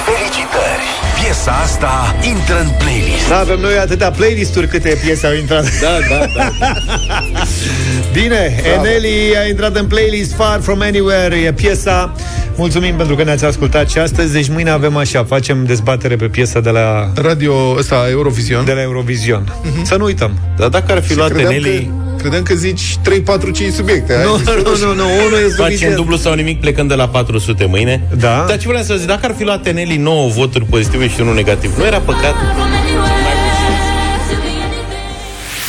Felicitări! 0.07 0.85
Piesa 1.17 1.51
asta 1.51 2.15
intră 2.31 2.59
în 2.59 2.69
playlist. 2.79 3.10
Nu 3.31 3.37
avem 3.37 3.59
noi 3.59 3.77
atâtea 3.77 4.11
playlist-uri 4.11 4.67
câte 4.67 4.99
piese 5.03 5.27
au 5.27 5.33
intrat. 5.33 5.63
Da, 5.81 5.97
da, 6.09 6.25
da. 6.35 6.51
Bine, 8.21 8.55
Eneli 8.77 9.37
a 9.43 9.47
intrat 9.47 9.75
în 9.75 9.85
playlist 9.85 10.33
Far 10.33 10.59
From 10.61 10.81
Anywhere, 10.81 11.35
e 11.35 11.53
piesa. 11.53 12.15
Mulțumim 12.55 12.95
pentru 12.95 13.15
că 13.15 13.23
ne-ați 13.23 13.45
ascultat 13.45 13.89
și 13.89 13.97
astăzi. 13.97 14.33
Deci 14.33 14.49
mâine 14.49 14.69
avem 14.69 14.97
așa, 14.97 15.23
facem 15.23 15.65
dezbatere 15.65 16.15
pe 16.15 16.25
piesa 16.25 16.59
de 16.59 16.69
la 16.69 17.11
Radio 17.15 17.53
ăsta, 17.77 18.05
Eurovision. 18.09 18.65
de 18.65 18.71
la 18.71 18.81
Eurovision. 18.81 19.53
Să 19.83 19.95
nu 19.95 20.03
uităm. 20.03 20.31
Dar 20.57 20.69
dacă 20.69 20.91
ar 20.91 21.01
fi 21.01 21.09
Și 21.09 21.17
luat 21.17 21.29
credeam 21.29 21.53
Eneli, 21.53 21.91
că, 22.05 22.10
credeam 22.21 22.43
că 22.43 22.53
zici 22.53 22.97
3, 23.01 23.21
4, 23.21 23.49
5 23.51 23.73
subiecte. 23.73 24.13
Hai, 24.15 24.23
Nu, 24.23 24.37
zis, 24.37 24.45
nu, 24.47 24.85
nu, 24.87 24.93
nu, 24.93 25.03
unul 25.25 25.37
e 25.37 25.41
facem 25.41 25.65
suficient. 25.65 25.95
dublu 25.95 26.15
sau 26.17 26.33
nimic 26.33 26.59
plecând 26.59 26.89
de 26.89 26.95
la 26.95 27.07
400 27.07 27.65
mâine. 27.65 28.01
Da. 28.17 28.45
Dar 28.47 28.57
ce 28.57 28.67
vreau 28.67 28.83
să 28.83 28.95
zic, 28.95 29.07
dacă 29.07 29.25
ar 29.25 29.33
fi 29.37 29.43
luat 29.43 29.67
Eneli 29.67 29.97
9 29.97 30.29
voturi 30.29 30.65
pozitive 30.65 31.07
și 31.09 31.21
unul 31.21 31.33
negativ, 31.33 31.77
nu 31.77 31.85
era 31.85 31.97
păcat? 31.99 32.35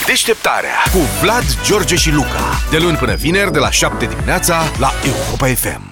Deșteptarea 0.06 0.76
cu 0.92 0.98
Vlad, 1.22 1.44
George 1.66 1.94
și 1.96 2.10
Luca. 2.12 2.60
De 2.70 2.78
luni 2.78 2.96
până 2.96 3.14
vineri, 3.14 3.52
de 3.52 3.58
la 3.58 3.70
7 3.70 4.06
dimineața, 4.06 4.62
la 4.78 4.92
Europa 5.04 5.46
FM. 5.46 5.91